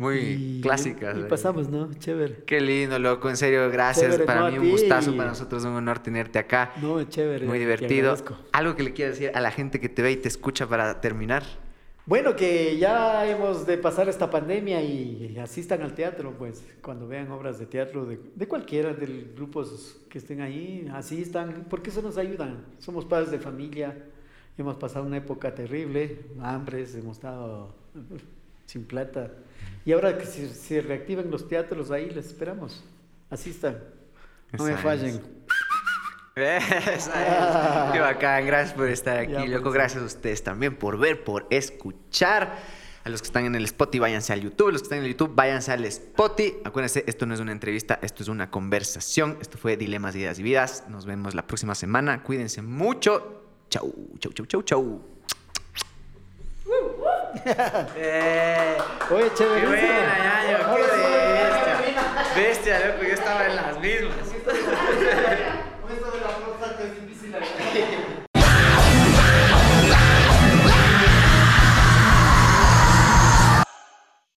[0.00, 1.14] Muy Y- clásicas.
[1.14, 1.24] Y eh.
[1.24, 1.92] pasamos, ¿no?
[1.92, 2.42] Chévere.
[2.46, 3.28] Qué lindo, loco.
[3.28, 4.06] En serio, gracias.
[4.12, 6.72] Chévere, para no, mí un gustazo, para nosotros un honor tenerte acá.
[6.80, 7.44] No, chévere.
[7.46, 8.16] Muy divertido.
[8.52, 11.02] Algo que le quieras decir a la gente que te ve y te escucha para
[11.02, 11.42] terminar.
[12.06, 17.30] Bueno, que ya hemos de pasar esta pandemia y asistan al teatro, pues, cuando vean
[17.30, 22.00] obras de teatro de, de cualquiera de los grupos que estén ahí, asistan, porque eso
[22.00, 22.54] nos ayuda.
[22.78, 23.94] Somos padres de familia,
[24.56, 27.74] hemos pasado una época terrible, hambres, hemos estado
[28.64, 29.30] sin plata.
[29.84, 32.84] Y ahora que se, se reactiven los teatros, ahí les esperamos.
[33.30, 33.78] Asistan,
[34.52, 35.20] no me fallen.
[36.36, 37.08] es.
[37.92, 39.64] Qué bacán, gracias por estar aquí, Ya, loco.
[39.64, 39.74] pues.
[39.74, 42.56] Gracias a ustedes también por ver, por escuchar.
[43.02, 44.72] A los que están en el Spotify, váyanse al YouTube.
[44.72, 46.58] Los que están en el YouTube, váyanse al Spotify.
[46.64, 49.38] Acuérdense, esto no es una entrevista, esto es una conversación.
[49.40, 50.84] Esto fue Dilemas, Ideas y Vidas.
[50.90, 52.22] Nos vemos la próxima semana.
[52.22, 53.44] Cuídense mucho.
[53.70, 55.19] Chau, chau, chau, chau, chau.
[57.96, 58.76] Eh,
[59.10, 59.66] Oye, ¡Qué chévere.
[59.66, 60.58] buena, Yayo!
[60.74, 61.74] ¡Qué bestia!
[62.36, 64.14] Bestia, loco, yo estaba en las mismas.